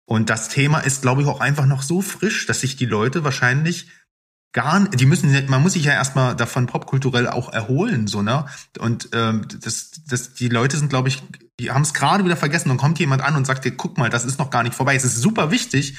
[0.07, 3.23] Und das Thema ist, glaube ich, auch einfach noch so frisch, dass sich die Leute
[3.23, 3.89] wahrscheinlich
[4.53, 8.47] gar nicht, die müssen man muss sich ja erstmal davon popkulturell auch erholen, so, ne?
[8.79, 11.23] Und ähm, das, das, die Leute sind, glaube ich,
[11.61, 12.69] die haben es gerade wieder vergessen.
[12.69, 14.95] Dann kommt jemand an und sagt dir, guck mal, das ist noch gar nicht vorbei.
[14.95, 15.97] Es ist super wichtig,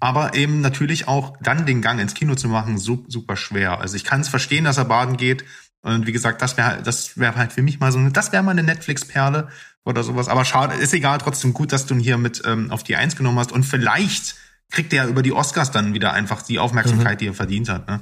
[0.00, 3.80] aber eben natürlich auch dann den Gang ins Kino zu machen, super schwer.
[3.80, 5.44] Also ich kann es verstehen, dass er baden geht.
[5.82, 8.42] Und wie gesagt, das wäre das wäre halt für mich mal so, eine, das wäre
[8.42, 9.48] mal eine Netflix-Perle
[9.84, 10.28] oder sowas.
[10.28, 13.16] Aber schade, ist egal, trotzdem gut, dass du ihn hier mit ähm, auf die Eins
[13.16, 13.52] genommen hast.
[13.52, 14.36] Und vielleicht
[14.70, 17.18] kriegt er über die Oscars dann wieder einfach die Aufmerksamkeit, mhm.
[17.18, 17.88] die er verdient hat.
[17.88, 18.00] Ne?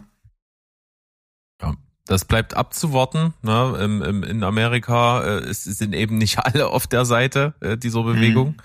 [2.09, 3.35] Das bleibt abzuwarten.
[3.43, 3.79] Ne?
[3.83, 8.03] Im, im, in Amerika äh, es sind eben nicht alle auf der Seite äh, dieser
[8.03, 8.49] Bewegung.
[8.49, 8.57] Mhm.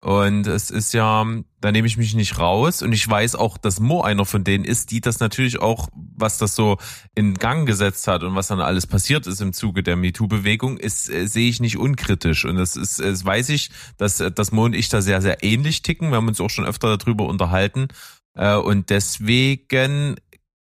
[0.00, 1.26] Und es ist ja,
[1.60, 2.82] da nehme ich mich nicht raus.
[2.82, 6.38] Und ich weiß auch, dass Mo einer von denen ist, die das natürlich auch, was
[6.38, 6.78] das so
[7.14, 11.10] in Gang gesetzt hat und was dann alles passiert ist im Zuge der MeToo-Bewegung, ist,
[11.10, 12.46] äh, sehe ich nicht unkritisch.
[12.46, 15.82] Und das ist, das weiß ich, dass, dass Mo und ich da sehr, sehr ähnlich
[15.82, 16.08] ticken.
[16.08, 17.88] Wir haben uns auch schon öfter darüber unterhalten.
[18.34, 20.16] Äh, Und deswegen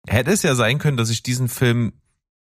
[0.07, 1.93] hätte es ja sein können, dass ich diesen Film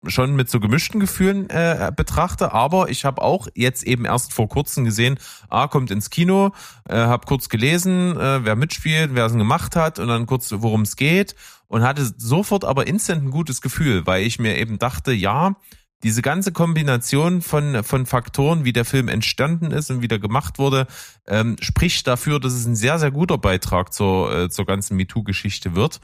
[0.06, 4.48] schon mit so gemischten Gefühlen äh, betrachte, aber ich habe auch jetzt eben erst vor
[4.48, 5.19] kurzem gesehen,
[5.50, 6.51] ah, kommt ins Kino,
[6.88, 10.82] äh, habe kurz gelesen, äh, wer mitspielt, wer es gemacht hat und dann kurz, worum
[10.82, 11.35] es geht
[11.67, 15.56] und hatte sofort aber instant ein gutes Gefühl, weil ich mir eben dachte, ja,
[16.03, 20.59] diese ganze Kombination von, von Faktoren, wie der Film entstanden ist und wie der gemacht
[20.59, 20.85] wurde,
[21.26, 25.76] ähm, spricht dafür, dass es ein sehr, sehr guter Beitrag zur, äh, zur ganzen MeToo-Geschichte
[25.76, 26.00] wird.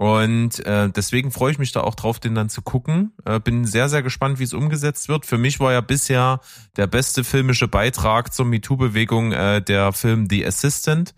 [0.00, 3.12] Und äh, deswegen freue ich mich da auch drauf, den dann zu gucken.
[3.26, 5.26] Äh, bin sehr, sehr gespannt, wie es umgesetzt wird.
[5.26, 6.40] Für mich war ja bisher
[6.78, 11.12] der beste filmische Beitrag zur MeToo-Bewegung äh, der Film The Assistant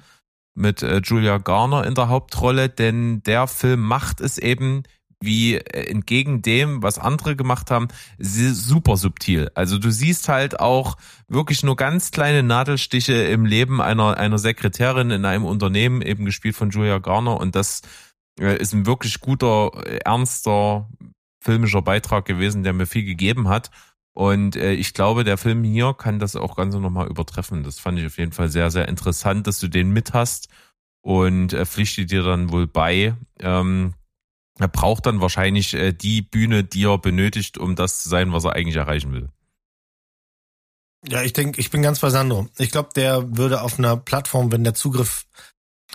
[0.56, 4.82] mit äh, Julia Garner in der Hauptrolle, denn der Film macht es eben
[5.20, 7.86] wie äh, entgegen dem, was andere gemacht haben,
[8.18, 9.48] super subtil.
[9.54, 10.96] Also du siehst halt auch
[11.28, 16.56] wirklich nur ganz kleine Nadelstiche im Leben einer, einer Sekretärin in einem Unternehmen, eben gespielt
[16.56, 17.82] von Julia Garner und das
[18.38, 20.88] ist ein wirklich guter, äh, ernster
[21.40, 23.70] filmischer Beitrag gewesen, der mir viel gegeben hat.
[24.14, 27.64] Und äh, ich glaube, der Film hier kann das auch ganz nochmal übertreffen.
[27.64, 30.48] Das fand ich auf jeden Fall sehr, sehr interessant, dass du den mit hast
[31.00, 33.16] und äh, pflichte dir dann wohl bei.
[33.40, 33.94] Ähm,
[34.58, 38.44] er braucht dann wahrscheinlich äh, die Bühne, die er benötigt, um das zu sein, was
[38.44, 39.28] er eigentlich erreichen will.
[41.08, 42.48] Ja, ich denke, ich bin ganz bei Sandro.
[42.58, 45.26] Ich glaube, der würde auf einer Plattform, wenn der Zugriff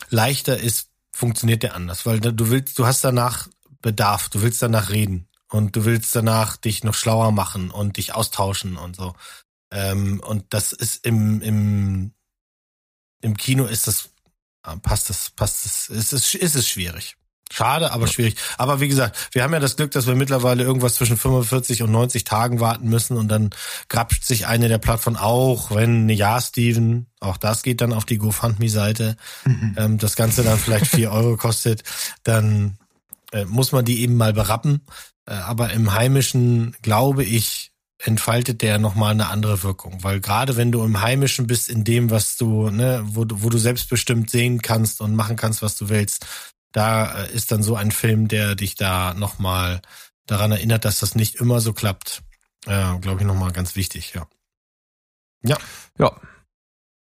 [0.09, 0.86] leichter ist,
[1.17, 3.47] funktioniert der anders, weil du willst, du hast danach
[3.81, 8.13] Bedarf, du willst danach reden und du willst danach dich noch schlauer machen und dich
[8.13, 9.15] austauschen und so.
[9.71, 12.13] Ähm, und das ist im im
[13.21, 14.09] im Kino ist das
[14.61, 17.17] ah, passt das passt das ist es ist es schwierig.
[17.51, 18.35] Schade, aber schwierig.
[18.57, 21.91] Aber wie gesagt, wir haben ja das Glück, dass wir mittlerweile irgendwas zwischen 45 und
[21.91, 23.49] 90 Tagen warten müssen und dann
[23.89, 28.17] grapscht sich eine der Plattformen auch, wenn ja, Steven, auch das geht dann auf die
[28.17, 29.15] GoFundMe-Seite,
[29.77, 31.83] ähm, das Ganze dann vielleicht vier Euro kostet,
[32.23, 32.77] dann
[33.31, 34.81] äh, muss man die eben mal berappen.
[35.25, 40.03] Äh, aber im Heimischen, glaube ich, entfaltet der nochmal eine andere Wirkung.
[40.03, 43.49] Weil gerade wenn du im Heimischen bist, in dem, was du, ne, wo, du- wo
[43.49, 46.25] du selbstbestimmt sehen kannst und machen kannst, was du willst,
[46.77, 49.81] da äh, ist dann so ein Film, der dich da nochmal
[50.27, 52.21] daran erinnert, dass das nicht immer so klappt.
[52.67, 54.27] Äh, glaube ich, nochmal ganz wichtig, ja.
[55.41, 55.57] Ja.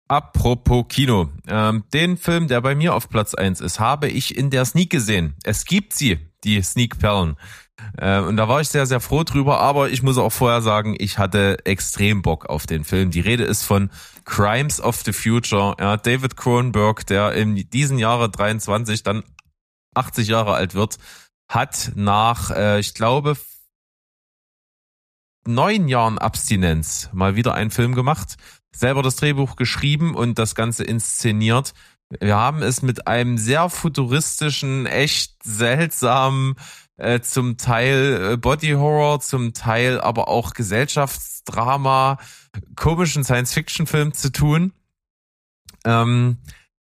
[0.08, 1.30] Apropos Kino.
[1.48, 4.90] Ähm, den Film, der bei mir auf Platz eins ist, habe ich in der Sneak
[4.90, 5.36] gesehen.
[5.44, 7.38] Es gibt sie, die Sneak-Perlen.
[7.98, 10.96] Äh, und da war ich sehr, sehr froh drüber, aber ich muss auch vorher sagen,
[10.98, 13.12] ich hatte extrem Bock auf den Film.
[13.12, 13.92] Die Rede ist von
[14.26, 15.76] Crimes of the Future.
[15.80, 19.24] Ja, David Cronenberg, der in diesen Jahre 23 dann
[19.94, 20.98] 80 Jahre alt wird,
[21.48, 23.36] hat nach, äh, ich glaube,
[25.46, 28.36] neun Jahren Abstinenz mal wieder einen Film gemacht,
[28.72, 31.74] selber das Drehbuch geschrieben und das Ganze inszeniert.
[32.20, 36.56] Wir haben es mit einem sehr futuristischen, echt seltsamen,
[36.98, 42.18] äh, zum Teil äh, Body Horror, zum Teil aber auch Gesellschaftsdrama,
[42.76, 44.74] komischen Science-Fiction-Film zu tun.
[45.84, 46.38] Ähm,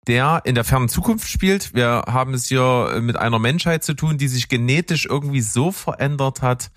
[0.08, 1.74] der in der fernen Zukunft spielt.
[1.74, 6.42] Wir haben es hier mit einer Menschheit zu tun, die sich genetisch irgendwie so verändert
[6.42, 6.72] hat,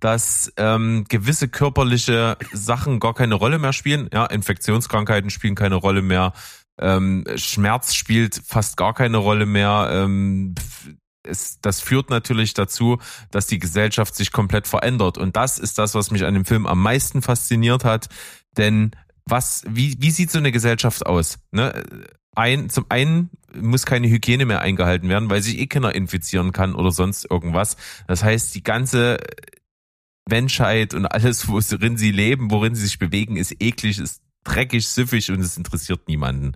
[0.00, 4.08] dass ähm, gewisse körperliche Sachen gar keine Rolle mehr spielen.
[4.12, 6.32] Ja, Infektionskrankheiten spielen keine Rolle mehr.
[6.80, 9.90] Ähm, Schmerz spielt fast gar keine Rolle mehr.
[9.92, 10.54] Ähm,
[11.22, 12.98] es, das führt natürlich dazu,
[13.30, 15.18] dass die Gesellschaft sich komplett verändert.
[15.18, 18.08] Und das ist das, was mich an dem Film am meisten fasziniert hat.
[18.56, 18.90] Denn
[19.24, 21.38] was, wie, wie sieht so eine Gesellschaft aus?
[21.52, 21.84] Ne?
[22.34, 26.74] Ein, zum einen muss keine Hygiene mehr eingehalten werden, weil sich eh keiner infizieren kann
[26.74, 27.76] oder sonst irgendwas.
[28.06, 29.18] Das heißt, die ganze
[30.28, 35.30] Menschheit und alles, worin sie leben, worin sie sich bewegen, ist eklig, ist dreckig, süffig
[35.30, 36.52] und es interessiert niemanden.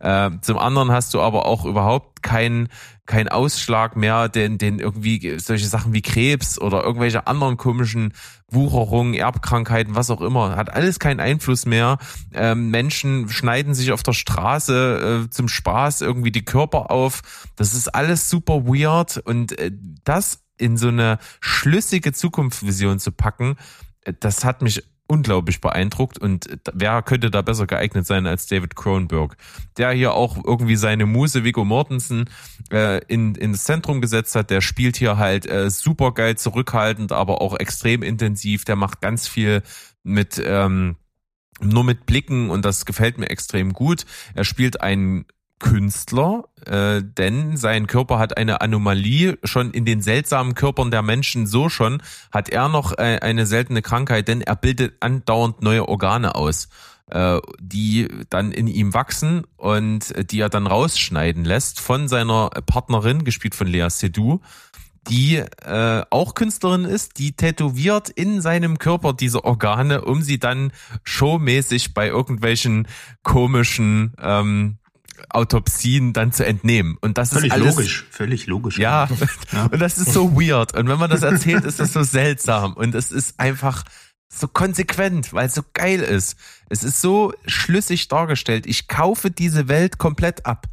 [0.00, 2.68] Äh, zum anderen hast du aber auch überhaupt keinen
[3.08, 8.12] kein Ausschlag mehr, den, den irgendwie solche Sachen wie Krebs oder irgendwelche anderen komischen
[8.50, 11.96] Wucherungen, Erbkrankheiten, was auch immer, hat alles keinen Einfluss mehr.
[12.34, 17.48] Ähm, Menschen schneiden sich auf der Straße äh, zum Spaß irgendwie die Körper auf.
[17.56, 19.72] Das ist alles super weird und äh,
[20.04, 23.56] das in so eine schlüssige Zukunftsvision zu packen,
[24.02, 28.76] äh, das hat mich unglaublich beeindruckt und wer könnte da besser geeignet sein als David
[28.76, 29.36] Cronenberg,
[29.78, 32.28] der hier auch irgendwie seine Muse Viggo Mortensen
[32.70, 34.50] äh, in ins Zentrum gesetzt hat.
[34.50, 38.64] Der spielt hier halt äh, super geil zurückhaltend, aber auch extrem intensiv.
[38.64, 39.62] Der macht ganz viel
[40.04, 40.96] mit ähm,
[41.60, 44.04] nur mit Blicken und das gefällt mir extrem gut.
[44.34, 45.24] Er spielt einen
[45.58, 49.38] Künstler, äh, denn sein Körper hat eine Anomalie.
[49.44, 53.82] Schon in den seltsamen Körpern der Menschen so schon hat er noch äh, eine seltene
[53.82, 56.68] Krankheit, denn er bildet andauernd neue Organe aus,
[57.10, 63.24] äh, die dann in ihm wachsen und die er dann rausschneiden lässt von seiner Partnerin,
[63.24, 64.40] gespielt von Lea Seydoux
[65.08, 70.72] die äh, auch Künstlerin ist, die tätowiert in seinem Körper diese Organe, um sie dann
[71.02, 72.86] showmäßig bei irgendwelchen
[73.22, 74.78] komischen ähm,
[75.30, 76.96] Autopsien dann zu entnehmen.
[77.00, 78.78] Und das Völlig ist alles, logisch, völlig logisch.
[78.78, 79.08] Ja,
[79.70, 80.76] und das ist so weird.
[80.76, 82.74] Und wenn man das erzählt, ist das so seltsam.
[82.74, 83.84] Und es ist einfach
[84.28, 86.36] so konsequent, weil es so geil ist.
[86.68, 88.66] Es ist so schlüssig dargestellt.
[88.66, 90.66] Ich kaufe diese Welt komplett ab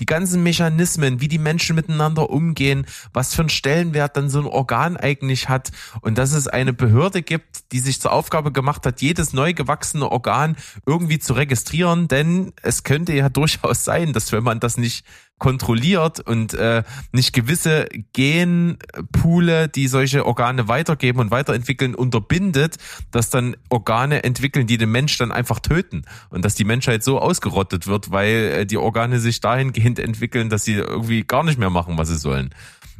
[0.00, 4.46] die ganzen Mechanismen, wie die Menschen miteinander umgehen, was für einen Stellenwert dann so ein
[4.46, 5.70] Organ eigentlich hat
[6.00, 10.10] und dass es eine Behörde gibt, die sich zur Aufgabe gemacht hat, jedes neu gewachsene
[10.10, 15.04] Organ irgendwie zu registrieren, denn es könnte ja durchaus sein, dass wenn man das nicht
[15.38, 22.76] kontrolliert und äh, nicht gewisse Genpoole, die solche Organe weitergeben und weiterentwickeln, unterbindet,
[23.10, 27.18] dass dann Organe entwickeln, die den Mensch dann einfach töten und dass die Menschheit so
[27.18, 31.70] ausgerottet wird, weil äh, die Organe sich dahingehend entwickeln, dass sie irgendwie gar nicht mehr
[31.70, 32.50] machen, was sie sollen.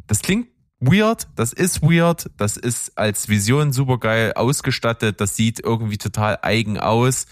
[0.07, 0.49] Das klingt
[0.81, 6.79] weird, das ist weird, das ist als Vision supergeil ausgestattet, das sieht irgendwie total eigen
[6.79, 7.27] aus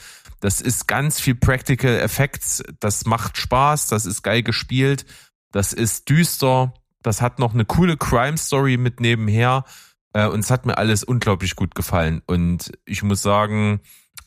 [0.47, 2.62] das ist ganz viel Practical Effects.
[2.78, 3.89] Das macht Spaß.
[3.89, 5.05] Das ist geil gespielt.
[5.50, 6.73] Das ist düster.
[7.02, 9.65] Das hat noch eine coole Crime Story mit nebenher.
[10.12, 12.23] Äh, und es hat mir alles unglaublich gut gefallen.
[12.28, 13.81] Und ich muss sagen,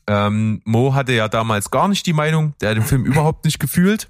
[0.08, 2.54] ähm, Mo hatte ja damals gar nicht die Meinung.
[2.60, 4.10] Der hat den Film überhaupt nicht gefühlt.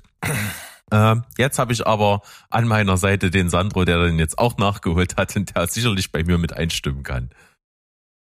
[0.90, 5.16] Äh, jetzt habe ich aber an meiner Seite den Sandro, der den jetzt auch nachgeholt
[5.16, 7.30] hat und der sicherlich bei mir mit einstimmen kann.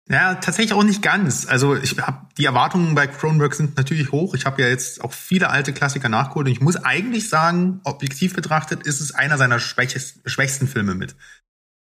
[0.08, 1.46] Ja, tatsächlich auch nicht ganz.
[1.46, 4.34] Also ich habe die Erwartungen bei Cronenberg sind natürlich hoch.
[4.34, 8.34] Ich habe ja jetzt auch viele alte Klassiker nachgeholt und ich muss eigentlich sagen, objektiv
[8.34, 11.16] betrachtet ist es einer seiner schwächsten, Filme mit.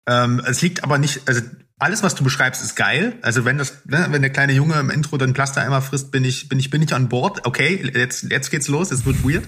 [0.09, 1.43] Ähm, es liegt aber nicht, also
[1.79, 3.19] alles, was du beschreibst, ist geil.
[3.21, 6.25] Also wenn das, ne, wenn der kleine Junge im Intro dann Plaster einmal frisst, bin
[6.25, 7.47] ich, bin ich, bin ich an Bord.
[7.47, 9.47] Okay, jetzt, jetzt geht's los, es wird weird.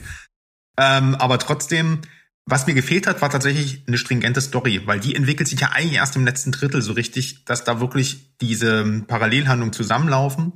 [0.79, 2.03] Ähm, aber trotzdem,
[2.49, 5.95] was mir gefehlt hat, war tatsächlich eine stringente Story, weil die entwickelt sich ja eigentlich
[5.95, 10.53] erst im letzten Drittel so richtig, dass da wirklich diese Parallelhandlungen zusammenlaufen.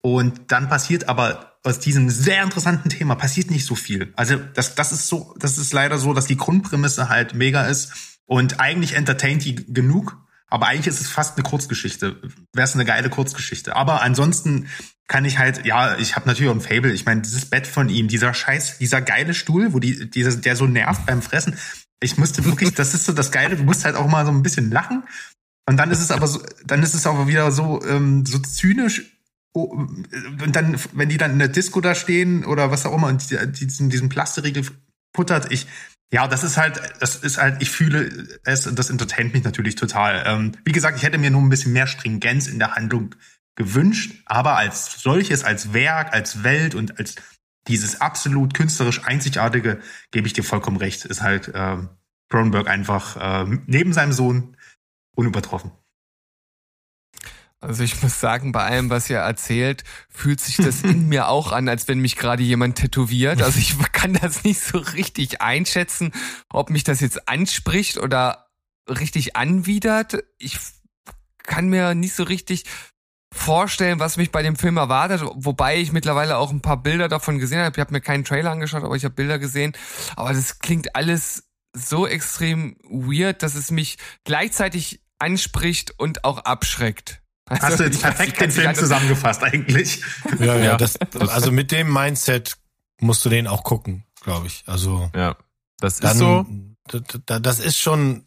[0.00, 4.12] Und dann passiert aber aus diesem sehr interessanten Thema passiert nicht so viel.
[4.16, 8.20] Also das, das ist so, das ist leider so, dass die Grundprämisse halt mega ist
[8.26, 10.16] und eigentlich entertaint die genug,
[10.48, 12.20] aber eigentlich ist es fast eine Kurzgeschichte.
[12.52, 13.74] Wäre es eine geile Kurzgeschichte.
[13.74, 14.68] Aber ansonsten
[15.06, 16.92] kann ich halt, ja, ich habe natürlich auch ein Fable.
[16.92, 20.56] Ich meine, dieses Bett von ihm, dieser Scheiß, dieser geile Stuhl, wo die, dieser, der
[20.56, 21.56] so nervt beim Fressen.
[22.00, 24.42] Ich musste wirklich, das ist so das Geile, du musst halt auch mal so ein
[24.42, 25.04] bisschen lachen.
[25.66, 29.02] Und dann ist es aber so, dann ist es aber wieder so, ähm, so zynisch.
[29.52, 33.06] Oh, und dann, wenn die dann in der Disco da stehen oder was auch immer
[33.06, 34.66] und diesen, diesen Plasteriegel
[35.12, 35.66] puttert, ich,
[36.12, 40.24] ja, das ist halt, das ist halt, ich fühle es, das entertaint mich natürlich total.
[40.26, 43.14] Ähm, wie gesagt, ich hätte mir nur ein bisschen mehr Stringenz in der Handlung
[43.56, 47.16] gewünscht, aber als solches, als Werk, als Welt und als
[47.68, 51.78] dieses absolut künstlerisch einzigartige, gebe ich dir vollkommen recht, ist halt äh,
[52.28, 54.56] Cronenberg einfach äh, neben seinem Sohn
[55.14, 55.72] unübertroffen.
[57.60, 61.50] Also ich muss sagen, bei allem, was ihr erzählt, fühlt sich das in mir auch
[61.50, 63.40] an, als wenn mich gerade jemand tätowiert.
[63.40, 66.12] Also ich kann das nicht so richtig einschätzen,
[66.50, 68.48] ob mich das jetzt anspricht oder
[68.86, 70.22] richtig anwidert.
[70.38, 70.58] Ich
[71.44, 72.64] kann mir nicht so richtig
[73.34, 77.38] vorstellen, was mich bei dem Film erwartet, wobei ich mittlerweile auch ein paar Bilder davon
[77.38, 77.74] gesehen habe.
[77.74, 79.72] Ich habe mir keinen Trailer angeschaut, aber ich habe Bilder gesehen.
[80.16, 87.22] Aber das klingt alles so extrem weird, dass es mich gleichzeitig anspricht und auch abschreckt.
[87.46, 90.02] Also, Hast du jetzt perfekt den Film zusammengefasst eigentlich.
[90.38, 92.56] Ja, ja, das, also mit dem Mindset
[93.00, 94.62] musst du den auch gucken, glaube ich.
[94.66, 95.36] Also ja,
[95.78, 96.46] das dann, ist so.
[97.26, 98.26] Das ist schon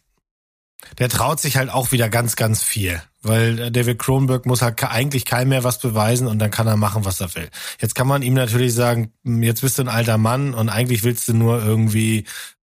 [0.99, 3.01] der traut sich halt auch wieder ganz, ganz viel.
[3.21, 7.03] Weil David Cronenberg muss halt eigentlich keinem mehr was beweisen und dann kann er machen,
[7.03, 7.49] was er will.
[7.79, 11.03] Jetzt kann man ihm natürlich sagen, hm, jetzt bist du ein alter Mann und eigentlich
[11.03, 12.25] willst du nur irgendwie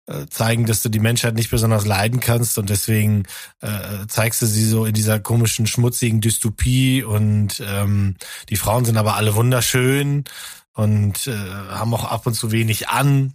[0.07, 3.23] äh, zeigen, dass du die Menschheit nicht besonders leiden kannst und deswegen
[3.61, 8.15] äh, zeigst du sie so in dieser komischen, schmutzigen Dystopie und ähm,
[8.49, 10.23] die Frauen sind aber alle wunderschön
[10.73, 11.37] und äh,
[11.69, 13.33] haben auch ab und zu wenig an.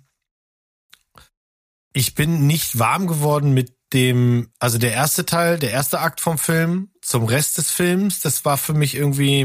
[1.93, 6.37] Ich bin nicht warm geworden mit dem, also der erste Teil, der erste Akt vom
[6.37, 9.43] Film zum Rest des Films, das war für mich irgendwie,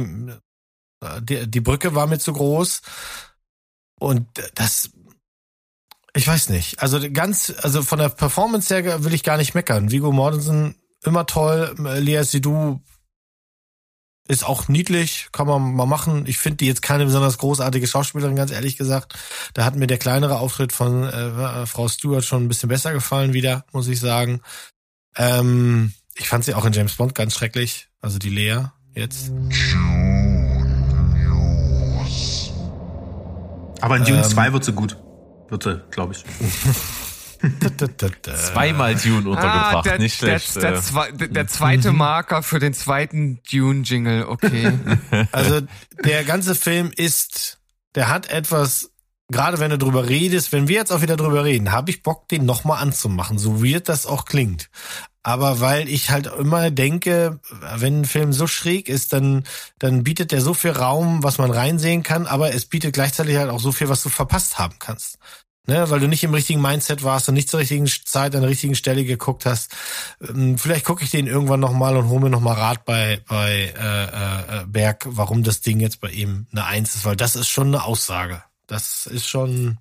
[1.02, 2.82] äh, die, die Brücke war mir zu groß.
[4.00, 4.90] Und das,
[6.16, 6.82] ich weiß nicht.
[6.82, 9.92] Also ganz, also von der Performance her will ich gar nicht meckern.
[9.92, 12.82] Vigo Mortensen immer toll, Lea Sidou
[14.30, 16.25] ist auch niedlich, kann man mal machen.
[16.27, 19.16] Ich finde die jetzt keine besonders großartige Schauspielerin, ganz ehrlich gesagt.
[19.56, 23.33] Da hat mir der kleinere Auftritt von äh, Frau Stewart schon ein bisschen besser gefallen
[23.33, 24.41] wieder, muss ich sagen.
[25.16, 29.32] Ähm, ich fand sie auch in James Bond ganz schrecklich, also die Lea jetzt.
[33.82, 34.30] Aber in Dune Ähm.
[34.30, 34.98] 2 wird sie gut.
[35.49, 36.24] Wird sie, glaube ich.
[38.35, 40.56] Zweimal Dune untergebracht, Ah, der, nicht schlecht.
[40.56, 40.82] Der, der, äh.
[40.82, 44.74] zwe- der, der zweite Marker für den zweiten Dune-Jingle, okay.
[45.32, 45.61] Also
[46.03, 47.59] der ganze Film ist,
[47.95, 48.92] der hat etwas,
[49.30, 52.27] gerade wenn du drüber redest, wenn wir jetzt auch wieder drüber reden, habe ich Bock,
[52.27, 54.69] den nochmal anzumachen, so weird das auch klingt.
[55.22, 57.40] Aber weil ich halt immer denke,
[57.76, 59.43] wenn ein Film so schräg ist, dann,
[59.77, 63.50] dann bietet der so viel Raum, was man reinsehen kann, aber es bietet gleichzeitig halt
[63.50, 65.19] auch so viel, was du verpasst haben kannst.
[65.69, 68.49] Ne, weil du nicht im richtigen Mindset warst und nicht zur richtigen Zeit an der
[68.49, 69.72] richtigen Stelle geguckt hast.
[70.19, 74.61] Ähm, Vielleicht gucke ich den irgendwann nochmal und hole mir nochmal Rat bei, bei äh,
[74.61, 77.67] äh, Berg, warum das Ding jetzt bei ihm eine Eins ist, weil das ist schon
[77.67, 78.41] eine Aussage.
[78.65, 79.77] Das ist schon.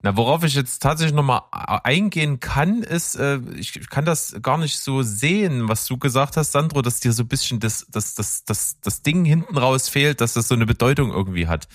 [0.00, 4.78] Na, worauf ich jetzt tatsächlich nochmal eingehen kann, ist, äh, ich kann das gar nicht
[4.78, 8.44] so sehen, was du gesagt hast, Sandro, dass dir so ein bisschen das, das, das,
[8.44, 11.68] das, das Ding hinten raus fehlt, dass das so eine Bedeutung irgendwie hat.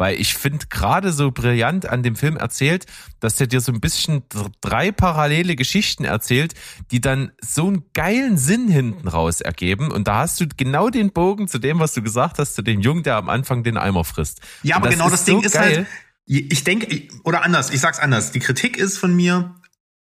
[0.00, 2.86] Weil ich finde gerade so brillant an dem Film erzählt,
[3.20, 6.54] dass der dir so ein bisschen dr- drei parallele Geschichten erzählt,
[6.90, 9.92] die dann so einen geilen Sinn hinten raus ergeben.
[9.92, 12.80] Und da hast du genau den Bogen zu dem, was du gesagt hast, zu dem
[12.80, 14.40] Jungen, der am Anfang den Eimer frisst.
[14.62, 15.76] Ja, aber Und genau das Ding so ist geil.
[15.76, 15.86] halt,
[16.24, 18.32] ich denke, oder anders, ich sag's anders.
[18.32, 19.54] Die Kritik ist von mir,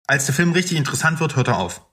[0.07, 1.85] als der Film richtig interessant wird, hört er auf.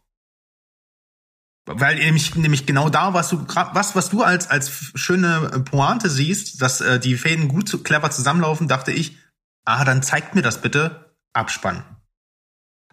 [1.67, 6.61] Weil nämlich, nämlich genau da, was du was, was du als, als schöne Pointe siehst,
[6.63, 9.17] dass äh, die Fäden gut zu, clever zusammenlaufen, dachte ich,
[9.65, 11.15] ah, dann zeigt mir das bitte.
[11.33, 11.85] Abspann.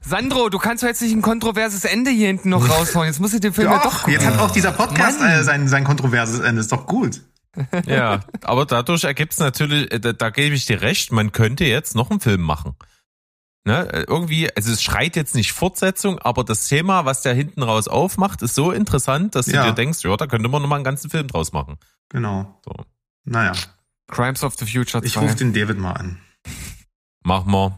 [0.02, 3.08] Sandro, du kannst doch jetzt nicht ein kontroverses Ende hier hinten noch raushauen.
[3.08, 5.32] Jetzt muss ich den Film ja, doch Doch, jetzt hat auch dieser Podcast Mann.
[5.32, 6.62] äh, sein, sein kontroverses Ende.
[6.62, 7.22] Ist doch gut.
[7.88, 11.66] Ja, aber dadurch ergibt es natürlich, äh, da, da gebe ich dir recht, man könnte
[11.66, 12.76] jetzt noch einen Film machen.
[13.68, 13.92] Ne?
[13.94, 17.90] äh, Irgendwie, also es schreit jetzt nicht Fortsetzung, aber das Thema, was der hinten raus
[17.90, 19.66] aufmacht, ist so interessant, dass du Ja.
[19.66, 21.78] dir denkst, ja, da könnte man noch mal einen ganzen Film draus machen.
[22.08, 22.62] Genau.
[22.64, 22.72] So.
[23.26, 23.52] Naja,
[24.10, 25.06] Crimes of the Future 2.
[25.06, 26.18] ich rufe den David mal an.
[27.24, 27.78] Machen wir.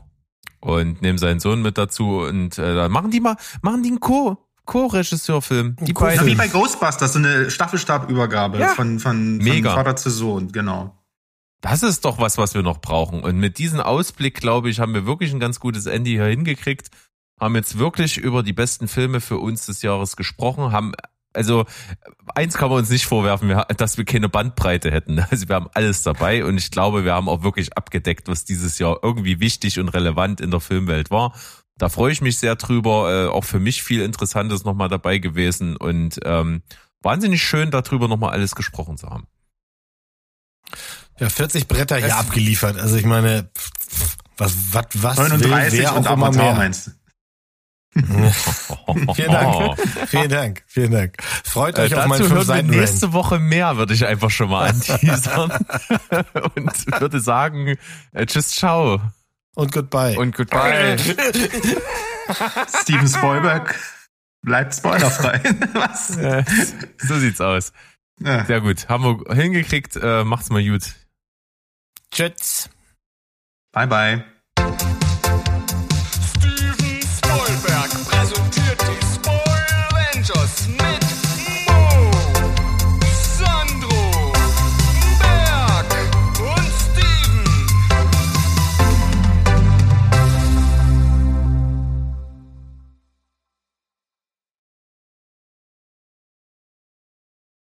[0.62, 4.00] Und nehmen seinen Sohn mit dazu und äh, dann machen die mal, machen die einen
[4.00, 4.38] Co.
[4.66, 5.78] Co-Regisseurfilm.
[5.82, 6.38] Die Co- Na, wie beiden.
[6.38, 8.68] bei Ghostbusters, so eine Staffelstabübergabe Ja.
[8.76, 9.70] von, von, Mega.
[9.74, 10.99] von Vater zu Sohn, genau.
[11.62, 13.22] Das ist doch was, was wir noch brauchen.
[13.22, 16.90] Und mit diesem Ausblick, glaube ich, haben wir wirklich ein ganz gutes Ende hier hingekriegt.
[17.40, 20.72] Haben jetzt wirklich über die besten Filme für uns des Jahres gesprochen.
[20.72, 20.94] Haben,
[21.34, 21.66] also,
[22.34, 25.24] eins kann man uns nicht vorwerfen, dass wir keine Bandbreite hätten.
[25.32, 26.46] Also, wir haben alles dabei.
[26.46, 30.40] Und ich glaube, wir haben auch wirklich abgedeckt, was dieses Jahr irgendwie wichtig und relevant
[30.40, 31.34] in der Filmwelt war.
[31.78, 33.26] Da freue ich mich sehr drüber.
[33.26, 35.76] Äh, auch für mich viel Interessantes nochmal dabei gewesen.
[35.76, 36.62] Und ähm,
[37.02, 39.28] wahnsinnig schön, darüber nochmal alles gesprochen zu haben.
[41.20, 42.80] Ja, 40 Bretter hier Es- abgeliefert.
[42.80, 43.50] Also ich meine,
[44.38, 46.54] was, was, was will 39 wer und auch immer Avatar mehr?
[46.56, 46.92] meinst du?
[49.16, 49.80] Vielen Dank.
[50.08, 50.64] Vielen Dank.
[50.68, 51.18] Vielen Dank.
[51.44, 54.06] Freut Äh, euch auf meinen dazu hören wir 5 Seiten nächste Woche mehr, würde ich
[54.06, 55.52] einfach schon mal anteasern.
[56.56, 57.78] und würde sagen,
[58.14, 59.02] äh, tschüss, ciao.
[59.56, 60.18] Und goodbye.
[60.18, 60.98] Und goodbye.
[62.82, 63.76] Steven Spielberg
[64.44, 65.42] bleibt spoilerfrei.
[65.74, 66.16] Was?
[66.16, 66.44] Äh,
[67.00, 67.74] so sieht's aus.
[68.22, 68.46] Ja.
[68.46, 68.88] Sehr gut.
[68.88, 69.96] Haben wir hingekriegt.
[69.96, 70.94] Äh, macht's mal gut.
[72.12, 72.70] Tschüss.
[73.72, 74.24] Bye, bye.
[76.28, 81.19] Steven Spielberg präsentiert die Spoil Avengers mit